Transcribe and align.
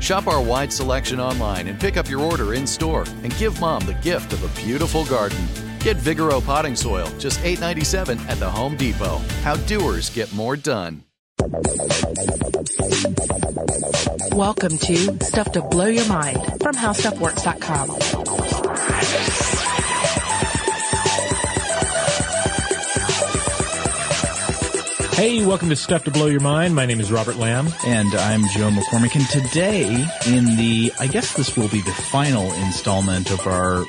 Shop 0.00 0.26
our 0.26 0.42
wide 0.42 0.72
selection 0.72 1.20
online 1.20 1.68
and 1.68 1.78
pick 1.78 1.96
up 1.96 2.08
your 2.08 2.20
order 2.20 2.54
in 2.54 2.66
store 2.66 3.04
and 3.22 3.36
give 3.38 3.60
Mom 3.60 3.84
the 3.86 3.94
gift 3.94 4.32
of 4.32 4.42
a 4.44 4.60
beautiful 4.60 5.04
garden. 5.06 5.38
Get 5.80 5.96
Vigoro 5.96 6.44
potting 6.44 6.76
soil, 6.76 7.08
just 7.18 7.40
$8.97 7.40 8.18
at 8.28 8.38
the 8.38 8.50
Home 8.50 8.76
Depot. 8.76 9.18
How 9.42 9.56
doers 9.56 10.10
get 10.10 10.32
more 10.32 10.56
done. 10.56 11.02
Welcome 14.32 14.78
to 14.78 15.24
Stuff 15.24 15.52
to 15.52 15.62
Blow 15.62 15.86
Your 15.86 16.06
Mind 16.08 16.38
from 16.60 16.74
HowStuffWorks.com. 16.74 19.45
Hey, 25.16 25.46
welcome 25.46 25.70
to 25.70 25.76
Stuff 25.76 26.04
to 26.04 26.10
Blow 26.10 26.26
Your 26.26 26.42
Mind. 26.42 26.74
My 26.74 26.84
name 26.84 27.00
is 27.00 27.10
Robert 27.10 27.36
Lamb. 27.36 27.68
And 27.86 28.14
I'm 28.14 28.42
Joe 28.48 28.68
McCormick. 28.68 29.16
And 29.16 29.26
today, 29.26 30.06
in 30.26 30.56
the, 30.56 30.92
I 31.00 31.06
guess 31.06 31.32
this 31.32 31.56
will 31.56 31.68
be 31.68 31.80
the 31.80 31.90
final 31.90 32.52
installment 32.52 33.30
of 33.30 33.46
our 33.46 33.86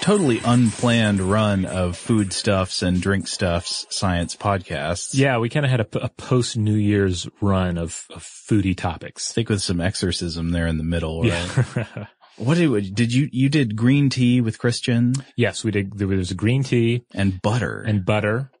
totally 0.00 0.40
unplanned 0.44 1.20
run 1.20 1.64
of 1.64 1.96
foodstuffs 1.96 2.82
and 2.82 3.02
drink 3.02 3.26
stuffs 3.26 3.86
science 3.90 4.36
podcasts. 4.36 5.10
Yeah, 5.14 5.38
we 5.38 5.48
kind 5.48 5.66
of 5.66 5.70
had 5.72 5.80
a, 5.80 6.04
a 6.04 6.10
post 6.10 6.56
New 6.56 6.76
Year's 6.76 7.28
run 7.40 7.76
of, 7.76 8.06
of 8.10 8.22
foodie 8.22 8.76
topics. 8.76 9.32
I 9.32 9.34
think 9.34 9.48
with 9.48 9.62
some 9.62 9.80
exorcism 9.80 10.52
there 10.52 10.68
in 10.68 10.78
the 10.78 10.84
middle, 10.84 11.22
right? 11.22 11.50
Yeah. 11.76 12.06
What 12.36 12.56
did, 12.56 12.94
did 12.94 13.12
you, 13.12 13.28
you 13.32 13.48
did 13.48 13.74
green 13.74 14.10
tea 14.10 14.40
with 14.40 14.60
Christian 14.60 15.14
yes, 15.34 15.64
we 15.64 15.72
did. 15.72 15.98
There 15.98 16.06
was 16.06 16.30
a 16.30 16.36
green 16.36 16.62
tea 16.62 17.02
and 17.12 17.42
butter. 17.42 17.82
and 17.84 18.04
butter. 18.04 18.52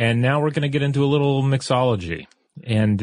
And 0.00 0.22
now 0.22 0.40
we're 0.40 0.50
going 0.50 0.62
to 0.62 0.70
get 0.70 0.80
into 0.80 1.04
a 1.04 1.06
little 1.06 1.42
mixology. 1.42 2.26
And, 2.64 3.02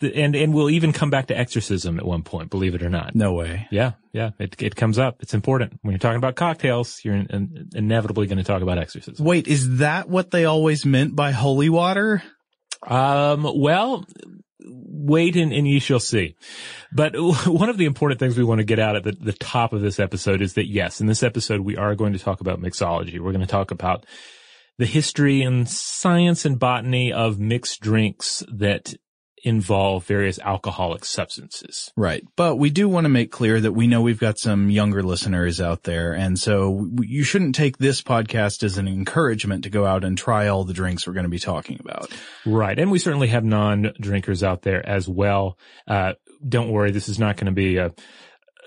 and, 0.00 0.34
and 0.34 0.54
we'll 0.54 0.70
even 0.70 0.94
come 0.94 1.10
back 1.10 1.26
to 1.26 1.38
exorcism 1.38 1.98
at 1.98 2.06
one 2.06 2.22
point, 2.22 2.48
believe 2.48 2.74
it 2.74 2.82
or 2.82 2.88
not. 2.88 3.14
no 3.14 3.34
way. 3.34 3.68
Yeah, 3.70 3.92
yeah, 4.12 4.30
it, 4.38 4.60
it 4.62 4.74
comes 4.74 4.98
up. 4.98 5.18
It's 5.20 5.34
important. 5.34 5.78
When 5.82 5.92
you're 5.92 5.98
talking 5.98 6.16
about 6.16 6.34
cocktails, 6.34 7.00
you're 7.04 7.14
in, 7.14 7.26
in, 7.26 7.68
inevitably 7.74 8.26
going 8.26 8.38
to 8.38 8.44
talk 8.44 8.62
about 8.62 8.78
exorcism. 8.78 9.22
Wait, 9.22 9.48
is 9.48 9.78
that 9.78 10.08
what 10.08 10.30
they 10.30 10.46
always 10.46 10.86
meant 10.86 11.14
by 11.14 11.30
holy 11.30 11.68
water? 11.68 12.22
Um, 12.86 13.46
well, 13.54 14.06
wait 14.64 15.36
and, 15.36 15.52
and 15.52 15.68
ye 15.68 15.78
shall 15.78 16.00
see. 16.00 16.36
But 16.90 17.12
one 17.46 17.68
of 17.68 17.76
the 17.76 17.84
important 17.84 18.18
things 18.18 18.38
we 18.38 18.44
want 18.44 18.60
to 18.60 18.64
get 18.64 18.78
out 18.78 18.96
at 18.96 19.04
the, 19.04 19.12
the 19.12 19.34
top 19.34 19.74
of 19.74 19.82
this 19.82 20.00
episode 20.00 20.40
is 20.40 20.54
that 20.54 20.68
yes, 20.68 21.02
in 21.02 21.06
this 21.06 21.22
episode, 21.22 21.60
we 21.60 21.76
are 21.76 21.94
going 21.94 22.14
to 22.14 22.18
talk 22.18 22.40
about 22.40 22.62
mixology. 22.62 23.20
We're 23.20 23.32
going 23.32 23.40
to 23.40 23.46
talk 23.46 23.70
about 23.70 24.06
the 24.78 24.86
history 24.86 25.42
and 25.42 25.68
science 25.68 26.44
and 26.44 26.58
botany 26.58 27.12
of 27.12 27.38
mixed 27.38 27.80
drinks 27.80 28.42
that 28.52 28.94
involve 29.44 30.06
various 30.06 30.38
alcoholic 30.38 31.04
substances. 31.04 31.92
Right. 31.96 32.24
But 32.34 32.56
we 32.56 32.70
do 32.70 32.88
want 32.88 33.04
to 33.04 33.10
make 33.10 33.30
clear 33.30 33.60
that 33.60 33.72
we 33.72 33.86
know 33.86 34.00
we've 34.00 34.18
got 34.18 34.38
some 34.38 34.70
younger 34.70 35.02
listeners 35.02 35.60
out 35.60 35.82
there. 35.82 36.14
And 36.14 36.38
so 36.38 36.88
you 37.02 37.24
shouldn't 37.24 37.54
take 37.54 37.76
this 37.76 38.00
podcast 38.00 38.62
as 38.62 38.78
an 38.78 38.88
encouragement 38.88 39.64
to 39.64 39.70
go 39.70 39.84
out 39.84 40.02
and 40.02 40.16
try 40.16 40.48
all 40.48 40.64
the 40.64 40.72
drinks 40.72 41.06
we're 41.06 41.12
going 41.12 41.24
to 41.24 41.30
be 41.30 41.38
talking 41.38 41.78
about. 41.78 42.10
Right. 42.46 42.78
And 42.78 42.90
we 42.90 42.98
certainly 42.98 43.28
have 43.28 43.44
non-drinkers 43.44 44.42
out 44.42 44.62
there 44.62 44.86
as 44.88 45.06
well. 45.06 45.58
Uh, 45.86 46.14
don't 46.46 46.70
worry. 46.70 46.90
This 46.90 47.10
is 47.10 47.18
not 47.18 47.36
going 47.36 47.46
to 47.46 47.52
be 47.52 47.76
a, 47.76 47.92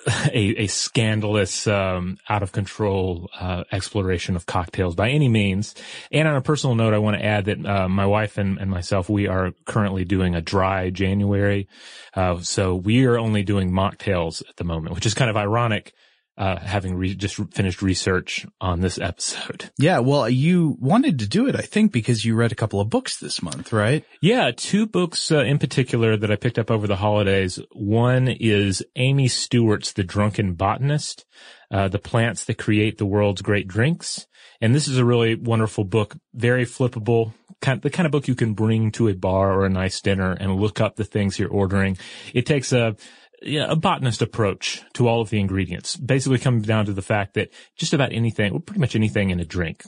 a, 0.08 0.64
a 0.64 0.68
scandalous, 0.68 1.68
um, 1.68 2.18
out 2.30 2.44
of 2.44 2.52
control, 2.52 3.30
uh, 3.40 3.64
exploration 3.72 4.36
of 4.36 4.46
cocktails 4.46 4.96
by 4.96 5.10
any 5.10 5.30
means. 5.30 5.76
And 6.12 6.28
on 6.28 6.36
a 6.36 6.42
personal 6.42 6.76
note, 6.76 6.94
I 6.94 7.00
want 7.00 7.18
to 7.18 7.26
add 7.26 7.46
that, 7.46 7.66
uh, 7.66 7.90
my 7.90 8.06
wife 8.06 8.38
and, 8.38 8.58
and 8.58 8.72
myself, 8.72 9.10
we 9.10 9.28
are 9.28 9.52
currently 9.66 10.06
doing 10.06 10.36
a 10.36 10.42
dry 10.42 10.90
January. 10.90 11.68
Uh, 12.14 12.40
so 12.42 12.76
we 12.76 13.06
are 13.06 13.18
only 13.18 13.44
doing 13.44 13.72
mocktails 13.72 14.42
at 14.48 14.56
the 14.56 14.64
moment, 14.64 14.96
which 14.96 15.06
is 15.06 15.14
kind 15.14 15.30
of 15.30 15.38
ironic, 15.38 15.94
uh, 16.38 16.60
having 16.60 16.96
re- 16.96 17.16
just 17.16 17.36
finished 17.54 17.82
research 17.82 18.46
on 18.62 18.82
this 18.82 19.00
episode. 19.00 19.72
Yeah. 19.80 20.00
Well, 20.00 20.30
you 20.30 20.76
wanted 20.80 21.20
to 21.20 21.28
do 21.28 21.48
it, 21.48 21.56
I 21.56 21.62
think, 21.62 21.92
because 21.92 22.26
you 22.26 22.36
read 22.36 22.52
a 22.52 22.56
couple 22.56 22.82
of 22.82 22.90
books 22.90 23.20
this 23.20 23.42
month, 23.42 23.72
right? 23.72 24.04
Yeah, 24.22 24.52
two 24.56 24.86
books 24.86 25.32
uh, 25.32 25.44
in 25.44 25.60
particular 25.60 26.18
that 26.18 26.32
I 26.32 26.36
picked 26.36 26.58
up 26.58 26.72
over 26.72 26.88
the 26.88 26.96
holidays. 26.96 27.60
One 27.72 28.28
is 28.28 28.84
Amy 28.96 29.28
Stewart's 29.28 29.94
The 29.94 30.04
Drunken 30.04 30.54
Botanist, 30.54 31.26
uh, 31.72 31.88
The 31.90 32.00
Plants 32.00 32.46
That 32.46 32.58
Create 32.58 32.98
the 32.98 33.06
World's 33.06 33.42
Great 33.42 33.68
Drinks. 33.68 34.26
And 34.62 34.74
this 34.74 34.88
is 34.88 34.98
a 34.98 35.06
really 35.06 35.36
wonderful 35.36 35.84
book, 35.84 36.16
very 36.34 36.66
flippable, 36.66 37.34
kind 37.62 37.82
the 37.82 37.90
kind 37.90 38.06
of 38.06 38.12
book 38.12 38.28
you 38.28 38.36
can 38.36 38.54
bring 38.54 38.92
to 38.94 39.08
a 39.08 39.14
bar 39.14 39.54
or 39.54 39.66
a 39.66 39.70
nice 39.70 40.02
dinner 40.02 40.32
and 40.32 40.56
look 40.56 40.82
up 40.82 40.96
the 40.96 41.04
things 41.04 41.38
you're 41.38 41.50
ordering. 41.50 41.98
It 42.34 42.46
takes 42.46 42.74
a, 42.74 42.96
yeah, 43.42 43.66
a 43.70 43.76
botanist 43.76 44.22
approach 44.22 44.82
to 44.94 45.08
all 45.08 45.22
of 45.22 45.30
the 45.30 45.40
ingredients. 45.40 45.96
Basically 45.96 46.40
comes 46.40 46.66
down 46.66 46.86
to 46.86 46.94
the 46.94 47.02
fact 47.02 47.36
that 47.36 47.50
just 47.78 47.94
about 47.94 48.12
anything, 48.12 48.52
well, 48.52 48.62
pretty 48.62 48.80
much 48.80 48.96
anything 48.96 49.30
in 49.30 49.40
a 49.40 49.46
drink, 49.46 49.84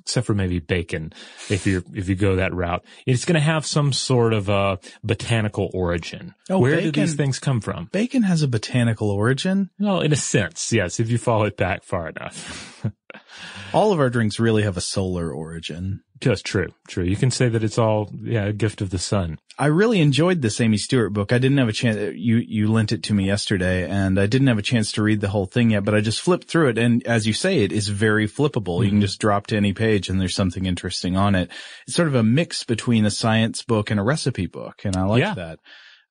except 0.00 0.26
for 0.26 0.34
maybe 0.34 0.60
bacon, 0.60 1.12
if 1.50 1.66
you 1.66 1.82
if 1.94 2.08
you 2.08 2.14
go 2.14 2.36
that 2.36 2.54
route, 2.54 2.84
it's 3.06 3.24
going 3.24 3.34
to 3.34 3.40
have 3.40 3.66
some 3.66 3.92
sort 3.92 4.32
of 4.32 4.48
a 4.48 4.78
botanical 5.02 5.70
origin. 5.74 6.34
Oh, 6.48 6.60
Where 6.60 6.80
do 6.80 6.92
these 6.92 7.14
things 7.14 7.38
come 7.38 7.60
from? 7.60 7.88
Bacon 7.92 8.22
has 8.22 8.42
a 8.42 8.48
botanical 8.48 9.10
origin. 9.10 9.70
Well, 9.78 10.00
in 10.00 10.12
a 10.12 10.16
sense, 10.16 10.72
yes, 10.72 11.00
if 11.00 11.10
you 11.10 11.18
follow 11.18 11.44
it 11.44 11.56
back 11.56 11.84
far 11.84 12.08
enough. 12.08 12.84
All 13.72 13.92
of 13.92 13.98
our 13.98 14.10
drinks 14.10 14.38
really 14.38 14.62
have 14.62 14.76
a 14.76 14.80
solar 14.82 15.30
origin. 15.30 16.00
Just 16.20 16.46
true, 16.46 16.68
true. 16.88 17.04
You 17.04 17.16
can 17.16 17.30
say 17.30 17.48
that 17.48 17.62
it's 17.62 17.78
all 17.78 18.10
yeah 18.22 18.44
a 18.44 18.52
gift 18.52 18.80
of 18.80 18.90
the 18.90 18.98
sun. 18.98 19.38
I 19.58 19.66
really 19.66 20.00
enjoyed 20.00 20.42
this 20.42 20.60
Amy 20.60 20.76
Stewart 20.76 21.12
book. 21.12 21.32
I 21.32 21.38
didn't 21.38 21.58
have 21.58 21.68
a 21.68 21.72
chance. 21.72 22.14
You 22.16 22.36
you 22.36 22.70
lent 22.70 22.92
it 22.92 23.02
to 23.04 23.14
me 23.14 23.26
yesterday, 23.26 23.88
and 23.88 24.18
I 24.18 24.26
didn't 24.26 24.46
have 24.46 24.58
a 24.58 24.62
chance 24.62 24.92
to 24.92 25.02
read 25.02 25.20
the 25.20 25.28
whole 25.28 25.46
thing 25.46 25.70
yet. 25.70 25.84
But 25.84 25.94
I 25.94 26.00
just 26.00 26.20
flipped 26.20 26.48
through 26.48 26.70
it, 26.70 26.78
and 26.78 27.06
as 27.06 27.26
you 27.26 27.32
say, 27.32 27.58
it 27.58 27.72
is 27.72 27.88
very 27.88 28.26
flippable. 28.26 28.76
Mm-hmm. 28.76 28.84
You 28.84 28.90
can 28.90 29.00
just 29.00 29.20
drop 29.20 29.46
to 29.48 29.56
any 29.56 29.72
page, 29.72 30.08
and 30.08 30.20
there's 30.20 30.34
something 30.34 30.64
interesting 30.64 31.16
on 31.16 31.34
it. 31.34 31.50
It's 31.86 31.96
sort 31.96 32.08
of 32.08 32.14
a 32.14 32.22
mix 32.22 32.64
between 32.64 33.04
a 33.04 33.10
science 33.10 33.62
book 33.62 33.90
and 33.90 34.00
a 34.00 34.04
recipe 34.04 34.46
book, 34.46 34.84
and 34.84 34.96
I 34.96 35.04
like 35.04 35.20
yeah. 35.20 35.34
that. 35.34 35.58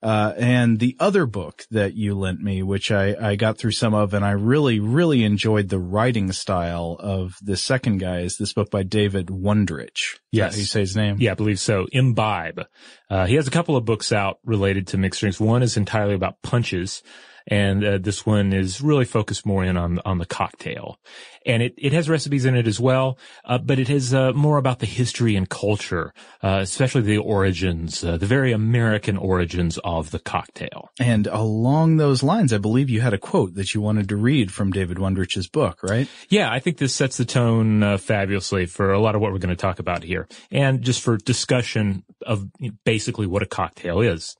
Uh, 0.05 0.35
and 0.37 0.77
the 0.77 0.95
other 0.99 1.25
book 1.25 1.65
that 1.71 1.95
you 1.95 2.13
lent 2.13 2.39
me, 2.39 2.61
which 2.61 2.91
I, 2.91 3.15
I 3.19 3.35
got 3.35 3.57
through 3.57 3.71
some 3.71 3.95
of, 3.95 4.13
and 4.13 4.23
I 4.23 4.33
really, 4.33 4.79
really 4.79 5.23
enjoyed 5.23 5.69
the 5.69 5.79
writing 5.79 6.31
style 6.31 6.95
of 6.99 7.33
the 7.41 7.57
second 7.57 7.97
guy 7.97 8.19
is 8.19 8.37
this 8.37 8.53
book 8.53 8.69
by 8.69 8.83
David 8.83 9.29
Wondrich. 9.29 10.19
Yes. 10.31 10.59
you 10.59 10.65
say 10.65 10.81
his 10.81 10.95
name? 10.95 11.17
Yeah, 11.19 11.31
I 11.31 11.33
believe 11.33 11.59
so. 11.59 11.87
Imbibe. 11.91 12.67
Uh, 13.09 13.25
he 13.25 13.33
has 13.33 13.47
a 13.47 13.51
couple 13.51 13.75
of 13.75 13.85
books 13.85 14.11
out 14.11 14.37
related 14.45 14.85
to 14.89 14.99
mixed 14.99 15.21
drinks. 15.21 15.39
One 15.39 15.63
is 15.63 15.75
entirely 15.75 16.13
about 16.13 16.39
punches 16.43 17.01
and 17.47 17.83
uh, 17.83 17.97
this 17.97 18.25
one 18.25 18.53
is 18.53 18.81
really 18.81 19.05
focused 19.05 19.45
more 19.45 19.63
in 19.63 19.77
on 19.77 19.99
on 20.05 20.17
the 20.17 20.25
cocktail, 20.25 20.99
and 21.45 21.61
it 21.61 21.73
it 21.77 21.93
has 21.93 22.09
recipes 22.09 22.45
in 22.45 22.55
it 22.55 22.67
as 22.67 22.79
well, 22.79 23.17
uh, 23.43 23.57
but 23.57 23.79
it 23.79 23.89
is 23.89 24.13
uh, 24.13 24.33
more 24.33 24.57
about 24.57 24.79
the 24.79 24.85
history 24.85 25.35
and 25.35 25.49
culture, 25.49 26.13
uh, 26.43 26.59
especially 26.61 27.01
the 27.01 27.17
origins, 27.17 28.03
uh, 28.03 28.17
the 28.17 28.25
very 28.25 28.51
American 28.51 29.17
origins 29.17 29.77
of 29.83 30.11
the 30.11 30.19
cocktail. 30.19 30.89
And 30.99 31.27
along 31.27 31.97
those 31.97 32.23
lines, 32.23 32.53
I 32.53 32.57
believe 32.57 32.89
you 32.89 33.01
had 33.01 33.13
a 33.13 33.19
quote 33.19 33.55
that 33.55 33.73
you 33.73 33.81
wanted 33.81 34.09
to 34.09 34.15
read 34.15 34.51
from 34.51 34.71
David 34.71 34.97
Wondrich's 34.97 35.47
book, 35.47 35.83
right? 35.83 36.07
Yeah, 36.29 36.51
I 36.51 36.59
think 36.59 36.77
this 36.77 36.93
sets 36.93 37.17
the 37.17 37.25
tone 37.25 37.83
uh, 37.83 37.97
fabulously 37.97 38.65
for 38.65 38.91
a 38.91 38.99
lot 38.99 39.15
of 39.15 39.21
what 39.21 39.31
we're 39.31 39.39
going 39.39 39.55
to 39.55 39.55
talk 39.55 39.79
about 39.79 40.03
here, 40.03 40.27
and 40.51 40.81
just 40.81 41.01
for 41.01 41.17
discussion 41.17 42.03
of 42.25 42.47
basically 42.83 43.27
what 43.27 43.43
a 43.43 43.47
cocktail 43.47 44.01
is. 44.01 44.35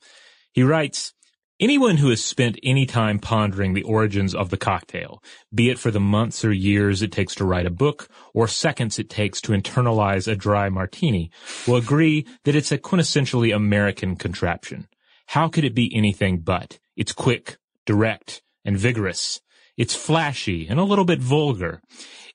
He 0.54 0.63
writes. 0.63 1.15
Anyone 1.57 1.96
who 1.96 2.10
has 2.10 2.22
spent 2.22 2.60
any 2.63 2.86
time 2.86 3.18
pondering 3.18 3.74
the 3.74 3.84
origins 3.84 4.36
of 4.36 4.50
the 4.50 4.57
cocktail, 4.57 5.24
be 5.54 5.69
it 5.69 5.80
for 5.80 5.90
the 5.90 6.02
months 6.02 6.44
or 6.44 6.52
years 6.52 7.02
it 7.02 7.13
takes 7.13 7.34
to 7.36 7.46
write 7.46 7.66
a 7.66 7.69
book 7.69 8.10
or 8.34 8.46
seconds 8.46 9.00
it 9.00 9.10
takes 9.10 9.40
to 9.40 9.54
internalize 9.54 10.30
a 10.30 10.36
dry 10.36 10.68
martini, 10.68 11.31
will 11.66 11.78
agree 11.78 12.25
that 12.44 12.57
it's 12.57 12.74
a 12.74 12.78
quintessentially 12.78 13.56
American 13.56 14.18
contraption. 14.18 14.90
How 15.28 15.48
could 15.48 15.63
it 15.63 15.74
be 15.74 15.96
anything 15.96 16.40
but? 16.40 16.78
It's 16.98 17.13
quick, 17.13 17.56
direct, 17.86 18.42
and 18.66 18.78
vigorous. 18.78 19.40
It's 19.77 19.95
flashy 19.95 20.68
and 20.68 20.80
a 20.80 20.83
little 20.83 21.06
bit 21.06 21.19
vulgar. 21.19 21.81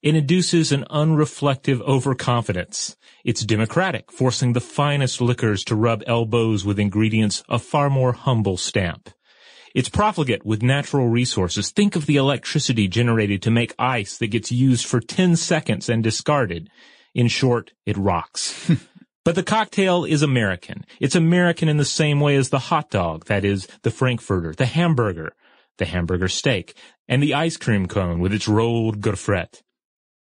It 0.02 0.14
induces 0.14 0.72
an 0.72 0.84
unreflective 0.90 1.81
overconfidence. 1.82 2.96
It's 3.25 3.44
democratic, 3.44 4.10
forcing 4.10 4.52
the 4.52 4.60
finest 4.60 5.20
liquors 5.20 5.64
to 5.64 5.75
rub 5.75 6.02
elbows 6.06 6.64
with 6.64 6.78
ingredients 6.78 7.42
of 7.48 7.62
far 7.62 7.90
more 7.90 8.12
humble 8.12 8.56
stamp. 8.56 9.10
It's 9.75 9.88
profligate 9.88 10.44
with 10.44 10.62
natural 10.62 11.08
resources. 11.08 11.70
Think 11.70 11.96
of 11.96 12.06
the 12.06 12.16
electricity 12.16 12.88
generated 12.88 13.40
to 13.42 13.50
make 13.50 13.75
ice 13.78 14.19
that 14.19 14.28
gets 14.28 14.50
used 14.50 14.84
for 14.84 15.00
10 15.00 15.37
seconds 15.37 15.88
and 15.88 16.02
discarded. 16.02 16.69
In 17.14 17.28
short, 17.28 17.72
it 17.87 17.96
rocks. 17.96 18.70
but 19.25 19.34
the 19.34 19.42
cocktail 19.42 20.04
is 20.04 20.22
American. 20.22 20.84
It's 20.98 21.14
American 21.14 21.69
in 21.69 21.76
the 21.76 21.84
same 21.84 22.20
way 22.20 22.37
as 22.37 22.48
the 22.48 22.58
hot 22.58 22.90
dog, 22.90 23.26
that 23.26 23.44
is, 23.44 23.69
the 23.82 23.90
frankfurter, 23.90 24.54
the 24.54 24.66
hamburger, 24.66 25.32
the 25.81 25.87
hamburger 25.87 26.29
steak, 26.29 26.77
and 27.09 27.21
the 27.21 27.35
ice 27.35 27.56
cream 27.56 27.88
cone 27.88 28.21
with 28.21 28.32
its 28.32 28.47
rolled 28.47 29.00
gaufrette. 29.00 29.62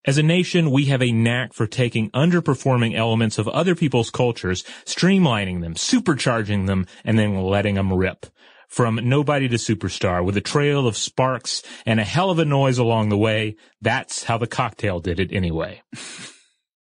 As 0.04 0.19
a 0.19 0.22
nation, 0.22 0.70
we 0.70 0.84
have 0.84 1.02
a 1.02 1.10
knack 1.10 1.52
for 1.52 1.66
taking 1.66 2.10
underperforming 2.10 2.94
elements 2.94 3.38
of 3.38 3.48
other 3.48 3.75
people's 3.75 4.10
cultures, 4.10 4.62
streamlining 4.84 5.62
them, 5.62 5.75
supercharging 5.75 6.66
them, 6.66 6.87
and 7.04 7.19
then 7.19 7.40
letting 7.43 7.75
them 7.75 7.93
rip. 7.93 8.26
From 8.69 9.00
nobody 9.02 9.48
to 9.48 9.56
superstar 9.56 10.25
with 10.25 10.37
a 10.37 10.40
trail 10.40 10.87
of 10.87 10.96
sparks 10.96 11.62
and 11.84 11.99
a 11.99 12.04
hell 12.04 12.31
of 12.31 12.38
a 12.38 12.44
noise 12.44 12.78
along 12.78 13.08
the 13.08 13.16
way, 13.16 13.56
that's 13.81 14.25
how 14.25 14.38
the 14.38 14.46
cocktail 14.46 15.00
did 15.00 15.19
it 15.19 15.32
anyway. 15.32 15.82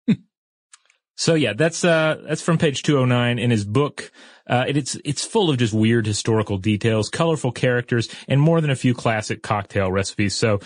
so 1.15 1.33
yeah, 1.35 1.53
that's, 1.53 1.83
uh, 1.83 2.21
that's 2.27 2.41
from 2.41 2.57
page 2.57 2.83
209 2.83 3.39
in 3.39 3.49
his 3.49 3.65
book. 3.65 4.11
Uh, 4.47 4.65
it, 4.67 4.77
it's, 4.77 4.97
it's 5.03 5.23
full 5.23 5.49
of 5.49 5.57
just 5.57 5.73
weird 5.73 6.05
historical 6.05 6.57
details, 6.57 7.09
colorful 7.09 7.51
characters, 7.51 8.09
and 8.27 8.39
more 8.39 8.61
than 8.61 8.69
a 8.69 8.75
few 8.75 8.93
classic 8.93 9.41
cocktail 9.41 9.91
recipes. 9.91 10.35
So 10.35 10.59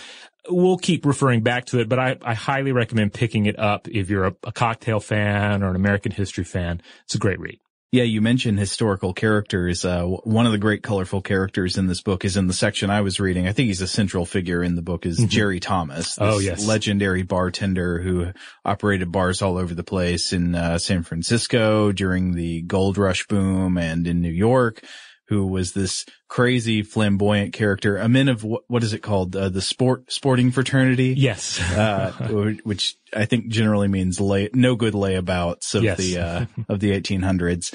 we'll 0.50 0.78
keep 0.78 1.06
referring 1.06 1.42
back 1.42 1.66
to 1.66 1.80
it, 1.80 1.90
but 1.90 2.00
I, 2.00 2.18
I 2.22 2.34
highly 2.34 2.72
recommend 2.72 3.14
picking 3.14 3.46
it 3.46 3.58
up 3.58 3.88
if 3.88 4.10
you're 4.10 4.28
a, 4.28 4.36
a, 4.44 4.52
cocktail 4.52 5.00
fan 5.00 5.64
or 5.64 5.70
an 5.70 5.76
American 5.76 6.12
history 6.12 6.44
fan. 6.44 6.82
It's 7.06 7.16
a 7.16 7.20
great 7.20 7.40
read. 7.40 7.60
Yeah, 7.92 8.04
you 8.04 8.22
mentioned 8.22 8.60
historical 8.60 9.14
characters. 9.14 9.84
Uh, 9.84 10.04
one 10.06 10.46
of 10.46 10.52
the 10.52 10.60
great 10.60 10.84
colorful 10.84 11.22
characters 11.22 11.76
in 11.76 11.88
this 11.88 12.02
book 12.02 12.24
is 12.24 12.38
in 12.38 12.46
the 12.46 12.54
section 12.54 12.92
I 12.92 13.02
was 13.02 13.20
reading. 13.20 13.48
I 13.48 13.52
think 13.52 13.66
he's 13.66 13.82
a 13.82 13.88
central 13.88 14.28
figure 14.28 14.62
in 14.62 14.76
the 14.76 14.84
book 14.84 15.08
is 15.08 15.18
mm-hmm. 15.18 15.28
Jerry 15.28 15.60
Thomas. 15.60 16.16
oh, 16.22 16.38
yes. 16.38 16.68
Legendary 16.68 17.24
bartender 17.24 18.00
who 18.00 18.32
operated 18.64 19.12
bars 19.12 19.42
all 19.42 19.58
over 19.58 19.74
the 19.74 19.84
place 19.84 20.34
in 20.34 20.54
uh, 20.54 20.78
San 20.78 21.02
Francisco 21.02 21.92
during 21.92 22.36
the 22.36 22.62
gold 22.62 23.00
rush 23.00 23.26
boom 23.26 23.80
and 23.80 24.06
in 24.06 24.22
New 24.22 24.30
York 24.30 24.84
who 25.30 25.46
was 25.46 25.74
this 25.74 26.06
crazy 26.28 26.82
flamboyant 26.82 27.54
character, 27.54 27.98
a 27.98 28.10
man 28.10 28.28
of 28.30 28.44
what, 28.44 28.64
what 28.68 28.84
is 28.84 28.94
it 28.94 29.00
called? 29.00 29.36
Uh, 29.36 29.48
the 29.50 29.62
sport, 29.62 30.12
sporting 30.12 30.52
fraternity? 30.52 31.14
Yes. 31.16 31.62
uh, 31.62 32.12
which 32.64 32.98
I 33.16 33.26
think 33.26 33.48
generally 33.48 33.88
means 33.88 34.20
lay, 34.20 34.50
no 34.54 34.76
good 34.76 34.96
layabouts 34.96 35.76
of 35.76 35.84
yes. 35.84 35.98
the, 35.98 36.18
uh, 36.18 36.46
of 36.68 36.80
the 36.80 37.00
1800s 37.00 37.74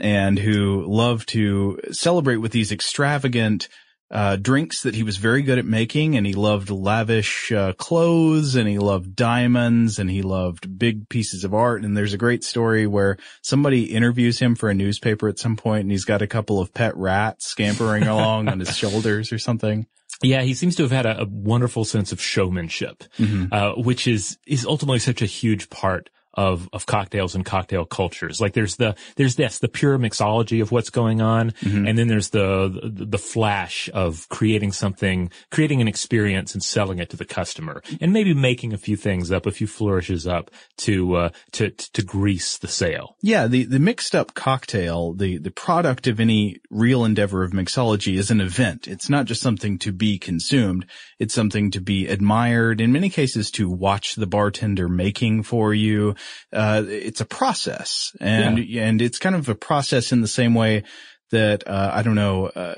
and 0.00 0.38
who 0.38 0.84
loved 0.86 1.28
to 1.30 1.80
celebrate 1.90 2.36
with 2.36 2.52
these 2.52 2.72
extravagant, 2.72 3.68
uh, 4.12 4.36
drinks 4.36 4.82
that 4.82 4.94
he 4.94 5.02
was 5.02 5.16
very 5.16 5.42
good 5.42 5.58
at 5.58 5.64
making 5.64 6.16
and 6.16 6.26
he 6.26 6.34
loved 6.34 6.68
lavish 6.70 7.50
uh, 7.50 7.72
clothes 7.72 8.54
and 8.54 8.68
he 8.68 8.78
loved 8.78 9.16
diamonds 9.16 9.98
and 9.98 10.10
he 10.10 10.20
loved 10.20 10.78
big 10.78 11.08
pieces 11.08 11.44
of 11.44 11.54
art. 11.54 11.82
And 11.82 11.96
there's 11.96 12.12
a 12.12 12.18
great 12.18 12.44
story 12.44 12.86
where 12.86 13.16
somebody 13.40 13.84
interviews 13.84 14.38
him 14.38 14.54
for 14.54 14.68
a 14.68 14.74
newspaper 14.74 15.28
at 15.28 15.38
some 15.38 15.56
point 15.56 15.82
and 15.82 15.90
he's 15.90 16.04
got 16.04 16.20
a 16.20 16.26
couple 16.26 16.60
of 16.60 16.74
pet 16.74 16.94
rats 16.96 17.46
scampering 17.46 18.06
along 18.06 18.48
on 18.48 18.60
his 18.60 18.76
shoulders 18.76 19.32
or 19.32 19.38
something. 19.38 19.86
Yeah, 20.22 20.42
he 20.42 20.54
seems 20.54 20.76
to 20.76 20.82
have 20.82 20.92
had 20.92 21.06
a, 21.06 21.22
a 21.22 21.24
wonderful 21.24 21.84
sense 21.84 22.12
of 22.12 22.20
showmanship, 22.20 23.04
mm-hmm. 23.18 23.46
uh, 23.50 23.72
which 23.82 24.06
is 24.06 24.38
is 24.46 24.64
ultimately 24.64 25.00
such 25.00 25.20
a 25.20 25.26
huge 25.26 25.68
part 25.68 26.10
of, 26.34 26.68
of 26.72 26.86
cocktails 26.86 27.34
and 27.34 27.44
cocktail 27.44 27.84
cultures. 27.84 28.40
Like 28.40 28.54
there's 28.54 28.76
the, 28.76 28.94
there's 29.16 29.36
this, 29.36 29.58
the 29.58 29.68
pure 29.68 29.98
mixology 29.98 30.62
of 30.62 30.72
what's 30.72 30.90
going 30.90 31.20
on. 31.20 31.50
Mm-hmm. 31.52 31.86
And 31.86 31.98
then 31.98 32.08
there's 32.08 32.30
the, 32.30 32.80
the, 32.82 33.04
the, 33.06 33.18
flash 33.18 33.88
of 33.94 34.28
creating 34.28 34.72
something, 34.72 35.30
creating 35.50 35.80
an 35.80 35.88
experience 35.88 36.54
and 36.54 36.62
selling 36.62 36.98
it 36.98 37.10
to 37.10 37.16
the 37.16 37.24
customer 37.24 37.82
and 38.00 38.12
maybe 38.12 38.34
making 38.34 38.72
a 38.72 38.78
few 38.78 38.96
things 38.96 39.30
up, 39.30 39.46
a 39.46 39.50
few 39.50 39.66
flourishes 39.66 40.26
up 40.26 40.50
to, 40.78 41.14
uh, 41.16 41.28
to, 41.52 41.70
to 41.70 42.02
grease 42.02 42.58
the 42.58 42.68
sale. 42.68 43.16
Yeah. 43.22 43.46
The, 43.46 43.64
the 43.64 43.78
mixed 43.78 44.14
up 44.14 44.34
cocktail, 44.34 45.12
the, 45.12 45.38
the 45.38 45.50
product 45.50 46.06
of 46.06 46.20
any 46.20 46.56
real 46.70 47.04
endeavor 47.04 47.42
of 47.42 47.52
mixology 47.52 48.16
is 48.18 48.30
an 48.30 48.40
event. 48.40 48.88
It's 48.88 49.08
not 49.08 49.26
just 49.26 49.40
something 49.40 49.78
to 49.78 49.92
be 49.92 50.18
consumed. 50.18 50.86
It's 51.18 51.34
something 51.34 51.70
to 51.72 51.80
be 51.80 52.08
admired. 52.08 52.80
In 52.80 52.92
many 52.92 53.10
cases 53.10 53.50
to 53.52 53.70
watch 53.70 54.14
the 54.14 54.26
bartender 54.26 54.88
making 54.88 55.42
for 55.42 55.72
you 55.74 56.14
uh, 56.52 56.82
it's 56.86 57.20
a 57.20 57.24
process 57.24 58.14
and, 58.20 58.58
yeah. 58.58 58.84
and 58.84 59.02
it's 59.02 59.18
kind 59.18 59.34
of 59.34 59.48
a 59.48 59.54
process 59.54 60.12
in 60.12 60.20
the 60.20 60.28
same 60.28 60.54
way 60.54 60.84
that, 61.30 61.66
uh, 61.66 61.90
I 61.92 62.02
don't 62.02 62.14
know, 62.14 62.46
uh, 62.46 62.74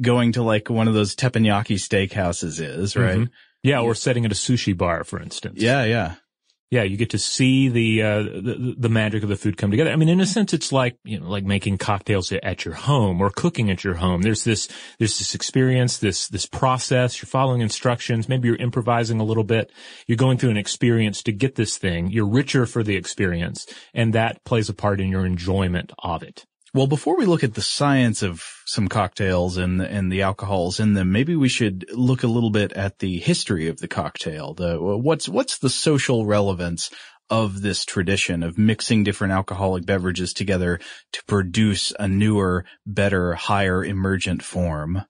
going 0.00 0.32
to 0.32 0.42
like 0.42 0.68
one 0.68 0.88
of 0.88 0.94
those 0.94 1.14
teppanyaki 1.14 1.76
steakhouses 1.76 2.60
is, 2.60 2.96
right? 2.96 3.18
Mm-hmm. 3.18 3.32
Yeah, 3.62 3.80
or 3.80 3.94
setting 3.94 4.26
at 4.26 4.32
a 4.32 4.34
sushi 4.34 4.76
bar, 4.76 5.04
for 5.04 5.22
instance. 5.22 5.62
Yeah, 5.62 5.84
yeah 5.84 6.16
yeah, 6.74 6.82
you 6.82 6.96
get 6.96 7.10
to 7.10 7.20
see 7.20 7.68
the, 7.68 8.02
uh, 8.02 8.22
the, 8.24 8.74
the 8.76 8.88
magic 8.88 9.22
of 9.22 9.28
the 9.28 9.36
food 9.36 9.56
come 9.56 9.70
together. 9.70 9.92
I 9.92 9.96
mean, 9.96 10.08
in 10.08 10.20
a 10.20 10.26
sense, 10.26 10.52
it's 10.52 10.72
like 10.72 10.98
you 11.04 11.20
know, 11.20 11.28
like 11.28 11.44
making 11.44 11.78
cocktails 11.78 12.32
at 12.32 12.64
your 12.64 12.74
home 12.74 13.20
or 13.20 13.30
cooking 13.30 13.70
at 13.70 13.84
your 13.84 13.94
home. 13.94 14.22
There's 14.22 14.42
this 14.42 14.66
there's 14.98 15.16
this 15.20 15.36
experience, 15.36 15.98
this 15.98 16.26
this 16.26 16.46
process. 16.46 17.22
You're 17.22 17.28
following 17.28 17.60
instructions. 17.60 18.28
Maybe 18.28 18.48
you're 18.48 18.56
improvising 18.56 19.20
a 19.20 19.24
little 19.24 19.44
bit. 19.44 19.70
You're 20.08 20.16
going 20.16 20.36
through 20.36 20.50
an 20.50 20.56
experience 20.56 21.22
to 21.22 21.32
get 21.32 21.54
this 21.54 21.78
thing. 21.78 22.10
You're 22.10 22.28
richer 22.28 22.66
for 22.66 22.82
the 22.82 22.96
experience, 22.96 23.66
and 23.94 24.12
that 24.14 24.42
plays 24.42 24.68
a 24.68 24.74
part 24.74 25.00
in 25.00 25.10
your 25.10 25.24
enjoyment 25.24 25.92
of 26.02 26.24
it. 26.24 26.44
Well, 26.74 26.88
before 26.88 27.16
we 27.16 27.24
look 27.24 27.44
at 27.44 27.54
the 27.54 27.62
science 27.62 28.20
of 28.24 28.42
some 28.66 28.88
cocktails 28.88 29.56
and 29.56 29.80
and 29.80 30.10
the 30.10 30.22
alcohols 30.22 30.80
in 30.80 30.94
them, 30.94 31.12
maybe 31.12 31.36
we 31.36 31.48
should 31.48 31.86
look 31.92 32.24
a 32.24 32.28
little 32.28 32.50
bit 32.50 32.72
at 32.72 32.98
the 32.98 33.20
history 33.20 33.68
of 33.68 33.78
the 33.78 33.86
cocktail. 33.86 34.54
The 34.54 34.76
what's 34.80 35.28
what's 35.28 35.58
the 35.58 35.70
social 35.70 36.26
relevance 36.26 36.90
of 37.30 37.62
this 37.62 37.84
tradition 37.84 38.42
of 38.42 38.58
mixing 38.58 39.04
different 39.04 39.34
alcoholic 39.34 39.86
beverages 39.86 40.32
together 40.32 40.80
to 41.12 41.24
produce 41.26 41.92
a 42.00 42.08
newer, 42.08 42.64
better, 42.84 43.34
higher 43.34 43.84
emergent 43.84 44.42
form? 44.42 45.02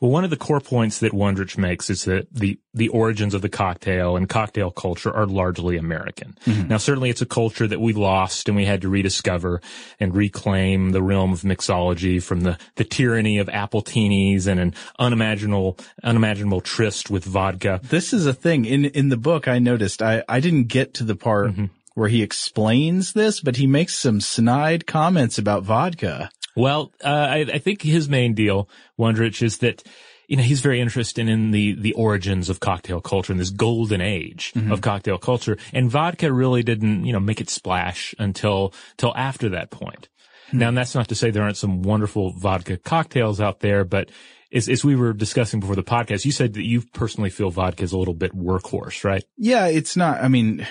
Well, 0.00 0.10
one 0.10 0.24
of 0.24 0.30
the 0.30 0.36
core 0.36 0.60
points 0.60 0.98
that 1.00 1.12
Wondrich 1.12 1.56
makes 1.56 1.90
is 1.90 2.04
that 2.04 2.32
the, 2.32 2.58
the 2.74 2.88
origins 2.88 3.34
of 3.34 3.42
the 3.42 3.48
cocktail 3.48 4.16
and 4.16 4.28
cocktail 4.28 4.70
culture 4.70 5.12
are 5.12 5.26
largely 5.26 5.76
American. 5.76 6.36
Mm-hmm. 6.46 6.68
Now, 6.68 6.76
certainly 6.78 7.10
it's 7.10 7.22
a 7.22 7.26
culture 7.26 7.66
that 7.66 7.80
we 7.80 7.92
lost 7.92 8.48
and 8.48 8.56
we 8.56 8.64
had 8.64 8.80
to 8.82 8.88
rediscover 8.88 9.60
and 10.00 10.14
reclaim 10.14 10.90
the 10.92 11.02
realm 11.02 11.32
of 11.32 11.42
mixology 11.42 12.22
from 12.22 12.40
the, 12.42 12.58
the 12.76 12.84
tyranny 12.84 13.38
of 13.38 13.48
appletinis 13.48 14.46
and 14.46 14.58
an 14.60 14.74
unimaginable, 14.98 15.78
unimaginable 16.02 16.60
tryst 16.60 17.10
with 17.10 17.24
vodka. 17.24 17.80
This 17.82 18.12
is 18.12 18.26
a 18.26 18.32
thing 18.34 18.64
in, 18.64 18.84
in 18.86 19.08
the 19.08 19.16
book 19.16 19.48
I 19.48 19.58
noticed. 19.58 20.02
I, 20.02 20.22
I 20.28 20.40
didn't 20.40 20.64
get 20.64 20.94
to 20.94 21.04
the 21.04 21.16
part 21.16 21.42
Mm-hmm. 21.52 21.64
where 21.94 22.08
he 22.08 22.22
explains 22.22 23.12
this, 23.14 23.40
but 23.40 23.56
he 23.56 23.66
makes 23.66 23.94
some 23.94 24.20
snide 24.20 24.86
comments 24.86 25.38
about 25.38 25.64
vodka. 25.64 26.30
Well, 26.56 26.92
uh, 27.02 27.08
I, 27.08 27.38
I 27.54 27.58
think 27.58 27.82
his 27.82 28.08
main 28.08 28.34
deal, 28.34 28.68
Wondrich, 28.98 29.42
is 29.42 29.58
that 29.58 29.82
you 30.28 30.36
know 30.36 30.42
he's 30.42 30.60
very 30.60 30.80
interested 30.80 31.28
in 31.28 31.50
the 31.50 31.74
the 31.74 31.92
origins 31.94 32.48
of 32.48 32.60
cocktail 32.60 33.00
culture 33.00 33.32
and 33.32 33.40
this 33.40 33.50
golden 33.50 34.00
age 34.00 34.52
of 34.70 34.80
cocktail 34.80 35.18
culture, 35.18 35.56
and 35.72 35.90
vodka 35.90 36.32
really 36.32 36.62
didn't 36.62 37.04
you 37.04 37.12
know 37.12 37.20
make 37.20 37.40
it 37.40 37.50
splash 37.50 38.14
until 38.18 38.74
till 38.96 39.14
after 39.16 39.50
that 39.50 39.70
point. 39.70 40.08
Now, 40.52 40.68
and 40.68 40.76
that's 40.76 40.94
not 40.94 41.08
to 41.08 41.14
say 41.14 41.30
there 41.30 41.42
aren't 41.42 41.56
some 41.56 41.82
wonderful 41.82 42.32
vodka 42.32 42.76
cocktails 42.76 43.40
out 43.40 43.60
there, 43.60 43.84
but 43.84 44.10
as, 44.52 44.68
as 44.68 44.84
we 44.84 44.94
were 44.96 45.12
discussing 45.12 45.60
before 45.60 45.76
the 45.76 45.82
podcast, 45.82 46.24
you 46.24 46.32
said 46.32 46.54
that 46.54 46.66
you 46.66 46.82
personally 46.92 47.30
feel 47.30 47.50
vodka 47.50 47.82
is 47.82 47.92
a 47.92 47.98
little 47.98 48.14
bit 48.14 48.36
workhorse, 48.36 49.02
right? 49.02 49.24
Yeah, 49.36 49.66
it's 49.66 49.96
not, 49.96 50.22
I 50.22 50.28
mean, 50.28 50.66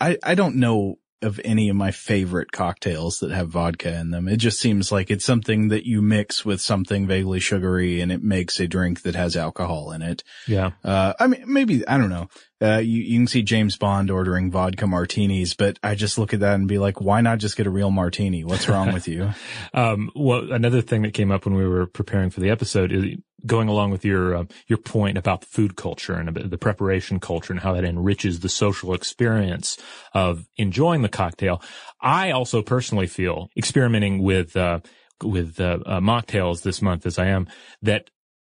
I, 0.00 0.16
I 0.22 0.34
don't 0.34 0.56
know 0.56 0.96
of 1.22 1.40
any 1.44 1.68
of 1.70 1.76
my 1.76 1.90
favorite 1.90 2.52
cocktails 2.52 3.20
that 3.20 3.30
have 3.30 3.48
vodka 3.48 3.92
in 3.94 4.10
them. 4.10 4.28
It 4.28 4.36
just 4.36 4.60
seems 4.60 4.92
like 4.92 5.10
it's 5.10 5.24
something 5.24 5.68
that 5.68 5.86
you 5.86 6.02
mix 6.02 6.44
with 6.44 6.60
something 6.60 7.06
vaguely 7.06 7.40
sugary 7.40 8.02
and 8.02 8.12
it 8.12 8.22
makes 8.22 8.60
a 8.60 8.68
drink 8.68 9.02
that 9.02 9.14
has 9.14 9.34
alcohol 9.34 9.92
in 9.92 10.02
it. 10.02 10.22
Yeah. 10.46 10.72
Uh, 10.84 11.14
I 11.18 11.26
mean, 11.26 11.44
maybe, 11.46 11.86
I 11.88 11.96
don't 11.96 12.10
know. 12.10 12.28
Uh, 12.60 12.78
you, 12.78 13.02
you 13.02 13.18
can 13.18 13.26
see 13.26 13.42
James 13.42 13.76
Bond 13.76 14.10
ordering 14.10 14.50
vodka 14.50 14.86
martinis, 14.86 15.54
but 15.54 15.78
I 15.82 15.94
just 15.94 16.18
look 16.18 16.34
at 16.34 16.40
that 16.40 16.54
and 16.54 16.68
be 16.68 16.78
like, 16.78 17.00
why 17.00 17.22
not 17.22 17.38
just 17.38 17.56
get 17.56 17.66
a 17.66 17.70
real 17.70 17.90
martini? 17.90 18.44
What's 18.44 18.68
wrong 18.68 18.92
with 18.92 19.08
you? 19.08 19.30
Um, 19.74 20.10
well, 20.14 20.52
another 20.52 20.80
thing 20.80 21.02
that 21.02 21.12
came 21.12 21.30
up 21.30 21.44
when 21.44 21.54
we 21.54 21.66
were 21.66 21.86
preparing 21.86 22.30
for 22.30 22.40
the 22.40 22.50
episode 22.50 22.92
is 22.92 23.16
going 23.44 23.68
along 23.68 23.90
with 23.90 24.04
your 24.04 24.34
uh, 24.34 24.44
your 24.66 24.78
point 24.78 25.18
about 25.18 25.44
food 25.44 25.76
culture 25.76 26.14
and 26.14 26.34
the 26.34 26.58
preparation 26.58 27.20
culture 27.20 27.52
and 27.52 27.60
how 27.60 27.74
that 27.74 27.84
enriches 27.84 28.40
the 28.40 28.48
social 28.48 28.94
experience 28.94 29.78
of 30.14 30.46
enjoying 30.56 31.02
the 31.02 31.08
cocktail. 31.08 31.60
I 32.00 32.30
also 32.30 32.62
personally 32.62 33.06
feel 33.06 33.50
experimenting 33.56 34.22
with 34.22 34.56
uh, 34.56 34.80
with 35.22 35.60
uh, 35.60 35.78
uh, 35.84 36.00
mocktails 36.00 36.62
this 36.62 36.80
month 36.80 37.06
as 37.06 37.18
I 37.18 37.26
am 37.26 37.48
that. 37.82 38.10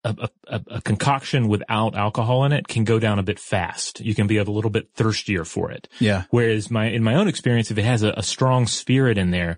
A, 0.03 0.29
a, 0.47 0.61
a 0.67 0.81
concoction 0.81 1.49
without 1.49 1.93
alcohol 1.95 2.45
in 2.45 2.53
it 2.53 2.69
can 2.69 2.85
go 2.85 2.97
down 2.97 3.19
a 3.19 3.23
bit 3.23 3.39
fast. 3.39 3.99
You 3.99 4.15
can 4.15 4.25
be 4.25 4.37
a 4.37 4.43
little 4.43 4.69
bit 4.69 4.89
thirstier 4.93 5.43
for 5.43 5.69
it. 5.69 5.89
Yeah. 5.99 6.25
Whereas 6.29 6.71
my, 6.71 6.85
in 6.85 7.03
my 7.03 7.15
own 7.15 7.27
experience, 7.27 7.71
if 7.71 7.77
it 7.77 7.83
has 7.83 8.03
a, 8.03 8.13
a 8.15 8.23
strong 8.23 8.67
spirit 8.67 9.17
in 9.17 9.31
there, 9.31 9.57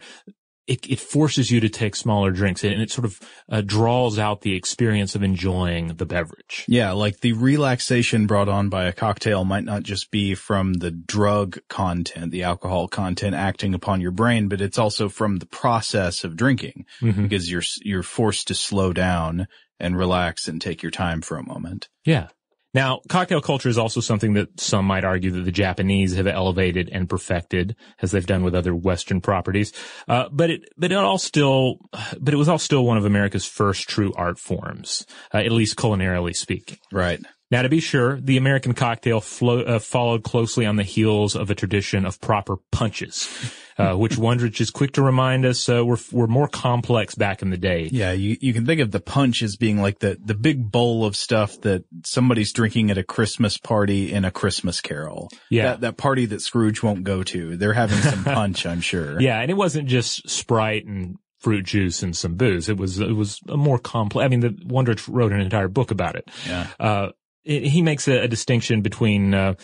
it, 0.70 0.88
it 0.88 1.00
forces 1.00 1.50
you 1.50 1.60
to 1.62 1.70
take 1.70 1.96
smaller 1.96 2.30
drinks 2.30 2.64
and 2.64 2.80
it 2.80 2.92
sort 2.92 3.06
of 3.06 3.20
uh, 3.50 3.62
draws 3.62 4.20
out 4.20 4.42
the 4.42 4.56
experience 4.56 5.16
of 5.16 5.24
enjoying 5.24 5.96
the 5.96 6.06
beverage. 6.06 6.64
Yeah, 6.68 6.92
like 6.92 7.22
the 7.22 7.34
relaxation 7.34 8.28
brought 8.28 8.48
on 8.48 8.70
by 8.70 8.86
a 8.86 8.94
cocktail 8.94 9.44
might 9.46 9.64
not 9.64 9.82
just 9.82 10.12
be 10.12 10.36
from 10.36 10.74
the 10.74 10.92
drug 10.92 11.58
content, 11.70 12.32
the 12.32 12.44
alcohol 12.44 12.88
content 12.88 13.34
acting 13.34 13.74
upon 13.74 14.00
your 14.00 14.12
brain, 14.12 14.48
but 14.48 14.62
it's 14.62 14.78
also 14.78 15.10
from 15.10 15.38
the 15.38 15.48
process 15.48 16.24
of 16.24 16.38
drinking 16.38 16.86
because 17.24 17.52
you're 17.52 17.64
you're 17.82 18.04
forced 18.04 18.48
to 18.50 18.54
slow 18.54 18.94
down 18.94 19.48
and 19.80 19.98
relax 19.98 20.48
and 20.48 20.62
take 20.62 20.84
your 20.84 20.92
time 20.92 21.22
for 21.22 21.38
a 21.38 21.46
moment. 21.46 21.90
Yeah. 22.06 22.28
Now, 22.74 23.02
cocktail 23.10 23.42
culture 23.42 23.70
is 23.70 23.78
also 23.78 24.00
something 24.00 24.34
that 24.34 24.60
some 24.60 24.86
might 24.86 25.04
argue 25.04 25.32
that 25.32 25.42
the 25.42 25.52
Japanese 25.52 26.16
have 26.16 26.28
elevated 26.28 26.90
and 26.92 27.10
perfected, 27.10 27.76
as 28.02 28.12
they've 28.12 28.26
done 28.26 28.44
with 28.44 28.54
other 28.54 28.76
Western 28.76 29.22
properties. 29.22 29.74
Uh, 30.08 30.30
but 30.32 30.52
it, 30.52 30.62
but 30.78 30.92
it 30.92 30.96
all 30.96 31.18
still, 31.18 31.78
but 32.20 32.34
it 32.34 32.38
was 32.38 32.48
all 32.48 32.60
still 32.60 32.86
one 32.86 32.98
of 32.98 33.06
America's 33.06 33.46
first 33.46 33.90
true 33.90 34.14
art 34.16 34.38
forms, 34.38 35.06
uh, 35.34 35.38
at 35.38 35.52
least 35.52 35.78
culinarily 35.78 36.36
speaking. 36.36 36.78
Right. 36.92 37.20
Now, 37.52 37.64
to 37.64 37.70
be 37.70 37.80
sure, 37.80 38.22
the 38.22 38.38
American 38.38 38.74
cocktail 38.74 39.22
flo- 39.22 39.64
uh, 39.64 39.80
followed 39.80 40.24
closely 40.24 40.68
on 40.68 40.76
the 40.76 40.84
heels 40.84 41.36
of 41.36 41.50
a 41.50 41.56
tradition 41.56 42.06
of 42.06 42.22
proper 42.22 42.58
punches, 42.72 43.28
uh, 43.80 43.96
which 43.96 44.18
Wondrich 44.18 44.60
is 44.60 44.70
quick 44.70 44.92
to 44.94 45.02
remind 45.02 45.46
us 45.46 45.70
uh, 45.70 45.86
were 45.86 45.98
were 46.12 46.28
more 46.28 46.48
complex 46.48 47.16
back 47.16 47.42
in 47.42 47.50
the 47.50 47.58
day. 47.58 47.90
Yeah, 47.92 48.12
you, 48.12 48.38
you 48.42 48.54
can 48.54 48.66
think 48.66 48.82
of 48.82 48.92
the 48.92 49.00
punch 49.00 49.42
as 49.42 49.56
being 49.56 49.82
like 49.82 50.00
the, 50.00 50.18
the 50.24 50.36
big 50.36 50.70
bowl 50.70 51.06
of 51.06 51.16
stuff 51.16 51.60
that 51.62 51.86
somebody's 52.04 52.52
drinking 52.52 52.92
at 52.92 52.98
a 52.98 53.04
Christmas 53.04 53.58
party 53.58 54.12
in 54.12 54.26
a 54.26 54.32
Christmas 54.32 54.82
carol. 54.82 55.30
Yeah. 55.50 55.72
That, 55.72 55.82
that 55.82 55.98
party 55.98 56.26
that 56.28 56.42
Scrooge 56.42 56.84
won't 56.84 57.04
go 57.04 57.24
to. 57.24 57.56
They're 57.56 57.74
having 57.74 58.00
some 58.00 58.24
punch, 58.26 58.66
I'm 58.66 58.82
sure. 58.82 59.20
Yeah, 59.22 59.40
and 59.40 59.50
it 59.50 59.56
wasn't 59.56 59.88
just 59.88 60.30
Sprite 60.30 60.86
and 60.86 61.18
fruit 61.40 61.66
juice 61.66 62.04
and 62.04 62.16
some 62.16 62.36
booze. 62.36 62.70
It 62.70 62.78
was 62.78 63.00
it 63.00 63.16
was 63.16 63.40
a 63.48 63.58
more 63.58 63.80
complex. 63.80 64.26
I 64.26 64.28
mean, 64.28 64.42
the 64.42 64.50
Wondrich 64.50 65.08
wrote 65.10 65.32
an 65.32 65.40
entire 65.40 65.70
book 65.70 65.92
about 65.92 66.16
it. 66.16 66.30
Yeah. 66.46 66.68
Uh, 66.80 67.10
he 67.50 67.82
makes 67.82 68.08
a, 68.08 68.22
a 68.22 68.28
distinction 68.28 68.82
between 68.82 69.34
uh, 69.34 69.56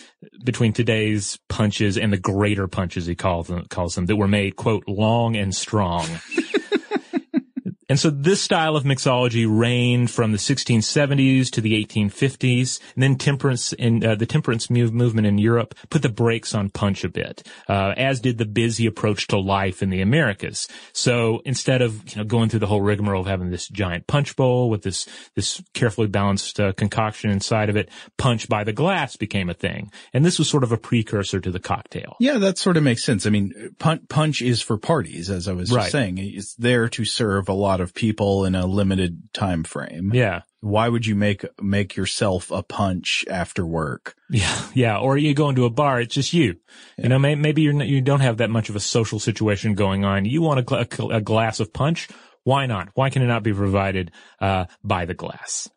between 0.44 0.74
today's 0.74 1.38
punches 1.50 1.98
and 1.98 2.12
the 2.12 2.18
greater 2.18 2.68
punches 2.68 3.06
he 3.06 3.16
calls 3.16 3.48
them, 3.48 3.66
calls 3.70 3.96
them 3.96 4.08
that 4.08 4.16
were 4.16 4.28
made 4.28 4.56
quote 4.56 4.84
long 4.88 5.36
and 5.36 5.54
strong. 5.54 6.08
And 7.88 8.00
so 8.00 8.10
this 8.10 8.42
style 8.42 8.76
of 8.76 8.84
mixology 8.84 9.46
reigned 9.48 10.10
from 10.12 10.32
the 10.32 10.38
1670s 10.38 11.50
to 11.52 11.62
the 11.62 11.84
1850s, 11.86 12.80
and 12.96 13.04
then 13.04 13.16
temperance 13.16 13.74
in 13.74 14.04
uh, 14.06 14.16
the 14.16 14.26
temperance 14.26 14.70
move, 14.70 14.94
movement 14.94 15.28
in 15.28 15.38
Europe 15.38 15.76
put 15.90 16.02
the 16.02 16.10
brakes 16.10 16.54
on 16.56 16.70
punch 16.70 17.04
a 17.04 17.10
bit, 17.10 17.48
uh, 17.70 17.94
as 17.98 18.20
did 18.20 18.38
the 18.38 18.46
busy 18.46 18.86
approach 18.86 19.28
to 19.28 19.38
life 19.40 19.84
in 19.84 19.90
the 19.90 20.02
Americas. 20.02 20.68
So 20.94 21.42
instead 21.46 21.82
of 21.82 22.10
you 22.16 22.18
know 22.18 22.24
going 22.24 22.50
through 22.50 22.60
the 22.60 22.68
whole 22.68 22.82
rigmarole 22.82 23.22
of 23.22 23.28
having 23.28 23.52
this 23.52 23.68
giant 23.68 24.08
punch 24.08 24.36
bowl 24.36 24.70
with 24.70 24.84
this 24.84 25.08
this 25.36 25.62
carefully 25.74 26.08
balanced 26.08 26.60
uh, 26.60 26.74
concoction 26.74 27.30
inside 27.30 27.70
of 27.70 27.76
it, 27.76 27.90
punch 28.18 28.50
by 28.50 28.64
the 28.64 28.74
glass 28.74 29.16
became 29.16 29.50
a 29.50 29.54
thing, 29.54 29.92
and 30.14 30.26
this 30.26 30.40
was 30.40 30.50
sort 30.50 30.64
of 30.64 30.72
a 30.72 30.78
precursor 30.78 31.40
to 31.40 31.52
the 31.52 31.60
cocktail. 31.60 32.16
Yeah, 32.20 32.38
that 32.40 32.58
sort 32.58 32.78
of 32.78 32.84
makes 32.84 33.04
sense. 33.04 33.26
I 33.26 33.30
mean, 33.30 33.76
punch, 33.80 34.02
punch 34.10 34.42
is 34.42 34.62
for 34.62 34.78
parties, 34.78 35.30
as 35.30 35.48
I 35.48 35.54
was 35.54 35.72
Right. 35.72 35.92
saying. 35.92 36.18
It's 36.18 36.56
there 36.56 36.88
to 36.90 37.06
serve 37.06 37.50
a 37.50 37.54
lot 37.54 37.75
of 37.82 37.94
people 37.94 38.46
in 38.46 38.56
a 38.56 38.66
limited 38.66 39.22
time 39.34 39.64
frame. 39.64 40.12
Yeah. 40.14 40.42
Why 40.62 40.90
would 40.90 41.06
you 41.06 41.16
make 41.16 41.46
make 41.62 41.96
yourself 41.96 42.50
a 42.52 42.64
punch 42.64 43.24
after 43.30 43.66
work? 43.66 44.16
Yeah, 44.30 44.68
yeah. 44.74 44.98
Or 44.98 45.18
you 45.18 45.34
go 45.34 45.50
into 45.50 45.66
a 45.66 45.70
bar, 45.70 46.02
it's 46.02 46.16
just 46.16 46.34
you. 46.34 46.56
You 46.98 47.10
know, 47.10 47.20
may, 47.20 47.36
maybe 47.36 47.62
you're 47.62 47.74
not, 47.74 47.88
you 47.88 48.02
don't 48.02 48.22
have 48.22 48.38
that 48.38 48.50
much 48.50 48.70
of 48.70 48.76
a 48.76 48.80
social 48.80 49.20
situation 49.20 49.76
going 49.76 50.06
on. 50.06 50.26
You 50.26 50.42
want 50.42 50.60
a, 50.60 50.64
gla- 50.64 51.16
a 51.16 51.22
glass 51.22 51.60
of 51.60 51.72
punch? 51.72 52.08
Why 52.44 52.66
not? 52.66 52.90
Why 52.94 53.10
can 53.10 53.22
it 53.22 53.28
not 53.28 53.44
be 53.44 53.54
provided 53.54 54.12
uh, 54.40 54.66
by 54.84 55.06
the 55.06 55.14
glass? 55.14 55.70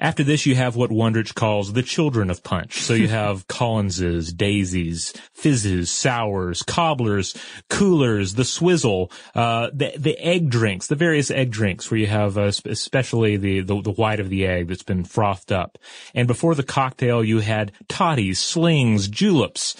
After 0.00 0.22
this, 0.22 0.46
you 0.46 0.54
have 0.54 0.76
what 0.76 0.90
Wondrich 0.90 1.34
calls 1.34 1.72
the 1.72 1.82
children 1.82 2.30
of 2.30 2.44
punch. 2.44 2.80
So 2.80 2.94
you 2.94 3.08
have 3.20 3.48
Collinses, 3.48 4.32
daisies, 4.32 5.12
fizzes, 5.32 5.90
sours, 5.90 6.62
cobblers, 6.62 7.34
coolers, 7.68 8.34
the 8.34 8.44
swizzle, 8.44 9.10
uh, 9.34 9.70
the, 9.72 9.92
the 9.98 10.16
egg 10.18 10.50
drinks, 10.50 10.86
the 10.86 10.94
various 10.94 11.30
egg 11.30 11.50
drinks 11.50 11.90
where 11.90 11.98
you 11.98 12.06
have, 12.06 12.38
uh, 12.38 12.52
especially 12.64 13.36
the, 13.36 13.60
the, 13.60 13.82
the 13.82 13.92
white 13.92 14.20
of 14.20 14.30
the 14.30 14.46
egg 14.46 14.68
that's 14.68 14.84
been 14.84 15.04
frothed 15.04 15.50
up. 15.50 15.78
And 16.14 16.28
before 16.28 16.54
the 16.54 16.62
cocktail, 16.62 17.24
you 17.24 17.40
had 17.40 17.72
toddies, 17.88 18.38
slings, 18.38 19.08
juleps. 19.08 19.74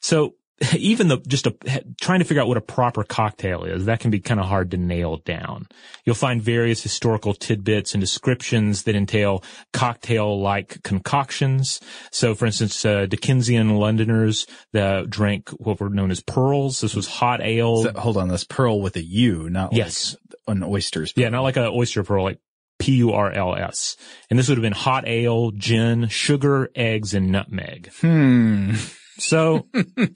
So 0.00 0.34
even 0.76 1.08
the 1.08 1.18
just 1.18 1.46
a, 1.46 1.54
trying 2.00 2.20
to 2.20 2.24
figure 2.24 2.40
out 2.42 2.48
what 2.48 2.56
a 2.56 2.62
proper 2.62 3.04
cocktail 3.04 3.64
is, 3.64 3.84
that 3.84 4.00
can 4.00 4.10
be 4.10 4.20
kind 4.20 4.40
of 4.40 4.46
hard 4.46 4.70
to 4.70 4.76
nail 4.76 5.18
down. 5.18 5.66
You'll 6.04 6.14
find 6.14 6.40
various 6.40 6.82
historical 6.82 7.34
tidbits 7.34 7.92
and 7.94 8.00
descriptions 8.00 8.84
that 8.84 8.94
entail 8.96 9.42
cocktail-like 9.72 10.82
concoctions. 10.82 11.80
So, 12.10 12.34
for 12.34 12.46
instance, 12.46 12.84
uh, 12.84 13.06
Dickensian 13.06 13.76
Londoners 13.76 14.46
that 14.72 15.10
drank 15.10 15.50
what 15.50 15.80
were 15.80 15.90
known 15.90 16.10
as 16.10 16.20
purls. 16.20 16.80
This 16.80 16.94
was 16.94 17.06
hot 17.06 17.40
ale. 17.42 17.82
So, 17.82 17.92
hold 17.92 18.16
on, 18.16 18.28
that's 18.28 18.44
purl 18.44 18.80
with 18.80 18.96
a 18.96 19.02
U, 19.04 19.50
not 19.50 19.72
Yes. 19.72 20.16
like 20.46 20.56
an 20.56 20.62
oyster's. 20.62 21.12
Yeah, 21.16 21.28
not 21.28 21.42
like 21.42 21.56
an 21.56 21.64
oyster 21.64 22.02
pearl, 22.02 22.24
like 22.24 22.38
P-U-R-L-S. 22.78 23.96
And 24.30 24.38
this 24.38 24.48
would 24.48 24.58
have 24.58 24.62
been 24.62 24.72
hot 24.72 25.06
ale, 25.06 25.50
gin, 25.50 26.08
sugar, 26.08 26.70
eggs, 26.74 27.14
and 27.14 27.30
nutmeg. 27.30 27.90
Hmm. 28.00 28.74
So, 29.18 29.66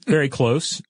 very 0.07 0.29
close. 0.29 0.81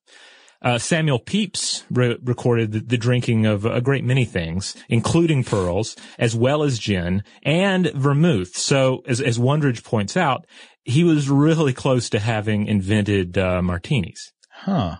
Uh, 0.63 0.77
Samuel 0.77 1.19
Pepys 1.19 1.83
re- 1.89 2.19
recorded 2.23 2.71
the, 2.71 2.79
the 2.81 2.97
drinking 2.97 3.47
of 3.47 3.65
a 3.65 3.81
great 3.81 4.03
many 4.03 4.25
things, 4.25 4.75
including 4.89 5.43
purls, 5.43 5.95
as 6.19 6.35
well 6.35 6.61
as 6.61 6.77
gin 6.77 7.23
and 7.41 7.91
vermouth. 7.95 8.55
So, 8.55 9.01
as, 9.07 9.21
as 9.21 9.39
Wondrich 9.39 9.83
points 9.83 10.15
out, 10.15 10.45
he 10.83 11.03
was 11.03 11.29
really 11.29 11.73
close 11.73 12.09
to 12.09 12.19
having 12.19 12.67
invented 12.67 13.37
uh, 13.37 13.61
martinis. 13.61 14.33
Huh. 14.51 14.97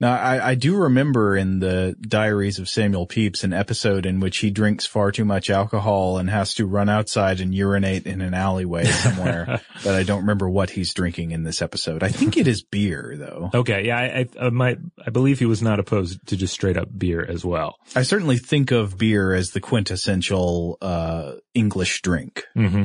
Now, 0.00 0.16
I, 0.16 0.50
I 0.50 0.54
do 0.54 0.76
remember 0.76 1.36
in 1.36 1.58
the 1.58 1.96
Diaries 2.00 2.60
of 2.60 2.68
Samuel 2.68 3.06
Pepys 3.06 3.42
an 3.42 3.52
episode 3.52 4.06
in 4.06 4.20
which 4.20 4.38
he 4.38 4.50
drinks 4.50 4.86
far 4.86 5.10
too 5.10 5.24
much 5.24 5.50
alcohol 5.50 6.18
and 6.18 6.30
has 6.30 6.54
to 6.54 6.66
run 6.66 6.88
outside 6.88 7.40
and 7.40 7.52
urinate 7.52 8.06
in 8.06 8.20
an 8.20 8.32
alleyway 8.32 8.84
somewhere. 8.84 9.60
but 9.84 9.94
I 9.94 10.04
don't 10.04 10.20
remember 10.20 10.48
what 10.48 10.70
he's 10.70 10.94
drinking 10.94 11.32
in 11.32 11.42
this 11.42 11.60
episode. 11.60 12.04
I 12.04 12.08
think 12.08 12.36
it 12.36 12.46
is 12.46 12.62
beer, 12.62 13.16
though. 13.18 13.50
Okay, 13.52 13.86
yeah, 13.86 13.98
I, 13.98 14.04
I, 14.42 14.46
I 14.46 14.50
might, 14.50 14.78
I 15.04 15.10
believe 15.10 15.40
he 15.40 15.46
was 15.46 15.62
not 15.62 15.80
opposed 15.80 16.24
to 16.28 16.36
just 16.36 16.54
straight 16.54 16.76
up 16.76 16.88
beer 16.96 17.24
as 17.28 17.44
well. 17.44 17.76
I 17.96 18.02
certainly 18.02 18.38
think 18.38 18.70
of 18.70 18.96
beer 18.96 19.34
as 19.34 19.50
the 19.50 19.60
quintessential 19.60 20.78
uh, 20.80 21.32
English 21.54 22.02
drink. 22.02 22.44
Mm-hmm. 22.56 22.84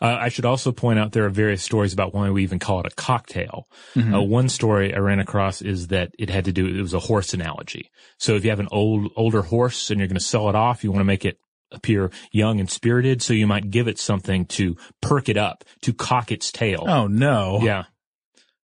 Uh, 0.00 0.16
I 0.20 0.28
should 0.28 0.44
also 0.44 0.72
point 0.72 0.98
out 0.98 1.12
there 1.12 1.24
are 1.24 1.30
various 1.30 1.62
stories 1.62 1.92
about 1.92 2.14
why 2.14 2.30
we 2.30 2.42
even 2.42 2.58
call 2.58 2.80
it 2.80 2.86
a 2.86 2.94
cocktail. 2.94 3.68
Mm-hmm. 3.94 4.14
Uh, 4.14 4.22
one 4.22 4.48
story 4.48 4.94
I 4.94 4.98
ran 4.98 5.18
across 5.18 5.62
is 5.62 5.88
that 5.88 6.12
it 6.18 6.30
had 6.30 6.44
to 6.44 6.52
do, 6.52 6.66
it 6.66 6.80
was 6.80 6.94
a 6.94 7.00
horse 7.00 7.34
analogy. 7.34 7.90
So 8.18 8.34
if 8.34 8.44
you 8.44 8.50
have 8.50 8.60
an 8.60 8.68
old, 8.70 9.10
older 9.16 9.42
horse 9.42 9.90
and 9.90 9.98
you're 9.98 10.08
going 10.08 10.18
to 10.18 10.24
sell 10.24 10.48
it 10.48 10.54
off, 10.54 10.84
you 10.84 10.92
want 10.92 11.00
to 11.00 11.04
make 11.04 11.24
it 11.24 11.38
appear 11.72 12.10
young 12.32 12.60
and 12.60 12.70
spirited. 12.70 13.22
So 13.22 13.34
you 13.34 13.46
might 13.46 13.70
give 13.70 13.88
it 13.88 13.98
something 13.98 14.46
to 14.46 14.76
perk 15.00 15.28
it 15.28 15.36
up, 15.36 15.64
to 15.82 15.92
cock 15.92 16.30
its 16.30 16.52
tail. 16.52 16.84
Oh 16.86 17.06
no! 17.06 17.60
Yeah. 17.62 17.84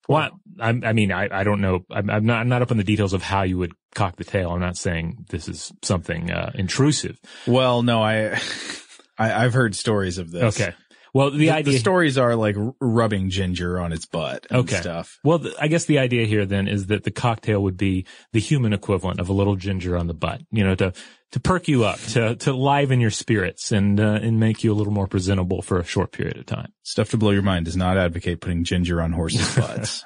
Well, 0.08 0.32
I, 0.60 0.70
I 0.70 0.94
mean, 0.94 1.12
I, 1.12 1.30
I 1.32 1.44
don't 1.44 1.62
know. 1.62 1.86
I'm, 1.90 2.10
I'm 2.10 2.26
not, 2.26 2.42
I'm 2.42 2.50
not 2.50 2.62
up 2.62 2.72
on 2.72 2.78
the 2.78 2.84
details 2.84 3.14
of 3.14 3.22
how 3.22 3.44
you 3.44 3.58
would 3.60 3.72
cock 3.96 4.18
the 4.18 4.24
tail. 4.24 4.52
I'm 4.52 4.60
not 4.60 4.76
saying 4.76 5.26
this 5.30 5.48
is 5.48 5.72
something, 5.84 6.32
uh, 6.32 6.52
intrusive. 6.56 7.18
Well, 7.48 7.82
no, 7.82 8.02
I, 8.02 8.40
I 9.18 9.46
I've 9.46 9.54
heard 9.54 9.76
stories 9.76 10.18
of 10.18 10.32
this. 10.32 10.60
Okay. 10.60 10.74
Well, 11.14 11.32
the, 11.32 11.38
The, 11.40 11.50
idea 11.52 11.74
the 11.74 11.80
stories 11.80 12.18
are 12.18 12.36
like 12.36 12.56
r- 12.58 12.74
rubbing 12.80 13.30
ginger 13.30 13.80
on 13.80 13.92
its 13.92 14.06
butt 14.06 14.48
and 14.50 14.60
Okay. 14.62 14.78
stuff. 14.78 15.20
Well, 15.24 15.46
I 15.60 15.68
guess 15.68 15.86
the 15.86 16.00
idea 16.00 16.26
here 16.26 16.46
then 16.46 16.68
is 16.70 16.88
that 16.88 17.04
the 17.04 17.12
cocktail 17.12 17.62
would 17.64 17.76
be 17.78 18.06
the 18.32 18.40
human 18.40 18.72
equivalent 18.72 19.20
of 19.20 19.28
a 19.28 19.34
little 19.34 19.56
ginger 19.58 19.98
on 19.98 20.08
the 20.08 20.14
butt, 20.14 20.42
you 20.52 20.64
know, 20.64 20.74
to, 20.76 20.94
to 21.34 21.40
perk 21.42 21.68
you 21.68 21.84
up, 21.84 22.00
to, 22.00 22.36
to 22.38 22.54
liven 22.54 23.02
your 23.02 23.12
spirits 23.12 23.72
and, 23.74 24.00
uh, 24.00 24.20
and 24.22 24.40
make 24.40 24.64
you 24.64 24.72
a 24.72 24.76
little 24.76 24.94
more 24.94 25.08
presentable 25.08 25.62
for 25.62 25.80
a 25.80 25.84
short 25.84 26.12
period 26.14 26.38
of 26.38 26.46
time. 26.46 26.72
Stuff 26.84 27.10
to 27.10 27.18
blow 27.18 27.32
your 27.32 27.42
mind 27.42 27.66
does 27.66 27.76
not 27.78 27.98
advocate 27.98 28.40
putting 28.40 28.64
ginger 28.64 29.02
on 29.02 29.12
horses' 29.12 29.54
butts. 29.58 30.06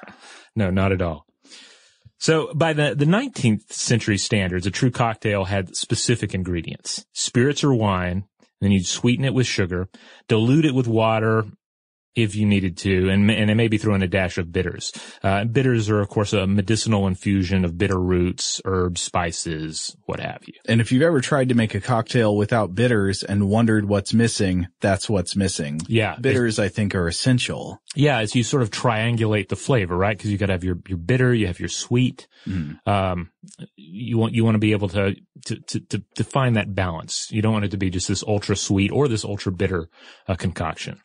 No, 0.56 0.70
not 0.70 0.90
at 0.92 1.02
all. 1.02 1.24
So 2.18 2.52
by 2.54 2.72
the, 2.72 2.94
the 2.96 3.04
19th 3.04 3.70
century 3.72 4.18
standards, 4.18 4.66
a 4.66 4.70
true 4.70 4.90
cocktail 4.90 5.44
had 5.44 5.76
specific 5.76 6.34
ingredients, 6.34 7.04
spirits 7.12 7.62
or 7.62 7.74
wine. 7.74 8.24
Then 8.60 8.72
you'd 8.72 8.86
sweeten 8.86 9.24
it 9.24 9.34
with 9.34 9.46
sugar, 9.46 9.88
dilute 10.28 10.64
it 10.64 10.74
with 10.74 10.88
water 10.88 11.44
if 12.16 12.34
you 12.34 12.46
needed 12.46 12.78
to, 12.78 13.10
and, 13.10 13.30
and 13.30 13.50
then 13.50 13.56
maybe 13.56 13.76
throw 13.78 13.94
in 13.94 14.02
a 14.02 14.08
dash 14.08 14.38
of 14.38 14.50
bitters. 14.50 14.92
Uh, 15.22 15.44
bitters 15.44 15.90
are, 15.90 16.00
of 16.00 16.08
course, 16.08 16.32
a 16.32 16.46
medicinal 16.46 17.06
infusion 17.06 17.64
of 17.64 17.76
bitter 17.76 18.00
roots, 18.00 18.60
herbs, 18.64 19.02
spices, 19.02 19.94
what 20.06 20.18
have 20.18 20.40
you. 20.46 20.54
and 20.66 20.80
if 20.80 20.90
you've 20.90 21.02
ever 21.02 21.20
tried 21.20 21.50
to 21.50 21.54
make 21.54 21.74
a 21.74 21.80
cocktail 21.80 22.34
without 22.34 22.74
bitters 22.74 23.22
and 23.22 23.48
wondered 23.48 23.86
what's 23.86 24.14
missing, 24.14 24.66
that's 24.80 25.08
what's 25.10 25.36
missing. 25.36 25.80
Yeah. 25.86 26.16
Bitters, 26.20 26.58
I 26.58 26.68
think, 26.68 26.94
are 26.94 27.06
essential. 27.06 27.80
Yeah, 27.94 28.18
as 28.18 28.34
you 28.34 28.42
sort 28.42 28.62
of 28.62 28.70
triangulate 28.70 29.48
the 29.48 29.56
flavor, 29.56 29.96
right? 29.96 30.16
Because 30.16 30.30
you 30.32 30.38
got 30.38 30.46
to 30.46 30.52
have 30.52 30.64
your 30.64 30.78
your 30.88 30.98
bitter, 30.98 31.34
you 31.34 31.46
have 31.46 31.60
your 31.60 31.68
sweet. 31.68 32.26
Um, 32.86 33.30
you 33.76 34.18
want 34.18 34.34
you 34.34 34.44
want 34.44 34.54
to 34.54 34.60
be 34.60 34.72
able 34.72 34.88
to, 34.90 35.16
to 35.46 35.56
to 35.56 35.80
to 35.80 36.02
to 36.14 36.24
find 36.24 36.56
that 36.56 36.74
balance. 36.74 37.30
You 37.30 37.42
don't 37.42 37.52
want 37.52 37.64
it 37.64 37.70
to 37.72 37.76
be 37.76 37.90
just 37.90 38.08
this 38.08 38.22
ultra 38.22 38.56
sweet 38.56 38.90
or 38.90 39.08
this 39.08 39.24
ultra 39.24 39.52
bitter 39.52 39.88
uh, 40.28 40.34
concoction. 40.36 41.00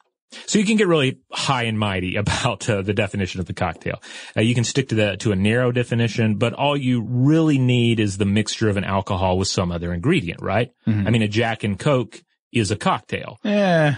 So 0.46 0.60
you 0.60 0.66
can 0.66 0.78
get 0.78 0.88
really 0.88 1.20
high 1.32 1.64
and 1.64 1.78
mighty 1.78 2.16
about 2.18 2.70
uh, 2.70 2.82
the 2.82 2.94
definition 2.94 3.40
of 3.40 3.46
the 3.46 3.54
cocktail. 3.54 4.02
Uh, 4.36 4.42
you 4.42 4.56
can 4.56 4.64
stick 4.64 4.90
to 4.90 4.96
the 4.96 5.18
to 5.18 5.32
a 5.32 5.36
narrow 5.36 5.72
definition, 5.72 6.36
but 6.36 6.54
all 6.54 6.76
you 6.78 7.02
really 7.02 7.58
need 7.58 8.00
is 8.00 8.18
the 8.18 8.26
mixture 8.26 8.70
of 8.70 8.78
an 8.78 8.84
alcohol 8.84 9.38
with 9.38 9.48
some 9.48 9.72
other 9.72 9.94
ingredient, 9.94 10.42
right? 10.42 10.72
I 10.88 11.10
mean, 11.10 11.22
a 11.22 11.28
Jack 11.28 11.64
and 11.64 11.78
Coke 11.80 12.22
is 12.52 12.72
a 12.72 12.76
cocktail. 12.76 13.38
Eh. 13.46 13.94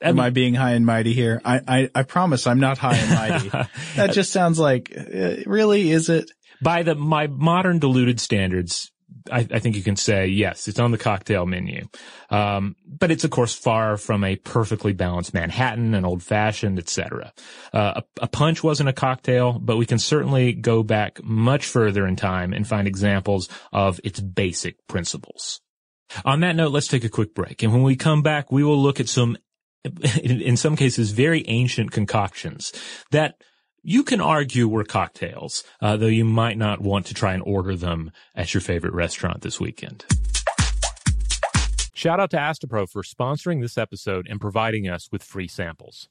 I 0.00 0.08
Am 0.08 0.14
mean- 0.16 0.24
I 0.24 0.30
being 0.30 0.54
high 0.54 0.72
and 0.72 0.86
mighty 0.86 1.12
here? 1.12 1.42
I, 1.44 1.60
I, 1.66 1.90
I 1.94 2.02
promise 2.04 2.46
I'm 2.46 2.60
not 2.60 2.78
high 2.78 2.96
and 2.96 3.10
mighty. 3.10 3.48
that 3.96 4.12
just 4.12 4.30
sounds 4.32 4.58
like, 4.58 4.92
uh, 4.96 5.36
really, 5.46 5.90
is 5.90 6.08
it? 6.08 6.30
by 6.62 6.82
the 6.84 6.94
my 6.94 7.26
modern 7.26 7.78
diluted 7.80 8.20
standards, 8.20 8.90
I, 9.30 9.46
I 9.50 9.58
think 9.58 9.76
you 9.76 9.82
can 9.82 9.96
say 9.96 10.26
yes, 10.26 10.68
it's 10.68 10.78
on 10.78 10.90
the 10.90 10.98
cocktail 10.98 11.46
menu. 11.46 11.86
Um, 12.30 12.76
but 12.86 13.10
it's 13.10 13.24
of 13.24 13.30
course 13.30 13.54
far 13.54 13.96
from 13.96 14.24
a 14.24 14.36
perfectly 14.36 14.92
balanced 14.92 15.34
Manhattan, 15.34 15.94
an 15.94 16.04
old 16.04 16.22
fashioned, 16.22 16.78
etc. 16.78 17.32
Uh, 17.72 18.00
a, 18.00 18.24
a 18.24 18.28
punch 18.28 18.62
wasn't 18.62 18.88
a 18.88 18.92
cocktail, 18.92 19.58
but 19.58 19.76
we 19.76 19.86
can 19.86 19.98
certainly 19.98 20.52
go 20.52 20.82
back 20.82 21.22
much 21.22 21.66
further 21.66 22.06
in 22.06 22.16
time 22.16 22.52
and 22.52 22.66
find 22.66 22.88
examples 22.88 23.48
of 23.72 24.00
its 24.04 24.20
basic 24.20 24.76
principles. 24.86 25.60
On 26.24 26.40
that 26.40 26.56
note, 26.56 26.72
let's 26.72 26.88
take 26.88 27.04
a 27.04 27.08
quick 27.08 27.34
break. 27.34 27.62
And 27.62 27.72
when 27.72 27.82
we 27.82 27.96
come 27.96 28.22
back, 28.22 28.50
we 28.50 28.64
will 28.64 28.80
look 28.80 29.00
at 29.00 29.08
some, 29.08 29.36
in, 30.22 30.40
in 30.40 30.56
some 30.56 30.76
cases, 30.76 31.12
very 31.12 31.44
ancient 31.48 31.92
concoctions 31.92 32.72
that 33.10 33.42
you 33.88 34.04
can 34.04 34.20
argue 34.20 34.68
were 34.68 34.84
cocktails, 34.84 35.64
uh, 35.80 35.96
though 35.96 36.04
you 36.04 36.22
might 36.22 36.58
not 36.58 36.78
want 36.78 37.06
to 37.06 37.14
try 37.14 37.32
and 37.32 37.42
order 37.46 37.74
them 37.74 38.12
at 38.34 38.52
your 38.52 38.60
favorite 38.60 38.92
restaurant 38.92 39.40
this 39.40 39.58
weekend. 39.58 40.04
Shout 41.94 42.20
out 42.20 42.30
to 42.32 42.36
Astepro 42.36 42.86
for 42.86 43.02
sponsoring 43.02 43.62
this 43.62 43.78
episode 43.78 44.26
and 44.28 44.42
providing 44.42 44.86
us 44.86 45.08
with 45.10 45.22
free 45.22 45.48
samples. 45.48 46.10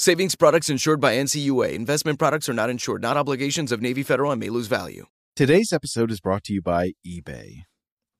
Savings 0.00 0.34
products 0.34 0.70
insured 0.70 0.98
by 0.98 1.16
NCUA. 1.16 1.74
Investment 1.74 2.18
products 2.18 2.48
are 2.48 2.54
not 2.54 2.70
insured, 2.70 3.02
not 3.02 3.18
obligations 3.18 3.70
of 3.70 3.82
Navy 3.82 4.02
Federal 4.02 4.32
and 4.32 4.40
may 4.40 4.48
lose 4.48 4.66
value. 4.66 5.04
Today's 5.36 5.74
episode 5.74 6.10
is 6.10 6.22
brought 6.22 6.42
to 6.44 6.54
you 6.54 6.62
by 6.62 6.92
eBay. 7.06 7.64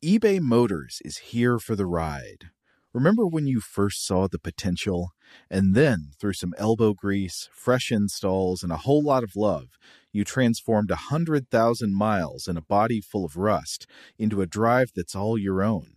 eBay 0.05 0.43
Motors 0.43 0.99
is 1.07 1.31
here 1.33 1.59
for 1.59 1.75
the 1.75 1.87
ride. 1.87 2.51
Remember 2.93 3.27
when 3.27 3.47
you 3.47 3.61
first 3.61 4.05
saw 4.05 4.29
the 4.29 4.39
potential? 4.39 5.13
And 5.51 5.75
then, 5.75 6.11
through 6.21 6.35
some 6.35 6.53
elbow 6.59 6.93
grease, 6.93 7.49
fresh 7.51 7.91
installs, 7.91 8.63
and 8.63 8.71
a 8.71 8.83
whole 8.85 9.03
lot 9.03 9.25
of 9.25 9.35
love, 9.35 9.69
you 10.13 10.23
transformed 10.23 10.91
a 10.91 11.09
100,000 11.09 11.97
miles 11.97 12.47
and 12.47 12.59
a 12.59 12.63
body 12.63 13.01
full 13.01 13.25
of 13.25 13.39
rust 13.39 13.87
into 14.19 14.43
a 14.43 14.47
drive 14.47 14.91
that's 14.95 15.17
all 15.17 15.39
your 15.39 15.63
own. 15.63 15.95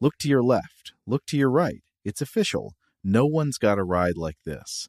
Look 0.00 0.18
to 0.18 0.28
your 0.28 0.44
left, 0.44 0.92
look 1.04 1.26
to 1.26 1.36
your 1.36 1.50
right. 1.50 1.82
It's 2.04 2.22
official. 2.22 2.74
No 3.02 3.26
one's 3.26 3.58
got 3.58 3.78
a 3.78 3.84
ride 3.84 4.16
like 4.16 4.38
this. 4.44 4.88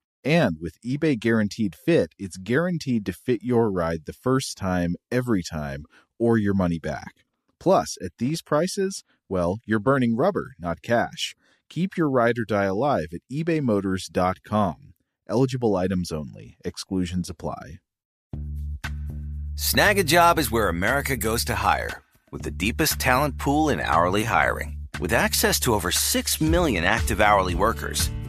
And 0.23 0.57
with 0.61 0.79
eBay 0.85 1.19
Guaranteed 1.19 1.75
Fit, 1.75 2.13
it's 2.19 2.37
guaranteed 2.37 3.05
to 3.07 3.13
fit 3.13 3.41
your 3.41 3.71
ride 3.71 4.05
the 4.05 4.13
first 4.13 4.55
time, 4.57 4.95
every 5.11 5.41
time, 5.41 5.85
or 6.19 6.37
your 6.37 6.53
money 6.53 6.77
back. 6.77 7.25
Plus, 7.59 7.97
at 8.03 8.11
these 8.19 8.41
prices, 8.41 9.03
well, 9.27 9.59
you're 9.65 9.79
burning 9.79 10.15
rubber, 10.15 10.53
not 10.59 10.81
cash. 10.81 11.35
Keep 11.69 11.97
your 11.97 12.09
ride 12.09 12.37
or 12.37 12.45
die 12.45 12.65
alive 12.65 13.07
at 13.13 13.21
ebaymotors.com. 13.31 14.93
Eligible 15.29 15.75
items 15.75 16.11
only, 16.11 16.57
exclusions 16.65 17.29
apply. 17.29 17.79
Snagajob 19.55 20.37
is 20.37 20.51
where 20.51 20.69
America 20.69 21.15
goes 21.15 21.45
to 21.45 21.55
hire, 21.55 22.01
with 22.31 22.41
the 22.41 22.51
deepest 22.51 22.99
talent 22.99 23.37
pool 23.37 23.69
in 23.69 23.79
hourly 23.79 24.23
hiring. 24.23 24.77
With 24.99 25.13
access 25.13 25.59
to 25.61 25.73
over 25.73 25.91
6 25.91 26.41
million 26.41 26.83
active 26.83 27.21
hourly 27.21 27.55
workers, 27.55 28.09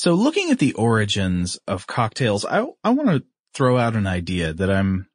So 0.00 0.14
looking 0.14 0.50
at 0.50 0.58
the 0.58 0.72
origins 0.72 1.58
of 1.68 1.86
cocktails, 1.86 2.46
I, 2.46 2.64
I 2.82 2.88
want 2.88 3.10
to 3.10 3.22
throw 3.52 3.76
out 3.76 3.96
an 3.96 4.06
idea 4.06 4.54
that 4.54 4.70
I'm, 4.70 5.08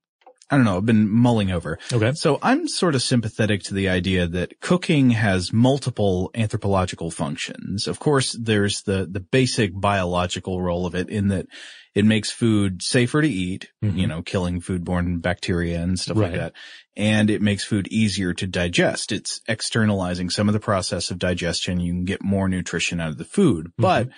I 0.51 0.57
don't 0.57 0.65
know, 0.65 0.77
I've 0.77 0.85
been 0.85 1.09
mulling 1.09 1.49
over. 1.49 1.79
Okay. 1.91 2.11
So 2.13 2.37
I'm 2.43 2.67
sort 2.67 2.93
of 2.93 3.01
sympathetic 3.01 3.63
to 3.63 3.73
the 3.73 3.89
idea 3.89 4.27
that 4.27 4.61
cooking 4.61 5.09
has 5.09 5.51
multiple 5.51 6.29
anthropological 6.35 7.09
functions. 7.09 7.87
Of 7.87 7.97
course, 7.97 8.37
there's 8.39 8.83
the, 8.83 9.07
the 9.09 9.21
basic 9.21 9.71
biological 9.73 10.61
role 10.61 10.85
of 10.85 10.93
it 10.93 11.09
in 11.09 11.29
that 11.29 11.47
it 11.95 12.05
makes 12.05 12.29
food 12.29 12.83
safer 12.83 13.23
to 13.23 13.27
eat, 13.27 13.71
Mhm. 13.83 13.97
you 13.97 14.05
know, 14.05 14.21
killing 14.21 14.61
foodborne 14.61 15.19
bacteria 15.19 15.81
and 15.81 15.99
stuff 15.99 16.17
like 16.17 16.33
that. 16.33 16.53
And 16.95 17.31
it 17.31 17.41
makes 17.41 17.63
food 17.63 17.87
easier 17.87 18.35
to 18.35 18.45
digest. 18.45 19.11
It's 19.11 19.41
externalizing 19.47 20.29
some 20.29 20.47
of 20.47 20.53
the 20.53 20.59
process 20.59 21.09
of 21.09 21.17
digestion. 21.17 21.79
You 21.79 21.91
can 21.93 22.05
get 22.05 22.23
more 22.23 22.47
nutrition 22.47 22.99
out 22.99 23.09
of 23.09 23.17
the 23.17 23.25
food, 23.25 23.71
but 23.77 24.09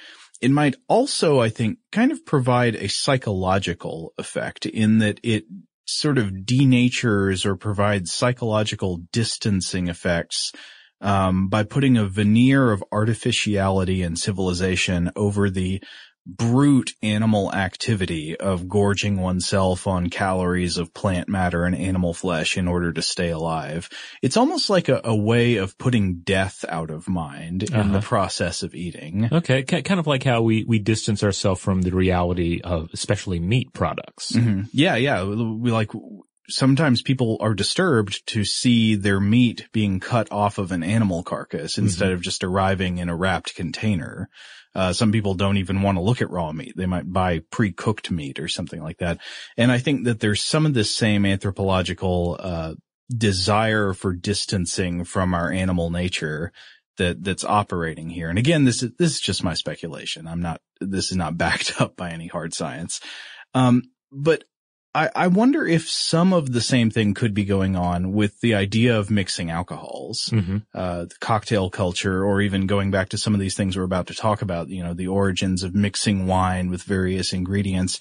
it 0.42 0.52
might 0.52 0.76
also, 0.88 1.40
I 1.40 1.50
think, 1.50 1.80
kind 1.92 2.12
of 2.12 2.26
provide 2.26 2.76
a 2.76 2.90
psychological 2.90 4.14
effect 4.18 4.66
in 4.66 5.00
that 5.00 5.20
it 5.24 5.46
sort 5.86 6.18
of 6.18 6.32
denatures 6.44 7.46
or 7.46 7.56
provides 7.56 8.14
psychological 8.14 8.98
distancing 9.12 9.88
effects 9.88 10.52
um, 11.02 11.48
by 11.48 11.64
putting 11.64 11.98
a 11.98 12.08
veneer 12.08 12.72
of 12.72 12.84
artificiality 12.92 14.02
and 14.02 14.18
civilization 14.18 15.12
over 15.16 15.50
the 15.50 15.82
brute 16.30 16.94
animal 17.02 17.54
activity 17.54 18.36
of 18.36 18.68
gorging 18.68 19.18
oneself 19.22 19.88
on 19.88 20.10
calories 20.10 20.78
of 20.78 20.94
plant 20.94 21.30
matter 21.30 21.64
and 21.64 21.74
animal 21.74 22.14
flesh 22.14 22.58
in 22.58 22.68
order 22.68 22.92
to 22.92 23.02
stay 23.02 23.30
alive. 23.30 23.88
It's 24.22 24.36
almost 24.36 24.70
like 24.70 24.90
a, 24.90 25.00
a 25.06 25.16
way 25.16 25.56
of 25.56 25.78
putting 25.78 26.16
death 26.20 26.66
out 26.68 26.92
of 26.92 27.08
mind 27.08 27.64
in 27.64 27.70
the 27.94 28.00
Uh-huh. 28.00 28.02
process 28.02 28.62
of 28.62 28.76
eating. 28.76 29.30
Okay. 29.32 29.64
Ki- 29.64 29.84
Kind 29.84 30.00
of 30.02 30.08
like 30.08 30.24
how 30.24 30.42
we, 30.42 30.66
we 30.66 30.80
distance 30.80 31.24
ourselves 31.24 31.62
from 31.62 31.82
the 31.82 31.92
reality 31.92 32.60
of 32.62 32.90
especially 32.94 33.40
meat 33.40 33.72
products. 33.74 34.36
hmm 34.36 34.64
Yeah, 34.74 34.96
yeah. 34.98 35.24
We 35.24 35.72
like 35.72 35.92
sometimes 36.50 37.02
people 37.02 37.38
are 37.42 37.54
disturbed 37.54 38.26
to 38.28 38.44
see 38.44 38.96
their 38.96 39.20
meat 39.20 39.68
being 39.72 40.00
cut 40.00 40.32
off 40.32 40.58
of 40.58 40.72
an 40.72 40.84
animal 40.84 41.24
carcass 41.24 41.78
instead 41.78 42.12
of 42.12 42.22
just 42.22 42.44
arriving 42.44 42.98
in 42.98 43.10
a 43.10 43.16
wrapped 43.16 43.56
container. 43.56 44.30
Uh, 44.74 44.94
some 44.94 45.12
people 45.12 45.34
don't 45.34 45.58
even 45.58 45.82
want 45.82 45.98
to 45.98 46.04
look 46.04 46.22
at 46.22 46.30
raw 46.30 46.52
meat. 46.52 46.74
They 46.78 46.86
might 46.86 47.12
buy 47.12 47.42
pre-cooked 47.52 48.12
meat 48.12 48.40
or 48.40 48.48
something 48.48 48.82
like 48.82 49.00
that. 49.00 49.20
And 49.58 49.72
I 49.72 49.80
think 49.80 50.06
that 50.06 50.20
there's 50.20 50.42
some 50.42 50.66
of 50.66 50.74
this 50.74 50.96
same 50.96 51.26
anthropological, 51.26 52.38
uh, 52.40 52.76
desire 53.16 53.94
for 53.94 54.14
distancing 54.14 55.04
from 55.04 55.34
our 55.34 55.52
animal 55.52 55.90
nature 55.90 56.52
that, 56.98 57.24
that's 57.24 57.44
operating 57.44 58.10
here. 58.10 58.30
And 58.30 58.38
again, 58.38 58.66
this 58.66 58.84
is, 58.84 58.92
this 59.00 59.12
is 59.14 59.20
just 59.20 59.44
my 59.44 59.54
speculation. 59.54 60.28
I'm 60.28 60.42
not, 60.42 60.62
this 60.80 61.12
is 61.12 61.18
not 61.18 61.38
backed 61.40 61.82
up 61.82 61.96
by 61.96 62.12
any 62.12 62.28
hard 62.28 62.54
science. 62.54 63.00
Um, 63.54 63.84
but 64.12 64.44
I, 64.98 65.12
I 65.16 65.28
wonder 65.28 65.68
if 65.68 65.88
some 65.88 66.34
of 66.34 66.52
the 66.52 66.62
same 66.62 66.90
thing 66.90 67.14
could 67.14 67.36
be 67.36 67.46
going 67.46 67.76
on 67.76 68.14
with 68.14 68.42
the 68.42 68.56
idea 68.56 68.98
of 68.98 69.12
mixing 69.12 69.52
alcohols, 69.52 70.30
hmm 70.30 70.58
uh, 70.74 71.06
the 71.06 71.16
cocktail 71.20 71.70
culture, 71.70 72.24
or 72.24 72.42
even 72.42 72.66
going 72.66 72.90
back 72.90 73.10
to 73.10 73.18
some 73.18 73.36
of 73.36 73.40
these 73.40 73.56
things 73.56 73.78
we're 73.78 73.84
about 73.84 74.08
to 74.08 74.16
talk 74.16 74.42
about, 74.42 74.70
you 74.70 74.84
know, 74.84 74.96
the 74.96 75.08
origins 75.08 75.62
of 75.62 75.76
mixing 75.76 76.26
wine 76.26 76.72
with 76.72 76.82
various 76.82 77.32
ingredients. 77.32 78.00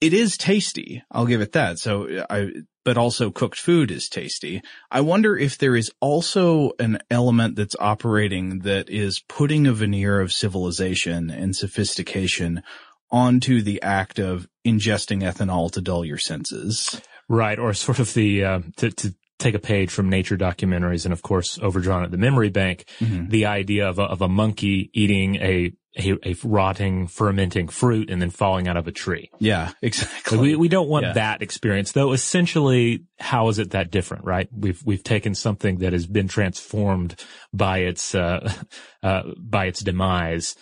It 0.00 0.14
is 0.14 0.36
tasty. 0.36 1.02
I'll 1.10 1.26
give 1.26 1.40
it 1.40 1.52
that. 1.52 1.78
So 1.78 2.24
I, 2.30 2.50
but 2.84 2.96
also 2.96 3.30
cooked 3.30 3.58
food 3.58 3.90
is 3.90 4.08
tasty. 4.08 4.62
I 4.90 5.00
wonder 5.00 5.36
if 5.36 5.58
there 5.58 5.76
is 5.76 5.90
also 6.00 6.72
an 6.78 6.98
element 7.10 7.56
that's 7.56 7.76
operating 7.78 8.60
that 8.60 8.88
is 8.88 9.20
putting 9.28 9.66
a 9.66 9.72
veneer 9.72 10.20
of 10.20 10.32
civilization 10.32 11.30
and 11.30 11.54
sophistication 11.54 12.62
onto 13.10 13.62
the 13.62 13.82
act 13.82 14.18
of 14.18 14.48
ingesting 14.66 15.22
ethanol 15.22 15.70
to 15.72 15.80
dull 15.80 16.04
your 16.04 16.18
senses. 16.18 17.00
Right. 17.28 17.58
Or 17.58 17.72
sort 17.74 17.98
of 17.98 18.12
the, 18.14 18.44
uh, 18.44 18.60
to, 18.76 18.90
to 18.90 19.14
take 19.38 19.54
a 19.54 19.58
page 19.58 19.90
from 19.90 20.10
nature 20.10 20.36
documentaries 20.36 21.04
and 21.04 21.12
of 21.12 21.22
course 21.22 21.58
overdrawn 21.62 22.04
at 22.04 22.10
the 22.10 22.18
memory 22.18 22.50
bank, 22.50 22.84
the 23.00 23.46
idea 23.46 23.88
of 23.88 23.98
a, 23.98 24.02
of 24.02 24.20
a 24.20 24.28
monkey 24.28 24.90
eating 24.92 25.36
a, 25.36 25.72
a, 25.98 26.12
a 26.24 26.36
rotting, 26.44 27.06
fermenting 27.08 27.66
fruit 27.68 28.10
and 28.10 28.20
then 28.20 28.30
falling 28.30 28.68
out 28.68 28.76
of 28.76 28.86
a 28.86 28.92
tree. 28.92 29.30
Yeah, 29.38 29.72
exactly. 29.82 30.36
Like, 30.38 30.42
we, 30.44 30.56
we 30.56 30.68
don't 30.68 30.88
want 30.88 31.06
Yeah. 31.06 31.12
that 31.14 31.42
experience 31.42 31.92
though. 31.92 32.12
Essentially, 32.12 33.04
how 33.18 33.48
is 33.48 33.58
it 33.58 33.70
that 33.70 33.90
different, 33.90 34.24
right? 34.24 34.48
We've, 34.52 34.80
we've 34.84 35.02
taken 35.02 35.34
something 35.34 35.78
that 35.78 35.92
has 35.94 36.06
been 36.06 36.28
transformed 36.28 37.16
by 37.52 37.78
its, 37.78 38.14
uh, 38.14 38.52
uh, 39.02 39.22
by 39.38 39.66
its 39.66 39.80
demise. 39.80 40.54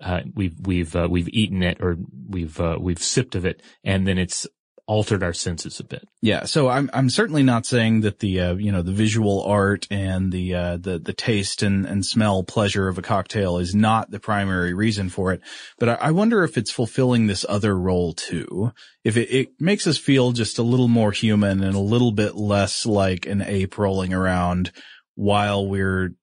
Uh, 0.00 0.20
we've, 0.34 0.54
we've, 0.66 0.94
uh, 0.94 1.08
we've 1.10 1.28
eaten 1.30 1.62
it 1.62 1.78
or 1.80 1.96
we've, 2.28 2.60
uh, 2.60 2.76
we've 2.80 3.02
sipped 3.02 3.34
of 3.34 3.44
it 3.44 3.62
and 3.84 4.06
then 4.06 4.18
it's 4.18 4.46
altered 4.88 5.22
our 5.22 5.34
senses 5.34 5.78
a 5.78 5.84
bit. 5.84 6.08
Yeah, 6.22 6.44
so 6.44 6.68
I'm 6.68 6.90
I'm 6.92 7.10
certainly 7.10 7.42
not 7.42 7.66
saying 7.66 8.00
that 8.00 8.18
the 8.18 8.40
uh, 8.40 8.54
you 8.54 8.72
know 8.72 8.82
the 8.82 8.92
visual 8.92 9.44
art 9.44 9.86
and 9.90 10.32
the 10.32 10.54
uh, 10.54 10.76
the 10.78 10.98
the 10.98 11.12
taste 11.12 11.62
and 11.62 11.86
and 11.86 12.04
smell 12.04 12.42
pleasure 12.42 12.88
of 12.88 12.98
a 12.98 13.02
cocktail 13.02 13.58
is 13.58 13.74
not 13.74 14.10
the 14.10 14.18
primary 14.18 14.74
reason 14.74 15.10
for 15.10 15.32
it, 15.32 15.42
but 15.78 15.90
I, 15.90 15.94
I 15.94 16.10
wonder 16.10 16.42
if 16.42 16.56
it's 16.56 16.70
fulfilling 16.70 17.26
this 17.26 17.44
other 17.48 17.78
role 17.78 18.14
too. 18.14 18.72
If 19.04 19.16
it, 19.16 19.30
it 19.30 19.48
makes 19.60 19.86
us 19.86 19.98
feel 19.98 20.32
just 20.32 20.58
a 20.58 20.62
little 20.62 20.88
more 20.88 21.12
human 21.12 21.62
and 21.62 21.76
a 21.76 21.80
little 21.80 22.12
bit 22.12 22.34
less 22.34 22.86
like 22.86 23.26
an 23.26 23.42
ape 23.42 23.78
rolling 23.78 24.14
around 24.14 24.72
while 25.14 25.68
we're 25.68 26.14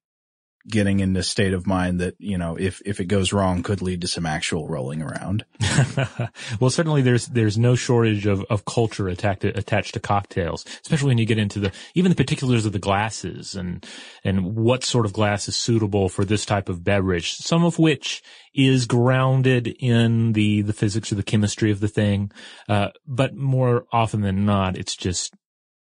getting 0.68 1.00
into 1.00 1.22
state 1.22 1.54
of 1.54 1.68
mind 1.68 2.00
that, 2.00 2.16
you 2.20 2.38
know, 2.38 2.56
if, 2.56 2.82
if 2.86 3.00
it 3.00 3.06
goes 3.06 3.32
wrong 3.32 3.62
could 3.62 3.82
lead 3.82 4.02
to 4.02 4.08
some 4.08 4.26
actual 4.26 4.68
rolling 4.68 5.02
around. 5.02 5.46
well, 6.60 6.70
certainly 6.70 7.02
there's, 7.02 7.28
there's 7.28 7.58
no 7.58 7.76
shortage 7.76 8.26
of, 8.26 8.44
of 8.50 8.66
culture 8.66 9.08
attached 9.08 9.42
to, 9.42 9.50
attached 9.50 9.94
to 9.94 10.00
cocktails, 10.00 10.66
especially 10.82 11.10
when 11.10 11.18
you 11.18 11.26
get 11.26 11.38
into 11.38 11.60
the, 11.60 11.72
even 11.94 12.10
the 12.10 12.16
particulars 12.16 12.66
of 12.66 12.74
the 12.74 12.80
glasses 12.80 13.56
and, 13.56 13.86
and 14.24 14.56
what 14.56 14.84
sort 14.84 15.06
of 15.06 15.14
glass 15.14 15.48
is 15.48 15.56
suitable 15.56 16.10
for 16.10 16.26
this 16.26 16.46
type 16.46 16.70
of 16.70 16.84
beverage, 16.84 17.36
some 17.36 17.64
of 17.64 17.78
which 17.78 18.24
is 18.54 18.86
grounded 18.86 19.68
in 19.80 20.34
the, 20.34 20.62
the 20.62 20.74
physics 20.74 21.12
or 21.12 21.16
the 21.16 21.24
chemistry 21.24 21.72
of 21.72 21.80
the 21.80 21.88
thing. 21.88 22.32
Uh, 22.68 22.90
but 23.06 23.36
more 23.36 23.86
often 23.92 24.22
than 24.22 24.46
not, 24.46 24.78
it's 24.78 24.96
just 24.96 25.34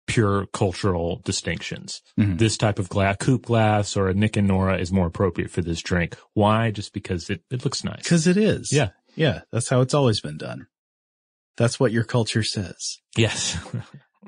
pure 0.06 0.46
cultural 0.52 1.20
distinctions. 1.24 2.00
Mhm. 2.18 2.38
This 2.38 2.56
type 2.56 2.78
of 2.78 2.88
glass, 2.88 3.16
coupe 3.18 3.46
glass 3.46 3.96
or 3.96 4.08
a 4.08 4.14
Nick 4.14 4.36
and 4.36 4.48
Nora 4.48 4.78
is 4.78 4.92
more 4.92 5.06
appropriate 5.06 5.50
for 5.50 5.62
this 5.62 5.80
drink. 5.82 6.16
Why? 6.34 6.70
Just 6.70 6.92
because 6.92 7.28
it, 7.30 7.42
it 7.50 7.64
looks 7.64 7.82
nice. 7.84 8.06
Cause 8.08 8.26
it 8.26 8.36
is. 8.36 8.72
Yeah. 8.72 8.90
Yeah. 9.14 9.40
That's 9.52 9.68
how 9.68 9.80
it's 9.80 9.94
always 9.94 10.20
been 10.20 10.38
done. 10.38 10.66
That's 11.56 11.80
what 11.80 11.92
your 11.92 12.04
culture 12.04 12.42
says. 12.42 12.98
Yes. 13.16 13.56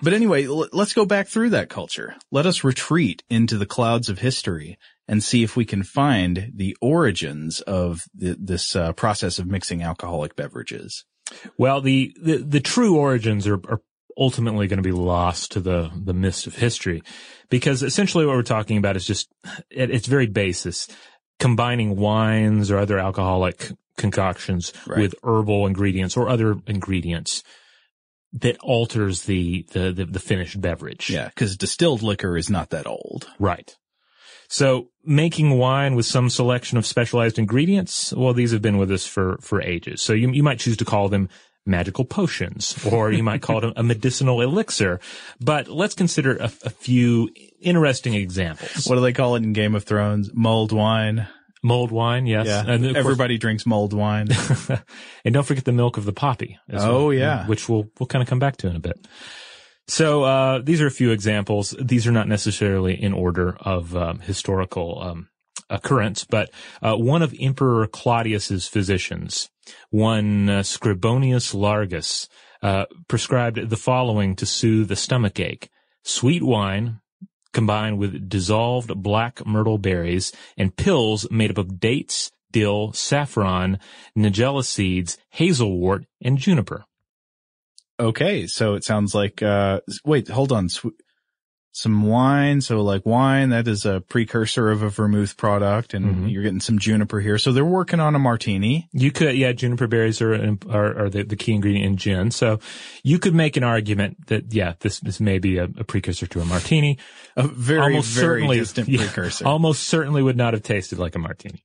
But 0.01 0.13
anyway, 0.13 0.47
l- 0.47 0.69
let's 0.73 0.93
go 0.93 1.05
back 1.05 1.27
through 1.27 1.51
that 1.51 1.69
culture. 1.69 2.15
Let 2.31 2.47
us 2.47 2.63
retreat 2.63 3.25
into 3.29 3.59
the 3.59 3.67
clouds 3.67 4.09
of 4.09 4.21
history 4.21 4.79
and 5.09 5.25
see 5.25 5.43
if 5.43 5.57
we 5.57 5.65
can 5.65 5.83
find 5.83 6.53
the 6.55 6.77
origins 6.81 7.61
of 7.63 8.03
the, 8.15 8.37
this 8.39 8.77
uh, 8.77 8.93
process 8.93 9.41
of 9.41 9.49
mixing 9.49 9.83
alcoholic 9.83 10.37
beverages. 10.37 11.05
Well, 11.57 11.81
the, 11.81 12.15
the, 12.23 12.37
the 12.37 12.61
true 12.61 12.97
origins 12.97 13.49
are, 13.49 13.61
are 13.69 13.81
ultimately 14.19 14.67
going 14.67 14.79
to 14.79 14.83
be 14.83 14.93
lost 14.93 15.53
to 15.53 15.61
the, 15.61 15.91
the 15.95 16.13
mist 16.15 16.47
of 16.47 16.57
history 16.57 17.03
because 17.51 17.83
essentially 17.83 18.27
what 18.27 18.35
we're 18.35 18.43
talking 18.43 18.77
about 18.77 18.97
is 18.97 19.07
just 19.07 19.29
at 19.77 19.91
its 19.91 20.07
very 20.07 20.27
basis, 20.27 20.89
combining 21.39 21.97
wines 21.97 22.71
or 22.71 22.79
other 22.79 22.99
alcoholic 22.99 23.71
concoctions 23.97 24.73
Right. 24.87 25.01
with 25.01 25.15
herbal 25.23 25.67
ingredients 25.67 26.17
or 26.17 26.29
other 26.29 26.57
ingredients 26.67 27.43
that 28.33 28.59
alters 28.59 29.23
the, 29.23 29.67
the, 29.73 29.93
the, 29.93 30.05
the 30.05 30.21
finished 30.21 30.61
beverage. 30.61 31.09
Yeah, 31.11 31.29
because 31.29 31.57
distilled 31.57 32.03
liquor 32.03 32.37
is 32.37 32.51
not 32.51 32.71
that 32.71 32.87
old. 32.87 33.27
Right. 33.39 33.75
So 34.49 34.89
making 35.05 35.59
wine 35.59 35.95
with 35.95 36.07
some 36.07 36.31
selection 36.31 36.79
of 36.79 36.87
specialized 36.87 37.39
ingredients, 37.39 38.13
well, 38.13 38.33
these 38.33 38.53
have 38.53 38.63
been 38.63 38.79
with 38.79 38.91
us 38.91 39.07
for, 39.07 39.39
for 39.41 39.61
ages. 39.61 40.03
So 40.03 40.13
you, 40.13 40.31
you 40.31 40.43
might 40.43 40.59
choose 40.59 40.77
to 40.79 40.85
call 40.85 41.09
them 41.09 41.29
magical 41.69 42.05
potions, 42.05 42.77
or 42.91 43.13
you 43.13 43.23
might 43.23 43.43
call 43.43 43.65
it 43.65 43.73
a 43.77 43.83
medicinal 43.83 44.41
elixir. 44.41 44.99
But 45.41 45.69
let's 45.69 45.95
consider 45.95 46.37
a, 46.37 46.45
a 46.65 46.71
few 46.71 47.29
interesting 47.61 48.15
examples. 48.15 48.87
What 48.87 48.97
do 48.97 49.03
they 49.03 49.13
call 49.13 49.37
it 49.37 49.43
in 49.45 49.53
Game 49.53 49.75
of 49.75 49.85
Thrones? 49.85 50.31
Mulled 50.35 50.73
wine. 50.73 51.29
Mold 51.63 51.91
wine, 51.91 52.27
yes. 52.27 52.47
Yeah. 52.47 52.61
And 52.67 52.85
of 52.87 52.93
course- 52.93 52.97
Everybody 52.97 53.37
drinks 53.37 53.67
mulled 53.67 53.93
wine. 53.93 54.29
and 55.25 55.35
don't 55.35 55.45
forget 55.45 55.65
the 55.65 55.73
milk 55.73 55.97
of 55.97 56.05
the 56.05 56.13
poppy. 56.13 56.57
as 56.69 56.85
Oh, 56.85 57.07
well, 57.07 57.13
yeah. 57.15 57.47
Which 57.49 57.69
we'll, 57.69 57.89
we'll 57.99 58.07
kind 58.07 58.23
of 58.23 58.29
come 58.29 58.39
back 58.39 58.59
to 58.59 58.69
in 58.69 58.77
a 58.77 58.81
bit. 58.81 59.07
So, 59.89 60.23
uh, 60.23 60.61
these 60.63 60.81
are 60.83 60.87
a 60.87 60.91
few 60.93 61.11
examples. 61.11 61.75
These 61.83 62.07
are 62.07 62.13
not 62.13 62.29
necessarily 62.29 62.95
in 63.03 63.13
order 63.13 63.57
of, 63.61 63.97
um, 63.97 64.21
historical, 64.21 65.01
um, 65.03 65.29
occurrence, 65.71 66.25
but, 66.25 66.51
uh, 66.81 66.95
one 66.95 67.23
of 67.23 67.35
Emperor 67.41 67.87
Claudius's 67.89 68.69
physicians, 68.69 69.49
one 69.91 70.49
uh, 70.49 70.61
Scribonius 70.61 71.55
Largus, 71.55 72.29
uh, 72.63 72.87
prescribed 73.07 73.71
the 73.71 73.77
following 73.77 74.35
to 74.37 74.47
soothe 74.47 74.89
the 74.89 74.97
stomach 74.97 75.39
ache. 75.39 75.71
Sweet 76.03 76.43
wine, 76.43 77.01
combined 77.53 77.99
with 77.99 78.29
dissolved 78.29 78.95
black 79.03 79.45
myrtle 79.47 79.79
berries 79.79 80.33
and 80.57 80.77
pills 80.77 81.31
made 81.31 81.51
up 81.51 81.59
of 81.59 81.81
dates, 81.81 82.31
dill, 82.51 82.93
saffron, 82.93 83.79
nigella 84.17 84.65
seeds, 84.65 85.19
hazelwort, 85.35 86.05
and 86.23 86.39
juniper. 86.39 86.85
Okay, 88.01 88.47
so 88.47 88.75
it 88.75 88.85
sounds 88.85 89.15
like, 89.15 89.43
uh, 89.43 89.81
wait, 90.05 90.29
hold 90.29 90.53
on. 90.53 90.69
Some 91.79 92.03
wine. 92.03 92.61
So 92.61 92.83
like 92.83 93.07
wine, 93.07 93.51
that 93.51 93.69
is 93.69 93.87
a 93.87 94.01
precursor 94.01 94.69
of 94.71 94.83
a 94.83 94.89
vermouth 94.91 95.37
product 95.37 95.95
and 95.95 96.05
Mhm. 96.27 96.33
you're 96.33 96.43
getting 96.43 96.61
some 96.61 96.79
juniper 96.79 97.21
here. 97.21 97.39
So 97.39 97.53
they're 97.53 97.65
working 97.65 98.01
on 98.01 98.15
a 98.15 98.19
martini. 98.19 98.89
You 98.93 99.13
could, 99.13 99.37
yeah, 99.37 99.53
juniper 99.53 99.87
berries 99.87 100.21
are, 100.21 100.35
are, 100.69 101.05
are 101.05 101.09
the, 101.09 101.23
the 101.23 101.37
key 101.37 101.53
ingredient 101.53 101.87
in 101.87 101.97
gin. 101.97 102.31
So 102.33 102.59
you 103.05 103.19
could 103.19 103.35
make 103.35 103.57
an 103.57 103.63
argument 103.65 104.27
that, 104.27 104.53
yeah, 104.53 104.75
this, 104.81 104.99
this 105.01 105.21
may 105.21 105.39
be 105.39 105.59
a, 105.59 105.65
a 105.65 105.85
precursor 105.85 106.27
to 106.27 106.41
a 106.41 106.45
martini. 106.45 106.99
A 107.37 107.47
very, 107.47 107.81
almost 107.81 108.09
very 108.09 108.41
certainly, 108.41 108.59
distant 108.59 108.89
yeah, 108.89 108.99
precursor. 108.99 109.47
almost 109.47 109.85
certainly 109.85 110.23
would 110.23 110.37
not 110.37 110.55
have 110.55 110.63
tasted 110.65 110.99
like 110.99 111.15
a 111.15 111.19
martini. 111.21 111.65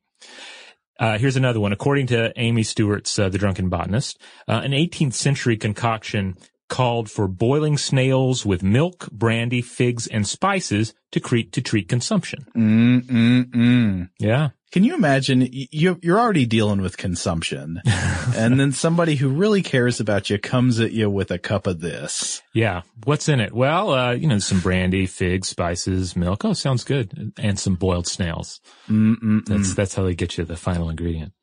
Uh, 0.99 1.17
here's 1.17 1.35
another 1.35 1.59
one. 1.59 1.73
According 1.73 2.07
to 2.07 2.31
Amy 2.39 2.61
Stewart's 2.61 3.17
uh, 3.17 3.27
The 3.27 3.39
Drunken 3.39 3.67
Botanist, 3.67 4.21
uh, 4.47 4.61
an 4.63 4.71
18th 4.71 5.13
century 5.13 5.57
concoction 5.57 6.37
called 6.73 7.07
for 7.07 7.27
boiling 7.27 7.77
snails 7.77 8.43
with 8.43 8.63
milk, 8.63 9.07
brandy, 9.11 9.61
figs, 9.61 10.07
and 10.07 10.27
spices 10.27 10.95
to 11.11 11.19
treat 11.19 11.51
to 11.51 11.61
treat 11.61 11.87
consumption. 11.87 12.47
Mm, 12.57 13.01
mm, 13.01 13.43
mm. 13.51 14.09
Yeah. 14.17 14.49
Can 14.71 14.83
you 14.83 14.95
imagine 14.95 15.47
you, 15.51 15.99
you're 16.01 16.19
already 16.19 16.47
dealing 16.47 16.81
with 16.81 16.97
consumption 16.97 17.79
and 18.35 18.59
then 18.59 18.71
somebody 18.71 19.13
who 19.13 19.29
really 19.29 19.61
cares 19.61 19.99
about 19.99 20.31
you 20.31 20.39
comes 20.39 20.79
at 20.79 20.91
you 20.91 21.11
with 21.11 21.29
a 21.29 21.37
cup 21.37 21.67
of 21.67 21.79
this. 21.79 22.41
Yeah. 22.55 22.81
What's 23.03 23.29
in 23.29 23.39
it? 23.39 23.53
Well, 23.53 23.93
uh, 23.93 24.13
you 24.13 24.25
know, 24.25 24.39
some 24.39 24.59
brandy, 24.59 25.05
figs, 25.05 25.49
spices, 25.49 26.15
milk. 26.15 26.43
Oh, 26.43 26.53
sounds 26.53 26.83
good. 26.83 27.33
And 27.37 27.59
some 27.59 27.75
boiled 27.75 28.07
snails. 28.07 28.61
Mm-mm-mm. 28.89 29.45
That's, 29.45 29.75
that's 29.75 29.93
how 29.93 30.05
they 30.05 30.15
get 30.15 30.39
you 30.39 30.43
the 30.43 30.57
final 30.57 30.89
ingredient. 30.89 31.33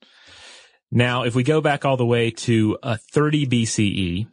Now, 0.91 1.23
if 1.23 1.37
we 1.37 1.45
go 1.45 1.61
back 1.61 1.85
all 1.85 1.97
the 1.97 2.05
way 2.05 2.33
to 2.33 2.79
uh, 2.83 2.97
30 3.13 3.47
BCE, 3.47 4.27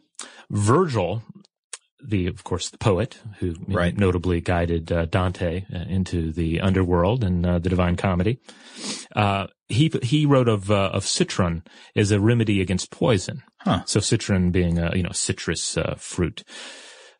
Virgil, 0.50 1.22
the, 2.02 2.26
of 2.26 2.44
course, 2.44 2.68
the 2.70 2.78
poet 2.78 3.18
who 3.40 3.54
Right. 3.66 3.96
notably 3.96 4.40
guided 4.40 4.92
uh, 4.92 5.06
Dante 5.06 5.64
uh, 5.74 5.78
into 5.88 6.32
the 6.32 6.60
underworld 6.60 7.24
and 7.24 7.44
uh, 7.44 7.58
the 7.58 7.68
Divine 7.68 7.96
Comedy, 7.96 8.38
uh, 9.16 9.48
he, 9.68 9.90
he 10.02 10.24
wrote 10.24 10.48
of, 10.48 10.70
uh, 10.70 10.90
of 10.92 11.04
citron 11.06 11.62
as 11.96 12.10
a 12.10 12.20
remedy 12.20 12.60
against 12.60 12.90
poison. 12.90 13.42
Huh. 13.60 13.82
So 13.84 14.00
citron 14.00 14.50
being 14.50 14.78
a, 14.78 14.94
you 14.96 15.02
know, 15.02 15.12
citrus, 15.12 15.76
uh, 15.76 15.96
fruit. 15.98 16.44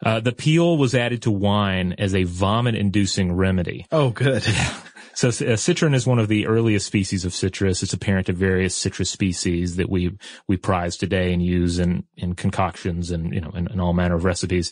Uh, 0.01 0.21
the 0.21 0.31
peel 0.33 0.79
was 0.79 0.95
added 0.95 1.23
to 1.23 1.31
wine 1.33 1.93
as 1.99 2.15
a 2.15 2.23
vomit-inducing 2.23 3.33
remedy. 3.33 3.85
Oh, 3.91 4.11
good. 4.11 4.47
So 5.19 5.31
uh, 5.31 5.57
citron 5.57 5.95
is 5.95 6.07
one 6.07 6.21
of 6.21 6.29
the 6.29 6.47
earliest 6.47 6.87
species 6.87 7.25
of 7.25 7.35
citrus. 7.35 7.83
It's 7.83 7.93
a 7.93 7.99
parent 7.99 8.29
of 8.29 8.37
various 8.37 8.77
citrus 8.77 9.11
species 9.11 9.75
that 9.75 9.91
we 9.91 10.17
we 10.47 10.57
prize 10.57 10.97
today 10.97 11.33
and 11.33 11.43
use 11.43 11.81
in 11.81 12.05
in 12.17 12.37
concoctions 12.37 13.11
and 13.11 13.35
you 13.35 13.41
know 13.41 13.51
in, 13.51 13.67
in 13.67 13.81
all 13.81 13.93
manner 13.93 14.15
of 14.15 14.23
recipes. 14.23 14.71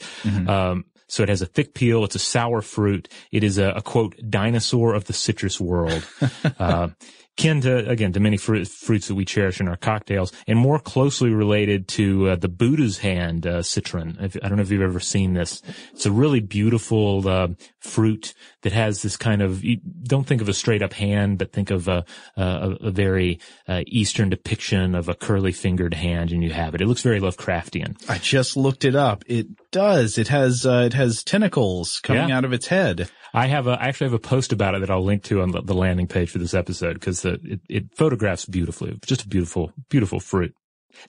Um, 0.48 0.84
so 1.08 1.24
it 1.24 1.30
has 1.30 1.42
a 1.42 1.46
thick 1.46 1.74
peel. 1.74 2.04
It's 2.04 2.14
a 2.14 2.20
sour 2.20 2.62
fruit. 2.62 3.08
It 3.32 3.42
is 3.42 3.58
a, 3.58 3.70
a 3.70 3.82
quote 3.82 4.14
dinosaur 4.30 4.94
of 4.94 5.06
the 5.06 5.12
citrus 5.12 5.60
world. 5.60 6.06
uh, 6.60 6.90
kin 7.36 7.60
to 7.62 7.88
again 7.88 8.12
to 8.12 8.20
many 8.20 8.36
fruit, 8.36 8.66
fruits 8.68 9.08
that 9.08 9.14
we 9.14 9.24
cherish 9.24 9.60
in 9.60 9.68
our 9.68 9.76
cocktails, 9.76 10.32
and 10.46 10.58
more 10.58 10.78
closely 10.78 11.30
related 11.30 11.88
to 11.88 12.30
uh, 12.30 12.36
the 12.36 12.48
Buddha's 12.48 12.98
hand 12.98 13.46
uh, 13.46 13.62
citron. 13.62 14.16
If, 14.20 14.36
I 14.42 14.48
don't 14.48 14.56
know 14.56 14.62
if 14.62 14.70
you've 14.70 14.82
ever 14.82 15.00
seen 15.00 15.34
this. 15.34 15.62
It's 15.92 16.06
a 16.06 16.12
really 16.12 16.40
beautiful 16.40 17.26
uh, 17.28 17.48
fruit 17.80 18.34
that 18.62 18.72
has 18.72 19.02
this 19.02 19.16
kind 19.16 19.42
of. 19.42 19.64
You 19.64 19.78
don't 20.02 20.26
think 20.26 20.40
of 20.40 20.48
a 20.48 20.54
straight 20.54 20.82
up 20.82 20.92
hand, 20.92 21.38
but 21.38 21.52
think 21.52 21.70
of 21.70 21.88
a 21.88 22.04
a, 22.36 22.76
a 22.80 22.90
very 22.90 23.40
uh, 23.68 23.82
Eastern 23.86 24.30
depiction 24.30 24.94
of 24.94 25.08
a 25.08 25.14
curly 25.14 25.52
fingered 25.52 25.94
hand, 25.94 26.32
and 26.32 26.42
you 26.42 26.50
have 26.50 26.74
it. 26.74 26.80
It 26.80 26.86
looks 26.86 27.02
very 27.02 27.20
Lovecraftian. 27.20 27.96
I 28.08 28.18
just 28.18 28.56
looked 28.56 28.84
it 28.84 28.94
up. 28.94 29.24
It 29.26 29.46
does. 29.70 30.18
It 30.18 30.28
has, 30.28 30.64
uh, 30.64 30.84
it 30.86 30.94
has 30.94 31.22
tentacles 31.22 32.00
coming 32.02 32.28
Yeah. 32.28 32.38
out 32.38 32.44
of 32.44 32.52
its 32.52 32.68
head. 32.68 33.10
I 33.36 33.48
have 33.48 33.66
a, 33.66 33.72
I 33.72 33.88
actually 33.88 34.06
have 34.06 34.14
a 34.14 34.18
post 34.18 34.52
about 34.52 34.74
it 34.74 34.80
that 34.80 34.90
I'll 34.90 35.04
link 35.04 35.22
to 35.24 35.42
on 35.42 35.52
the, 35.52 35.60
the 35.60 35.74
landing 35.74 36.06
page 36.06 36.30
for 36.30 36.38
this 36.38 36.54
episode 36.54 36.94
because 36.94 37.22
it, 37.26 37.60
it 37.68 37.94
photographs 37.94 38.46
beautifully. 38.46 38.98
Just 39.04 39.24
a 39.24 39.28
beautiful, 39.28 39.74
beautiful 39.90 40.20
fruit. 40.20 40.54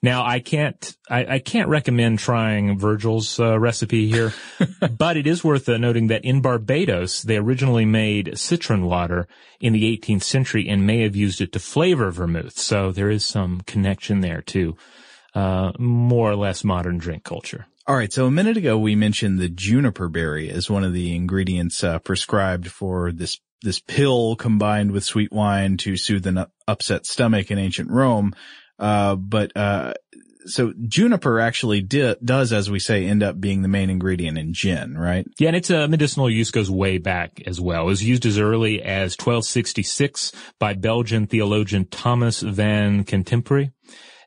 Now 0.02 0.26
I 0.26 0.40
can't, 0.40 0.94
I, 1.08 1.24
I 1.24 1.38
can't 1.38 1.70
recommend 1.70 2.18
trying 2.18 2.78
Virgil's 2.78 3.40
uh, 3.40 3.58
recipe 3.58 4.10
here, 4.10 4.34
but 4.98 5.16
it 5.16 5.26
is 5.26 5.42
worth 5.42 5.70
uh, 5.70 5.78
noting 5.78 6.08
that 6.08 6.22
in 6.22 6.42
Barbados 6.42 7.22
they 7.22 7.38
originally 7.38 7.86
made 7.86 8.38
citron 8.38 8.84
water 8.84 9.26
in 9.58 9.72
the 9.72 9.96
18th 9.96 10.22
century 10.22 10.68
and 10.68 10.86
may 10.86 11.00
have 11.04 11.16
used 11.16 11.40
it 11.40 11.52
to 11.52 11.58
flavor 11.58 12.10
vermouth. 12.10 12.58
So 12.58 12.92
there 12.92 13.08
is 13.08 13.24
some 13.24 13.62
connection 13.62 14.20
there 14.20 14.42
to 14.42 14.76
uh, 15.34 15.72
more 15.78 16.30
or 16.30 16.36
less 16.36 16.62
modern 16.62 16.98
drink 16.98 17.24
culture. 17.24 17.66
All 17.88 17.96
right. 17.96 18.12
So 18.12 18.26
a 18.26 18.30
minute 18.30 18.58
ago, 18.58 18.78
we 18.78 18.94
mentioned 18.96 19.38
the 19.38 19.48
juniper 19.48 20.10
berry 20.10 20.50
as 20.50 20.68
one 20.68 20.84
of 20.84 20.92
the 20.92 21.16
ingredients 21.16 21.82
uh, 21.82 21.98
prescribed 22.00 22.70
for 22.70 23.12
this 23.12 23.40
this 23.62 23.80
pill 23.80 24.36
combined 24.36 24.92
with 24.92 25.04
sweet 25.04 25.32
wine 25.32 25.78
to 25.78 25.96
soothe 25.96 26.26
an 26.26 26.44
upset 26.68 27.06
stomach 27.06 27.50
in 27.50 27.56
ancient 27.56 27.90
Rome. 27.90 28.34
Uh, 28.78 29.16
but 29.16 29.56
uh, 29.56 29.94
so 30.44 30.74
juniper 30.86 31.40
actually 31.40 31.80
di- 31.80 32.14
does, 32.22 32.52
as 32.52 32.70
we 32.70 32.78
say, 32.78 33.06
end 33.06 33.22
up 33.22 33.40
being 33.40 33.62
the 33.62 33.68
main 33.68 33.88
ingredient 33.88 34.36
in 34.36 34.52
gin, 34.52 34.96
right? 34.96 35.26
Yeah, 35.38 35.48
and 35.48 35.56
its 35.56 35.70
uh, 35.70 35.88
medicinal 35.88 36.28
use 36.28 36.50
goes 36.50 36.70
way 36.70 36.98
back 36.98 37.42
as 37.46 37.58
well. 37.58 37.84
It 37.84 37.86
was 37.86 38.04
used 38.04 38.26
as 38.26 38.38
early 38.38 38.82
as 38.82 39.16
1266 39.16 40.32
by 40.58 40.74
Belgian 40.74 41.26
theologian 41.26 41.86
Thomas 41.86 42.42
van 42.42 43.04
Kempenberg 43.04 43.72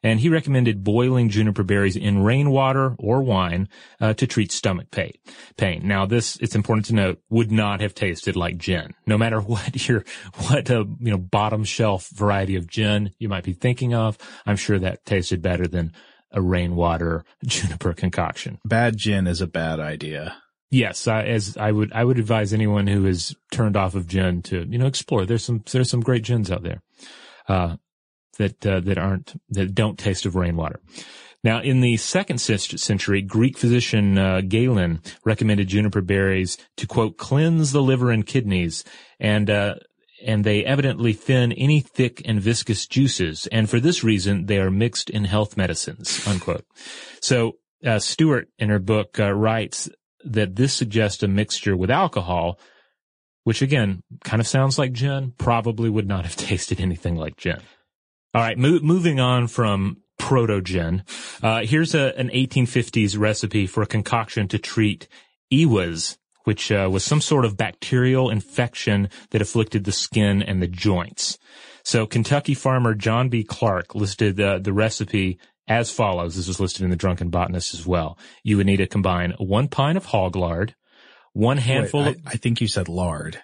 and 0.04 0.20
he 0.20 0.30
recommended 0.30 0.84
boiling 0.84 1.30
juniper 1.30 1.64
berries 1.64 1.96
in 1.96 2.24
rainwater 2.24 2.96
or 3.00 3.22
wine 3.22 3.70
uh, 4.00 4.14
to 4.14 4.28
treat 4.28 4.52
stomach 4.52 4.92
pain. 4.92 5.14
Pain. 5.58 5.88
Now, 5.88 6.06
this 6.06 6.38
it's 6.38 6.56
important 6.56 6.88
to 6.88 6.96
note 6.96 7.22
would 7.30 7.52
not 7.52 7.82
have 7.82 7.94
tasted 7.94 8.36
like 8.36 8.58
gin, 8.58 8.94
no 9.06 9.18
matter 9.18 9.40
what 9.42 9.88
your 9.88 10.04
what 10.48 10.70
uh, 10.70 10.86
you 11.00 11.12
know 11.12 11.18
bottom 11.18 11.64
shelf 11.64 12.10
variety 12.10 12.56
of 12.56 12.68
gin 12.68 13.12
you 13.20 13.30
might 13.30 13.44
be 13.44 13.54
thinking 13.54 13.94
of. 13.94 14.18
I'm 14.46 14.58
sure 14.58 14.80
that 14.80 15.06
tasted 15.06 15.42
better 15.42 15.68
than 15.68 15.94
a 16.32 16.42
rainwater 16.42 17.24
juniper 17.46 17.94
concoction. 17.94 18.60
Bad 18.66 18.98
gin 18.98 19.28
is 19.28 19.42
a 19.42 19.48
bad 19.48 19.80
idea. 19.80 20.36
Yes, 20.72 21.06
uh, 21.06 21.16
as 21.16 21.58
I 21.58 21.74
would, 21.74 21.92
I 21.92 22.06
would 22.06 22.18
advise 22.18 22.54
anyone 22.54 22.88
who 22.88 23.06
is 23.06 23.36
turned 23.52 23.76
off 23.76 23.94
of 23.94 24.08
gin 24.08 24.42
to, 24.44 24.66
you 24.70 24.78
know, 24.78 24.86
explore. 24.86 25.26
There's 25.26 25.44
some, 25.44 25.64
there's 25.70 25.90
some 25.90 26.00
great 26.00 26.24
gins 26.24 26.50
out 26.50 26.64
there. 26.64 26.82
Uh, 27.46 27.76
that 28.38 28.66
uh, 28.66 28.80
that 28.82 28.98
aren't 28.98 29.40
that 29.50 29.74
don't 29.76 30.00
taste 30.00 30.26
of 30.26 30.36
rainwater. 30.36 30.80
Now, 31.44 31.60
in 31.60 31.82
the 31.82 31.98
second 31.98 32.40
century, 32.40 33.22
Greek 33.24 33.58
physician 33.58 34.18
uh, 34.18 34.42
Galen 34.42 35.02
recommended 35.26 35.68
juniper 35.68 36.02
berries 36.02 36.58
to 36.78 36.86
quote 36.86 37.18
cleanse 37.18 37.72
the 37.72 37.82
liver 37.82 38.12
and 38.12 38.26
kidneys, 38.26 38.84
and 39.20 39.50
uh, 39.50 39.76
and 40.24 40.44
they 40.44 40.64
evidently 40.64 41.14
thin 41.14 41.52
any 41.54 41.80
thick 41.80 42.22
and 42.26 42.40
viscous 42.40 42.86
juices, 42.86 43.48
and 43.48 43.70
for 43.70 43.80
this 43.80 44.04
reason 44.04 44.46
they 44.46 44.60
are 44.60 44.70
mixed 44.70 45.10
in 45.10 45.26
health 45.26 45.58
medicines. 45.58 46.26
Unquote. 46.28 46.66
So 47.22 47.58
uh, 47.86 48.00
Stewart, 48.00 48.48
in 48.60 48.70
her 48.70 48.80
book, 48.80 49.20
uh, 49.20 49.32
writes 49.32 49.90
that 50.24 50.56
this 50.56 50.74
suggests 50.74 51.24
a 51.24 51.28
mixture 51.28 51.76
with 51.76 51.90
alcohol, 51.90 52.60
which 53.46 53.64
again 53.64 54.04
kind 54.24 54.40
of 54.40 54.48
sounds 54.48 54.78
like 54.78 54.94
gin. 54.94 55.34
Probably 55.40 55.90
would 55.90 56.08
not 56.08 56.26
have 56.26 56.36
tasted 56.50 56.80
anything 56.80 57.16
like 57.16 57.38
gin. 57.38 57.62
All 58.34 58.42
right, 58.42 58.58
mo- 58.58 58.80
moving 58.82 59.20
on 59.20 59.48
from 59.48 59.98
proto-gin. 60.18 61.04
Uh, 61.44 61.62
here's 61.64 61.94
a, 61.94 62.18
an 62.18 62.30
1850s 62.30 63.18
recipe 63.18 63.68
for 63.68 63.84
a 63.84 63.88
concoction 63.88 64.48
to 64.48 64.58
treat 64.58 65.10
EWAS, 65.52 66.18
which 66.46 66.72
uh, 66.72 66.88
was 66.90 67.04
some 67.04 67.20
sort 67.20 67.44
of 67.44 67.58
bacterial 67.58 68.30
infection 68.30 69.10
that 69.32 69.42
afflicted 69.42 69.84
the 69.84 69.92
skin 69.92 70.42
and 70.42 70.62
the 70.62 70.68
joints. 70.68 71.38
So 71.84 72.06
Kentucky 72.06 72.54
farmer 72.54 72.94
John 72.94 73.28
B. 73.28 73.44
Clark 73.44 73.96
listed 73.96 74.40
uh, 74.40 74.60
the 74.60 74.72
recipe 74.72 75.38
as 75.68 75.92
follows. 75.92 76.38
This 76.38 76.48
was 76.48 76.60
listed 76.60 76.84
in 76.84 76.90
the 76.90 76.96
Drunken 76.96 77.30
Botanist 77.30 77.74
as 77.74 77.86
well. 77.86 78.18
You 78.44 78.58
would 78.58 78.66
need 78.66 78.78
to 78.78 78.88
combine 78.88 79.34
one 79.40 79.68
pint 79.68 79.98
of 79.98 80.06
hog 80.06 80.38
lard, 80.38 80.74
one 81.34 81.58
handful 81.58 82.06
Wait, 82.06 82.16
of... 82.16 82.28
I, 82.28 82.32
I 82.32 82.34
think 82.36 82.62
you 82.62 82.68
said 82.68 82.88
lard. 82.88 83.42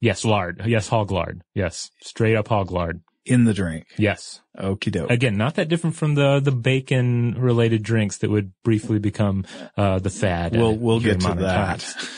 Yes, 0.00 0.24
lard. 0.24 0.62
Yes, 0.64 0.88
hog 0.88 1.10
lard. 1.10 1.42
Yes, 1.54 1.90
straight 2.00 2.36
up 2.36 2.48
hog 2.48 2.70
lard 2.70 3.02
in 3.30 3.44
the 3.44 3.54
drink. 3.54 3.86
Yes. 3.96 4.40
Okie 4.58 4.90
doke. 4.90 5.10
Again, 5.10 5.36
not 5.36 5.54
that 5.54 5.68
different 5.68 5.96
from 5.96 6.16
the 6.16 6.40
the 6.40 6.50
bacon 6.50 7.36
related 7.38 7.82
drinks 7.82 8.18
that 8.18 8.30
would 8.30 8.52
briefly 8.64 8.98
become 8.98 9.44
uh, 9.76 10.00
the 10.00 10.10
fad. 10.10 10.56
We'll 10.56 10.76
we'll 10.76 11.00
get 11.00 11.20
to 11.20 11.34
that. 11.34 11.80
Times. 11.80 12.10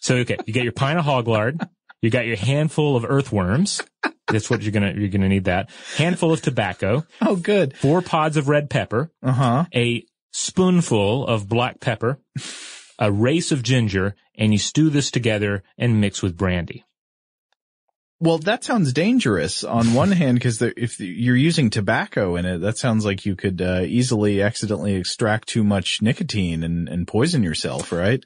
So 0.00 0.16
okay, 0.16 0.38
you 0.46 0.54
get 0.54 0.64
your 0.64 0.72
pint 0.72 0.98
of 0.98 1.04
hog 1.04 1.28
lard. 1.28 1.60
You 2.00 2.08
got 2.08 2.26
your 2.26 2.36
handful 2.36 2.96
of 2.96 3.04
earthworms. 3.04 3.82
That's 4.26 4.48
what 4.48 4.62
you're 4.62 4.72
gonna 4.72 4.94
you're 4.96 5.08
gonna 5.08 5.28
need. 5.28 5.44
That 5.44 5.70
handful 5.96 6.32
of 6.32 6.40
tobacco. 6.40 7.04
Oh, 7.20 7.36
good. 7.36 7.76
Four 7.76 8.00
pods 8.00 8.38
of 8.38 8.48
red 8.48 8.70
pepper. 8.70 9.12
Uh 9.22 9.32
huh. 9.32 9.64
A 9.74 10.04
spoonful 10.32 11.26
of 11.26 11.48
black 11.48 11.80
pepper. 11.80 12.18
A 12.98 13.12
race 13.12 13.52
of 13.52 13.62
ginger, 13.62 14.14
and 14.36 14.52
you 14.52 14.58
stew 14.58 14.90
this 14.90 15.10
together 15.10 15.62
and 15.78 16.00
mix 16.00 16.22
with 16.22 16.36
brandy. 16.36 16.84
Well, 18.22 18.36
that 18.38 18.64
sounds 18.64 18.92
dangerous 18.92 19.64
on 19.64 19.94
one 19.94 20.12
hand, 20.12 20.34
because 20.34 20.60
if 20.60 21.00
you're 21.00 21.36
using 21.36 21.70
tobacco 21.70 22.36
in 22.36 22.44
it, 22.44 22.58
that 22.58 22.76
sounds 22.76 23.06
like 23.06 23.24
you 23.24 23.34
could 23.34 23.62
uh, 23.62 23.80
easily 23.86 24.42
accidentally 24.42 24.94
extract 24.94 25.48
too 25.48 25.64
much 25.64 26.02
nicotine 26.02 26.62
and, 26.62 26.86
and 26.86 27.08
poison 27.08 27.42
yourself, 27.42 27.92
right? 27.92 28.22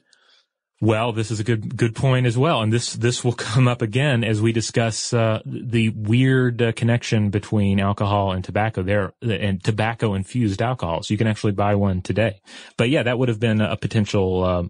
Well, 0.81 1.13
this 1.13 1.31
is 1.31 1.39
a 1.39 1.45
good 1.45 1.77
good 1.77 1.95
point 1.95 2.25
as 2.25 2.37
well, 2.37 2.61
and 2.61 2.73
this 2.73 2.93
this 2.93 3.23
will 3.23 3.31
come 3.53 3.69
up 3.69 3.81
again 3.81 4.25
as 4.25 4.41
we 4.41 4.51
discuss 4.51 5.13
uh, 5.13 5.39
the 5.45 5.89
weird 5.89 6.61
uh, 6.61 6.71
connection 6.73 7.29
between 7.29 7.79
alcohol 7.79 8.33
and 8.33 8.43
tobacco 8.43 8.83
there, 8.83 9.13
and 9.21 9.63
tobacco 9.63 10.13
infused 10.13 10.61
alcohols. 10.61 11.09
You 11.09 11.17
can 11.17 11.27
actually 11.27 11.53
buy 11.53 11.75
one 11.75 12.01
today, 12.01 12.41
but 12.75 12.89
yeah, 12.89 13.03
that 13.03 13.17
would 13.17 13.29
have 13.29 13.39
been 13.39 13.61
a 13.61 13.77
potential 13.77 14.43
uh, 14.43 14.63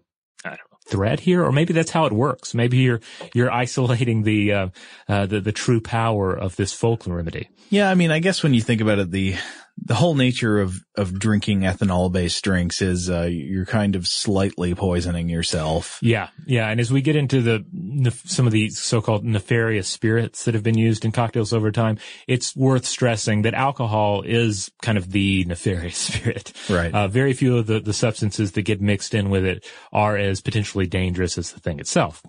thread 0.86 1.20
here, 1.20 1.44
or 1.44 1.52
maybe 1.52 1.74
that's 1.74 1.92
how 1.92 2.06
it 2.06 2.14
works. 2.14 2.54
Maybe 2.54 2.78
you're 2.78 3.02
you're 3.34 3.52
isolating 3.52 4.24
the 4.24 4.54
uh, 4.54 4.68
uh, 5.08 5.26
the 5.26 5.42
the 5.42 5.52
true 5.52 5.82
power 5.82 6.34
of 6.36 6.56
this 6.56 6.74
folk 6.74 7.06
remedy. 7.08 7.50
Yeah, 7.70 7.90
I 7.90 7.96
mean, 7.96 8.12
I 8.12 8.20
guess 8.20 8.44
when 8.44 8.54
you 8.54 8.62
think 8.62 8.82
about 8.82 9.00
it, 9.00 9.12
the 9.12 9.36
the 9.78 9.96
whole 9.96 10.16
nature 10.16 10.60
of 10.60 10.80
of 10.96 11.20
drinking 11.20 11.62
ethanol 11.62 12.12
based 12.12 12.44
drinks 12.44 12.82
is 12.82 13.10
uh, 13.10 13.28
you're 13.30 13.66
kind 13.66 13.96
of 13.96 14.08
slightly 14.08 14.74
poisoning 14.74 15.30
yourself. 15.30 16.00
Yeah, 16.02 16.30
yeah, 16.46 16.70
and 16.70 16.80
as 16.80 16.92
we 16.92 17.02
get 17.02 17.16
into 17.16 17.42
the 17.42 18.12
some 18.26 18.46
of 18.48 18.54
the 18.54 18.70
so-called 18.70 19.26
nefarious 19.26 19.88
spirits 19.88 20.46
that 20.46 20.54
have 20.54 20.64
been 20.64 20.78
used 20.78 21.04
in 21.04 21.12
cocktails 21.12 21.54
over 21.54 21.72
time, 21.72 21.98
it's 22.28 22.56
worth 22.56 22.86
stressing 22.86 23.42
that 23.44 23.54
alcohol 23.54 24.22
is 24.26 24.72
kind 24.82 24.98
of 24.98 25.12
the 25.12 25.44
nefarious 25.46 25.98
spirit. 26.14 26.54
Right. 26.70 26.94
Uh, 26.94 27.08
very 27.08 27.34
few 27.34 27.58
of 27.58 27.68
the 27.68 27.80
the 27.80 27.94
substances 27.94 28.54
that 28.54 28.62
get 28.64 28.82
mixed 28.82 29.14
in 29.14 29.30
with 29.30 29.46
it 29.46 29.66
are 29.92 30.18
as 30.18 30.42
potentially 30.42 30.88
dangerous 30.88 31.38
as 31.38 31.52
the 31.52 31.60
thing 31.60 31.80
itself. 31.80 32.24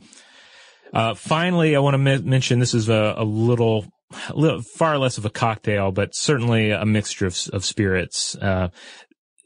Uh, 0.92 1.14
finally, 1.14 1.76
I 1.76 1.80
want 1.80 1.94
to 1.94 2.10
m- 2.10 2.28
mention 2.28 2.58
this 2.58 2.74
is 2.74 2.88
a, 2.88 3.14
a 3.18 3.24
little 3.24 3.86
little, 4.34 4.62
far 4.62 4.98
less 4.98 5.18
of 5.18 5.24
a 5.24 5.30
cocktail, 5.30 5.92
but 5.92 6.14
certainly 6.14 6.70
a 6.70 6.84
mixture 6.84 7.26
of, 7.26 7.38
of 7.52 7.64
spirits. 7.64 8.36
Uh, 8.36 8.68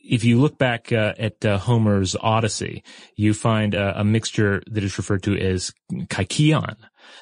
if 0.02 0.24
you 0.24 0.40
look 0.40 0.58
back 0.58 0.92
uh, 0.92 1.14
at 1.18 1.44
uh, 1.44 1.58
Homer's 1.58 2.16
Odyssey, 2.20 2.82
you 3.16 3.34
find 3.34 3.74
a 3.74 4.02
mixture 4.02 4.62
that 4.66 4.82
is 4.82 4.98
referred 4.98 5.22
to 5.24 5.36
as 5.36 5.72
kykeon. 5.92 6.76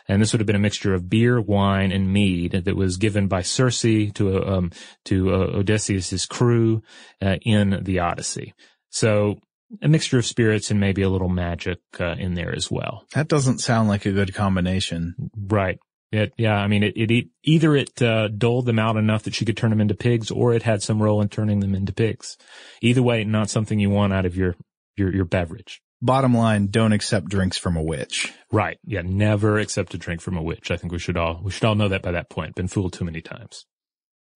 And 0.07 0.23
this 0.23 0.33
would 0.33 0.41
have 0.41 0.47
been 0.47 0.57
a 0.57 0.61
mixture 0.61 0.95
of 0.95 1.09
beer, 1.09 1.41
wine, 1.41 1.93
and 1.93 2.13
mead 2.13 2.53
that 2.53 2.77
was 2.77 2.97
given 2.97 3.29
by 3.29 3.43
Circe 3.43 3.83
to 3.83 4.45
um, 4.47 4.71
to 5.07 5.35
uh, 5.35 5.59
Odysseus' 5.59 6.27
crew 6.27 6.83
uh, 7.21 7.37
in 7.43 7.81
the 7.83 7.99
Odyssey. 7.99 8.55
So 8.91 9.41
a 9.83 9.89
mixture 9.89 10.19
of 10.19 10.27
spirits 10.27 10.71
and 10.71 10.81
maybe 10.81 11.03
a 11.03 11.11
little 11.11 11.29
magic 11.29 11.79
uh, 12.01 12.15
in 12.19 12.35
there 12.35 12.55
as 12.55 12.71
well. 12.71 13.05
That 13.15 13.29
doesn't 13.29 13.59
sound 13.59 13.89
like 13.89 14.07
a 14.07 14.13
good 14.13 14.35
combination. 14.35 15.15
Right. 15.37 15.79
It, 16.11 16.33
yeah, 16.39 16.57
I 16.57 16.69
mean, 16.69 16.83
it, 16.83 16.97
it 16.97 17.27
either 17.45 17.77
it 17.77 18.01
uh, 18.01 18.29
doled 18.29 18.65
them 18.65 18.79
out 18.79 18.97
enough 18.97 19.25
that 19.25 19.35
she 19.35 19.45
could 19.45 19.59
turn 19.59 19.71
them 19.71 19.81
into 19.81 19.95
pigs, 19.95 20.31
or 20.31 20.55
it 20.55 20.63
had 20.63 20.83
some 20.83 21.03
role 21.03 21.21
in 21.21 21.29
turning 21.29 21.61
them 21.61 21.75
into 21.75 21.93
pigs. 21.93 22.39
Either 22.81 23.03
way, 23.03 23.25
not 23.25 23.51
something 23.51 23.79
you 23.79 23.91
want 23.91 24.15
out 24.15 24.25
of 24.25 24.35
your 24.35 24.57
your 24.97 25.15
your 25.15 25.27
beverage. 25.27 25.83
Bottom 26.01 26.35
line, 26.35 26.69
don't 26.69 26.93
accept 26.93 27.29
drinks 27.29 27.59
from 27.59 27.77
a 27.77 27.83
witch. 27.83 28.33
Right. 28.53 28.79
Yeah, 28.85 29.03
never 29.05 29.59
accept 29.59 29.95
a 29.95 29.99
drink 29.99 30.21
from 30.21 30.37
a 30.37 30.43
witch. 30.43 30.71
I 30.71 30.77
think 30.77 30.93
we 30.93 30.99
should 30.99 31.17
all 31.17 31.41
we 31.43 31.51
should 31.51 31.65
all 31.65 31.75
know 31.75 31.89
that 31.89 32.03
by 32.03 32.13
that 32.13 32.31
point. 32.31 32.55
Been 32.55 32.69
fooled 32.69 32.95
too 32.95 33.05
many 33.05 33.21
times. 33.21 33.67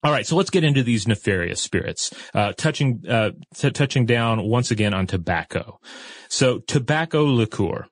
All 0.04 0.10
right, 0.10 0.26
so 0.26 0.34
let's 0.34 0.50
get 0.50 0.64
into 0.64 0.82
these 0.82 1.06
nefarious 1.06 1.62
spirits. 1.62 2.12
Uh, 2.34 2.52
touching 2.52 3.04
uh, 3.08 3.30
t- 3.54 3.70
touching 3.70 4.04
down 4.04 4.42
once 4.42 4.72
again 4.72 4.92
on 4.92 5.06
tobacco. 5.06 5.78
So 6.28 6.58
tobacco 6.58 7.24
liqueur. 7.24 7.86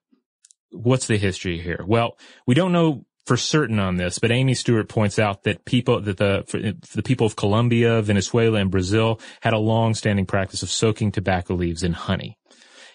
What's 0.72 1.06
the 1.06 1.16
history 1.16 1.60
here? 1.60 1.84
Well, 1.86 2.18
we 2.46 2.54
don't 2.54 2.72
know 2.72 3.04
for 3.30 3.36
certain 3.36 3.78
on 3.78 3.94
this, 3.94 4.18
but 4.18 4.32
Amy 4.32 4.54
Stewart 4.54 4.88
points 4.88 5.16
out 5.16 5.44
that 5.44 5.64
people 5.64 6.00
that 6.00 6.16
the 6.16 6.76
the 6.94 7.02
people 7.04 7.28
of 7.28 7.36
Colombia, 7.36 8.02
Venezuela, 8.02 8.58
and 8.58 8.72
Brazil 8.72 9.20
had 9.40 9.52
a 9.52 9.58
long-standing 9.58 10.26
practice 10.26 10.64
of 10.64 10.68
soaking 10.68 11.12
tobacco 11.12 11.54
leaves 11.54 11.84
in 11.84 11.92
honey. 11.92 12.36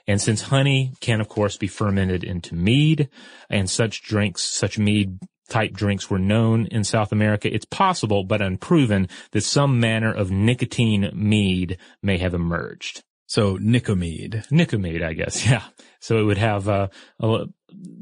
And 0.05 0.21
since 0.21 0.41
honey 0.41 0.91
can, 0.99 1.21
of 1.21 1.29
course, 1.29 1.55
be 1.55 1.67
fermented 1.67 2.25
into 2.25 2.53
mead, 2.53 3.07
and 3.49 3.69
such 3.69 4.03
drinks, 4.03 4.41
such 4.41 4.77
mead 4.77 5.19
type 5.47 5.71
drinks 5.71 6.09
were 6.09 6.19
known 6.19 6.65
in 6.65 6.83
South 6.83 7.13
America, 7.13 7.47
it's 7.49 7.63
possible, 7.63 8.25
but 8.25 8.41
unproven, 8.41 9.07
that 9.31 9.39
some 9.39 9.79
manner 9.79 10.13
of 10.13 10.31
nicotine 10.31 11.11
mead 11.13 11.77
may 12.03 12.17
have 12.17 12.33
emerged. 12.33 13.05
So 13.27 13.57
Nicomede. 13.59 14.43
Nicomede, 14.51 15.01
I 15.01 15.13
guess. 15.13 15.45
Yeah. 15.49 15.63
So 16.01 16.19
it 16.19 16.23
would 16.23 16.37
have 16.37 16.69
uh, 16.69 16.89
a, 17.21 17.45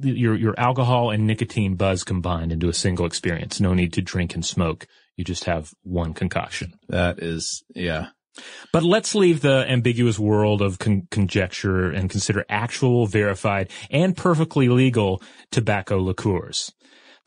your 0.02 0.36
your 0.36 0.60
alcohol 0.60 1.12
and 1.12 1.26
nicotine 1.26 1.76
buzz 1.76 2.04
combined 2.04 2.52
into 2.52 2.70
a 2.70 2.74
single 2.74 3.06
experience. 3.06 3.60
No 3.60 3.74
need 3.74 3.94
to 3.94 4.02
drink 4.02 4.36
and 4.36 4.46
smoke. 4.46 4.88
You 5.16 5.24
just 5.24 5.46
have 5.46 5.74
one 5.84 6.14
concoction. 6.14 6.74
That 6.90 7.20
is, 7.20 7.64
yeah. 7.76 8.08
But 8.72 8.84
let's 8.84 9.14
leave 9.14 9.42
the 9.42 9.66
ambiguous 9.70 10.18
world 10.18 10.62
of 10.62 10.80
con- 10.80 11.08
conjecture 11.12 11.92
and 11.92 12.10
consider 12.10 12.46
actual, 12.50 13.06
verified, 13.06 13.70
and 13.92 14.18
perfectly 14.18 14.70
legal 14.70 15.22
tobacco 15.52 16.00
liqueurs. 16.00 16.74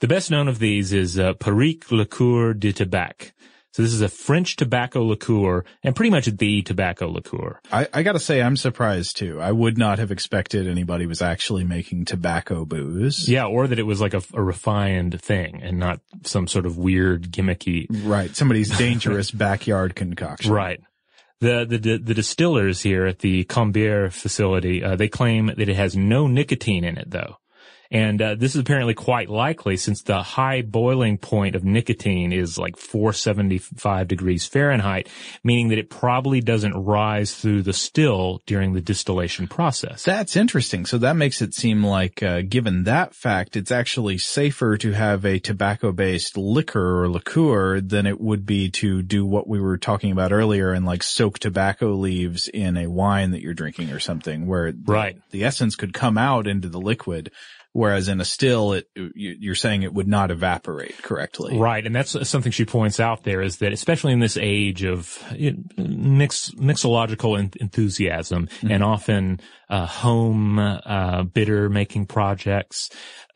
The 0.00 0.08
best 0.08 0.30
known 0.30 0.48
of 0.48 0.58
these 0.58 0.92
is 0.92 1.18
uh, 1.18 1.34
Perique 1.34 1.90
Liqueur 1.90 2.52
de 2.54 2.72
Tabac. 2.72 3.32
So 3.76 3.82
this 3.82 3.92
is 3.92 4.00
a 4.00 4.08
French 4.08 4.56
tobacco 4.56 5.04
liqueur 5.04 5.62
and 5.82 5.94
pretty 5.94 6.08
much 6.08 6.24
the 6.24 6.62
tobacco 6.62 7.10
liqueur. 7.10 7.60
I, 7.70 7.86
I 7.92 8.02
gotta 8.04 8.18
say, 8.18 8.40
I'm 8.40 8.56
surprised 8.56 9.18
too. 9.18 9.38
I 9.38 9.52
would 9.52 9.76
not 9.76 9.98
have 9.98 10.10
expected 10.10 10.66
anybody 10.66 11.04
was 11.04 11.20
actually 11.20 11.64
making 11.64 12.06
tobacco 12.06 12.64
booze. 12.64 13.28
Yeah, 13.28 13.44
or 13.44 13.66
that 13.66 13.78
it 13.78 13.82
was 13.82 14.00
like 14.00 14.14
a, 14.14 14.22
a 14.32 14.42
refined 14.42 15.20
thing 15.20 15.60
and 15.62 15.78
not 15.78 16.00
some 16.24 16.48
sort 16.48 16.64
of 16.64 16.78
weird 16.78 17.30
gimmicky. 17.30 17.86
Right. 17.90 18.34
Somebody's 18.34 18.74
dangerous 18.78 19.30
backyard 19.30 19.94
concoction. 19.94 20.52
Right. 20.52 20.80
The, 21.40 21.66
the, 21.68 21.98
the 21.98 22.14
distillers 22.14 22.80
here 22.80 23.04
at 23.04 23.18
the 23.18 23.44
Combier 23.44 24.10
facility, 24.10 24.82
uh, 24.82 24.96
they 24.96 25.08
claim 25.08 25.48
that 25.48 25.68
it 25.68 25.76
has 25.76 25.94
no 25.94 26.26
nicotine 26.26 26.82
in 26.82 26.96
it 26.96 27.10
though. 27.10 27.36
And 27.90 28.20
uh, 28.20 28.34
this 28.34 28.54
is 28.54 28.60
apparently 28.60 28.94
quite 28.94 29.28
likely 29.28 29.76
since 29.76 30.02
the 30.02 30.22
high 30.22 30.62
boiling 30.62 31.18
point 31.18 31.54
of 31.54 31.64
nicotine 31.64 32.32
is 32.32 32.58
like 32.58 32.76
475 32.76 34.08
degrees 34.08 34.46
Fahrenheit, 34.46 35.08
meaning 35.44 35.68
that 35.68 35.78
it 35.78 35.90
probably 35.90 36.40
doesn't 36.40 36.74
rise 36.74 37.34
through 37.34 37.62
the 37.62 37.72
still 37.72 38.42
during 38.46 38.72
the 38.72 38.80
distillation 38.80 39.46
process. 39.46 40.04
That's 40.04 40.36
interesting. 40.36 40.86
So 40.86 40.98
that 40.98 41.16
makes 41.16 41.42
it 41.42 41.54
seem 41.54 41.84
like, 41.84 42.22
uh, 42.22 42.42
given 42.42 42.84
that 42.84 43.14
fact, 43.14 43.56
it's 43.56 43.70
actually 43.70 44.18
safer 44.18 44.76
to 44.78 44.92
have 44.92 45.24
a 45.24 45.38
tobacco-based 45.38 46.36
liquor 46.36 47.02
or 47.02 47.08
liqueur 47.08 47.80
than 47.80 48.06
it 48.06 48.20
would 48.20 48.46
be 48.46 48.70
to 48.70 49.02
do 49.02 49.24
what 49.24 49.48
we 49.48 49.60
were 49.60 49.78
talking 49.78 50.12
about 50.12 50.32
earlier 50.32 50.72
and 50.72 50.86
like 50.86 51.02
soak 51.02 51.38
tobacco 51.38 51.92
leaves 51.92 52.48
in 52.48 52.76
a 52.76 52.86
wine 52.88 53.30
that 53.30 53.42
you're 53.42 53.54
drinking 53.54 53.90
or 53.90 54.00
something 54.00 54.46
where 54.46 54.72
the, 54.72 54.92
right. 54.92 55.20
the 55.30 55.44
essence 55.44 55.76
could 55.76 55.92
come 55.92 56.18
out 56.18 56.46
into 56.46 56.68
the 56.68 56.80
liquid. 56.80 57.30
Whereas 57.76 58.08
in 58.08 58.22
a 58.22 58.24
still, 58.24 58.72
it, 58.72 58.88
you're 58.94 59.54
saying 59.54 59.82
it 59.82 59.92
would 59.92 60.08
not 60.08 60.30
evaporate 60.30 60.96
correctly. 61.02 61.58
Right. 61.58 61.84
And 61.84 61.94
that's 61.94 62.26
something 62.26 62.50
she 62.50 62.64
points 62.64 63.00
out 63.00 63.22
there 63.22 63.42
is 63.42 63.58
that 63.58 63.74
especially 63.74 64.14
in 64.14 64.18
this 64.18 64.38
age 64.40 64.82
of 64.82 65.22
mix, 65.76 66.52
mixological 66.52 67.54
enthusiasm 67.56 68.46
mm-hmm. 68.46 68.70
and 68.70 68.82
often, 68.82 69.40
uh, 69.68 69.84
home, 69.84 70.58
uh, 70.58 71.24
bitter 71.24 71.68
making 71.68 72.06
projects 72.06 72.88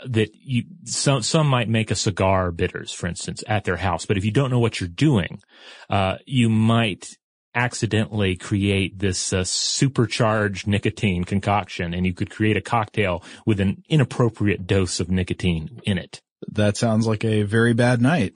that 0.06 0.30
you, 0.32 0.64
some, 0.84 1.20
some 1.20 1.46
might 1.46 1.68
make 1.68 1.90
a 1.90 1.94
cigar 1.94 2.50
bitters, 2.50 2.92
for 2.92 3.08
instance, 3.08 3.44
at 3.46 3.64
their 3.64 3.76
house. 3.76 4.06
But 4.06 4.16
if 4.16 4.24
you 4.24 4.30
don't 4.30 4.50
know 4.50 4.58
what 4.58 4.80
you're 4.80 4.88
doing, 4.88 5.42
uh, 5.90 6.16
you 6.24 6.48
might 6.48 7.10
accidentally 7.54 8.36
create 8.36 8.98
this 8.98 9.32
uh, 9.32 9.44
supercharged 9.44 10.66
nicotine 10.66 11.24
concoction 11.24 11.94
and 11.94 12.06
you 12.06 12.12
could 12.12 12.30
create 12.30 12.56
a 12.56 12.60
cocktail 12.60 13.22
with 13.44 13.60
an 13.60 13.82
inappropriate 13.88 14.66
dose 14.66 15.00
of 15.00 15.10
nicotine 15.10 15.80
in 15.84 15.98
it. 15.98 16.20
That 16.52 16.76
sounds 16.76 17.06
like 17.06 17.24
a 17.24 17.42
very 17.42 17.74
bad 17.74 18.00
night. 18.00 18.34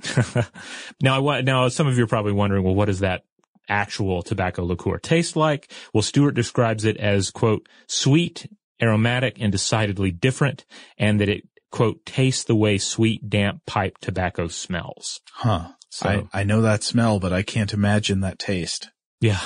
now, 1.03 1.27
I, 1.29 1.41
now 1.41 1.69
some 1.69 1.87
of 1.87 1.97
you 1.97 2.05
are 2.05 2.09
probably 2.09 2.33
wondering, 2.33 2.63
well, 2.63 2.75
what 2.75 2.87
does 2.87 3.01
that 3.01 3.25
actual 3.69 4.23
tobacco 4.23 4.65
liqueur 4.65 4.99
taste 4.99 5.37
like? 5.37 5.71
Well, 5.93 6.03
Stewart 6.03 6.35
describes 6.35 6.85
it 6.85 6.97
as, 6.99 7.31
quote, 7.31 7.67
sweet, 7.87 8.47
aromatic, 8.83 9.39
and 9.41 9.51
decidedly 9.51 10.11
different, 10.11 10.67
and 10.99 11.21
that 11.21 11.29
it, 11.29 11.49
quote, 11.71 12.05
tastes 12.05 12.45
the 12.45 12.55
way 12.55 12.77
sweet, 12.77 13.31
damp 13.31 13.65
pipe 13.65 13.99
tobacco 13.99 14.49
smells. 14.49 15.21
Huh. 15.33 15.69
So, 15.89 16.09
I, 16.09 16.41
I 16.41 16.45
know 16.45 16.61
that 16.61 16.83
smell, 16.83 17.21
but 17.21 17.33
I 17.33 17.43
can't 17.43 17.73
imagine 17.73 18.21
that 18.21 18.39
taste. 18.39 18.91
Yeah. 19.25 19.41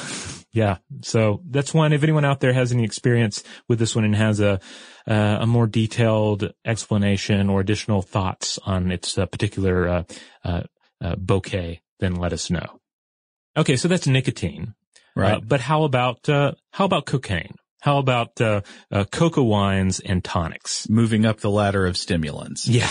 Yeah. 0.50 0.78
So 1.02 1.40
that's 1.48 1.72
one. 1.72 1.92
If 1.92 2.02
anyone 2.02 2.24
out 2.24 2.40
there 2.40 2.52
has 2.52 2.72
any 2.72 2.82
experience 2.82 3.44
with 3.68 3.78
this 3.78 3.94
one 3.94 4.04
and 4.04 4.16
has 4.16 4.40
a, 4.40 4.58
uh, 5.06 5.38
a 5.40 5.46
more 5.46 5.68
detailed 5.68 6.52
explanation 6.64 7.48
or 7.48 7.60
additional 7.60 8.02
thoughts 8.02 8.58
on 8.66 8.90
its 8.90 9.16
uh, 9.16 9.26
particular, 9.26 9.88
uh, 9.88 10.02
uh, 10.44 10.62
uh 11.00 11.14
bouquet, 11.14 11.80
then 12.00 12.16
let 12.16 12.32
us 12.32 12.50
know. 12.50 12.80
Okay. 13.56 13.76
So 13.76 13.86
that's 13.86 14.08
nicotine. 14.08 14.74
Right. 15.14 15.34
Uh, 15.34 15.40
but 15.46 15.60
how 15.60 15.84
about, 15.84 16.26
how 16.26 16.84
about 16.84 17.06
cocaine? 17.06 17.54
How 17.80 17.98
about 17.98 18.40
uh, 18.40 18.62
uh, 18.90 19.04
coca 19.04 19.42
wines 19.42 20.00
and 20.00 20.24
tonics? 20.24 20.88
Moving 20.88 21.24
up 21.24 21.40
the 21.40 21.50
ladder 21.50 21.86
of 21.86 21.96
stimulants. 21.96 22.66
Yeah. 22.66 22.90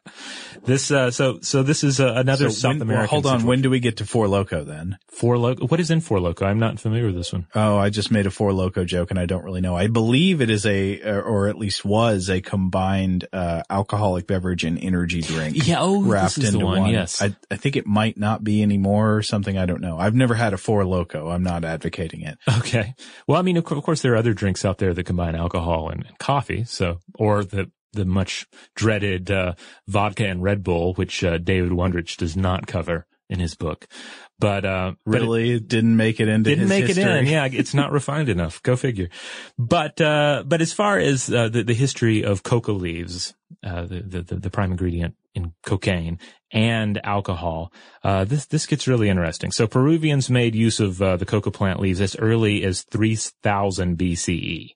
this 0.64 0.90
uh, 0.90 1.10
so 1.10 1.38
so 1.40 1.62
this 1.62 1.82
is 1.82 1.98
uh, 1.98 2.12
another 2.14 2.50
so 2.50 2.56
South 2.56 2.72
when, 2.74 2.82
American. 2.82 3.00
Well, 3.00 3.08
hold 3.08 3.26
on. 3.26 3.30
Situation. 3.30 3.48
When 3.48 3.62
do 3.62 3.70
we 3.70 3.80
get 3.80 3.96
to 3.98 4.04
Four 4.04 4.28
Loco 4.28 4.64
then? 4.64 4.98
Four 5.08 5.38
Loco. 5.38 5.66
What 5.66 5.80
is 5.80 5.90
in 5.90 6.00
Four 6.00 6.20
Loco? 6.20 6.44
I'm 6.44 6.58
not 6.58 6.78
familiar 6.78 7.06
with 7.06 7.16
this 7.16 7.32
one. 7.32 7.46
Oh, 7.54 7.78
I 7.78 7.88
just 7.88 8.10
made 8.10 8.26
a 8.26 8.30
Four 8.30 8.52
Loco 8.52 8.84
joke, 8.84 9.10
and 9.10 9.18
I 9.18 9.24
don't 9.24 9.44
really 9.44 9.62
know. 9.62 9.74
I 9.74 9.86
believe 9.86 10.42
it 10.42 10.50
is 10.50 10.66
a, 10.66 11.00
or 11.02 11.48
at 11.48 11.56
least 11.56 11.84
was 11.84 12.28
a 12.28 12.42
combined 12.42 13.26
uh, 13.32 13.62
alcoholic 13.70 14.26
beverage 14.26 14.64
and 14.64 14.78
energy 14.78 15.22
drink. 15.22 15.66
Yeah. 15.66 15.78
Oh, 15.80 16.02
wrapped 16.02 16.36
this 16.36 16.44
is 16.44 16.54
into 16.54 16.58
the 16.58 16.66
one. 16.66 16.82
one. 16.82 16.90
Yes. 16.90 17.22
I, 17.22 17.34
I 17.50 17.56
think 17.56 17.76
it 17.76 17.86
might 17.86 18.18
not 18.18 18.44
be 18.44 18.62
anymore 18.62 19.16
or 19.16 19.22
something. 19.22 19.56
I 19.56 19.64
don't 19.64 19.80
know. 19.80 19.98
I've 19.98 20.14
never 20.14 20.34
had 20.34 20.52
a 20.52 20.58
Four 20.58 20.84
Loco. 20.84 21.30
I'm 21.30 21.42
not 21.42 21.64
advocating 21.64 22.22
it. 22.22 22.38
Okay. 22.58 22.94
Well, 23.26 23.38
I 23.38 23.42
mean, 23.42 23.56
of 23.56 23.64
course, 23.64 24.02
there 24.02 24.14
are 24.14 24.17
other 24.18 24.34
drinks 24.34 24.64
out 24.64 24.78
there 24.78 24.92
that 24.92 25.04
combine 25.04 25.34
alcohol 25.34 25.88
and, 25.90 26.04
and 26.06 26.18
coffee. 26.18 26.64
So, 26.64 27.00
or 27.14 27.44
the 27.44 27.70
the 27.92 28.04
much 28.04 28.46
dreaded 28.74 29.30
uh, 29.30 29.54
vodka 29.86 30.26
and 30.26 30.42
Red 30.42 30.62
Bull, 30.62 30.94
which 30.94 31.24
uh, 31.24 31.38
David 31.38 31.72
Wondrich 31.72 32.16
does 32.16 32.36
not 32.36 32.66
cover 32.66 33.06
in 33.30 33.40
his 33.40 33.54
book. 33.54 33.86
But 34.38 34.64
uh, 34.64 34.92
really, 35.04 35.52
but 35.52 35.62
it 35.62 35.68
didn't 35.68 35.96
make 35.96 36.20
it 36.20 36.28
into 36.28 36.50
didn't 36.50 36.68
make 36.68 36.86
history. 36.86 37.02
it 37.02 37.16
in. 37.16 37.26
Yeah, 37.26 37.48
it's 37.50 37.74
not 37.74 37.90
refined 38.00 38.28
enough. 38.28 38.62
Go 38.62 38.76
figure. 38.76 39.08
But 39.58 40.00
uh, 40.00 40.44
but 40.46 40.60
as 40.60 40.72
far 40.72 40.98
as 40.98 41.32
uh, 41.32 41.48
the 41.48 41.64
the 41.64 41.74
history 41.74 42.24
of 42.24 42.42
coca 42.42 42.72
leaves, 42.72 43.34
uh, 43.64 43.86
the, 43.86 44.22
the 44.22 44.36
the 44.36 44.50
prime 44.50 44.70
ingredient 44.70 45.16
in 45.34 45.52
cocaine 45.64 46.18
and 46.52 47.00
alcohol, 47.04 47.72
uh, 48.02 48.24
this 48.24 48.46
this 48.46 48.66
gets 48.66 48.88
really 48.88 49.08
interesting. 49.08 49.52
So 49.52 49.66
Peruvians 49.66 50.30
made 50.30 50.54
use 50.54 50.80
of 50.80 51.00
uh, 51.00 51.16
the 51.16 51.26
coca 51.26 51.50
plant 51.50 51.80
leaves 51.80 52.00
as 52.00 52.16
early 52.16 52.64
as 52.64 52.82
3000 52.82 53.98
BCE. 53.98 54.70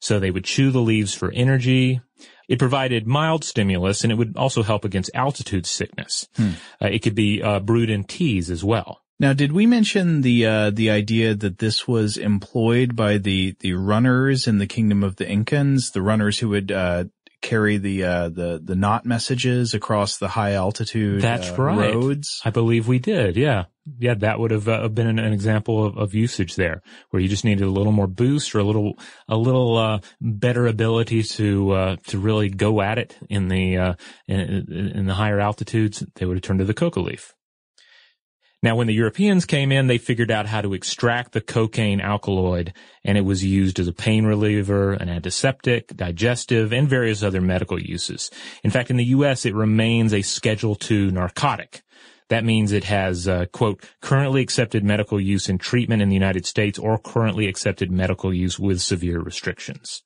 So 0.00 0.20
they 0.20 0.30
would 0.30 0.44
chew 0.44 0.70
the 0.70 0.80
leaves 0.80 1.14
for 1.14 1.32
energy. 1.32 2.00
It 2.48 2.58
provided 2.58 3.06
mild 3.06 3.44
stimulus 3.44 4.04
and 4.04 4.12
it 4.12 4.16
would 4.16 4.36
also 4.36 4.62
help 4.62 4.84
against 4.84 5.10
altitude 5.14 5.66
sickness. 5.66 6.28
Hmm. 6.36 6.50
Uh, 6.80 6.86
it 6.86 7.00
could 7.00 7.14
be 7.14 7.42
uh, 7.42 7.60
brewed 7.60 7.90
in 7.90 8.04
teas 8.04 8.50
as 8.50 8.64
well. 8.64 9.02
Now, 9.20 9.32
did 9.32 9.50
we 9.50 9.66
mention 9.66 10.20
the 10.20 10.46
uh, 10.46 10.70
the 10.70 10.90
idea 10.90 11.34
that 11.34 11.58
this 11.58 11.88
was 11.88 12.16
employed 12.16 12.94
by 12.94 13.18
the 13.18 13.56
the 13.58 13.72
runners 13.72 14.46
in 14.46 14.58
the 14.58 14.66
kingdom 14.66 15.02
of 15.02 15.16
the 15.16 15.24
Incans, 15.24 15.92
the 15.92 16.02
runners 16.02 16.38
who 16.38 16.50
would 16.50 16.70
uh, 16.70 17.04
carry 17.40 17.78
the 17.78 18.04
uh, 18.04 18.28
the 18.28 18.60
the 18.62 18.74
knot 18.74 19.06
messages 19.06 19.74
across 19.74 20.18
the 20.18 20.28
high 20.28 20.54
altitude 20.54 21.22
That's 21.22 21.50
uh, 21.50 21.56
right. 21.56 21.94
roads? 21.94 22.40
I 22.44 22.50
believe 22.50 22.88
we 22.88 22.98
did. 22.98 23.36
Yeah, 23.36 23.64
yeah, 23.98 24.14
that 24.14 24.38
would 24.38 24.50
have 24.50 24.68
uh, 24.68 24.88
been 24.88 25.06
an, 25.06 25.18
an 25.18 25.32
example 25.32 25.84
of, 25.84 25.96
of, 25.96 26.14
usage 26.14 26.56
there, 26.56 26.82
where 27.10 27.22
you 27.22 27.28
just 27.28 27.44
needed 27.44 27.64
a 27.64 27.70
little 27.70 27.92
more 27.92 28.06
boost 28.06 28.54
or 28.54 28.58
a 28.58 28.64
little 28.64 28.98
a 29.28 29.36
little 29.36 29.76
uh, 29.76 30.00
better 30.20 30.66
ability 30.66 31.22
to 31.22 31.70
uh, 31.72 31.96
to 32.08 32.18
really 32.18 32.48
go 32.48 32.80
at 32.80 32.98
it 32.98 33.16
in 33.28 33.48
the 33.48 33.78
uh, 33.78 33.94
in, 34.26 34.92
in 34.94 35.06
the 35.06 35.14
higher 35.14 35.40
altitudes. 35.40 36.04
They 36.16 36.26
would 36.26 36.36
have 36.36 36.42
turned 36.42 36.58
to 36.58 36.64
the 36.64 36.74
coca 36.74 37.00
leaf. 37.00 37.34
Now, 38.60 38.74
when 38.74 38.88
the 38.88 38.94
Europeans 38.94 39.44
came 39.44 39.70
in, 39.70 39.86
they 39.86 39.98
figured 39.98 40.32
out 40.32 40.46
how 40.46 40.62
to 40.62 40.74
extract 40.74 41.30
the 41.30 41.40
cocaine 41.40 42.00
alkaloid, 42.00 42.72
and 43.04 43.16
it 43.16 43.20
was 43.20 43.44
used 43.44 43.78
as 43.78 43.86
a 43.86 43.92
pain 43.92 44.26
reliever, 44.26 44.94
an 44.94 45.08
antiseptic, 45.08 45.96
digestive, 45.96 46.72
and 46.72 46.88
various 46.88 47.22
other 47.22 47.40
medical 47.40 47.80
uses. 47.80 48.30
In 48.64 48.70
fact, 48.72 48.90
in 48.90 48.96
the 48.96 49.04
U.S., 49.04 49.46
it 49.46 49.54
remains 49.54 50.12
a 50.12 50.22
Schedule 50.22 50.76
II 50.90 51.12
narcotic. 51.12 51.82
That 52.30 52.44
means 52.44 52.72
it 52.72 52.84
has, 52.84 53.28
uh, 53.28 53.46
quote, 53.52 53.84
currently 54.02 54.42
accepted 54.42 54.84
medical 54.84 55.20
use 55.20 55.48
in 55.48 55.58
treatment 55.58 56.02
in 56.02 56.08
the 56.08 56.14
United 56.14 56.44
States 56.44 56.78
or 56.80 56.98
currently 56.98 57.46
accepted 57.46 57.92
medical 57.92 58.34
use 58.34 58.58
with 58.58 58.80
severe 58.80 59.20
restrictions. 59.20 60.02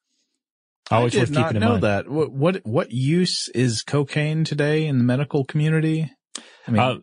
Always 0.90 1.16
I 1.16 1.20
did 1.20 1.30
not 1.30 1.54
know 1.54 1.70
mind. 1.70 1.82
that. 1.84 2.08
What, 2.08 2.32
what, 2.32 2.56
what 2.64 2.92
use 2.92 3.48
is 3.48 3.82
cocaine 3.82 4.44
today 4.44 4.86
in 4.86 4.98
the 4.98 5.04
medical 5.04 5.44
community? 5.44 6.12
I 6.66 6.70
mean, 6.70 6.80
uh, 6.80 6.96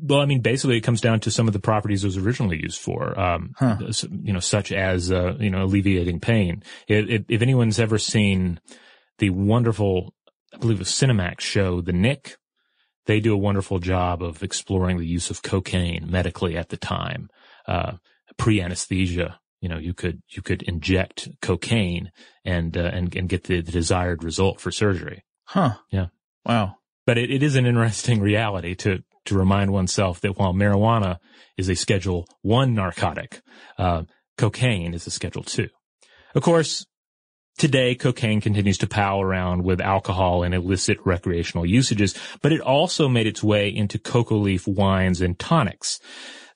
well, 0.00 0.20
I 0.20 0.26
mean, 0.26 0.40
basically, 0.40 0.76
it 0.76 0.82
comes 0.82 1.00
down 1.00 1.20
to 1.20 1.30
some 1.30 1.46
of 1.46 1.52
the 1.52 1.60
properties 1.60 2.02
it 2.02 2.08
was 2.08 2.16
originally 2.16 2.60
used 2.60 2.80
for, 2.80 3.18
um, 3.18 3.54
huh. 3.58 3.76
you 4.10 4.32
know, 4.32 4.40
such 4.40 4.72
as, 4.72 5.12
uh, 5.12 5.34
you 5.38 5.50
know, 5.50 5.64
alleviating 5.64 6.20
pain. 6.20 6.62
If, 6.88 7.24
if, 7.28 7.42
anyone's 7.42 7.78
ever 7.78 7.98
seen 7.98 8.60
the 9.18 9.30
wonderful, 9.30 10.12
I 10.52 10.58
believe, 10.58 10.80
a 10.80 10.84
Cinemax 10.84 11.40
show, 11.40 11.80
The 11.80 11.92
Knick, 11.92 12.36
they 13.06 13.20
do 13.20 13.34
a 13.34 13.38
wonderful 13.38 13.78
job 13.78 14.22
of 14.22 14.42
exploring 14.42 14.98
the 14.98 15.06
use 15.06 15.30
of 15.30 15.42
cocaine 15.42 16.10
medically 16.10 16.56
at 16.56 16.70
the 16.70 16.76
time, 16.76 17.28
uh, 17.68 17.92
pre-anesthesia. 18.36 19.38
You 19.60 19.68
know, 19.68 19.78
you 19.78 19.94
could, 19.94 20.22
you 20.28 20.42
could 20.42 20.62
inject 20.62 21.28
cocaine 21.40 22.10
and, 22.44 22.76
uh, 22.76 22.90
and, 22.92 23.14
and 23.14 23.28
get 23.28 23.44
the, 23.44 23.60
the 23.60 23.72
desired 23.72 24.24
result 24.24 24.60
for 24.60 24.70
surgery. 24.70 25.24
Huh. 25.44 25.74
Yeah. 25.90 26.06
Wow. 26.44 26.76
But 27.06 27.18
it, 27.18 27.30
it 27.30 27.42
is 27.42 27.56
an 27.56 27.64
interesting 27.64 28.20
reality 28.20 28.74
to, 28.76 29.02
to 29.26 29.36
remind 29.36 29.72
oneself 29.72 30.20
that 30.20 30.38
while 30.38 30.52
marijuana 30.52 31.18
is 31.56 31.68
a 31.68 31.74
Schedule 31.74 32.26
One 32.42 32.74
narcotic, 32.74 33.40
uh, 33.78 34.04
cocaine 34.36 34.94
is 34.94 35.06
a 35.06 35.10
Schedule 35.10 35.44
Two. 35.44 35.68
Of 36.34 36.42
course, 36.42 36.86
Today, 37.56 37.94
cocaine 37.94 38.40
continues 38.40 38.78
to 38.78 38.88
pal 38.88 39.20
around 39.20 39.62
with 39.62 39.80
alcohol 39.80 40.42
and 40.42 40.52
illicit 40.52 40.98
recreational 41.04 41.64
usages, 41.64 42.12
but 42.42 42.50
it 42.50 42.60
also 42.60 43.08
made 43.08 43.28
its 43.28 43.44
way 43.44 43.68
into 43.68 43.96
coca 43.96 44.34
leaf 44.34 44.66
wines 44.66 45.20
and 45.20 45.38
tonics. 45.38 46.00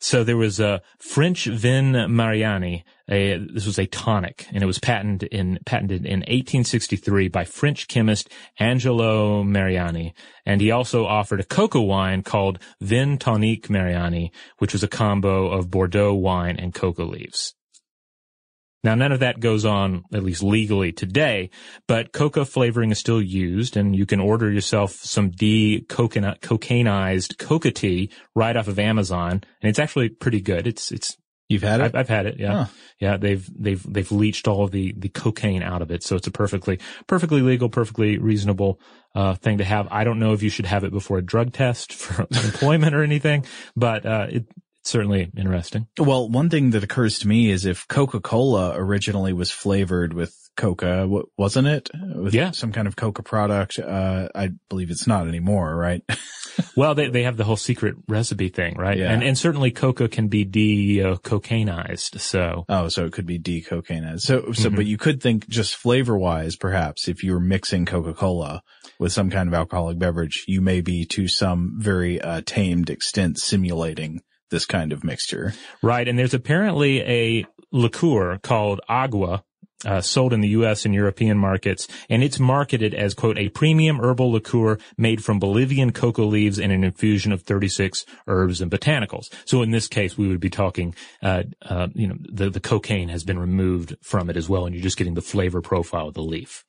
So 0.01 0.23
there 0.23 0.37
was 0.37 0.61
a 0.61 0.81
French 0.99 1.47
Vin 1.47 2.15
Mariani. 2.15 2.85
A, 3.11 3.39
this 3.39 3.67
was 3.67 3.79
a 3.79 3.87
tonic, 3.87 4.47
and 4.53 4.63
it 4.63 4.67
was 4.67 4.79
patented 4.79 5.29
in 5.33 5.59
patented 5.65 6.05
in 6.05 6.21
1863 6.21 7.29
by 7.29 7.45
French 7.45 7.89
chemist 7.89 8.31
Angelo 8.59 9.43
Mariani. 9.43 10.15
And 10.45 10.61
he 10.61 10.71
also 10.71 11.07
offered 11.07 11.41
a 11.41 11.45
coca 11.45 11.81
wine 11.81 12.23
called 12.23 12.59
Vin 12.81 13.19
Tonique 13.19 13.71
Mariani, 13.71 14.31
which 14.59 14.73
was 14.73 14.83
a 14.83 14.89
combo 14.89 15.49
of 15.49 15.71
Bordeaux 15.71 16.15
wine 16.15 16.57
and 16.59 16.75
coca 16.75 17.05
leaves. 17.05 17.55
Now, 18.85 18.95
none 18.95 19.11
of 19.11 19.21
that 19.21 19.41
goes 19.41 19.65
on, 19.65 20.05
at 20.15 20.23
least 20.23 20.43
legally 20.43 20.93
today, 20.93 21.51
but 21.89 22.13
coca 22.13 22.45
flavoring 22.45 22.93
is 22.93 22.99
still 22.99 23.21
used, 23.21 23.77
and 23.77 23.95
you 23.95 24.07
can 24.07 24.21
order 24.21 24.51
yourself 24.51 24.93
some 24.93 25.31
de-cocainized 25.31 27.39
coca 27.39 27.73
tea 27.73 28.11
right 28.37 28.57
off 28.57 28.69
of 28.69 28.79
Amazon, 28.79 29.33
and 29.33 29.69
it's 29.69 29.81
actually 29.81 30.09
pretty 30.09 30.41
good. 30.41 30.67
It's, 30.67 30.93
it's, 30.93 31.17
You've 31.49 31.63
had 31.63 31.81
it? 31.81 31.85
I've, 31.85 31.95
I've 31.95 32.09
had 32.09 32.27
it, 32.27 32.37
yeah. 32.39 32.53
Huh. 32.53 32.67
Yeah, 33.01 33.17
they've, 33.17 33.49
they've, 33.59 33.83
they've 33.91 34.13
leached 34.13 34.47
all 34.47 34.65
of 34.65 34.71
the, 34.71 34.93
the 34.97 35.09
cocaine 35.09 35.63
out 35.63 35.81
of 35.81 35.91
it, 35.91 36.03
so 36.03 36.17
it's 36.17 36.27
a 36.27 36.31
perfectly, 36.31 36.79
perfectly 37.07 37.41
legal, 37.41 37.71
perfectly 37.71 38.19
reasonable, 38.19 38.81
uh, 39.15 39.35
thing 39.35 39.59
to 39.59 39.65
have. 39.65 39.89
I 39.91 40.05
don't 40.05 40.19
know 40.19 40.35
if 40.35 40.43
you 40.43 40.51
should 40.51 40.67
have 40.67 40.85
it 40.85 40.93
before 40.93 41.17
a 41.17 41.23
drug 41.23 41.55
test 41.55 41.95
for 41.95 42.23
employment 42.45 42.95
or 42.95 43.03
anything, 43.03 43.47
but, 43.75 44.05
uh, 44.05 44.27
it, 44.29 44.45
certainly 44.89 45.31
interesting. 45.37 45.87
Well, 45.99 46.29
one 46.29 46.51
thing 46.51 46.71
that 46.71 46.85
occurs 46.85 47.19
to 47.21 47.29
me 47.29 47.51
is 47.51 47.65
if 47.65 47.87
Coca-Cola 47.89 48.75
originally 48.77 49.33
was 49.33 49.51
flavored 49.51 50.13
with 50.13 50.35
coca, 50.59 51.09
wasn't 51.39 51.69
it? 51.69 51.89
With 51.95 52.35
yeah. 52.35 52.51
some 52.51 52.73
kind 52.73 52.87
of 52.87 52.97
coca 52.97 53.23
product. 53.23 53.79
Uh, 53.79 54.29
I 54.35 54.51
believe 54.69 54.91
it's 54.91 55.07
not 55.07 55.29
anymore, 55.29 55.75
right? 55.75 56.03
well, 56.77 56.95
they, 56.95 57.09
they 57.09 57.23
have 57.23 57.37
the 57.37 57.45
whole 57.45 57.57
secret 57.57 57.95
recipe 58.09 58.49
thing, 58.49 58.75
right? 58.77 58.99
Yeah. 58.99 59.13
And, 59.13 59.23
and 59.23 59.39
certainly 59.39 59.71
coca 59.71 60.09
can 60.09 60.29
be 60.29 60.45
de-cocainized, 60.45 62.21
so. 62.21 62.65
Oh, 62.69 62.89
so 62.89 63.07
it 63.07 63.13
could 63.13 63.27
be 63.27 63.39
de-cocainized. 63.39 64.21
So, 64.23 64.53
so, 64.53 64.67
mm-hmm. 64.67 64.77
but 64.77 64.87
you 64.87 64.99
could 64.99 65.23
think 65.23 65.49
just 65.49 65.77
flavor 65.77 66.19
wise, 66.19 66.57
perhaps 66.57 67.09
if 67.09 67.23
you're 67.23 67.41
mixing 67.41 67.87
Coca-Cola 67.87 68.63
with 68.99 69.13
some 69.13 69.31
kind 69.31 69.49
of 69.49 69.55
alcoholic 69.55 69.99
beverage, 69.99 70.45
you 70.49 70.61
may 70.61 70.81
be 70.81 71.07
to 71.07 71.29
some 71.29 71.77
very, 71.79 72.21
uh, 72.21 72.43
tamed 72.45 72.91
extent 72.91 73.39
simulating 73.39 74.21
this 74.51 74.67
kind 74.67 74.93
of 74.93 75.05
mixture. 75.05 75.55
Right. 75.83 76.07
And 76.07 76.19
there's 76.19 76.35
apparently 76.35 77.01
a 77.03 77.47
liqueur 77.73 78.39
called 78.39 78.81
Agwa. 78.89 79.43
Uh, 79.87 80.01
sold 80.01 80.33
in 80.33 80.41
the 80.41 80.49
U.S. 80.49 80.85
and 80.85 80.93
European 80.93 81.39
markets, 81.39 81.87
and 82.11 82.21
it's 82.21 82.41
marketed 82.41 82.95
as 82.95 83.15
quote 83.15 83.39
a 83.39 83.49
premium 83.51 84.01
herbal 84.01 84.33
liqueur 84.33 84.77
made 84.97 85.23
from 85.23 85.39
Bolivian 85.39 85.93
coca 85.93 86.23
leaves 86.23 86.59
and 86.59 86.73
an 86.73 86.83
infusion 86.83 87.31
of 87.31 87.43
36 87.43 88.05
herbs 88.27 88.61
and 88.61 88.73
botanicals. 88.73 89.33
So 89.45 89.63
in 89.63 89.71
this 89.71 89.87
case, 89.87 90.19
we 90.19 90.27
would 90.27 90.41
be 90.41 90.51
talking, 90.51 90.97
uh, 91.23 91.45
uh, 91.63 91.87
you 91.95 92.09
know, 92.09 92.17
the 92.19 92.51
the 92.51 92.59
cocaine 92.59 93.09
has 93.11 93.23
been 93.23 93.39
removed 93.39 93.95
from 94.03 94.29
it 94.29 94.37
as 94.37 94.49
well, 94.49 94.67
and 94.67 94.75
you're 94.75 94.83
just 94.83 94.99
getting 94.99 95.15
the 95.15 95.23
flavor 95.23 95.61
profile 95.61 96.09
of 96.09 96.15
the 96.15 96.23
leaf, 96.23 96.65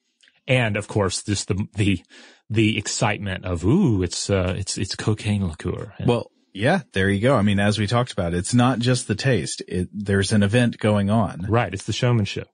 and 0.48 0.78
of 0.78 0.88
course, 0.88 1.24
this 1.24 1.46
the 1.46 1.66
the 1.78 2.04
the 2.48 2.78
excitement 2.78 3.46
of 3.46 3.64
ooh, 3.64 4.04
it's 4.04 4.30
uh, 4.30 4.54
it's 4.58 4.78
it's 4.78 4.96
cocaine 4.96 5.48
liqueur. 5.48 5.94
Well, 6.06 6.32
yeah, 6.54 6.82
there 6.94 7.10
you 7.10 7.22
go. 7.22 7.36
I 7.36 7.42
mean, 7.42 7.60
as 7.60 7.80
we 7.80 7.88
talked 7.88 8.12
about, 8.12 8.34
it's 8.34 8.54
not 8.54 8.80
just 8.80 9.08
the 9.08 9.16
taste. 9.16 9.62
It, 9.68 9.90
there's 9.92 10.32
an 10.32 10.44
event 10.44 10.78
going 10.78 11.10
on. 11.10 11.46
Right. 11.48 11.74
It's 11.74 11.86
the 11.86 11.94
showmanship. 11.94 12.48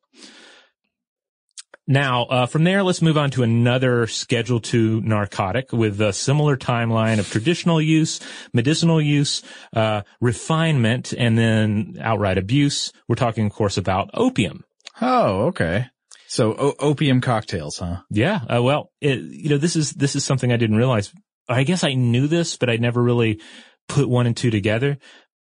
Now, 1.87 2.23
uh, 2.23 2.45
from 2.47 2.63
there, 2.63 2.81
let's 2.81 3.01
move 3.03 3.17
on 3.17 3.29
to 3.31 3.43
another 3.43 4.07
Schedule 4.07 4.59
II 4.73 5.01
narcotic 5.01 5.71
with 5.71 6.01
a 6.01 6.13
similar 6.13 6.57
timeline 6.57 7.19
of 7.19 7.29
traditional 7.29 7.79
use, 7.79 8.19
medicinal 8.53 8.99
use, 8.99 9.43
uh, 9.71 10.01
refinement, 10.19 11.13
and 11.13 11.37
then 11.37 11.97
outright 12.01 12.39
abuse. 12.39 12.91
We're 13.07 13.15
talking, 13.15 13.45
of 13.45 13.53
course, 13.53 13.77
about 13.77 14.09
opium. 14.15 14.63
Oh, 14.99 15.47
okay. 15.47 15.85
So 16.27 16.53
o- 16.53 16.75
opium 16.79 17.21
cocktails, 17.21 17.77
huh? 17.77 17.97
Yeah. 18.09 18.39
Uh, 18.49 18.63
well, 18.63 18.91
it, 18.99 19.19
you 19.19 19.49
know, 19.49 19.57
this 19.57 19.75
is 19.75 19.91
this 19.91 20.15
is 20.15 20.25
something 20.25 20.51
I 20.51 20.57
didn't 20.57 20.77
realize. 20.77 21.13
I 21.47 21.63
guess 21.63 21.83
I 21.83 21.93
knew 21.93 22.27
this, 22.27 22.57
but 22.57 22.71
I 22.71 22.77
never 22.77 23.01
really 23.01 23.41
put 23.87 24.09
one 24.09 24.27
and 24.27 24.35
two 24.35 24.51
together. 24.51 24.97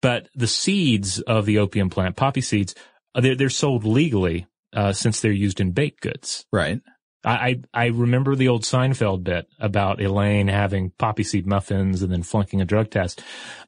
But 0.01 0.29
the 0.35 0.49
seeds 0.49 1.21
of 1.21 1.47
the 1.47 1.59
opium 1.59 1.91
plant, 1.91 2.17
poppy 2.17 2.41
seeds, 2.41 2.75
they're, 3.15 3.37
they're 3.37 3.49
sold 3.49 3.85
legally, 3.85 4.47
uh, 4.75 4.93
since 4.93 5.21
they're 5.21 5.31
used 5.31 5.61
in 5.61 5.73
baked 5.73 6.01
goods. 6.01 6.45
Right. 6.53 6.81
I, 7.25 7.61
I 7.73 7.87
remember 7.87 8.35
the 8.35 8.49
old 8.49 8.63
Seinfeld 8.63 9.23
bit 9.23 9.47
about 9.61 10.03
Elaine 10.03 10.49
having 10.49 10.91
poppy 10.99 11.23
seed 11.23 11.47
muffins 11.47 12.03
and 12.03 12.13
then 12.13 12.25
flunking 12.25 12.61
a 12.61 12.65
drug 12.65 12.91
test, 12.91 13.23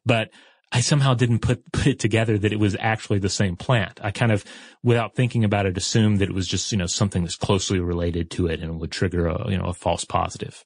but 0.05 0.31
I 0.73 0.81
somehow 0.81 1.15
didn't 1.15 1.39
put, 1.39 1.71
put 1.71 1.87
it 1.87 2.01
together 2.01 2.37
that 2.37 2.53
it 2.53 2.59
was 2.59 2.77
actually 2.81 3.21
the 3.21 3.29
same 3.29 3.55
plant. 3.55 4.01
I 4.03 4.11
kind 4.11 4.33
of, 4.33 4.45
without 4.83 5.15
thinking 5.15 5.45
about 5.45 5.67
it, 5.67 5.77
assumed 5.77 6.19
that 6.19 6.29
it 6.29 6.35
was 6.35 6.49
just, 6.49 6.73
you 6.73 6.79
know, 6.79 6.87
something 6.87 7.23
that's 7.23 7.37
closely 7.37 7.79
related 7.79 8.29
to 8.33 8.49
it 8.49 8.61
and 8.61 8.81
would 8.81 8.91
trigger 8.91 9.29
a, 9.29 9.49
you 9.49 9.57
know, 9.57 9.67
a 9.67 9.73
false 9.73 10.05
positive. 10.05 10.65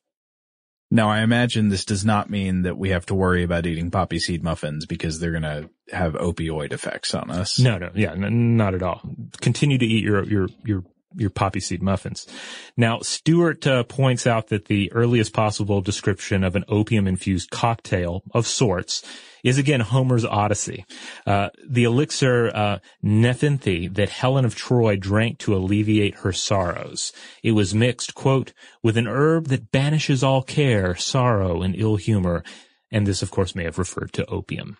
Now, 0.90 1.10
I 1.10 1.20
imagine 1.20 1.68
this 1.68 1.84
does 1.84 2.04
not 2.04 2.30
mean 2.30 2.62
that 2.62 2.78
we 2.78 2.90
have 2.90 3.04
to 3.06 3.14
worry 3.14 3.42
about 3.42 3.66
eating 3.66 3.90
poppy 3.90 4.18
seed 4.18 4.42
muffins 4.42 4.86
because 4.86 5.20
they're 5.20 5.32
going 5.32 5.42
to 5.42 5.68
have 5.92 6.14
opioid 6.14 6.72
effects 6.72 7.14
on 7.14 7.30
us. 7.30 7.58
No, 7.58 7.76
no, 7.76 7.90
yeah, 7.94 8.14
not 8.16 8.74
at 8.74 8.82
all. 8.82 9.02
Continue 9.40 9.76
to 9.76 9.86
eat 9.86 10.02
your, 10.02 10.24
your, 10.24 10.48
your, 10.64 10.84
your 11.14 11.30
poppy 11.30 11.60
seed 11.60 11.82
muffins. 11.82 12.26
Now, 12.74 13.00
Stewart 13.00 13.66
uh, 13.66 13.82
points 13.84 14.26
out 14.26 14.48
that 14.48 14.66
the 14.66 14.90
earliest 14.92 15.34
possible 15.34 15.82
description 15.82 16.42
of 16.42 16.56
an 16.56 16.64
opium 16.68 17.06
infused 17.06 17.50
cocktail 17.50 18.22
of 18.32 18.46
sorts 18.46 19.02
is 19.44 19.58
again 19.58 19.80
Homer's 19.80 20.24
Odyssey. 20.24 20.84
Uh, 21.26 21.50
the 21.68 21.84
elixir 21.84 22.50
uh, 22.54 22.78
Nepenthe 23.02 23.92
that 23.94 24.08
Helen 24.08 24.44
of 24.44 24.54
Troy 24.54 24.96
drank 24.96 25.38
to 25.38 25.54
alleviate 25.54 26.16
her 26.16 26.32
sorrows. 26.32 27.12
It 27.42 27.52
was 27.52 27.74
mixed, 27.74 28.14
quote, 28.14 28.52
with 28.82 28.96
an 28.96 29.06
herb 29.06 29.46
that 29.48 29.70
banishes 29.70 30.22
all 30.22 30.42
care, 30.42 30.94
sorrow, 30.96 31.62
and 31.62 31.74
ill 31.76 31.96
humor. 31.96 32.42
And 32.90 33.06
this, 33.06 33.22
of 33.22 33.30
course, 33.30 33.54
may 33.54 33.64
have 33.64 33.78
referred 33.78 34.12
to 34.14 34.26
opium. 34.26 34.78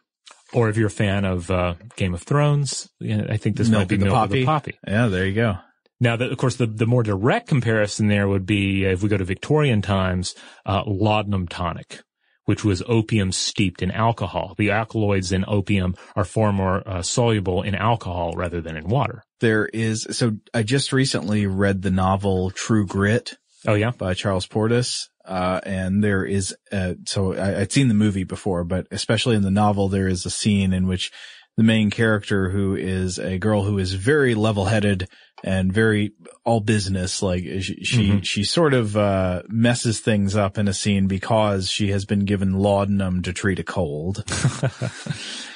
Or 0.52 0.70
if 0.70 0.78
you're 0.78 0.86
a 0.86 0.90
fan 0.90 1.26
of 1.26 1.50
uh, 1.50 1.74
Game 1.96 2.14
of 2.14 2.22
Thrones, 2.22 2.88
I 3.02 3.36
think 3.36 3.56
this 3.56 3.68
milk 3.68 3.82
might 3.82 3.88
be 3.88 3.96
the 3.96 4.06
milk 4.06 4.14
poppy. 4.14 4.40
the 4.40 4.46
poppy. 4.46 4.78
Yeah, 4.86 5.08
there 5.08 5.26
you 5.26 5.34
go. 5.34 5.58
Now, 6.00 6.16
the, 6.16 6.30
of 6.30 6.38
course, 6.38 6.56
the, 6.56 6.66
the 6.66 6.86
more 6.86 7.02
direct 7.02 7.48
comparison 7.48 8.08
there 8.08 8.28
would 8.28 8.46
be, 8.46 8.84
if 8.84 9.02
we 9.02 9.08
go 9.08 9.16
to 9.16 9.24
Victorian 9.24 9.82
times, 9.82 10.34
uh, 10.64 10.84
laudanum 10.86 11.48
tonic, 11.48 12.02
which 12.48 12.64
was 12.64 12.82
opium 12.88 13.30
steeped 13.30 13.82
in 13.82 13.90
alcohol. 13.90 14.54
The 14.56 14.70
alkaloids 14.70 15.32
in 15.32 15.44
opium 15.46 15.94
are 16.16 16.24
far 16.24 16.50
more 16.50 16.82
uh, 16.88 17.02
soluble 17.02 17.60
in 17.60 17.74
alcohol 17.74 18.32
rather 18.34 18.62
than 18.62 18.74
in 18.74 18.88
water. 18.88 19.22
There 19.40 19.66
is, 19.66 20.06
so 20.12 20.38
I 20.54 20.62
just 20.62 20.90
recently 20.90 21.46
read 21.46 21.82
the 21.82 21.90
novel 21.90 22.50
True 22.50 22.86
Grit. 22.86 23.36
Oh 23.66 23.74
yeah? 23.74 23.90
By 23.90 24.14
Charles 24.14 24.46
Portis. 24.46 25.08
Uh, 25.26 25.60
and 25.62 26.02
there 26.02 26.24
is, 26.24 26.56
uh, 26.72 26.94
so 27.04 27.34
I, 27.34 27.60
I'd 27.60 27.72
seen 27.72 27.88
the 27.88 27.92
movie 27.94 28.24
before, 28.24 28.64
but 28.64 28.86
especially 28.90 29.36
in 29.36 29.42
the 29.42 29.50
novel, 29.50 29.90
there 29.90 30.08
is 30.08 30.24
a 30.24 30.30
scene 30.30 30.72
in 30.72 30.86
which 30.86 31.12
the 31.58 31.62
main 31.62 31.90
character 31.90 32.48
who 32.48 32.76
is 32.76 33.18
a 33.18 33.36
girl 33.36 33.64
who 33.64 33.76
is 33.76 33.92
very 33.92 34.34
level-headed 34.34 35.06
and 35.44 35.72
very 35.72 36.12
all 36.44 36.60
business. 36.60 37.22
Like 37.22 37.42
she, 37.42 37.84
she, 37.84 38.08
Mm-hmm. 38.08 38.20
she 38.22 38.44
sort 38.44 38.74
of, 38.74 38.96
uh, 38.96 39.42
messes 39.48 40.00
things 40.00 40.34
up 40.36 40.58
in 40.58 40.66
a 40.68 40.74
scene 40.74 41.06
because 41.06 41.70
she 41.70 41.90
has 41.90 42.04
been 42.04 42.24
given 42.24 42.58
laudanum 42.58 43.22
to 43.22 43.32
treat 43.32 43.58
a 43.58 43.64
cold. 43.64 44.24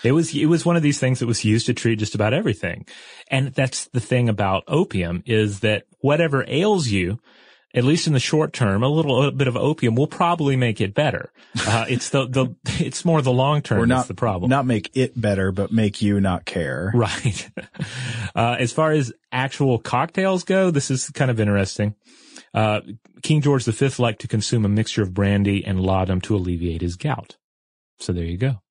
It 0.05 0.11
was, 0.11 0.35
it 0.35 0.47
was 0.47 0.67
one 0.67 0.75
of 0.77 0.83
these 0.83 0.99
things 0.99 1.21
that 1.21 1.29
was 1.29 1.45
used 1.45 1.67
to 1.67 1.75
treat 1.75 2.01
just 2.01 2.17
about 2.17 2.35
everything. 2.35 2.87
And 3.29 3.55
that's 3.55 3.85
the 3.87 4.01
thing 4.01 4.29
about 4.29 4.65
opium 4.67 5.23
is 5.27 5.61
that 5.61 5.85
whatever 6.01 6.45
ails 6.49 6.89
you, 6.89 7.21
at 7.75 7.85
least 7.85 8.07
in 8.07 8.13
the 8.13 8.21
short 8.21 8.53
term, 8.53 8.83
a 8.83 8.89
little 8.89 9.31
bit 9.31 9.49
of 9.49 9.57
opium 9.57 9.95
will 9.95 10.07
probably 10.07 10.57
make 10.57 10.81
it 10.81 10.95
better. 10.95 11.33
Uh, 11.65 11.85
it's 11.89 12.09
the, 12.09 12.27
the, 12.27 12.57
it's 12.85 13.05
more 13.05 13.23
the 13.23 13.33
long 13.33 13.63
term 13.63 13.89
that's 13.89 14.09
the 14.09 14.15
problem. 14.15 14.49
Not 14.49 14.67
make 14.67 14.91
it 14.95 15.19
better, 15.19 15.53
but 15.53 15.71
make 15.71 16.03
you 16.03 16.21
not 16.21 16.45
care. 16.45 16.91
Right. 16.95 17.51
Uh, 18.35 18.57
as 18.59 18.73
far 18.73 18.93
as 18.93 19.13
actual 19.31 19.79
cocktails 19.79 20.45
go, 20.45 20.71
this 20.71 20.91
is 20.91 21.11
kind 21.11 21.31
of 21.31 21.39
interesting. 21.39 21.95
Uh, 22.55 22.81
King 23.23 23.43
George 23.43 23.65
V 23.65 24.03
liked 24.03 24.23
to 24.23 24.29
consume 24.29 24.65
a 24.65 24.71
mixture 24.71 25.03
of 25.03 25.13
brandy 25.13 25.63
and 25.65 25.79
laudanum 25.79 26.23
to 26.23 26.35
alleviate 26.35 26.81
his 26.81 26.97
gout. 26.97 27.37
So 27.99 28.15
there 28.15 28.25
you 28.25 28.39
go. 28.39 28.62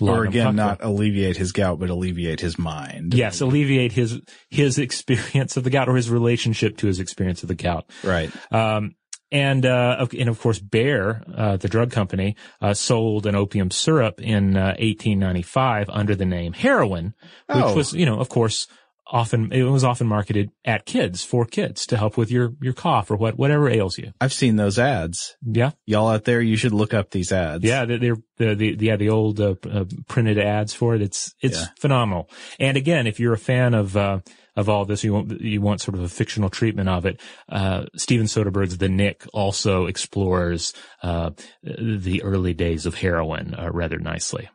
Or 0.00 0.24
again, 0.24 0.56
not 0.56 0.78
alleviate 0.82 1.36
his 1.36 1.52
gout, 1.52 1.78
but 1.78 1.90
alleviate 1.90 2.40
his 2.40 2.58
mind. 2.58 3.14
Yes, 3.14 3.40
alleviate 3.40 3.92
his 3.92 4.20
his 4.50 4.78
experience 4.86 5.56
of 5.56 5.64
the 5.64 5.70
gout 5.70 5.88
or 5.88 5.96
his 5.96 6.10
relationship 6.10 6.76
to 6.78 6.86
his 6.86 7.00
experience 7.00 7.42
of 7.42 7.48
the 7.48 7.54
gout. 7.54 7.90
Right. 8.04 8.30
Um, 8.52 8.94
and 9.30 9.66
uh, 9.66 10.06
and 10.18 10.28
of 10.28 10.40
course, 10.40 10.58
Bayer, 10.58 11.22
uh, 11.36 11.56
the 11.58 11.68
drug 11.68 11.90
company, 11.90 12.36
uh, 12.62 12.72
sold 12.74 13.26
an 13.26 13.34
opium 13.34 13.70
syrup 13.70 14.20
in 14.22 14.56
uh, 14.56 14.74
1895 14.78 15.90
under 15.90 16.14
the 16.14 16.24
name 16.24 16.52
heroin, 16.54 17.14
which 17.46 17.56
Oh. 17.64 17.74
was, 17.74 17.92
you 17.92 18.06
know, 18.06 18.18
of 18.20 18.28
course, 18.28 18.66
often, 19.10 19.52
it 19.52 19.62
was 19.62 19.84
often 19.84 20.06
marketed 20.06 20.50
at 20.64 20.84
kids 20.84 21.24
for 21.24 21.44
kids 21.44 21.86
to 21.86 21.96
help 21.96 22.16
with 22.16 22.30
your, 22.30 22.52
your 22.60 22.74
cough 22.74 23.10
or 23.10 23.16
what, 23.16 23.38
whatever 23.38 23.68
ails 23.68 23.96
you. 23.98 24.12
I've 24.20 24.32
seen 24.32 24.56
those 24.56 24.78
ads. 24.78 25.36
Yeah. 25.42 25.70
Y'all 25.86 26.08
out 26.08 26.24
there, 26.24 26.40
you 26.40 26.56
should 26.56 26.72
look 26.72 26.92
up 26.94 27.10
these 27.10 27.32
ads. 27.32 27.64
Yeah, 27.64 27.84
they're, 27.86 27.98
they're 28.36 28.54
the, 28.54 28.74
the, 28.74 28.86
yeah, 28.86 28.96
the 28.96 29.08
old 29.10 29.40
uh, 29.40 29.54
uh, 29.70 29.84
printed 30.08 30.38
ads 30.38 30.72
for 30.74 30.94
it. 30.94 31.02
It's, 31.02 31.34
it's 31.40 31.58
Yeah. 31.60 31.66
phenomenal. 31.80 32.28
And 32.58 32.76
again, 32.76 33.06
if 33.06 33.18
you're 33.18 33.32
a 33.32 33.38
fan 33.38 33.74
of, 33.74 33.96
uh, 33.96 34.20
of 34.56 34.68
all 34.68 34.84
this, 34.84 35.04
you 35.04 35.12
want, 35.14 35.40
you 35.40 35.60
want 35.60 35.80
sort 35.80 35.94
of 35.96 36.02
a 36.02 36.08
fictional 36.08 36.50
treatment 36.50 36.88
of 36.88 37.06
it. 37.06 37.20
Uh, 37.48 37.86
Steven 37.96 38.26
Soderbergh's 38.26 38.76
The 38.78 38.88
Knick 38.88 39.24
also 39.32 39.86
explores, 39.86 40.74
uh, 41.02 41.30
the 41.62 42.22
early 42.22 42.54
days 42.54 42.84
of 42.84 42.96
heroin, 42.96 43.54
uh, 43.54 43.70
rather 43.72 43.98
nicely. 43.98 44.48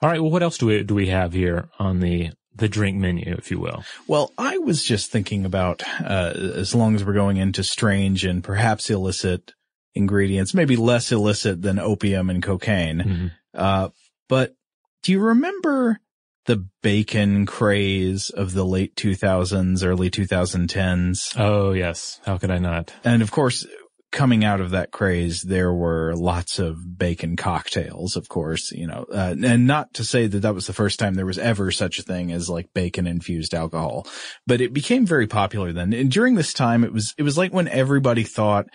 All 0.00 0.08
right. 0.08 0.20
Well, 0.22 0.30
what 0.30 0.42
else 0.42 0.58
do 0.58 0.66
we, 0.66 0.82
do 0.84 0.94
we 0.94 1.08
have 1.08 1.32
here 1.32 1.68
on 1.78 2.00
the, 2.00 2.30
the 2.56 2.68
drink 2.68 2.98
menu, 2.98 3.34
if 3.38 3.50
you 3.50 3.58
will? 3.58 3.84
Well, 4.06 4.32
I 4.36 4.58
was 4.58 4.84
just 4.84 5.10
thinking 5.10 5.44
about, 5.44 5.82
uh, 6.00 6.32
as 6.36 6.74
long 6.74 6.94
as 6.94 7.04
we're 7.04 7.14
going 7.14 7.36
into 7.38 7.64
strange 7.64 8.24
and 8.24 8.44
perhaps 8.44 8.90
illicit 8.90 9.52
ingredients, 9.94 10.54
maybe 10.54 10.76
less 10.76 11.12
illicit 11.12 11.62
than 11.62 11.78
opium 11.78 12.30
and 12.30 12.42
cocaine. 12.42 12.98
Mhm. 12.98 13.30
Uh, 13.54 13.88
but 14.28 14.54
do 15.02 15.12
you 15.12 15.20
remember 15.20 15.98
the 16.46 16.66
bacon 16.82 17.46
craze 17.46 18.30
of 18.30 18.52
the 18.52 18.64
late 18.64 18.96
2000s, 18.96 19.84
early 19.84 20.10
2010s? 20.10 21.34
Oh, 21.38 21.72
yes. 21.72 22.20
How 22.24 22.38
could 22.38 22.50
I 22.50 22.58
not? 22.58 22.92
And 23.04 23.22
of 23.22 23.30
course, 23.30 23.66
coming 24.12 24.44
out 24.44 24.60
of 24.60 24.70
that 24.70 24.92
craze, 24.92 25.40
there 25.42 25.72
were 25.72 26.14
lots 26.14 26.58
of 26.58 26.98
bacon 26.98 27.34
cocktails, 27.34 28.14
of 28.14 28.28
course, 28.28 28.70
you 28.70 28.86
know, 28.86 29.06
uh, 29.12 29.34
and 29.42 29.66
not 29.66 29.94
to 29.94 30.04
say 30.04 30.26
that 30.26 30.40
that 30.40 30.54
was 30.54 30.66
the 30.66 30.72
first 30.74 30.98
time 30.98 31.14
there 31.14 31.26
was 31.26 31.38
ever 31.38 31.70
such 31.70 31.98
a 31.98 32.02
thing 32.02 32.30
as 32.30 32.48
like 32.48 32.72
bacon 32.74 33.06
infused 33.06 33.54
alcohol, 33.54 34.06
but 34.46 34.60
it 34.60 34.74
became 34.74 35.06
very 35.06 35.26
popular 35.26 35.72
then. 35.72 35.92
And 35.94 36.12
during 36.12 36.34
this 36.34 36.52
time, 36.52 36.84
it 36.84 36.92
was, 36.92 37.14
it 37.16 37.22
was 37.22 37.38
like 37.38 37.52
when 37.52 37.68
everybody 37.68 38.22
thought 38.22 38.66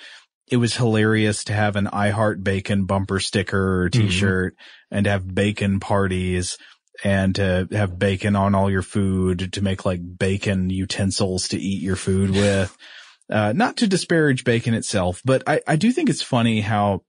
it 0.50 0.58
was 0.58 0.76
hilarious 0.76 1.44
to 1.46 1.54
have 1.54 1.76
an 1.76 1.88
I 1.88 2.10
Heart 2.10 2.44
Bacon 2.44 2.86
bumper 2.86 3.20
sticker 3.20 3.84
or 3.84 3.90
t-shirt 3.90 4.56
and 4.90 5.06
have 5.06 5.34
bacon 5.34 5.80
parties 5.80 6.58
and 7.04 7.36
to 7.36 7.68
have 7.72 8.00
bacon 8.00 8.36
on 8.36 8.56
all 8.56 8.72
your 8.72 8.82
food 8.82 9.54
to 9.54 9.62
make 9.62 9.86
like 9.86 10.00
bacon 10.18 10.70
utensils 10.70 11.50
to 11.50 11.60
eat 11.60 11.82
your 11.82 11.96
food 11.96 12.32
with. 12.32 12.76
Uh, 13.30 13.52
not 13.54 13.78
to 13.78 13.88
disparage 13.88 14.44
bacon 14.44 14.74
itself, 14.74 15.22
but 15.26 15.44
I, 15.48 15.62
I 15.68 15.76
do 15.76 15.92
think 15.92 16.10
it's 16.10 16.22
funny 16.22 16.62
how 16.62 17.02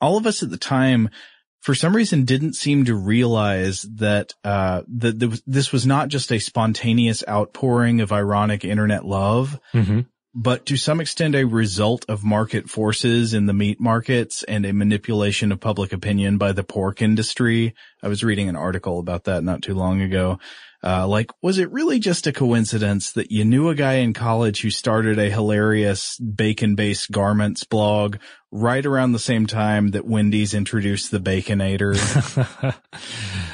all 0.00 0.16
of 0.16 0.26
us 0.26 0.42
at 0.42 0.50
the 0.50 0.56
time, 0.56 1.08
for 1.60 1.74
some 1.74 1.94
reason, 1.94 2.24
didn't 2.24 2.54
seem 2.54 2.84
to 2.86 2.94
realize 2.96 3.82
that, 3.82 4.34
uh, 4.42 4.82
that 4.88 5.40
this 5.46 5.72
was 5.72 5.86
not 5.86 6.08
just 6.08 6.32
a 6.32 6.38
spontaneous 6.40 7.22
outpouring 7.28 8.00
of 8.00 8.12
ironic 8.12 8.64
internet 8.64 9.04
love, 9.04 9.60
Mm-hmm. 9.72 10.00
but 10.34 10.66
to 10.66 10.76
some 10.76 11.00
extent 11.00 11.36
a 11.36 11.44
result 11.44 12.04
of 12.08 12.24
market 12.24 12.68
forces 12.68 13.34
in 13.34 13.46
the 13.46 13.52
meat 13.54 13.80
markets 13.80 14.42
and 14.42 14.66
a 14.66 14.72
manipulation 14.72 15.52
of 15.52 15.60
public 15.60 15.92
opinion 15.92 16.38
by 16.38 16.50
the 16.50 16.64
pork 16.64 17.00
industry. 17.00 17.74
I 18.02 18.08
was 18.08 18.24
reading 18.24 18.48
an 18.48 18.56
article 18.56 18.98
about 18.98 19.24
that 19.24 19.44
not 19.44 19.62
too 19.62 19.74
long 19.74 20.00
ago. 20.02 20.40
Uh, 20.84 21.08
like, 21.08 21.32
was 21.40 21.58
it 21.58 21.72
really 21.72 21.98
just 21.98 22.26
a 22.26 22.32
coincidence 22.32 23.12
that 23.12 23.30
you 23.30 23.42
knew 23.42 23.70
a 23.70 23.74
guy 23.74 23.94
in 23.94 24.12
college 24.12 24.60
who 24.60 24.68
started 24.68 25.18
a 25.18 25.30
hilarious 25.30 26.18
bacon-based 26.18 27.10
garments 27.10 27.64
blog 27.64 28.18
right 28.52 28.84
around 28.84 29.12
the 29.12 29.18
same 29.18 29.46
time 29.46 29.88
that 29.88 30.04
Wendy's 30.06 30.52
introduced 30.52 31.10
the 31.10 31.20
Baconator? 31.20 31.94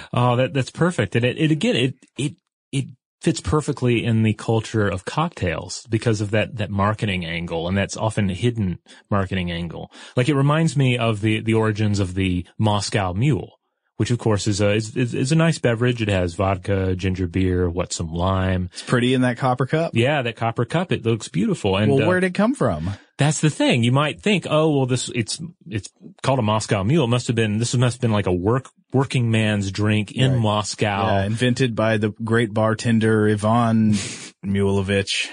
oh, 0.12 0.36
that 0.36 0.52
that's 0.52 0.72
perfect. 0.72 1.14
And 1.14 1.24
it, 1.24 1.38
it 1.38 1.52
again, 1.52 1.76
it 1.76 1.94
it 2.18 2.34
it 2.72 2.86
fits 3.20 3.40
perfectly 3.40 4.04
in 4.04 4.24
the 4.24 4.34
culture 4.34 4.88
of 4.88 5.04
cocktails 5.04 5.86
because 5.88 6.20
of 6.20 6.32
that 6.32 6.56
that 6.56 6.70
marketing 6.70 7.24
angle, 7.24 7.68
and 7.68 7.78
that's 7.78 7.96
often 7.96 8.28
a 8.28 8.34
hidden 8.34 8.80
marketing 9.08 9.52
angle. 9.52 9.92
Like 10.16 10.28
it 10.28 10.34
reminds 10.34 10.76
me 10.76 10.98
of 10.98 11.20
the 11.20 11.40
the 11.40 11.54
origins 11.54 12.00
of 12.00 12.14
the 12.14 12.44
Moscow 12.58 13.12
Mule. 13.12 13.59
Which 14.00 14.10
of 14.10 14.18
course 14.18 14.46
is 14.46 14.62
a 14.62 14.70
is, 14.70 14.96
is, 14.96 15.12
is 15.12 15.30
a 15.30 15.36
nice 15.36 15.58
beverage. 15.58 16.00
It 16.00 16.08
has 16.08 16.32
vodka, 16.32 16.96
ginger 16.96 17.26
beer, 17.26 17.68
what 17.68 17.92
some 17.92 18.10
lime. 18.10 18.70
it's 18.72 18.82
pretty 18.82 19.12
in 19.12 19.20
that 19.20 19.36
copper 19.36 19.66
cup. 19.66 19.90
Yeah, 19.94 20.22
that 20.22 20.36
copper 20.36 20.64
cup. 20.64 20.90
It 20.90 21.04
looks 21.04 21.28
beautiful. 21.28 21.76
And 21.76 21.92
well, 21.92 22.04
uh, 22.04 22.06
where'd 22.06 22.24
it 22.24 22.32
come 22.32 22.54
from? 22.54 22.94
that's 23.20 23.42
the 23.42 23.50
thing. 23.50 23.84
You 23.84 23.92
might 23.92 24.22
think, 24.22 24.46
oh, 24.48 24.74
well, 24.74 24.86
this, 24.86 25.10
it's, 25.14 25.38
it's 25.68 25.90
called 26.22 26.38
a 26.38 26.42
Moscow 26.42 26.82
mule. 26.82 27.04
It 27.04 27.08
must 27.08 27.26
have 27.26 27.36
been, 27.36 27.58
this 27.58 27.74
must 27.74 27.96
have 27.96 28.00
been 28.00 28.12
like 28.12 28.26
a 28.26 28.32
work, 28.32 28.70
working 28.94 29.30
man's 29.30 29.70
drink 29.70 30.12
in 30.12 30.32
Right. 30.32 30.40
Moscow. 30.40 31.06
Yeah, 31.06 31.24
invented 31.26 31.76
by 31.76 31.98
the 31.98 32.14
great 32.24 32.54
bartender 32.54 33.28
Ivan 33.28 33.92
Mulevich. 34.42 35.26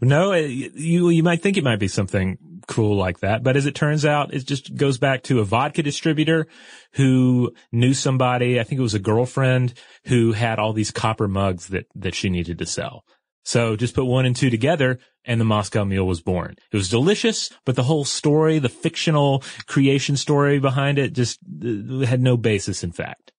no, 0.00 0.32
it, 0.32 0.48
you, 0.48 1.10
you 1.10 1.22
might 1.22 1.42
think 1.42 1.58
it 1.58 1.64
might 1.64 1.78
be 1.78 1.88
something 1.88 2.38
cool 2.66 2.96
like 2.96 3.20
that, 3.20 3.42
but 3.42 3.56
as 3.56 3.66
it 3.66 3.74
turns 3.74 4.04
out, 4.04 4.34
it 4.34 4.46
just 4.46 4.74
goes 4.74 4.98
back 4.98 5.22
to 5.24 5.40
a 5.40 5.44
vodka 5.44 5.82
distributor 5.82 6.46
who 6.92 7.52
knew 7.72 7.94
somebody, 7.94 8.58
I 8.60 8.64
think 8.64 8.78
it 8.78 8.82
was 8.82 8.94
a 8.94 8.98
girlfriend 8.98 9.74
who 10.06 10.32
had 10.32 10.58
all 10.58 10.72
these 10.72 10.90
copper 10.90 11.28
mugs 11.28 11.68
that, 11.68 11.86
that 11.94 12.14
she 12.14 12.28
needed 12.28 12.58
to 12.58 12.66
sell. 12.66 13.04
So 13.44 13.76
just 13.76 13.94
put 13.94 14.06
one 14.06 14.26
and 14.26 14.34
two 14.34 14.50
together 14.50 14.98
and 15.24 15.40
the 15.40 15.44
Moscow 15.44 15.84
Mule 15.84 16.06
was 16.06 16.20
born. 16.20 16.56
It 16.72 16.76
was 16.76 16.88
delicious, 16.88 17.50
but 17.64 17.76
the 17.76 17.84
whole 17.84 18.04
story, 18.04 18.58
the 18.58 18.68
fictional 18.68 19.42
creation 19.66 20.16
story 20.16 20.58
behind 20.58 20.98
it 20.98 21.12
just 21.12 21.38
uh, 21.64 22.06
had 22.06 22.20
no 22.20 22.36
basis 22.36 22.82
in 22.82 22.92
fact. 22.92 23.32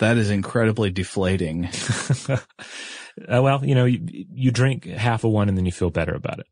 That 0.00 0.16
is 0.16 0.30
incredibly 0.30 0.90
deflating. 0.90 1.66
uh, 2.28 2.38
well, 3.28 3.64
you 3.64 3.74
know, 3.74 3.84
you, 3.84 4.26
you 4.32 4.50
drink 4.50 4.84
half 4.84 5.24
of 5.24 5.30
one 5.30 5.48
and 5.48 5.56
then 5.56 5.66
you 5.66 5.72
feel 5.72 5.90
better 5.90 6.14
about 6.14 6.40
it. 6.40 6.46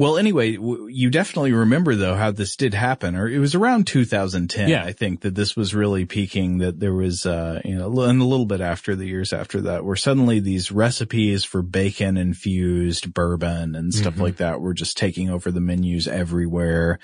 Well, 0.00 0.16
anyway, 0.16 0.56
w- 0.56 0.86
you 0.90 1.10
definitely 1.10 1.52
remember 1.52 1.94
though 1.94 2.14
how 2.14 2.30
this 2.30 2.56
did 2.56 2.72
happen, 2.72 3.14
or 3.14 3.28
it 3.28 3.38
was 3.38 3.54
around 3.54 3.86
2010. 3.86 4.68
Yeah. 4.70 4.82
I 4.82 4.92
think 4.92 5.20
that 5.20 5.34
this 5.34 5.54
was 5.54 5.74
really 5.74 6.06
peaking. 6.06 6.56
That 6.58 6.80
there 6.80 6.94
was, 6.94 7.26
uh, 7.26 7.60
you 7.66 7.74
know, 7.76 8.00
and 8.04 8.22
a 8.22 8.24
little 8.24 8.46
bit 8.46 8.62
after 8.62 8.96
the 8.96 9.04
years 9.04 9.34
after 9.34 9.60
that, 9.60 9.84
where 9.84 9.96
suddenly 9.96 10.40
these 10.40 10.72
recipes 10.72 11.44
for 11.44 11.60
bacon 11.60 12.16
infused 12.16 13.12
bourbon 13.12 13.74
and 13.74 13.92
stuff 13.92 14.14
Mhm. 14.14 14.20
like 14.20 14.36
that 14.38 14.62
were 14.62 14.72
just 14.72 14.96
taking 14.96 15.28
over 15.28 15.50
the 15.50 15.60
menus 15.60 16.08
everywhere, 16.08 16.98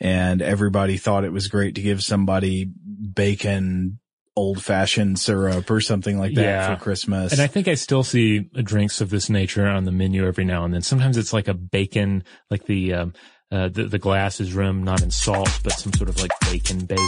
and 0.00 0.40
everybody 0.40 0.96
thought 0.96 1.24
it 1.24 1.32
was 1.32 1.48
great 1.48 1.74
to 1.74 1.82
give 1.82 2.02
somebody 2.02 2.64
bacon 3.14 3.98
old 4.38 4.62
fashioned 4.62 5.18
syrup 5.18 5.70
or 5.70 5.80
something 5.80 6.18
like 6.18 6.34
that 6.34 6.42
Yeah. 6.42 6.74
for 6.76 6.82
Christmas. 6.82 7.32
And 7.32 7.40
I 7.40 7.46
think 7.48 7.66
I 7.68 7.74
still 7.74 8.02
see 8.04 8.38
drinks 8.40 9.00
of 9.00 9.10
this 9.10 9.28
nature 9.28 9.66
on 9.66 9.84
the 9.84 9.92
menu 9.92 10.26
every 10.26 10.44
now 10.44 10.64
and 10.64 10.72
then. 10.72 10.82
Sometimes 10.82 11.16
it's 11.16 11.32
like 11.32 11.48
a 11.48 11.54
bacon, 11.54 12.22
like 12.50 12.64
the, 12.66 12.94
um, 12.94 13.12
uh, 13.50 13.68
the, 13.68 13.84
the 13.84 13.98
glass 13.98 14.40
is 14.40 14.52
rimmed 14.52 14.84
not 14.84 15.02
in 15.02 15.10
salt, 15.10 15.48
but 15.64 15.72
some 15.72 15.92
sort 15.94 16.08
of 16.10 16.20
like 16.20 16.30
bacon 16.50 16.84
based, 16.84 17.00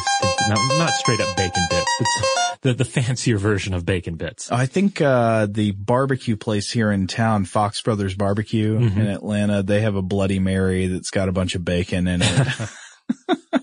not, 0.49 0.59
not 0.79 0.93
straight 0.95 1.21
up 1.21 1.37
bacon 1.37 1.63
bits, 1.71 1.91
but 1.99 2.07
some, 2.17 2.29
the, 2.63 2.75
the 2.75 2.85
fancier 2.85 3.37
version 3.39 3.75
of 3.75 3.85
bacon 3.87 4.17
bits. 4.17 4.51
I 4.51 4.65
think 4.67 5.01
uh 5.03 5.47
the 5.51 5.73
barbecue 5.73 6.37
place 6.37 6.71
here 6.71 6.91
in 6.91 7.07
town, 7.07 7.45
Fox 7.45 7.81
Brothers 7.83 8.15
Barbecue 8.15 8.79
Mhm. 8.79 8.97
in 8.97 9.07
Atlanta, 9.07 9.63
they 9.63 9.83
have 9.83 9.97
a 9.97 10.03
Bloody 10.03 10.39
Mary 10.39 10.87
that's 10.87 11.11
got 11.11 11.29
a 11.29 11.33
bunch 11.33 11.55
of 11.55 11.65
bacon 11.65 12.09
in 12.09 12.23
it. 12.23 12.49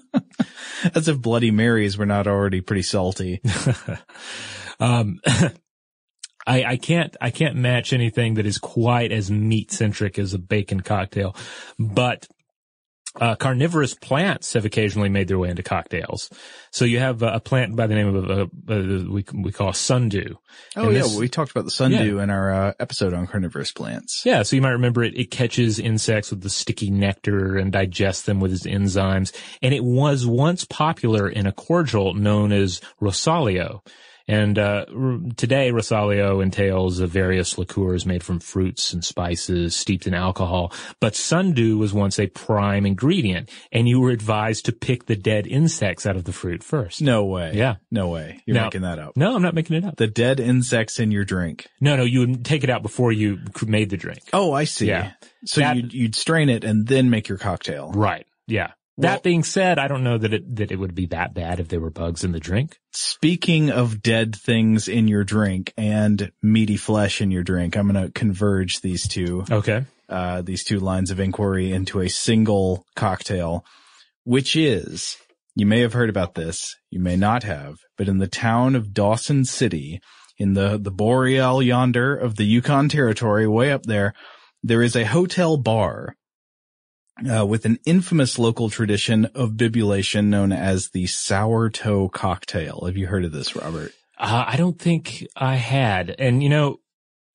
As 0.95 1.07
if 1.07 1.21
Bloody 1.21 1.51
Marys 1.51 1.97
were 1.97 2.05
not 2.05 2.27
already 2.27 2.61
pretty 2.61 2.83
salty. 2.83 3.41
um, 4.79 5.19
I, 6.47 6.63
I 6.63 6.77
can't, 6.77 7.15
I 7.19 7.29
can't 7.29 7.55
match 7.57 7.91
anything 7.91 8.35
that 8.35 8.45
is 8.45 8.57
quite 8.57 9.11
as 9.11 9.29
meat 9.29 9.71
centric 9.71 10.17
as 10.17 10.33
a 10.33 10.39
bacon 10.39 10.79
cocktail, 10.79 11.35
but 11.77 12.25
uh, 13.19 13.35
carnivorous 13.35 13.93
plants 13.93 14.53
have 14.53 14.65
occasionally 14.65 15.09
made 15.09 15.27
their 15.27 15.39
way 15.39 15.49
into 15.49 15.63
cocktails. 15.63 16.29
So 16.71 16.85
you 16.85 16.99
have 16.99 17.21
a 17.23 17.39
plant 17.39 17.75
by 17.75 17.87
the 17.87 17.95
name 17.95 18.15
of 18.15 18.29
uh, 18.29 18.41
uh, 18.73 19.11
we 19.11 19.25
we 19.33 19.51
call 19.51 19.73
sundew. 19.73 20.35
Oh 20.75 20.83
And 20.85 20.93
yeah, 20.93 21.01
this- 21.03 21.15
we 21.15 21.27
talked 21.29 21.51
about 21.51 21.65
the 21.65 21.71
sundew 21.71 22.19
in 22.19 22.29
our 22.29 22.51
uh, 22.51 22.73
episode 22.79 23.13
on 23.13 23.27
carnivorous 23.27 23.71
plants. 23.71 24.23
Yeah, 24.25 24.43
so 24.43 24.55
you 24.55 24.61
might 24.61 24.71
remember 24.71 25.03
it. 25.03 25.17
It 25.17 25.31
catches 25.31 25.79
insects 25.79 26.29
with 26.31 26.41
the 26.41 26.49
sticky 26.49 26.89
nectar 26.91 27.57
and 27.57 27.71
digests 27.71 28.23
them 28.23 28.39
with 28.39 28.53
its 28.53 28.65
enzymes. 28.67 29.33
And 29.61 29.73
it 29.73 29.83
was 29.83 30.25
once 30.25 30.65
popular 30.65 31.27
in 31.29 31.47
a 31.47 31.51
cordial 31.51 32.13
known 32.13 32.51
as 32.51 32.81
Rosolio. 33.01 33.81
And 34.27 34.59
uh, 34.59 34.85
r- 34.93 35.19
today, 35.37 35.71
Rosolio 35.71 36.43
entails 36.43 36.99
uh, 36.99 37.07
various 37.07 37.57
liqueurs 37.57 38.05
made 38.05 38.23
from 38.23 38.39
fruits 38.39 38.91
and 38.91 39.03
spices 39.03 39.75
steeped 39.75 40.05
in 40.05 40.13
alcohol. 40.13 40.73
But 40.99 41.15
sundew 41.15 41.77
was 41.77 41.93
once 41.93 42.19
a 42.19 42.27
prime 42.27 42.85
ingredient, 42.85 43.49
and 43.71 43.87
you 43.87 43.99
were 43.99 44.09
advised 44.11 44.65
to 44.65 44.71
pick 44.73 45.05
the 45.05 45.15
dead 45.15 45.47
insects 45.47 46.05
out 46.05 46.15
of 46.17 46.25
the 46.25 46.33
fruit 46.33 46.63
first. 46.63 47.01
No 47.01 47.25
way. 47.25 47.53
Yeah. 47.55 47.75
No 47.89 48.09
way. 48.09 48.41
You're 48.45 48.55
Now- 48.55 48.65
making 48.65 48.81
that 48.81 48.99
up. 48.99 49.15
No, 49.15 49.35
I'm 49.35 49.41
not 49.41 49.53
making 49.53 49.77
it 49.77 49.85
up. 49.85 49.95
The 49.95 50.07
dead 50.07 50.39
insects 50.39 50.99
in 50.99 51.11
your 51.11 51.23
drink. 51.23 51.67
No, 51.79 51.95
no, 51.95 52.03
you 52.03 52.19
would 52.21 52.43
take 52.43 52.63
it 52.63 52.69
out 52.69 52.81
before 52.83 53.11
you 53.11 53.39
made 53.65 53.89
the 53.89 53.97
drink. 53.97 54.19
Oh, 54.33 54.51
I 54.51 54.65
see. 54.65 54.87
Yeah. 54.87 55.11
So 55.45 55.61
That- 55.61 55.75
you'd, 55.77 55.93
you'd 55.93 56.15
strain 56.15 56.49
it 56.49 56.63
and 56.65 56.85
then 56.87 57.09
make 57.09 57.29
your 57.29 57.37
cocktail. 57.37 57.91
Right. 57.93 58.25
Yeah. 58.47 58.71
That 58.99 59.21
being 59.21 59.43
said, 59.43 59.77
I 59.77 59.87
don't 59.87 60.03
know 60.03 60.17
that 60.17 60.33
it 60.33 60.55
that 60.55 60.71
it 60.71 60.77
would 60.77 60.95
be 60.95 61.05
that 61.07 61.33
bad 61.33 61.59
if 61.59 61.67
there 61.67 61.79
were 61.79 61.91
bugs 61.91 62.23
in 62.23 62.31
the 62.31 62.39
drink. 62.39 62.79
Speaking 62.91 63.69
of 63.69 64.01
dead 64.01 64.35
things 64.35 64.87
in 64.87 65.07
your 65.07 65.23
drink 65.23 65.71
and 65.77 66.31
meaty 66.41 66.77
flesh 66.77 67.21
in 67.21 67.29
your 67.29 67.43
drink, 67.43 67.77
I'm 67.77 67.91
going 67.91 68.05
to 68.05 68.11
converge 68.11 68.81
these 68.81 69.07
two. 69.07 69.45
Okay. 69.49 69.85
Uh, 70.09 70.41
these 70.41 70.63
two 70.63 70.79
lines 70.79 71.11
of 71.11 71.19
inquiry 71.19 71.71
into 71.71 71.99
a 71.99 72.07
single 72.07 72.85
cocktail, 72.95 73.65
which 74.23 74.55
is, 74.55 75.17
you 75.53 75.65
may 75.65 75.81
have 75.81 75.93
heard 75.93 76.09
about 76.09 76.33
this, 76.33 76.75
you 76.89 76.99
may 76.99 77.17
not 77.17 77.43
have, 77.43 77.75
but 77.97 78.07
in 78.07 78.17
the 78.17 78.27
town 78.27 78.75
of 78.75 78.93
Dawson 78.93 79.43
City, 79.43 79.99
in 80.37 80.53
the, 80.53 80.77
the 80.77 80.91
Boreal 80.91 81.61
yonder 81.61 82.15
of 82.15 82.35
the 82.35 82.45
Yukon 82.45 82.87
territory, 82.87 83.47
way 83.47 83.71
up 83.71 83.83
there, 83.83 84.13
there 84.63 84.81
is 84.81 84.95
a 84.95 85.03
hotel 85.03 85.57
bar 85.57 86.15
uh, 87.25 87.45
with 87.45 87.65
an 87.65 87.79
infamous 87.85 88.37
local 88.37 88.69
tradition 88.69 89.25
of 89.35 89.57
bibulation 89.57 90.29
known 90.29 90.51
as 90.51 90.89
the 90.89 91.07
sour 91.07 91.69
toe 91.69 92.09
cocktail. 92.09 92.83
Have 92.85 92.97
you 92.97 93.07
heard 93.07 93.25
of 93.25 93.31
this, 93.31 93.55
Robert? 93.55 93.91
Uh, 94.17 94.45
I 94.47 94.57
don't 94.57 94.79
think 94.79 95.25
I 95.35 95.55
had. 95.55 96.15
And 96.17 96.41
you 96.41 96.49
know, 96.49 96.79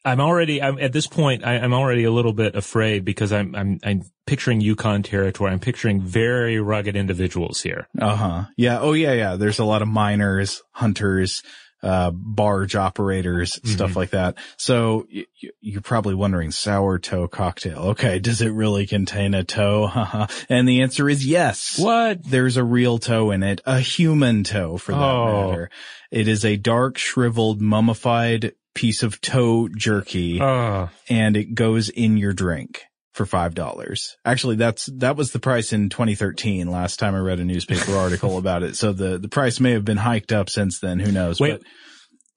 I'm 0.05 0.21
already, 0.21 0.61
I'm 0.61 0.79
at 0.79 0.93
this 0.93 1.07
point, 1.07 1.45
I, 1.45 1.55
am 1.55 1.73
already 1.73 2.05
a 2.05 2.11
little 2.11 2.33
bit 2.33 2.57
afraid 2.57 3.05
because 3.05 3.33
I'm, 3.33 3.55
I'm, 3.55 3.79
I'm 3.85 4.03
picturing 4.27 4.61
Yukon 4.61 5.03
territory. 5.03 5.53
I'm 5.53 5.61
picturing 5.61 6.01
very 6.01 6.61
rugged 6.61 6.97
individuals 6.97 7.63
here. 7.63 7.89
Uh 8.01 8.17
huh. 8.17 8.45
Yeah. 8.57 8.81
Oh 8.81 8.95
yeah. 8.95 9.13
Yeah. 9.13 9.37
There's 9.37 9.61
a 9.61 9.65
lot 9.65 9.83
of 9.83 9.89
miners, 9.89 10.63
hunters, 10.73 11.43
uh, 11.83 12.11
barge 12.13 12.77
operators, 12.77 13.55
mm-hmm. 13.55 13.69
stuff 13.69 13.97
like 13.97 14.11
that. 14.11 14.37
So 14.57 15.07
y- 15.13 15.27
you're 15.61 15.81
probably 15.81 16.15
wondering 16.15 16.51
sour 16.51 16.99
toe 16.99 17.29
cocktail. 17.29 17.79
Okay. 17.91 18.19
Does 18.19 18.41
it 18.41 18.51
really 18.51 18.87
contain 18.87 19.35
a 19.35 19.45
toe? 19.45 19.91
and 20.49 20.69
the 20.69 20.83
answer 20.83 21.09
is 21.09 21.27
yes. 21.27 21.79
What? 21.79 22.23
There's 22.25 22.57
a 22.57 22.65
real 22.65 22.99
toe 22.99 23.31
in 23.31 23.43
it, 23.43 23.61
a 23.65 23.81
human 23.81 24.45
toe 24.45 24.79
for 24.79 24.93
that 24.93 25.01
oh. 25.01 25.51
matter. 25.51 25.71
It 26.11 26.29
is 26.29 26.45
a 26.45 26.57
dark, 26.57 26.99
shriveled, 26.99 27.61
mummified 27.61 28.53
piece 28.75 29.03
of 29.03 29.21
toe 29.21 29.69
jerky 29.69 30.41
uh. 30.41 30.87
and 31.11 31.37
it 31.37 31.55
goes 31.55 31.89
in 31.91 32.17
your 32.17 32.33
drink 32.33 32.85
for 33.13 33.27
five 33.27 33.55
dollars. 33.55 34.17
Actually, 34.25 34.57
that's 34.57 34.87
that 34.87 35.17
was 35.17 35.33
the 35.33 35.39
price 35.39 35.73
in 35.73 35.89
2013. 35.89 36.71
Last 36.71 36.99
time 36.99 37.15
I 37.15 37.19
read 37.19 37.41
a 37.41 37.45
newspaper 37.45 37.97
article 37.97 38.39
about 38.43 38.63
it, 38.63 38.77
so 38.77 38.93
the 38.93 39.19
the 39.19 39.29
price 39.29 39.61
may 39.61 39.73
have 39.73 39.85
been 39.85 39.99
hiked 39.99 40.33
up 40.33 40.51
since 40.51 40.81
then. 40.81 40.99
Who 40.99 41.13
knows? 41.13 41.41
Wait, 41.41 41.61
but, 41.61 41.63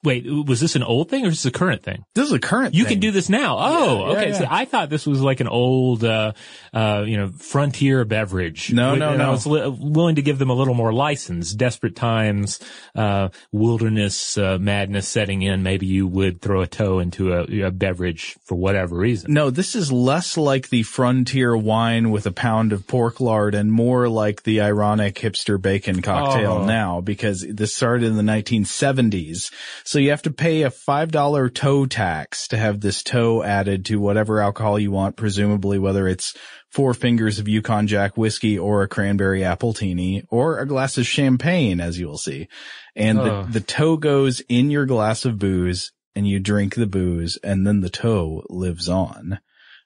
Wait, 0.05 0.25
was 0.25 0.59
this 0.59 0.75
an 0.75 0.83
old 0.83 1.09
thing 1.09 1.25
or 1.25 1.29
is 1.29 1.43
this 1.43 1.45
a 1.45 1.51
current 1.51 1.83
thing? 1.83 2.05
This 2.13 2.27
is 2.27 2.33
a 2.33 2.39
current 2.39 2.75
you 2.75 2.83
thing. 2.83 2.93
can 2.93 2.99
do 2.99 3.11
this 3.11 3.27
now. 3.27 3.57
Oh, 3.59 3.97
yeah, 3.97 4.11
okay. 4.11 4.29
Yeah, 4.29 4.41
yeah. 4.41 4.47
I 4.49 4.65
thought 4.65 4.89
this 4.89 5.05
was 5.07 5.21
like 5.21 5.39
an 5.39 5.47
old, 5.47 6.03
uh, 6.03 6.33
uh, 6.73 7.03
you 7.05 7.17
know, 7.17 7.29
frontier 7.29 8.05
beverage. 8.05 8.71
No, 8.71 8.95
no, 8.95 9.09
and 9.09 9.17
no. 9.17 9.27
I 9.27 9.29
was 9.31 9.47
li- 9.47 9.67
willing 9.67 10.15
to 10.15 10.21
give 10.21 10.37
them 10.37 10.49
a 10.49 10.53
little 10.53 10.75
more 10.75 10.93
license. 10.93 11.53
Desperate 11.53 11.95
times, 11.95 12.59
uh, 12.95 13.29
wilderness, 13.51 14.37
uh, 14.37 14.57
madness 14.59 15.07
setting 15.07 15.41
in. 15.41 15.63
Maybe 15.63 15.87
you 15.87 16.07
would 16.07 16.41
throw 16.41 16.61
a 16.61 16.67
toe 16.67 16.99
into 16.99 17.33
a, 17.33 17.67
a, 17.67 17.71
beverage 17.71 18.35
for 18.43 18.55
whatever 18.55 18.95
reason. 18.95 19.33
No, 19.33 19.49
this 19.49 19.75
is 19.75 19.91
less 19.91 20.37
like 20.37 20.69
the 20.69 20.83
frontier 20.83 21.57
wine 21.57 22.11
with 22.11 22.25
a 22.25 22.31
pound 22.31 22.73
of 22.73 22.87
pork 22.87 23.19
lard 23.19 23.55
and 23.55 23.71
more 23.71 24.07
like 24.07 24.43
the 24.43 24.61
ironic 24.61 25.15
hipster 25.15 25.61
bacon 25.61 26.01
cocktail 26.01 26.59
oh. 26.61 26.65
now 26.65 27.01
because 27.01 27.45
this 27.47 27.75
started 27.75 28.05
in 28.05 28.17
the 28.17 28.23
1970s. 28.23 29.51
So 29.83 29.94
you 29.99 30.11
have 30.11 30.23
to 30.23 30.31
pay 30.31 30.63
a 30.63 30.69
$5 30.69 31.53
toe 31.53 31.85
tax 31.85 32.47
to 32.49 32.57
have 32.57 32.79
this 32.79 33.03
toe 33.03 33.43
added 33.43 33.85
to 33.85 33.99
whatever 33.99 34.41
alcohol 34.41 34.79
you 34.79 34.91
want, 34.91 35.15
presumably 35.15 35.79
whether 35.79 36.07
it's 36.07 36.35
four 36.71 36.93
fingers 36.93 37.39
of 37.39 37.47
Yukon 37.47 37.87
Jack 37.87 38.17
whiskey 38.17 38.57
or 38.57 38.81
a 38.81 38.87
cranberry 38.87 39.41
appletini 39.41 40.23
or 40.29 40.59
a 40.59 40.67
glass 40.67 40.97
of 40.97 41.05
champagne, 41.05 41.79
as 41.79 41.99
you 41.99 42.07
will 42.07 42.17
see. 42.17 42.47
And 42.95 43.19
the, 43.19 43.47
the 43.49 43.61
toe 43.61 43.97
goes 43.97 44.41
in 44.49 44.71
your 44.71 44.85
glass 44.85 45.25
of 45.25 45.39
booze 45.39 45.91
and 46.15 46.27
you 46.27 46.39
drink 46.39 46.75
the 46.75 46.87
booze 46.87 47.37
and 47.43 47.65
then 47.65 47.81
the 47.81 47.89
toe 47.89 48.43
lives 48.49 48.89
on. 48.89 49.39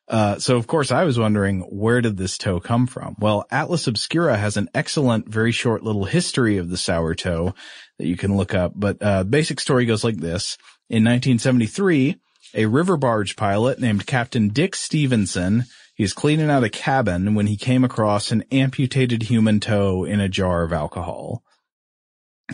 Uh, 0.10 0.40
so 0.40 0.58
of 0.58 0.66
course 0.66 0.92
I 0.92 1.04
was 1.04 1.20
wondering 1.20 1.62
where 1.62 2.02
did 2.02 2.18
this 2.18 2.38
toe 2.38 2.60
come 2.60 2.88
from? 2.88 3.16
Well, 3.20 3.46
Atlas 3.52 3.88
Obscura 3.88 4.38
has 4.38 4.58
an 4.58 4.70
excellent, 4.74 5.30
very 5.30 5.52
short 5.52 5.84
little 5.84 6.06
history 6.06 6.58
of 6.58 6.70
the 6.70 6.78
sour 6.78 7.14
toe 7.14 7.54
that 8.00 8.08
you 8.08 8.18
can 8.18 8.36
look 8.36 8.54
up. 8.56 8.74
But, 8.76 8.98
uh, 9.02 9.24
basic 9.24 9.60
story 9.60 9.86
goes 9.86 10.04
like 10.04 10.18
this. 10.18 10.58
In 10.90 11.04
1973, 11.04 12.18
a 12.56 12.66
river 12.66 12.98
barge 12.98 13.36
pilot 13.36 13.80
named 13.80 14.08
Captain 14.08 14.50
Dick 14.50 14.76
Stevenson, 14.76 15.66
he's 15.94 16.14
cleaning 16.14 16.50
out 16.50 16.64
a 16.64 16.70
cabin 16.70 17.36
when 17.36 17.46
he 17.46 17.56
came 17.56 17.84
across 17.84 18.32
an 18.32 18.44
amputated 18.52 19.24
human 19.24 19.60
toe 19.60 20.04
in 20.06 20.20
a 20.20 20.30
jar 20.30 20.64
of 20.64 20.74
alcohol. 20.74 21.44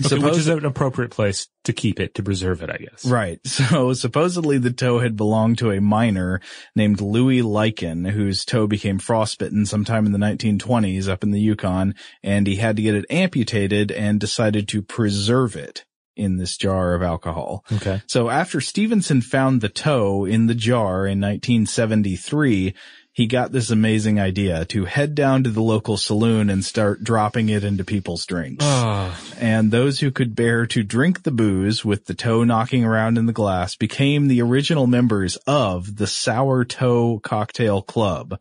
Okay, 0.03 0.17
which 0.17 0.37
is 0.37 0.47
an 0.47 0.65
appropriate 0.65 1.11
place 1.11 1.47
to 1.63 1.73
keep 1.73 1.99
it, 1.99 2.15
to 2.15 2.23
preserve 2.23 2.61
it, 2.61 2.69
I 2.69 2.77
guess. 2.77 3.05
Right. 3.05 3.39
So 3.55 3.93
supposedly 3.93 4.57
the 4.57 4.71
toe 4.71 4.99
had 4.99 5.15
belonged 5.15 5.57
to 5.59 5.71
a 5.71 5.81
miner 5.81 6.41
named 6.75 7.01
Louis 7.01 7.41
Liken, 7.41 8.05
whose 8.05 8.45
toe 8.45 8.67
became 8.67 8.99
frostbitten 8.99 9.65
sometime 9.65 10.05
in 10.05 10.11
the 10.11 10.19
1920s 10.19 11.07
up 11.07 11.23
in 11.23 11.31
the 11.31 11.39
Yukon, 11.39 11.95
and 12.21 12.45
he 12.45 12.57
had 12.57 12.75
to 12.75 12.81
get 12.81 12.95
it 12.95 13.05
amputated 13.09 13.91
and 13.91 14.19
decided 14.19 14.67
to 14.69 14.81
preserve 14.81 15.55
it 15.55 15.85
in 16.15 16.37
this 16.37 16.57
jar 16.57 16.93
of 16.93 17.01
alcohol. 17.01 17.65
Okay. 17.71 18.01
So 18.07 18.29
after 18.29 18.61
Stevenson 18.61 19.21
found 19.21 19.61
the 19.61 19.69
toe 19.69 20.25
in 20.25 20.47
the 20.47 20.55
jar 20.55 21.05
in 21.05 21.19
1973, 21.19 22.73
he 23.15 23.27
got 23.27 23.53
this 23.53 23.69
amazing 23.69 24.19
idea 24.19 24.65
to 24.65 24.83
head 24.83 25.15
down 25.15 25.45
to 25.45 25.49
the 25.49 25.61
local 25.61 25.95
saloon 25.95 26.49
and 26.49 26.65
start 26.65 27.01
dropping 27.01 27.47
it 27.47 27.63
into 27.63 27.85
people's 27.85 28.25
drinks. 28.25 28.65
Oh. 28.67 29.17
And 29.39 29.71
those 29.71 30.01
who 30.01 30.11
could 30.11 30.35
bear 30.35 30.65
to 30.67 30.83
drink 30.83 31.23
the 31.23 31.31
booze 31.31 31.85
with 31.85 32.07
the 32.07 32.13
toe 32.13 32.43
knocking 32.43 32.83
around 32.83 33.17
in 33.17 33.25
the 33.25 33.31
glass 33.31 33.77
became 33.77 34.27
the 34.27 34.41
original 34.41 34.85
members 34.85 35.37
of 35.47 35.95
the 35.95 36.07
Sour 36.07 36.65
Toe 36.65 37.21
Cocktail 37.23 37.81
Club 37.81 38.37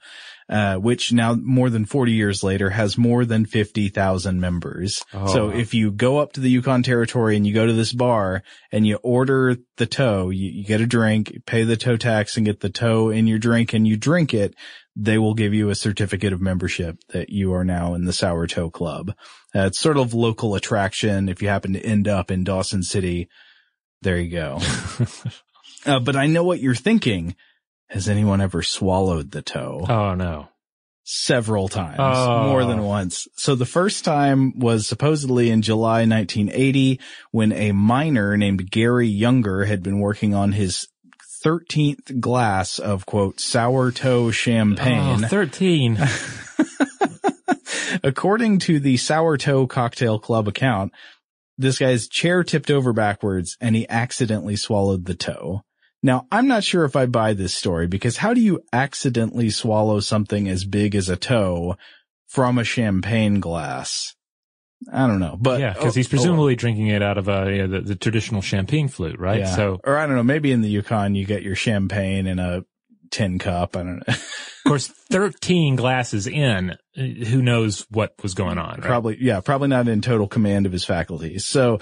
uh, 0.48 0.76
which 0.76 1.12
now 1.12 1.34
more 1.34 1.70
than 1.70 1.86
40 1.86 2.12
years 2.12 2.42
later 2.42 2.70
has 2.70 2.98
more 2.98 3.24
than 3.24 3.46
50,000 3.46 4.40
members. 4.40 5.02
Oh. 5.12 5.26
So 5.26 5.50
if 5.50 5.72
you 5.72 5.90
go 5.90 6.18
up 6.18 6.34
to 6.34 6.40
the 6.40 6.50
Yukon 6.50 6.82
territory 6.82 7.36
and 7.36 7.46
you 7.46 7.54
go 7.54 7.66
to 7.66 7.72
this 7.72 7.92
bar 7.92 8.42
and 8.70 8.86
you 8.86 8.96
order 8.96 9.56
the 9.76 9.86
toe, 9.86 10.30
you, 10.30 10.50
you 10.50 10.64
get 10.64 10.80
a 10.80 10.86
drink, 10.86 11.42
pay 11.46 11.64
the 11.64 11.76
toe 11.76 11.96
tax 11.96 12.36
and 12.36 12.44
get 12.44 12.60
the 12.60 12.70
toe 12.70 13.10
in 13.10 13.26
your 13.26 13.38
drink 13.38 13.72
and 13.72 13.88
you 13.88 13.96
drink 13.96 14.34
it, 14.34 14.54
they 14.96 15.18
will 15.18 15.34
give 15.34 15.54
you 15.54 15.70
a 15.70 15.74
certificate 15.74 16.32
of 16.32 16.40
membership 16.40 16.98
that 17.08 17.30
you 17.30 17.52
are 17.54 17.64
now 17.64 17.94
in 17.94 18.04
the 18.04 18.12
Sour 18.12 18.46
Toe 18.46 18.70
Club. 18.70 19.12
Uh, 19.54 19.66
it's 19.66 19.80
sort 19.80 19.96
of 19.96 20.14
local 20.14 20.54
attraction. 20.54 21.28
If 21.28 21.42
you 21.42 21.48
happen 21.48 21.72
to 21.72 21.80
end 21.80 22.06
up 22.06 22.30
in 22.30 22.44
Dawson 22.44 22.82
City, 22.82 23.28
there 24.02 24.18
you 24.18 24.30
go. 24.30 24.60
uh, 25.86 26.00
but 26.00 26.16
I 26.16 26.26
know 26.26 26.44
what 26.44 26.60
you're 26.60 26.74
thinking. 26.74 27.34
Has 27.94 28.08
anyone 28.08 28.40
ever 28.40 28.60
swallowed 28.60 29.30
the 29.30 29.40
toe? 29.40 29.86
Oh 29.88 30.16
no. 30.16 30.48
Several 31.04 31.68
times, 31.68 32.00
oh. 32.00 32.48
more 32.48 32.64
than 32.64 32.80
oh. 32.80 32.86
once. 32.86 33.28
So 33.36 33.54
the 33.54 33.66
first 33.66 34.04
time 34.04 34.58
was 34.58 34.88
supposedly 34.88 35.48
in 35.48 35.62
July 35.62 36.04
1980 36.04 36.98
when 37.30 37.52
a 37.52 37.70
miner 37.70 38.36
named 38.36 38.68
Gary 38.68 39.06
Younger 39.06 39.66
had 39.66 39.84
been 39.84 40.00
working 40.00 40.34
on 40.34 40.50
his 40.50 40.88
13th 41.44 42.18
glass 42.18 42.80
of 42.80 43.06
quote 43.06 43.38
sour 43.38 43.92
toe 43.92 44.32
champagne. 44.32 45.24
Oh, 45.24 45.28
13. 45.28 45.96
According 48.02 48.58
to 48.60 48.80
the 48.80 48.96
Sour 48.96 49.36
Toe 49.36 49.68
Cocktail 49.68 50.18
Club 50.18 50.48
account, 50.48 50.92
this 51.56 51.78
guy's 51.78 52.08
chair 52.08 52.42
tipped 52.42 52.72
over 52.72 52.92
backwards 52.92 53.56
and 53.60 53.76
he 53.76 53.88
accidentally 53.88 54.56
swallowed 54.56 55.04
the 55.04 55.14
toe. 55.14 55.62
Now, 56.04 56.26
I'm 56.30 56.46
not 56.46 56.64
sure 56.64 56.84
if 56.84 56.96
I 56.96 57.06
buy 57.06 57.32
this 57.32 57.54
story 57.54 57.86
because 57.86 58.18
how 58.18 58.34
do 58.34 58.40
you 58.42 58.60
accidentally 58.74 59.48
swallow 59.48 60.00
something 60.00 60.50
as 60.50 60.66
big 60.66 60.94
as 60.94 61.08
a 61.08 61.16
toe 61.16 61.78
from 62.28 62.58
a 62.58 62.64
champagne 62.64 63.40
glass? 63.40 64.14
I 64.92 65.06
don't 65.06 65.18
know, 65.18 65.38
but 65.40 65.60
yeah, 65.60 65.72
because 65.72 65.94
oh, 65.94 65.98
he's 65.98 66.08
presumably 66.08 66.52
oh, 66.52 66.56
drinking 66.56 66.88
it 66.88 67.02
out 67.02 67.16
of 67.16 67.28
a 67.28 67.50
you 67.50 67.66
know, 67.66 67.68
the, 67.68 67.80
the, 67.80 67.96
traditional 67.96 68.42
champagne 68.42 68.88
flute, 68.88 69.18
right? 69.18 69.40
Yeah. 69.40 69.56
So, 69.56 69.80
or 69.82 69.96
I 69.96 70.04
don't 70.04 70.16
know, 70.16 70.22
maybe 70.22 70.52
in 70.52 70.60
the 70.60 70.68
Yukon 70.68 71.14
you 71.14 71.24
get 71.24 71.42
your 71.42 71.54
champagne 71.54 72.26
in 72.26 72.38
a 72.38 72.66
tin 73.10 73.38
cup. 73.38 73.74
I 73.74 73.82
don't 73.82 73.96
know. 73.96 74.02
of 74.08 74.24
course, 74.66 74.88
thirteen 75.10 75.74
glasses 75.74 76.26
in, 76.26 76.76
who 76.94 77.40
knows 77.40 77.86
what 77.88 78.12
was 78.22 78.34
going 78.34 78.58
on? 78.58 78.80
Right? 78.80 78.82
Probably, 78.82 79.16
yeah, 79.22 79.40
probably 79.40 79.68
not 79.68 79.88
in 79.88 80.02
total 80.02 80.28
command 80.28 80.66
of 80.66 80.72
his 80.72 80.84
faculties. 80.84 81.46
So, 81.46 81.78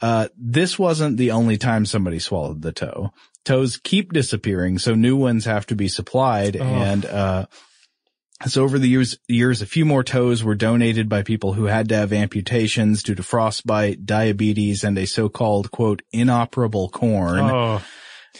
uh, 0.00 0.28
this 0.38 0.78
wasn't 0.78 1.18
the 1.18 1.32
only 1.32 1.58
time 1.58 1.84
somebody 1.84 2.20
swallowed 2.20 2.62
the 2.62 2.72
toe 2.72 3.12
toes 3.46 3.80
keep 3.82 4.12
disappearing, 4.12 4.78
so 4.78 4.94
new 4.94 5.16
ones 5.16 5.46
have 5.46 5.64
to 5.66 5.74
be 5.74 5.88
supplied. 5.88 6.56
Oh. 6.56 6.62
And, 6.62 7.06
uh, 7.06 7.46
so 8.46 8.64
over 8.64 8.78
the 8.78 8.88
years, 8.88 9.16
years, 9.28 9.62
a 9.62 9.66
few 9.66 9.86
more 9.86 10.04
toes 10.04 10.44
were 10.44 10.54
donated 10.54 11.08
by 11.08 11.22
people 11.22 11.54
who 11.54 11.64
had 11.64 11.88
to 11.88 11.96
have 11.96 12.12
amputations 12.12 13.02
due 13.02 13.14
to 13.14 13.22
frostbite, 13.22 14.04
diabetes, 14.04 14.84
and 14.84 14.98
a 14.98 15.06
so-called 15.06 15.70
quote, 15.70 16.02
inoperable 16.12 16.90
corn. 16.90 17.40
Oh. 17.40 17.82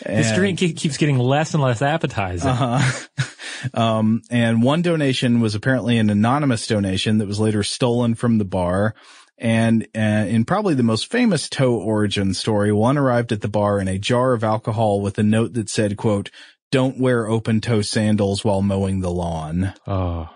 And, 0.04 0.18
this 0.18 0.34
drink 0.34 0.58
keeps 0.58 0.98
getting 0.98 1.16
less 1.16 1.54
and 1.54 1.62
less 1.62 1.80
appetizing. 1.80 2.50
Uh-huh. 2.50 3.24
Um, 3.72 4.22
and 4.30 4.62
one 4.62 4.82
donation 4.82 5.40
was 5.40 5.54
apparently 5.54 5.96
an 5.96 6.10
anonymous 6.10 6.66
donation 6.66 7.18
that 7.18 7.26
was 7.26 7.40
later 7.40 7.62
stolen 7.62 8.14
from 8.14 8.36
the 8.36 8.44
bar. 8.44 8.94
And 9.38 9.86
uh, 9.94 9.98
in 10.28 10.44
probably 10.44 10.74
the 10.74 10.82
most 10.82 11.10
famous 11.10 11.48
toe 11.48 11.74
origin 11.74 12.32
story, 12.32 12.72
one 12.72 12.96
arrived 12.96 13.32
at 13.32 13.42
the 13.42 13.48
bar 13.48 13.78
in 13.78 13.88
a 13.88 13.98
jar 13.98 14.32
of 14.32 14.42
alcohol 14.42 15.00
with 15.00 15.18
a 15.18 15.22
note 15.22 15.52
that 15.54 15.68
said, 15.68 15.96
quote, 15.96 16.30
don't 16.72 16.98
wear 16.98 17.28
open 17.28 17.60
toe 17.60 17.82
sandals 17.82 18.44
while 18.44 18.62
mowing 18.62 19.00
the 19.00 19.10
lawn. 19.10 19.74
Oh. 19.86 20.30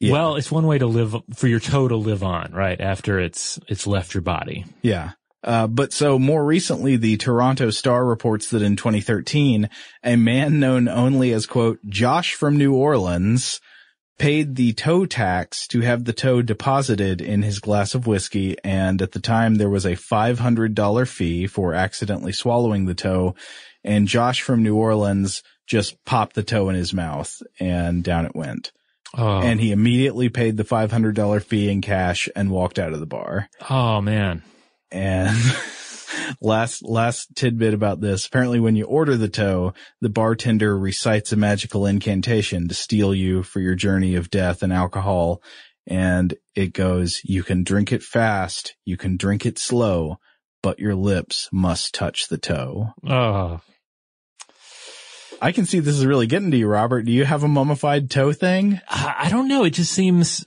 Yeah. 0.00 0.12
Well, 0.12 0.36
it's 0.36 0.50
one 0.50 0.66
way 0.66 0.78
to 0.78 0.86
live 0.86 1.16
for 1.34 1.46
your 1.46 1.60
toe 1.60 1.88
to 1.88 1.96
live 1.96 2.22
on, 2.22 2.52
right? 2.52 2.78
After 2.80 3.18
it's, 3.18 3.58
it's 3.68 3.86
left 3.86 4.12
your 4.12 4.22
body. 4.22 4.66
Yeah. 4.82 5.12
Uh, 5.42 5.68
but 5.68 5.92
so 5.92 6.18
more 6.18 6.44
recently, 6.44 6.96
the 6.96 7.16
Toronto 7.16 7.70
Star 7.70 8.04
reports 8.04 8.50
that 8.50 8.62
in 8.62 8.76
2013, 8.76 9.70
a 10.02 10.16
man 10.16 10.58
known 10.58 10.88
only 10.88 11.32
as 11.32 11.46
quote, 11.46 11.78
Josh 11.88 12.34
from 12.34 12.56
New 12.56 12.74
Orleans 12.74 13.60
paid 14.18 14.56
the 14.56 14.72
toe 14.72 15.04
tax 15.06 15.66
to 15.68 15.80
have 15.82 16.04
the 16.04 16.12
toe 16.12 16.42
deposited 16.42 17.20
in 17.20 17.42
his 17.42 17.58
glass 17.58 17.94
of 17.94 18.06
whiskey. 18.06 18.56
And 18.64 19.02
at 19.02 19.12
the 19.12 19.20
time 19.20 19.56
there 19.56 19.68
was 19.68 19.84
a 19.84 19.96
$500 19.96 21.08
fee 21.08 21.46
for 21.46 21.74
accidentally 21.74 22.32
swallowing 22.32 22.86
the 22.86 22.94
toe. 22.94 23.34
And 23.84 24.08
Josh 24.08 24.42
from 24.42 24.62
New 24.62 24.76
Orleans 24.76 25.42
just 25.66 26.02
popped 26.04 26.34
the 26.34 26.42
toe 26.42 26.68
in 26.68 26.76
his 26.76 26.94
mouth 26.94 27.42
and 27.60 28.02
down 28.02 28.26
it 28.26 28.34
went. 28.34 28.72
Oh, 29.16 29.38
And 29.40 29.60
he 29.60 29.70
immediately 29.72 30.28
paid 30.28 30.56
the 30.56 30.64
$500 30.64 31.42
fee 31.42 31.70
in 31.70 31.80
cash 31.80 32.28
and 32.34 32.50
walked 32.50 32.78
out 32.78 32.92
of 32.92 33.00
the 33.00 33.06
bar. 33.06 33.48
oh 33.70 34.00
man. 34.00 34.42
And 34.90 35.36
last, 36.40 36.84
last 36.84 37.34
tidbit 37.34 37.74
about 37.74 38.00
this. 38.00 38.26
Apparently 38.26 38.60
when 38.60 38.76
you 38.76 38.84
order 38.84 39.16
the 39.16 39.28
toe, 39.28 39.74
the 40.00 40.08
bartender 40.08 40.78
recites 40.78 41.32
a 41.32 41.36
magical 41.36 41.86
incantation 41.86 42.68
to 42.68 42.74
steel 42.74 43.14
you 43.14 43.42
for 43.42 43.60
your 43.60 43.74
journey 43.74 44.14
of 44.14 44.30
death 44.30 44.62
and 44.62 44.72
alcohol. 44.72 45.42
And 45.86 46.34
it 46.54 46.72
goes, 46.72 47.20
you 47.24 47.42
can 47.42 47.62
drink 47.62 47.92
it 47.92 48.02
fast, 48.02 48.74
you 48.84 48.96
can 48.96 49.16
drink 49.16 49.46
it 49.46 49.58
slow, 49.58 50.18
but 50.62 50.80
your 50.80 50.94
lips 50.94 51.48
must 51.52 51.94
touch 51.94 52.28
the 52.28 52.38
toe. 52.38 52.88
Oh, 53.08 53.60
I 55.40 55.52
can 55.52 55.66
see 55.66 55.80
this 55.80 55.96
is 55.96 56.06
really 56.06 56.26
getting 56.26 56.50
to 56.50 56.56
you, 56.56 56.66
Robert. 56.66 57.02
Do 57.02 57.12
you 57.12 57.24
have 57.24 57.42
a 57.42 57.48
mummified 57.48 58.10
toe 58.10 58.32
thing? 58.32 58.80
I 58.88 59.14
I 59.18 59.30
don't 59.30 59.48
know. 59.48 59.64
It 59.64 59.70
just 59.70 59.92
seems, 59.92 60.44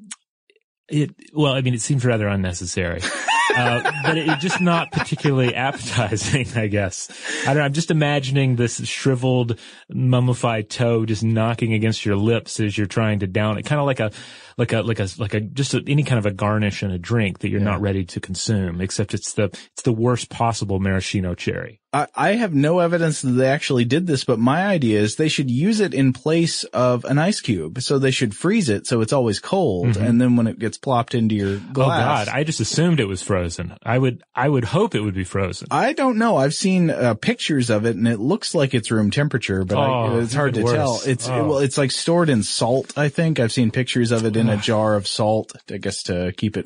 it, 0.88 1.14
well, 1.32 1.54
I 1.54 1.60
mean, 1.60 1.74
it 1.74 1.82
seems 1.82 2.04
rather 2.04 2.26
unnecessary. 2.26 3.00
uh, 3.54 3.92
but 4.02 4.18
it, 4.18 4.38
just 4.40 4.60
not 4.60 4.90
particularly 4.92 5.54
appetizing, 5.54 6.46
I 6.56 6.66
guess. 6.66 7.10
I 7.42 7.46
don't 7.46 7.58
know. 7.58 7.62
I'm 7.62 7.72
just 7.72 7.90
imagining 7.90 8.56
this 8.56 8.84
shriveled, 8.86 9.58
mummified 9.90 10.70
toe 10.70 11.04
just 11.06 11.22
knocking 11.22 11.72
against 11.72 12.04
your 12.04 12.16
lips 12.16 12.60
as 12.60 12.76
you're 12.76 12.86
trying 12.86 13.20
to 13.20 13.26
down 13.26 13.58
it. 13.58 13.64
Kind 13.64 13.80
of 13.80 13.86
like 13.86 14.00
a, 14.00 14.10
like 14.56 14.72
a, 14.72 14.82
like 14.82 15.00
a, 15.00 15.08
like 15.18 15.34
a, 15.34 15.40
just 15.40 15.74
a, 15.74 15.82
any 15.86 16.02
kind 16.02 16.18
of 16.18 16.26
a 16.26 16.32
garnish 16.32 16.82
in 16.82 16.90
a 16.90 16.98
drink 16.98 17.40
that 17.40 17.48
you're 17.48 17.60
not 17.60 17.80
ready 17.80 18.04
to 18.06 18.20
consume, 18.20 18.80
except 18.80 19.14
it's 19.14 19.34
the, 19.34 19.44
it's 19.44 19.82
the 19.82 19.92
worst 19.92 20.30
possible 20.30 20.80
maraschino 20.80 21.34
cherry. 21.34 21.81
I, 21.94 22.06
I 22.14 22.32
have 22.36 22.54
no 22.54 22.78
evidence 22.78 23.20
that 23.20 23.32
they 23.32 23.48
actually 23.48 23.84
did 23.84 24.06
this, 24.06 24.24
but 24.24 24.38
my 24.38 24.64
idea 24.64 25.00
is 25.00 25.16
they 25.16 25.28
should 25.28 25.50
use 25.50 25.78
it 25.80 25.92
in 25.92 26.14
place 26.14 26.64
of 26.64 27.04
an 27.04 27.18
ice 27.18 27.40
cube. 27.40 27.82
So 27.82 27.98
they 27.98 28.10
should 28.10 28.34
freeze 28.34 28.70
it 28.70 28.86
so 28.86 29.02
it's 29.02 29.12
always 29.12 29.38
cold. 29.40 29.96
And 29.98 30.18
then 30.20 30.36
when 30.36 30.46
it 30.46 30.58
gets 30.58 30.78
plopped 30.78 31.14
into 31.14 31.34
your 31.34 31.58
glass. 31.58 31.74
Mm-hmm. 31.74 31.80
Oh 31.82 32.24
God, 32.24 32.28
I 32.28 32.44
just 32.44 32.60
assumed 32.60 32.98
it 32.98 33.04
was 33.08 33.22
frozen. 33.22 33.76
I 33.82 33.98
would, 33.98 34.22
I 34.34 34.48
would 34.48 34.64
hope 34.64 34.94
it 34.94 35.00
would 35.02 35.12
be 35.14 35.24
frozen. 35.24 35.68
I 35.70 35.92
don't 35.92 36.16
know. 36.16 36.36
I've 36.38 36.54
seen 36.54 36.88
uh, 36.88 37.12
pictures 37.14 37.68
of 37.68 37.84
it 37.84 37.94
and 37.96 38.08
it 38.08 38.18
looks 38.20 38.54
like 38.54 38.72
it's 38.72 38.90
room 38.90 39.10
temperature, 39.10 39.64
but 39.64 39.76
I, 39.76 39.86
Oh, 39.86 40.18
it's 40.20 40.32
hard 40.34 40.54
to 40.54 40.60
even 40.60 40.72
tell. 40.74 41.00
It's, 41.04 41.28
Oh. 41.28 41.46
well, 41.48 41.58
it's 41.58 41.76
like 41.76 41.90
stored 41.90 42.30
in 42.30 42.42
salt, 42.42 42.96
I 42.96 43.10
think. 43.10 43.38
I've 43.38 43.52
seen 43.52 43.70
pictures 43.70 44.12
of 44.12 44.24
it 44.24 44.34
in 44.36 44.48
a 44.48 44.56
jar 44.56 44.94
of 44.94 45.06
salt, 45.06 45.52
I 45.70 45.76
guess 45.76 46.02
to 46.04 46.32
keep 46.36 46.56
it 46.56 46.64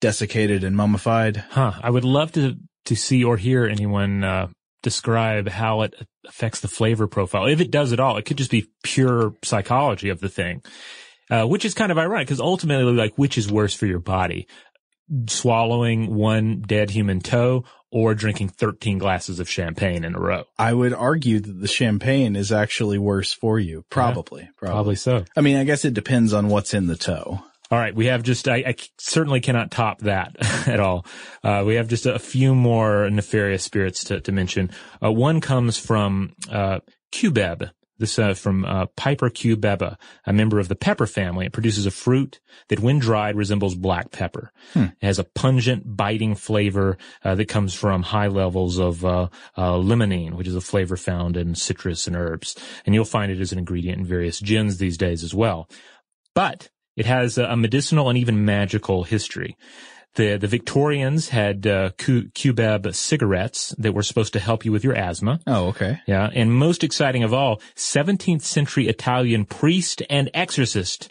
desiccated 0.00 0.62
and 0.64 0.76
mummified. 0.76 1.38
Huh. 1.50 1.72
I 1.82 1.90
would 1.90 2.04
love 2.04 2.32
to, 2.32 2.56
to 2.84 2.96
see 2.96 3.24
or 3.24 3.36
hear 3.36 3.64
anyone, 3.66 4.22
uh, 4.24 4.48
describe 4.88 5.48
how 5.48 5.82
it 5.82 5.94
affects 6.26 6.60
the 6.60 6.68
flavor 6.68 7.06
profile. 7.06 7.46
If 7.46 7.60
it 7.60 7.70
does 7.70 7.92
at 7.92 8.00
all, 8.00 8.16
it 8.16 8.24
could 8.24 8.38
just 8.38 8.50
be 8.50 8.68
pure 8.82 9.34
psychology 9.44 10.08
of 10.08 10.20
the 10.20 10.28
thing. 10.28 10.62
Uh, 11.30 11.44
which 11.44 11.66
is 11.66 11.74
kind 11.74 11.92
of 11.92 11.98
ironic 11.98 12.26
because 12.26 12.40
ultimately, 12.40 12.90
like, 12.90 13.18
which 13.18 13.36
is 13.36 13.52
worse 13.52 13.74
for 13.74 13.84
your 13.84 13.98
body? 13.98 14.48
Swallowing 15.28 16.14
one 16.14 16.62
dead 16.62 16.88
human 16.88 17.20
toe 17.20 17.64
or 17.90 18.14
drinking 18.14 18.48
13 18.48 18.96
glasses 18.96 19.38
of 19.38 19.48
champagne 19.48 20.04
in 20.04 20.14
a 20.14 20.18
row? 20.20 20.44
I 20.58 20.72
would 20.72 20.94
argue 20.94 21.38
that 21.40 21.60
the 21.60 21.68
champagne 21.68 22.34
is 22.34 22.50
actually 22.50 22.96
worse 22.96 23.34
for 23.34 23.58
you. 23.58 23.84
Probably. 23.90 24.48
Probably 24.56 24.96
so. 24.96 25.26
I 25.36 25.42
mean, 25.42 25.56
I 25.56 25.64
guess 25.64 25.84
it 25.84 25.92
depends 25.92 26.32
on 26.32 26.48
what's 26.48 26.72
in 26.72 26.86
the 26.86 26.96
toe. 26.96 27.42
All 27.70 27.78
right, 27.78 27.94
we 27.94 28.06
have 28.06 28.22
just, 28.22 28.48
I, 28.48 28.56
I 28.66 28.74
certainly 28.96 29.40
cannot 29.40 29.70
top 29.70 30.00
that 30.00 30.36
at 30.68 30.80
all. 30.80 31.04
Uh, 31.44 31.64
we 31.66 31.74
have 31.74 31.88
just 31.88 32.06
a 32.06 32.18
few 32.18 32.54
more 32.54 33.10
nefarious 33.10 33.62
spirits 33.62 34.04
to, 34.04 34.20
to 34.22 34.32
mention. 34.32 34.70
Uh, 35.02 35.12
one 35.12 35.40
comes 35.40 35.76
from, 35.76 36.34
uh, 36.50 36.80
Cubeb. 37.12 37.70
This, 37.98 38.16
uh, 38.16 38.34
from, 38.34 38.64
uh, 38.64 38.86
Piper 38.96 39.28
cubeba, 39.28 39.96
a 40.24 40.32
member 40.32 40.60
of 40.60 40.68
the 40.68 40.76
pepper 40.76 41.06
family. 41.06 41.46
It 41.46 41.52
produces 41.52 41.84
a 41.84 41.90
fruit 41.90 42.38
that 42.68 42.78
when 42.78 43.00
dried 43.00 43.34
resembles 43.34 43.74
black 43.74 44.12
pepper. 44.12 44.52
It 45.00 45.04
has 45.04 45.18
a 45.18 45.24
pungent, 45.24 45.96
biting 45.96 46.36
flavor, 46.36 46.96
uh, 47.24 47.34
that 47.34 47.48
comes 47.48 47.74
from 47.74 48.04
high 48.04 48.28
levels 48.28 48.78
of, 48.78 49.04
uh, 49.04 49.28
uh, 49.56 49.72
limonene, 49.72 50.34
which 50.34 50.46
is 50.46 50.54
a 50.54 50.60
flavor 50.60 50.96
found 50.96 51.36
in 51.36 51.56
citrus 51.56 52.06
and 52.06 52.14
herbs. 52.14 52.54
And 52.86 52.94
you'll 52.94 53.04
find 53.04 53.32
it 53.32 53.40
as 53.40 53.50
an 53.50 53.58
ingredient 53.58 53.98
in 53.98 54.06
various 54.06 54.38
gins 54.38 54.78
these 54.78 54.96
days 54.96 55.24
as 55.24 55.34
well. 55.34 55.68
But 56.36 56.68
it 56.98 57.06
has 57.06 57.38
a 57.38 57.56
medicinal 57.56 58.08
and 58.08 58.18
even 58.18 58.44
magical 58.44 59.04
history. 59.04 59.56
The, 60.16 60.36
the 60.36 60.48
Victorians 60.48 61.28
had, 61.28 61.64
uh, 61.64 61.90
Cu- 61.96 62.30
Cubeb 62.30 62.92
cigarettes 62.92 63.72
that 63.78 63.94
were 63.94 64.02
supposed 64.02 64.32
to 64.32 64.40
help 64.40 64.64
you 64.64 64.72
with 64.72 64.82
your 64.82 64.96
asthma. 64.96 65.38
Oh, 65.46 65.68
okay. 65.68 66.00
Yeah. 66.08 66.28
And 66.34 66.52
most 66.52 66.82
exciting 66.82 67.22
of 67.22 67.32
all, 67.32 67.60
17th 67.76 68.42
century 68.42 68.88
Italian 68.88 69.44
priest 69.44 70.02
and 70.10 70.28
exorcist 70.34 71.08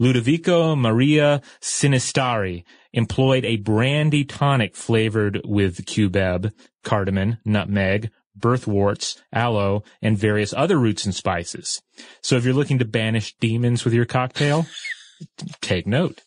Ludovico 0.00 0.74
Maria 0.74 1.40
Sinistrari 1.60 2.64
employed 2.92 3.44
a 3.44 3.58
brandy 3.58 4.24
tonic 4.24 4.74
flavored 4.74 5.40
with 5.44 5.86
cubeb, 5.86 6.50
cardamom, 6.82 7.38
nutmeg, 7.44 8.10
birthworts, 8.36 9.22
aloe, 9.32 9.84
and 10.02 10.18
various 10.18 10.52
other 10.52 10.78
roots 10.78 11.04
and 11.04 11.14
spices. 11.14 11.80
So 12.22 12.36
if 12.36 12.44
you're 12.44 12.54
looking 12.54 12.78
to 12.80 12.84
banish 12.84 13.36
demons 13.38 13.84
with 13.84 13.94
your 13.94 14.04
cocktail, 14.04 14.66
take 15.60 15.86
note. 15.86 16.22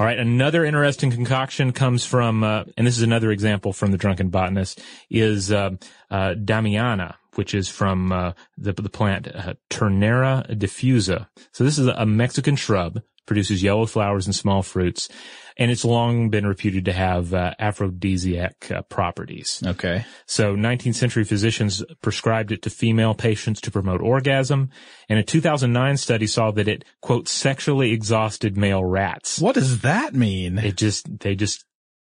All 0.00 0.06
right, 0.06 0.18
another 0.18 0.64
interesting 0.64 1.12
concoction 1.12 1.72
comes 1.72 2.04
from, 2.04 2.42
uh, 2.42 2.64
and 2.76 2.84
this 2.84 2.96
is 2.96 3.04
another 3.04 3.30
example 3.30 3.72
from 3.72 3.92
the 3.92 3.98
Drunken 3.98 4.28
Botanist, 4.28 4.80
is 5.08 5.52
uh, 5.52 5.70
uh, 6.10 6.34
Damiana, 6.34 7.14
which 7.36 7.54
is 7.54 7.68
from 7.68 8.10
uh, 8.10 8.32
the, 8.58 8.72
the 8.72 8.88
plant 8.88 9.28
uh, 9.28 9.54
Turnera 9.70 10.50
diffusa. 10.50 11.28
So 11.52 11.62
this 11.62 11.78
is 11.78 11.86
a 11.86 12.06
Mexican 12.06 12.56
shrub, 12.56 13.02
produces 13.26 13.62
yellow 13.62 13.86
flowers 13.86 14.26
and 14.26 14.34
small 14.34 14.62
fruits, 14.62 15.08
and 15.56 15.70
it's 15.70 15.84
long 15.84 16.30
been 16.30 16.46
reputed 16.46 16.84
to 16.86 16.92
have 16.92 17.32
uh, 17.32 17.54
aphrodisiac 17.58 18.70
uh, 18.70 18.82
properties. 18.82 19.62
Okay. 19.64 20.04
So 20.26 20.56
19th 20.56 20.96
century 20.96 21.24
physicians 21.24 21.82
prescribed 22.02 22.52
it 22.52 22.62
to 22.62 22.70
female 22.70 23.14
patients 23.14 23.60
to 23.62 23.70
promote 23.70 24.00
orgasm, 24.00 24.70
and 25.08 25.18
a 25.18 25.22
2009 25.22 25.96
study 25.96 26.26
saw 26.26 26.50
that 26.52 26.68
it, 26.68 26.84
quote, 27.00 27.28
sexually 27.28 27.92
exhausted 27.92 28.56
male 28.56 28.84
rats. 28.84 29.38
What 29.38 29.54
does 29.54 29.80
that 29.80 30.14
mean? 30.14 30.58
It 30.58 30.76
just, 30.76 31.20
they 31.20 31.34
just 31.34 31.64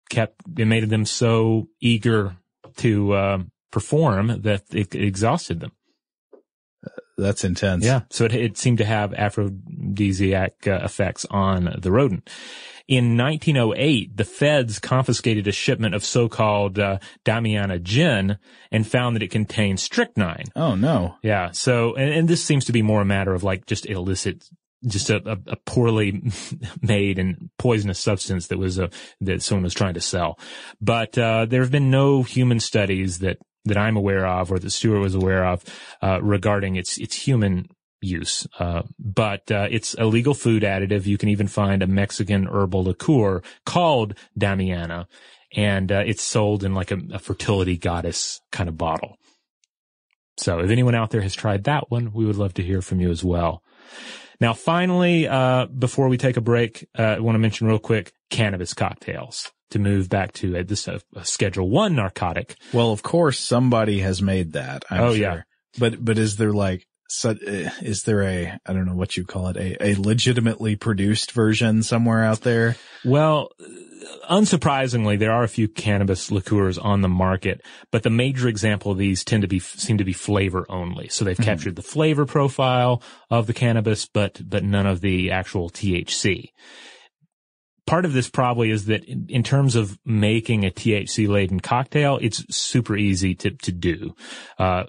kept, 0.08 0.40
it 0.58 0.66
made 0.66 0.88
them 0.88 1.04
so 1.04 1.68
eager 1.80 2.36
to, 2.78 3.12
uh, 3.12 3.38
perform 3.70 4.40
that 4.40 4.62
it 4.72 4.94
exhausted 4.94 5.60
them. 5.60 5.72
That's 7.18 7.44
intense. 7.44 7.84
Yeah. 7.84 8.02
So 8.10 8.26
it, 8.26 8.34
it 8.34 8.58
seemed 8.58 8.78
to 8.78 8.84
have 8.84 9.14
aphrodisiac 9.14 10.66
uh, 10.66 10.80
effects 10.84 11.24
on 11.30 11.76
the 11.78 11.90
rodent. 11.90 12.28
In 12.88 13.16
1908, 13.16 14.16
the 14.16 14.24
feds 14.24 14.78
confiscated 14.78 15.48
a 15.48 15.52
shipment 15.52 15.94
of 15.94 16.04
so-called 16.04 16.78
uh, 16.78 16.98
Damiana 17.24 17.82
gin 17.82 18.38
and 18.70 18.86
found 18.86 19.16
that 19.16 19.24
it 19.24 19.32
contained 19.32 19.80
strychnine. 19.80 20.44
Oh 20.54 20.76
no. 20.76 21.16
Yeah. 21.22 21.50
So, 21.50 21.94
and, 21.94 22.12
and 22.12 22.28
this 22.28 22.44
seems 22.44 22.66
to 22.66 22.72
be 22.72 22.82
more 22.82 23.00
a 23.00 23.06
matter 23.06 23.34
of 23.34 23.42
like 23.42 23.66
just 23.66 23.86
illicit, 23.86 24.44
just 24.86 25.10
a, 25.10 25.16
a, 25.28 25.38
a 25.48 25.56
poorly 25.64 26.30
made 26.80 27.18
and 27.18 27.50
poisonous 27.58 27.98
substance 27.98 28.48
that 28.48 28.58
was 28.58 28.78
a, 28.78 28.90
that 29.22 29.42
someone 29.42 29.64
was 29.64 29.74
trying 29.74 29.94
to 29.94 30.00
sell. 30.00 30.38
But, 30.80 31.18
uh, 31.18 31.46
there 31.46 31.62
have 31.62 31.72
been 31.72 31.90
no 31.90 32.22
human 32.22 32.60
studies 32.60 33.18
that, 33.20 33.38
that 33.66 33.76
I'm 33.76 33.96
aware 33.96 34.26
of 34.26 34.50
or 34.50 34.58
that 34.58 34.70
Stewart 34.70 35.00
was 35.00 35.14
aware 35.14 35.44
of, 35.44 35.64
uh, 36.02 36.20
regarding 36.22 36.76
its, 36.76 36.98
its 36.98 37.14
human 37.14 37.68
use. 38.00 38.46
Uh, 38.58 38.82
but, 38.98 39.50
uh, 39.50 39.68
it's 39.70 39.94
a 39.94 40.04
legal 40.04 40.34
food 40.34 40.62
additive. 40.62 41.06
You 41.06 41.18
can 41.18 41.28
even 41.28 41.48
find 41.48 41.82
a 41.82 41.86
Mexican 41.86 42.46
herbal 42.46 42.84
liqueur 42.84 43.42
called 43.64 44.14
Damiana 44.38 45.06
and, 45.54 45.92
uh, 45.92 46.02
it's 46.06 46.22
sold 46.22 46.64
in 46.64 46.74
like 46.74 46.90
a, 46.90 46.98
a 47.12 47.18
fertility 47.18 47.76
goddess 47.76 48.40
kind 48.50 48.68
of 48.68 48.76
bottle. 48.76 49.16
So 50.38 50.60
if 50.60 50.70
anyone 50.70 50.94
out 50.94 51.10
there 51.10 51.22
has 51.22 51.34
tried 51.34 51.64
that 51.64 51.90
one, 51.90 52.12
we 52.12 52.26
would 52.26 52.36
love 52.36 52.54
to 52.54 52.62
hear 52.62 52.82
from 52.82 53.00
you 53.00 53.10
as 53.10 53.24
well. 53.24 53.62
Now, 54.38 54.52
finally, 54.52 55.26
uh, 55.26 55.66
before 55.66 56.08
we 56.08 56.18
take 56.18 56.36
a 56.36 56.42
break, 56.42 56.86
uh, 56.98 57.02
I 57.02 57.20
want 57.20 57.36
to 57.36 57.38
mention 57.38 57.66
real 57.66 57.78
quick 57.78 58.12
cannabis 58.28 58.74
cocktails 58.74 59.50
to 59.70 59.78
move 59.78 60.08
back 60.08 60.32
to 60.34 60.56
a, 60.56 60.62
this 60.64 60.86
a, 60.88 61.00
a 61.14 61.24
Schedule 61.24 61.68
One 61.70 61.94
narcotic. 61.96 62.56
Well, 62.72 62.92
of 62.92 63.02
course, 63.02 63.38
somebody 63.38 64.00
has 64.00 64.22
made 64.22 64.52
that. 64.52 64.84
I'm 64.90 65.00
Oh, 65.02 65.12
sure. 65.12 65.16
yeah. 65.20 65.42
but 65.78 66.04
but 66.04 66.18
is 66.18 66.36
there 66.36 66.52
like 66.52 66.86
so, 67.08 67.30
uh, 67.30 67.70
is 67.82 68.02
there 68.02 68.22
a 68.22 68.58
I 68.66 68.72
don't 68.72 68.84
know 68.86 68.94
what 68.96 69.16
you 69.16 69.24
call 69.24 69.48
it 69.48 69.56
a 69.56 69.90
a 69.90 69.94
legitimately 69.96 70.76
produced 70.76 71.32
version 71.32 71.82
somewhere 71.82 72.22
out 72.24 72.40
there? 72.42 72.76
Well, 73.04 73.50
unsurprisingly, 74.28 75.18
there 75.18 75.32
are 75.32 75.44
a 75.44 75.48
few 75.48 75.68
cannabis 75.68 76.30
liqueurs 76.30 76.78
on 76.78 77.00
the 77.02 77.08
market, 77.08 77.60
but 77.90 78.02
the 78.02 78.10
major 78.10 78.48
example 78.48 78.92
of 78.92 78.98
these 78.98 79.24
tend 79.24 79.42
to 79.42 79.48
be 79.48 79.58
seem 79.60 79.98
to 79.98 80.04
be 80.04 80.12
flavor 80.12 80.66
only. 80.68 81.08
So 81.08 81.24
they've 81.24 81.36
captured 81.38 81.76
the 81.76 81.82
flavor 81.82 82.26
profile 82.26 83.02
of 83.30 83.46
the 83.46 83.54
cannabis, 83.54 84.06
but 84.06 84.40
but 84.44 84.64
none 84.64 84.86
of 84.86 85.00
the 85.00 85.30
actual 85.30 85.70
THC. 85.70 86.50
Part 87.86 88.04
of 88.04 88.12
this 88.12 88.28
probably 88.28 88.70
is 88.70 88.86
that 88.86 89.04
in, 89.04 89.26
in 89.28 89.42
terms 89.42 89.76
of 89.76 89.98
making 90.04 90.64
a 90.64 90.70
THC 90.70 91.28
laden 91.28 91.60
cocktail, 91.60 92.18
it's 92.20 92.44
super 92.54 92.96
easy 92.96 93.34
to 93.36 93.50
to 93.50 93.72
do. 93.72 94.14
Uh, 94.58 94.84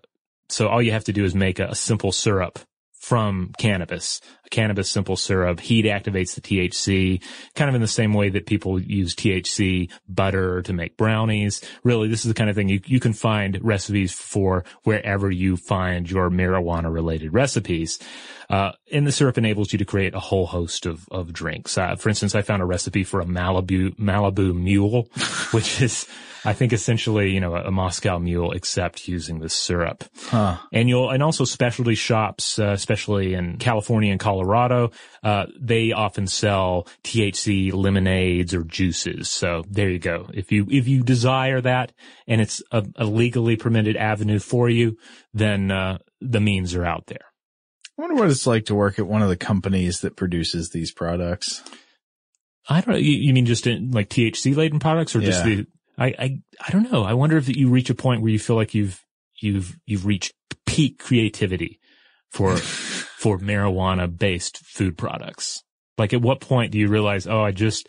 so 0.50 0.68
all 0.68 0.82
you 0.82 0.92
have 0.92 1.04
to 1.06 1.14
do 1.14 1.24
is 1.26 1.36
make 1.36 1.60
a, 1.60 1.68
a 1.68 1.76
simple 1.76 2.12
syrup 2.12 2.60
from 3.08 3.54
cannabis, 3.58 4.20
cannabis 4.50 4.90
simple 4.90 5.16
syrup. 5.16 5.62
Heat 5.62 5.86
activates 5.86 6.36
the 6.36 6.42
THC, 6.42 7.24
kind 7.56 7.70
of 7.70 7.76
in 7.76 7.80
the 7.80 7.88
same 7.88 8.14
way 8.14 8.28
that 8.28 8.46
people 8.46 8.82
use 8.82 9.16
THC 9.16 9.90
butter 10.10 10.62
to 10.64 10.74
make 10.74 10.98
brownies. 10.98 11.62
Really, 11.86 12.10
this 12.10 12.26
is 12.26 12.28
the 12.28 12.34
kind 12.34 12.50
of 12.50 12.58
thing 12.58 12.68
you, 12.68 12.82
you 12.86 13.00
can 13.00 13.14
find 13.14 13.58
recipes 13.64 14.12
for 14.12 14.66
wherever 14.84 15.32
you 15.32 15.56
find 15.56 16.12
your 16.12 16.30
marijuana 16.30 16.94
related 16.94 17.34
recipes. 17.34 17.98
Uh, 18.50 18.74
and 18.92 19.08
the 19.08 19.14
syrup 19.14 19.38
enables 19.38 19.72
you 19.72 19.80
to 19.80 19.86
create 19.86 20.14
a 20.14 20.20
whole 20.20 20.46
host 20.46 20.86
of, 20.86 21.08
of 21.10 21.32
drinks. 21.32 21.78
Uh, 21.78 21.96
for 21.96 22.10
instance, 22.10 22.36
I 22.36 22.42
found 22.42 22.62
a 22.62 22.66
recipe 22.66 23.06
for 23.06 23.22
a 23.22 23.26
Malibu, 23.26 23.96
Malibu 23.96 24.54
mule, 24.54 25.04
which 25.52 25.82
is, 25.82 26.08
I 26.48 26.54
think 26.54 26.72
essentially, 26.72 27.32
you 27.32 27.42
know, 27.42 27.56
a, 27.56 27.64
a 27.64 27.72
Moscow 27.72 28.20
mule 28.20 28.54
except 28.54 29.10
using 29.10 29.40
the 29.40 29.50
syrup. 29.50 30.06
Huh. 30.28 30.56
And 30.72 30.88
you'll, 30.88 31.10
and 31.10 31.22
also 31.22 31.44
specialty 31.44 31.96
shops, 31.96 32.58
uh, 32.58 32.68
especially 32.68 33.34
in 33.34 33.58
California 33.58 34.12
and 34.12 34.20
Colorado, 34.20 34.92
uh, 35.24 35.48
they 35.60 35.92
often 35.92 36.26
sell 36.26 36.88
THC 37.04 37.74
lemonades 37.74 38.54
or 38.54 38.64
juices. 38.64 39.30
So 39.30 39.66
there 39.70 39.90
you 39.90 40.00
go. 40.00 40.30
If 40.34 40.54
you, 40.54 40.66
if 40.72 40.88
you 40.88 41.04
desire 41.04 41.60
that 41.60 41.92
and 42.28 42.40
it's 42.40 42.64
a, 42.72 42.86
a 42.96 43.04
legally 43.04 43.58
permitted 43.58 43.98
avenue 43.98 44.40
for 44.40 44.70
you, 44.70 44.96
then, 45.34 45.70
uh, 45.70 45.98
the 46.22 46.40
means 46.40 46.76
are 46.76 46.86
out 46.86 47.08
there. 47.08 47.26
I 48.00 48.04
wonder 48.04 48.16
what 48.16 48.32
it's 48.32 48.48
like 48.48 48.68
to 48.68 48.76
work 48.76 49.00
at 49.00 49.06
one 49.06 49.22
of 49.22 49.28
the 49.28 49.36
companies 49.36 50.00
that 50.00 50.16
produces 50.16 50.70
these 50.70 50.94
products. 50.94 51.62
I 52.70 52.80
don't 52.80 52.94
know. 52.94 53.00
You, 53.00 53.12
you 53.12 53.34
mean 53.34 53.46
just 53.46 53.68
in 53.68 53.92
like 53.92 54.08
THC 54.10 54.56
laden 54.56 54.80
products 54.80 55.14
or 55.14 55.20
just 55.20 55.44
the, 55.44 55.68
I, 55.98 56.06
I, 56.08 56.40
I 56.66 56.72
don't 56.72 56.92
know. 56.92 57.04
I 57.04 57.14
wonder 57.14 57.38
if 57.38 57.56
you 57.56 57.70
reach 57.70 57.90
a 57.90 57.96
point 57.96 58.22
where 58.22 58.32
you 58.32 58.40
feel 58.40 58.56
like 58.56 58.74
you've, 58.74 59.04
you've, 59.42 59.78
you've 59.86 60.06
reached 60.06 60.34
peak 60.66 61.00
creativity 61.00 61.80
for, 62.30 62.56
for 62.58 63.40
marijuana 63.40 64.16
based 64.16 64.60
food 64.60 64.98
products. 64.98 65.64
Like 65.98 66.14
at 66.14 66.22
what 66.22 66.40
point 66.40 66.72
do 66.72 66.78
you 66.78 66.88
realize, 66.88 67.26
oh, 67.26 67.42
I 67.42 67.52
just, 67.52 67.88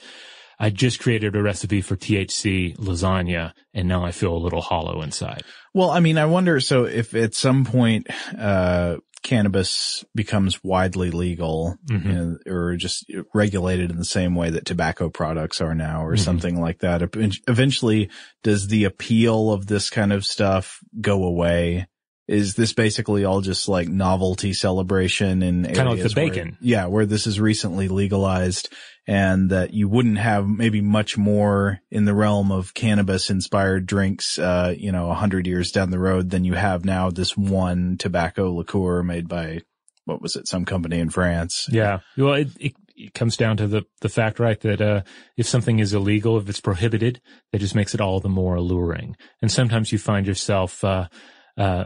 I 0.61 0.71
just 0.71 0.99
created 1.01 1.37
a 1.37 1.43
recipe 1.43 1.81
for 1.83 1.97
THC 1.97 2.77
lasagna 2.79 3.53
and 3.75 3.87
now 3.89 4.05
I 4.05 4.11
feel 4.13 4.35
a 4.35 4.39
little 4.39 4.61
hollow 4.61 5.03
inside. 5.03 5.43
Well, 5.75 5.91
I 5.91 6.01
mean, 6.01 6.19
I 6.19 6.25
wonder, 6.27 6.59
so 6.61 6.85
if 6.85 7.15
at 7.15 7.35
some 7.35 7.65
point, 7.65 8.09
uh, 8.37 8.97
cannabis 9.23 10.05
becomes 10.15 10.63
widely 10.65 11.11
legal 11.11 11.77
Mhm. 11.91 12.05
you 12.05 12.13
know, 12.13 12.37
or 12.47 12.77
just 12.77 13.05
regulated 13.35 13.91
in 13.91 13.99
the 13.99 14.05
same 14.05 14.35
way 14.35 14.51
that 14.51 14.65
tobacco 14.65 15.11
products 15.11 15.61
are 15.61 15.75
now 15.75 16.05
or 16.05 16.15
Mhm. 16.15 16.21
something 16.21 16.61
like 16.61 16.79
that. 16.81 17.03
Eventually, 17.49 18.09
does 18.43 18.69
the 18.69 18.85
appeal 18.85 19.53
of 19.53 19.67
this 19.67 19.91
kind 19.91 20.13
of 20.13 20.25
stuff 20.25 20.79
go 21.01 21.25
away? 21.25 21.87
Is 22.29 22.55
this 22.55 22.73
basically 22.73 23.25
all 23.25 23.41
just 23.41 23.69
like 23.69 23.89
novelty 23.89 24.53
celebration 24.53 25.43
and 25.43 25.65
Kinda 25.67 25.91
like 25.91 26.03
the 26.03 26.11
bacon. 26.15 26.57
yeah, 26.61 26.87
where 26.87 27.07
this 27.07 27.27
is 27.27 27.41
recently 27.41 27.89
legalized 27.89 28.69
and 29.09 29.49
that 29.49 29.73
you 29.73 29.89
wouldn't 29.89 30.19
have 30.19 30.47
maybe 30.47 30.83
much 30.83 31.17
more 31.17 31.81
in 31.91 32.05
the 32.05 32.15
realm 32.15 32.53
of 32.53 32.75
cannabis 32.75 33.31
inspired 33.31 33.87
drinks, 33.87 34.39
uh, 34.39 34.75
you 34.77 34.93
know, 34.93 35.11
a 35.11 35.15
hundred 35.15 35.47
years 35.47 35.71
down 35.71 35.91
the 35.91 35.99
road 35.99 36.29
than 36.29 36.45
you 36.45 36.53
have 36.53 36.85
now 36.85 37.09
this 37.09 37.35
one 37.35 37.97
tobacco 37.97 38.53
liqueur 38.53 39.03
made 39.03 39.27
by, 39.27 39.63
what 40.05 40.21
was 40.21 40.37
it, 40.37 40.47
some 40.47 40.67
company 40.67 40.99
in 40.99 41.09
France. 41.09 41.67
Yeah. 41.71 42.01
Well, 42.19 42.35
it, 42.35 42.49
it, 42.61 42.75
it 42.95 43.15
comes 43.15 43.39
down 43.39 43.57
to 43.57 43.67
the, 43.67 43.87
the 44.03 44.11
fact, 44.11 44.39
right, 44.39 44.61
that, 44.61 44.83
uh, 44.83 45.03
if 45.39 45.47
something 45.47 45.79
is 45.79 45.95
illegal, 45.95 46.37
if 46.37 46.47
it's 46.47 46.61
prohibited, 46.61 47.23
that 47.51 47.61
just 47.61 47.75
makes 47.75 47.95
it 47.95 48.03
all 48.03 48.21
the 48.21 48.29
more 48.29 48.57
alluring. 48.57 49.17
And 49.41 49.51
sometimes 49.51 49.91
you 49.91 49.99
find 49.99 50.27
yourself, 50.27 50.85
uh, 50.85 51.09
uh, 51.57 51.85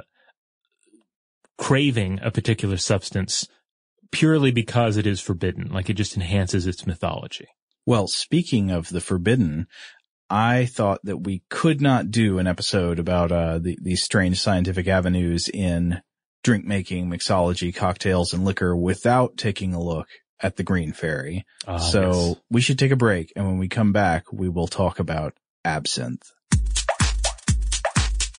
craving 1.56 2.18
a 2.20 2.32
particular 2.32 2.78
substance 2.78 3.46
purely 4.12 4.52
because 4.52 4.96
it 4.96 5.06
is 5.06 5.20
forbidden. 5.20 5.72
Like 5.72 5.90
it 5.90 5.94
just 5.94 6.14
enhances 6.14 6.66
its 6.66 6.86
mythology. 6.86 7.48
Well, 7.84 8.06
speaking 8.06 8.70
of 8.70 8.90
the 8.90 9.00
forbidden, 9.00 9.66
I 10.30 10.66
thought 10.66 11.00
that 11.02 11.18
we 11.18 11.42
could 11.50 11.80
not 11.80 12.10
do 12.10 12.38
an 12.38 12.46
episode 12.46 12.98
about, 12.98 13.32
uh, 13.32 13.58
the, 13.58 13.76
these 13.82 14.02
strange 14.02 14.40
scientific 14.40 14.86
avenues 14.86 15.48
in 15.48 16.00
drink 16.44 16.64
making, 16.64 17.10
mixology, 17.10 17.74
cocktails, 17.74 18.32
and 18.32 18.44
liquor 18.44 18.76
without 18.76 19.36
taking 19.36 19.74
a 19.74 19.82
look 19.82 20.08
at 20.40 20.56
the 20.56 20.62
Green 20.62 20.92
Fairy. 20.92 21.44
Ah, 21.66 21.76
so 21.76 22.10
yes. 22.10 22.36
we 22.50 22.60
should 22.60 22.78
take 22.78 22.92
a 22.92 22.96
break. 22.96 23.32
And 23.36 23.46
when 23.46 23.58
we 23.58 23.68
come 23.68 23.92
back, 23.92 24.32
we 24.32 24.48
will 24.48 24.66
talk 24.66 24.98
about 24.98 25.34
absinthe. 25.64 26.32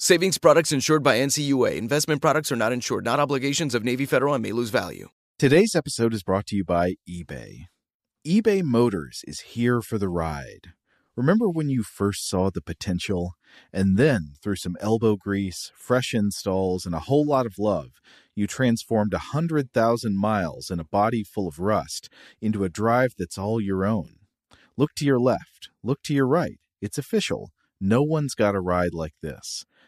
Savings 0.00 0.38
products 0.38 0.70
insured 0.70 1.02
by 1.02 1.16
NCUA. 1.16 1.76
Investment 1.76 2.22
products 2.22 2.52
are 2.52 2.56
not 2.56 2.72
insured, 2.72 3.04
not 3.04 3.18
obligations 3.18 3.74
of 3.74 3.82
Navy 3.82 4.06
Federal 4.06 4.32
and 4.32 4.40
may 4.40 4.52
lose 4.52 4.70
value. 4.70 5.08
Today's 5.40 5.74
episode 5.74 6.14
is 6.14 6.22
brought 6.22 6.46
to 6.46 6.56
you 6.56 6.64
by 6.64 6.94
eBay. 7.10 7.64
eBay 8.24 8.62
Motors 8.62 9.24
is 9.26 9.40
here 9.40 9.82
for 9.82 9.98
the 9.98 10.08
ride. 10.08 10.68
Remember 11.16 11.48
when 11.48 11.68
you 11.68 11.82
first 11.82 12.28
saw 12.28 12.48
the 12.48 12.62
potential? 12.62 13.32
And 13.72 13.98
then, 13.98 14.34
through 14.40 14.54
some 14.54 14.76
elbow 14.78 15.16
grease, 15.16 15.72
fresh 15.74 16.14
installs, 16.14 16.86
and 16.86 16.94
a 16.94 17.00
whole 17.00 17.26
lot 17.26 17.44
of 17.44 17.58
love, 17.58 17.88
you 18.36 18.46
transformed 18.46 19.14
a 19.14 19.32
100,000 19.34 20.16
miles 20.16 20.70
and 20.70 20.80
a 20.80 20.84
body 20.84 21.24
full 21.24 21.48
of 21.48 21.58
rust 21.58 22.08
into 22.40 22.62
a 22.62 22.68
drive 22.68 23.14
that's 23.18 23.36
all 23.36 23.60
your 23.60 23.84
own. 23.84 24.10
Look 24.76 24.94
to 24.98 25.04
your 25.04 25.18
left, 25.18 25.70
look 25.82 26.02
to 26.04 26.14
your 26.14 26.28
right. 26.28 26.60
It's 26.80 26.98
official. 26.98 27.50
No 27.80 28.02
one's 28.02 28.34
got 28.34 28.54
a 28.54 28.60
ride 28.60 28.94
like 28.94 29.14
this. 29.22 29.64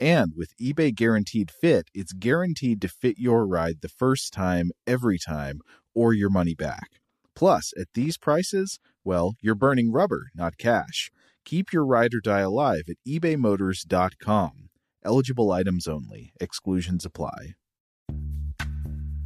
And 0.00 0.32
with 0.36 0.56
eBay 0.60 0.94
Guaranteed 0.94 1.50
Fit, 1.50 1.88
it's 1.94 2.12
guaranteed 2.12 2.80
to 2.80 2.88
fit 2.88 3.18
your 3.18 3.46
ride 3.46 3.80
the 3.80 3.88
first 3.88 4.32
time, 4.32 4.70
every 4.86 5.18
time, 5.18 5.60
or 5.94 6.12
your 6.12 6.30
money 6.30 6.54
back. 6.54 7.00
Plus, 7.34 7.72
at 7.78 7.88
these 7.94 8.18
prices, 8.18 8.78
well, 9.04 9.34
you're 9.40 9.54
burning 9.54 9.92
rubber, 9.92 10.30
not 10.34 10.58
cash. 10.58 11.10
Keep 11.44 11.72
your 11.72 11.84
ride 11.84 12.14
or 12.14 12.20
die 12.20 12.40
alive 12.40 12.84
at 12.88 12.96
ebaymotors.com. 13.06 14.68
Eligible 15.04 15.50
items 15.50 15.86
only, 15.86 16.32
exclusions 16.40 17.04
apply. 17.04 17.54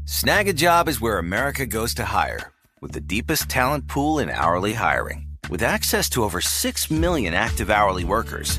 Snagajob 0.05 0.89
is 0.89 1.01
where 1.01 1.19
America 1.19 1.67
goes 1.67 1.93
to 1.95 2.05
hire, 2.05 2.53
with 2.81 2.93
the 2.93 3.01
deepest 3.01 3.49
talent 3.49 3.89
pool 3.89 4.19
in 4.19 4.31
hourly 4.31 4.73
hiring. 4.75 5.27
With 5.51 5.63
access 5.63 6.09
to 6.11 6.25
over 6.25 6.41
6 6.41 6.91
million 6.91 7.35
active 7.35 7.71
hourly 7.71 8.05
workers, 8.05 8.59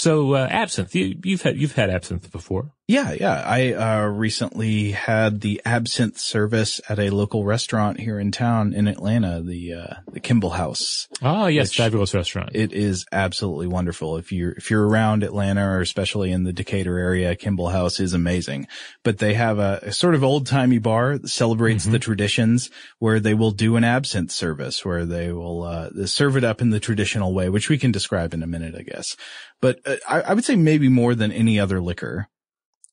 So 0.00 0.32
uh, 0.32 0.48
absinthe, 0.50 0.94
you, 0.94 1.18
you've 1.22 1.42
had 1.42 1.58
you've 1.58 1.74
had 1.74 1.90
absinthe 1.90 2.32
before. 2.32 2.72
Yeah, 2.90 3.12
yeah. 3.12 3.44
I 3.46 3.72
uh, 3.72 4.06
recently 4.06 4.90
had 4.90 5.42
the 5.42 5.62
absinthe 5.64 6.18
service 6.18 6.80
at 6.88 6.98
a 6.98 7.10
local 7.10 7.44
restaurant 7.44 8.00
here 8.00 8.18
in 8.18 8.32
town 8.32 8.74
in 8.74 8.88
Atlanta, 8.88 9.40
the 9.40 9.74
uh, 9.74 9.94
the 10.10 10.18
Kimball 10.18 10.50
House. 10.50 11.06
Oh 11.22 11.46
yes, 11.46 11.72
fabulous 11.72 12.12
restaurant. 12.14 12.50
It 12.52 12.72
is 12.72 13.06
absolutely 13.12 13.68
wonderful. 13.68 14.16
If 14.16 14.32
you're 14.32 14.50
if 14.54 14.72
you're 14.72 14.88
around 14.88 15.22
Atlanta 15.22 15.68
or 15.68 15.80
especially 15.80 16.32
in 16.32 16.42
the 16.42 16.52
Decatur 16.52 16.98
area, 16.98 17.36
Kimball 17.36 17.68
House 17.68 18.00
is 18.00 18.12
amazing. 18.12 18.66
But 19.04 19.18
they 19.18 19.34
have 19.34 19.60
a, 19.60 19.78
a 19.82 19.92
sort 19.92 20.16
of 20.16 20.24
old 20.24 20.48
timey 20.48 20.78
bar 20.78 21.16
that 21.16 21.28
celebrates 21.28 21.84
mm-hmm. 21.84 21.92
the 21.92 22.00
traditions, 22.00 22.70
where 22.98 23.20
they 23.20 23.34
will 23.34 23.52
do 23.52 23.76
an 23.76 23.84
absinthe 23.84 24.32
service, 24.32 24.84
where 24.84 25.06
they 25.06 25.30
will 25.30 25.62
uh, 25.62 26.06
serve 26.06 26.36
it 26.36 26.42
up 26.42 26.60
in 26.60 26.70
the 26.70 26.80
traditional 26.80 27.34
way, 27.34 27.48
which 27.50 27.68
we 27.68 27.78
can 27.78 27.92
describe 27.92 28.34
in 28.34 28.42
a 28.42 28.48
minute, 28.48 28.74
I 28.76 28.82
guess. 28.82 29.16
But 29.60 29.78
uh, 29.86 29.94
I, 30.08 30.22
I 30.22 30.34
would 30.34 30.44
say 30.44 30.56
maybe 30.56 30.88
more 30.88 31.14
than 31.14 31.30
any 31.30 31.60
other 31.60 31.80
liquor 31.80 32.28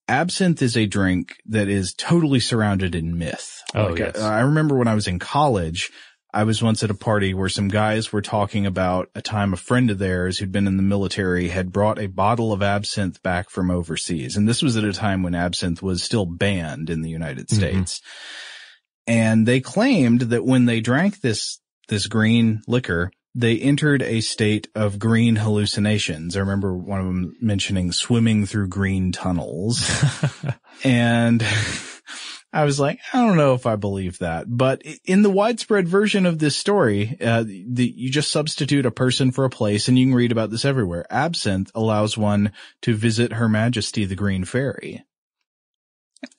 absinthe 0.07 0.61
is 0.61 0.77
a 0.77 0.85
drink 0.85 1.37
that 1.45 1.67
is 1.67 1.93
totally 1.93 2.39
surrounded 2.39 2.95
in 2.95 3.17
myth. 3.17 3.61
Oh, 3.75 3.87
like, 3.87 3.99
yes. 3.99 4.19
I, 4.19 4.39
I 4.39 4.41
remember 4.41 4.77
when 4.77 4.87
I 4.87 4.95
was 4.95 5.07
in 5.07 5.19
college, 5.19 5.91
I 6.33 6.43
was 6.43 6.61
once 6.61 6.83
at 6.83 6.91
a 6.91 6.95
party 6.95 7.33
where 7.33 7.49
some 7.49 7.67
guys 7.67 8.11
were 8.11 8.21
talking 8.21 8.65
about 8.65 9.09
a 9.15 9.21
time 9.21 9.53
a 9.53 9.57
friend 9.57 9.89
of 9.89 9.97
theirs 9.97 10.37
who'd 10.37 10.51
been 10.51 10.67
in 10.67 10.77
the 10.77 10.83
military 10.83 11.47
had 11.47 11.71
brought 11.71 11.99
a 11.99 12.07
bottle 12.07 12.53
of 12.53 12.61
absinthe 12.61 13.21
back 13.23 13.49
from 13.49 13.71
overseas. 13.71 14.37
And 14.37 14.47
this 14.47 14.61
was 14.61 14.77
at 14.77 14.83
a 14.83 14.93
time 14.93 15.23
when 15.23 15.35
absinthe 15.35 15.81
was 15.81 16.03
still 16.03 16.25
banned 16.25 16.89
in 16.89 17.01
the 17.01 17.09
United 17.09 17.47
mm-hmm. 17.47 17.57
States. 17.57 18.01
And 19.07 19.47
they 19.47 19.61
claimed 19.61 20.21
that 20.21 20.45
when 20.45 20.65
they 20.65 20.81
drank 20.81 21.21
this, 21.21 21.59
this 21.87 22.07
green 22.07 22.61
liquor, 22.67 23.09
they 23.37 23.59
entered 23.59 24.01
a 24.01 24.19
state 24.21 24.67
of 24.73 24.97
green 24.97 25.35
hallucinations. 25.35 26.35
I 26.35 26.39
remember 26.39 26.75
one 26.75 26.99
of 26.99 27.05
them 27.05 27.37
mentioning 27.39 27.91
swimming 27.91 28.47
through 28.47 28.69
green 28.69 29.11
tunnels. 29.11 29.87
and 30.83 31.45
I 32.51 32.63
was 32.63 32.79
like, 32.79 32.99
I 33.13 33.23
don't 33.23 33.37
know 33.37 33.53
if 33.53 33.67
I 33.67 33.75
believe 33.75 34.17
that, 34.19 34.45
but 34.47 34.81
in 35.05 35.21
the 35.21 35.29
widespread 35.29 35.87
version 35.87 36.25
of 36.25 36.39
this 36.39 36.55
story, 36.55 37.15
uh, 37.21 37.43
the, 37.43 37.93
you 37.95 38.09
just 38.09 38.31
substitute 38.31 38.87
a 38.87 38.91
person 38.91 39.31
for 39.31 39.45
a 39.45 39.51
place 39.51 39.87
and 39.87 39.99
you 39.99 40.07
can 40.07 40.15
read 40.15 40.31
about 40.31 40.49
this 40.49 40.65
everywhere. 40.65 41.05
Absinthe 41.11 41.69
allows 41.75 42.17
one 42.17 42.53
to 42.81 42.95
visit 42.95 43.33
Her 43.33 43.47
Majesty 43.47 44.05
the 44.05 44.15
Green 44.15 44.45
Fairy. 44.45 45.05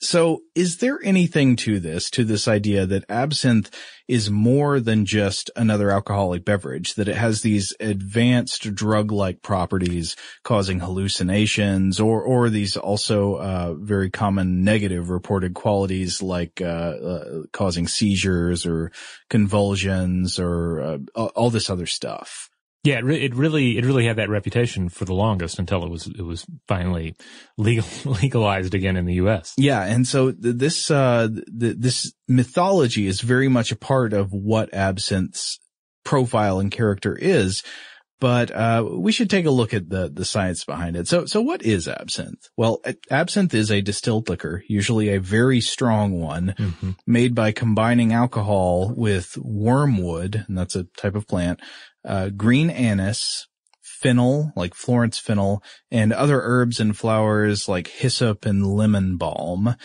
So 0.01 0.41
is 0.55 0.77
there 0.77 0.99
anything 1.03 1.55
to 1.57 1.79
this, 1.79 2.09
to 2.11 2.25
this 2.25 2.47
idea 2.47 2.85
that 2.85 3.05
absinthe 3.09 3.69
is 4.09 4.29
more 4.29 4.79
than 4.79 5.05
just 5.05 5.49
another 5.55 5.89
alcoholic 5.89 6.43
beverage, 6.43 6.95
that 6.95 7.07
it 7.07 7.15
has 7.15 7.41
these 7.41 7.73
advanced 7.79 8.75
drug-like 8.75 9.41
properties 9.41 10.17
causing 10.43 10.79
hallucinations 10.79 11.99
or, 11.99 12.21
or 12.21 12.49
these 12.49 12.75
also, 12.75 13.35
uh, 13.35 13.73
very 13.75 14.09
common 14.09 14.63
negative 14.63 15.09
reported 15.09 15.53
qualities 15.53 16.21
like, 16.21 16.59
uh, 16.61 16.65
uh 16.65 17.41
causing 17.53 17.87
seizures 17.87 18.65
or 18.65 18.91
convulsions 19.29 20.39
or, 20.39 20.81
uh, 20.81 20.97
all 21.35 21.49
this 21.49 21.69
other 21.69 21.85
stuff? 21.85 22.48
Yeah, 22.83 22.99
it, 22.99 23.03
re- 23.03 23.21
it, 23.21 23.35
really, 23.35 23.77
it 23.77 23.83
really 23.83 24.05
had 24.05 24.15
that 24.17 24.29
reputation 24.29 24.87
for 24.87 25.03
the 25.03 25.13
longest 25.13 25.59
until 25.59 25.83
it 25.83 25.89
was, 25.89 26.07
it 26.07 26.21
was 26.21 26.45
finally 26.67 27.15
legal, 27.57 27.85
legalized 28.21 28.73
again 28.73 28.95
in 28.95 29.05
the 29.05 29.15
U.S. 29.15 29.53
Yeah. 29.57 29.83
And 29.83 30.07
so 30.07 30.31
this, 30.31 30.89
uh, 30.89 31.27
this 31.47 32.13
mythology 32.27 33.07
is 33.07 33.19
very 33.19 33.49
much 33.49 33.71
a 33.71 33.75
part 33.75 34.13
of 34.13 34.31
what 34.31 34.71
absinthe's 34.71 35.59
profile 36.05 36.59
and 36.59 36.71
character 36.71 37.17
is. 37.19 37.63
But, 38.21 38.51
uh, 38.51 38.85
we 38.89 39.13
should 39.13 39.29
take 39.29 39.45
a 39.45 39.51
look 39.51 39.73
at 39.73 39.89
the, 39.89 40.09
the 40.13 40.25
science 40.25 40.65
behind 40.65 40.97
it. 40.97 41.07
So, 41.07 41.25
so 41.25 41.41
what 41.41 41.61
is 41.63 41.87
absinthe? 41.87 42.49
Well, 42.57 42.81
absinthe 43.09 43.53
is 43.53 43.71
a 43.71 43.79
distilled 43.79 44.27
liquor, 44.27 44.63
usually 44.67 45.09
a 45.09 45.21
very 45.21 45.61
strong 45.61 46.19
one, 46.19 46.53
mm-hmm. 46.57 46.91
made 47.07 47.33
by 47.33 47.53
combining 47.53 48.11
alcohol 48.11 48.93
with 48.93 49.37
wormwood, 49.37 50.45
and 50.47 50.57
that's 50.57 50.75
a 50.75 50.83
type 50.97 51.15
of 51.15 51.27
plant, 51.27 51.61
uh, 52.05 52.29
green 52.29 52.69
anise, 52.69 53.47
fennel, 53.81 54.51
like 54.55 54.73
Florence 54.73 55.19
fennel, 55.19 55.61
and 55.91 56.13
other 56.13 56.41
herbs 56.41 56.79
and 56.79 56.97
flowers 56.97 57.67
like 57.67 57.87
hyssop 57.87 58.45
and 58.45 58.65
lemon 58.65 59.17
balm. 59.17 59.75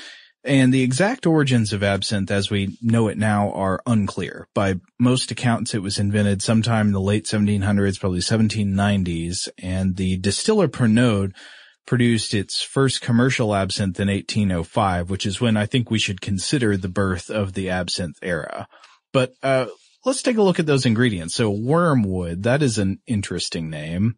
And 0.44 0.74
the 0.74 0.82
exact 0.82 1.26
origins 1.26 1.72
of 1.72 1.82
absinthe 1.82 2.30
as 2.30 2.50
we 2.50 2.76
know 2.82 3.08
it 3.08 3.16
now 3.16 3.50
are 3.52 3.80
unclear. 3.86 4.46
By 4.54 4.74
most 5.00 5.30
accounts, 5.30 5.74
it 5.74 5.82
was 5.82 5.98
invented 5.98 6.42
sometime 6.42 6.88
in 6.88 6.92
the 6.92 7.00
late 7.00 7.24
1700s, 7.24 7.98
probably 7.98 8.20
1790s, 8.20 9.48
and 9.56 9.96
the 9.96 10.18
distiller 10.18 10.68
Pernod 10.68 11.32
produced 11.86 12.34
its 12.34 12.62
first 12.62 13.00
commercial 13.00 13.54
absinthe 13.54 13.98
in 13.98 14.08
1805, 14.08 15.08
which 15.08 15.24
is 15.24 15.40
when 15.40 15.56
I 15.56 15.64
think 15.64 15.90
we 15.90 15.98
should 15.98 16.20
consider 16.20 16.76
the 16.76 16.88
birth 16.88 17.30
of 17.30 17.54
the 17.54 17.70
absinthe 17.70 18.18
era. 18.22 18.68
But, 19.12 19.32
uh, 19.42 19.66
let's 20.04 20.22
take 20.22 20.36
a 20.36 20.42
look 20.42 20.58
at 20.58 20.66
those 20.66 20.86
ingredients. 20.86 21.34
So 21.34 21.50
wormwood, 21.50 22.44
that 22.44 22.62
is 22.62 22.78
an 22.78 23.00
interesting 23.06 23.70
name. 23.70 24.16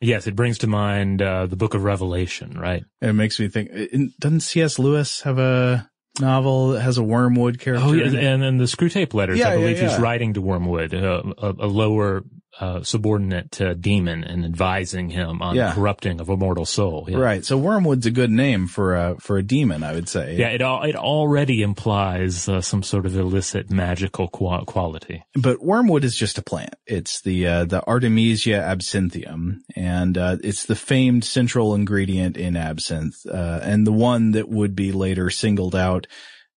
Yes, 0.00 0.26
it 0.26 0.34
brings 0.34 0.58
to 0.58 0.66
mind 0.66 1.22
uh, 1.22 1.46
the 1.46 1.54
Book 1.54 1.74
of 1.74 1.84
Revelation, 1.84 2.58
right? 2.58 2.82
It 3.00 3.12
makes 3.12 3.38
me 3.38 3.48
think. 3.48 3.70
Doesn't 4.18 4.40
C.S. 4.40 4.80
Lewis 4.80 5.20
have 5.20 5.38
a 5.38 5.88
novel 6.20 6.70
that 6.70 6.80
has 6.80 6.98
a 6.98 7.04
wormwood 7.04 7.60
character? 7.60 7.86
Oh, 7.86 7.92
yeah, 7.92 8.06
and 8.06 8.42
then 8.42 8.58
the 8.58 8.64
Screwtape 8.64 9.14
Letters. 9.14 9.38
Yeah, 9.38 9.50
I 9.50 9.56
believe 9.56 9.76
yeah, 9.76 9.84
yeah. 9.84 9.90
he's 9.90 10.00
writing 10.00 10.34
to 10.34 10.40
Wormwood, 10.40 10.92
uh, 10.92 11.22
a, 11.38 11.50
a, 11.50 11.68
lower 11.68 12.24
uh, 12.60 12.82
subordinate 12.82 13.50
to 13.52 13.74
demon 13.74 14.24
and 14.24 14.44
advising 14.44 15.08
him 15.08 15.40
on 15.40 15.56
yeah. 15.56 15.72
corrupting 15.72 16.20
of 16.20 16.28
a 16.28 16.36
mortal 16.36 16.66
soul. 16.66 17.06
Yeah. 17.08 17.18
Right. 17.18 17.44
So 17.44 17.56
wormwood's 17.56 18.06
a 18.06 18.10
good 18.10 18.30
name 18.30 18.68
for 18.68 18.94
a 18.94 19.16
for 19.20 19.38
a 19.38 19.42
demon, 19.42 19.82
I 19.82 19.92
would 19.92 20.08
say. 20.08 20.36
Yeah, 20.36 20.48
it 20.48 20.62
all, 20.62 20.82
it 20.82 20.94
already 20.94 21.62
implies 21.62 22.48
uh, 22.48 22.60
some 22.60 22.82
sort 22.82 23.06
of 23.06 23.16
illicit 23.16 23.70
magical 23.70 24.28
quality. 24.28 25.24
But 25.34 25.62
wormwood 25.62 26.04
is 26.04 26.16
just 26.16 26.38
a 26.38 26.42
plant. 26.42 26.74
It's 26.86 27.22
the 27.22 27.46
uh, 27.46 27.64
the 27.64 27.86
Artemisia 27.86 28.62
absinthium, 28.62 29.60
and 29.74 30.18
uh, 30.18 30.36
it's 30.42 30.66
the 30.66 30.76
famed 30.76 31.24
central 31.24 31.74
ingredient 31.74 32.36
in 32.36 32.56
absinthe, 32.56 33.24
uh, 33.26 33.60
and 33.62 33.86
the 33.86 33.92
one 33.92 34.32
that 34.32 34.48
would 34.48 34.76
be 34.76 34.92
later 34.92 35.30
singled 35.30 35.74
out 35.74 36.06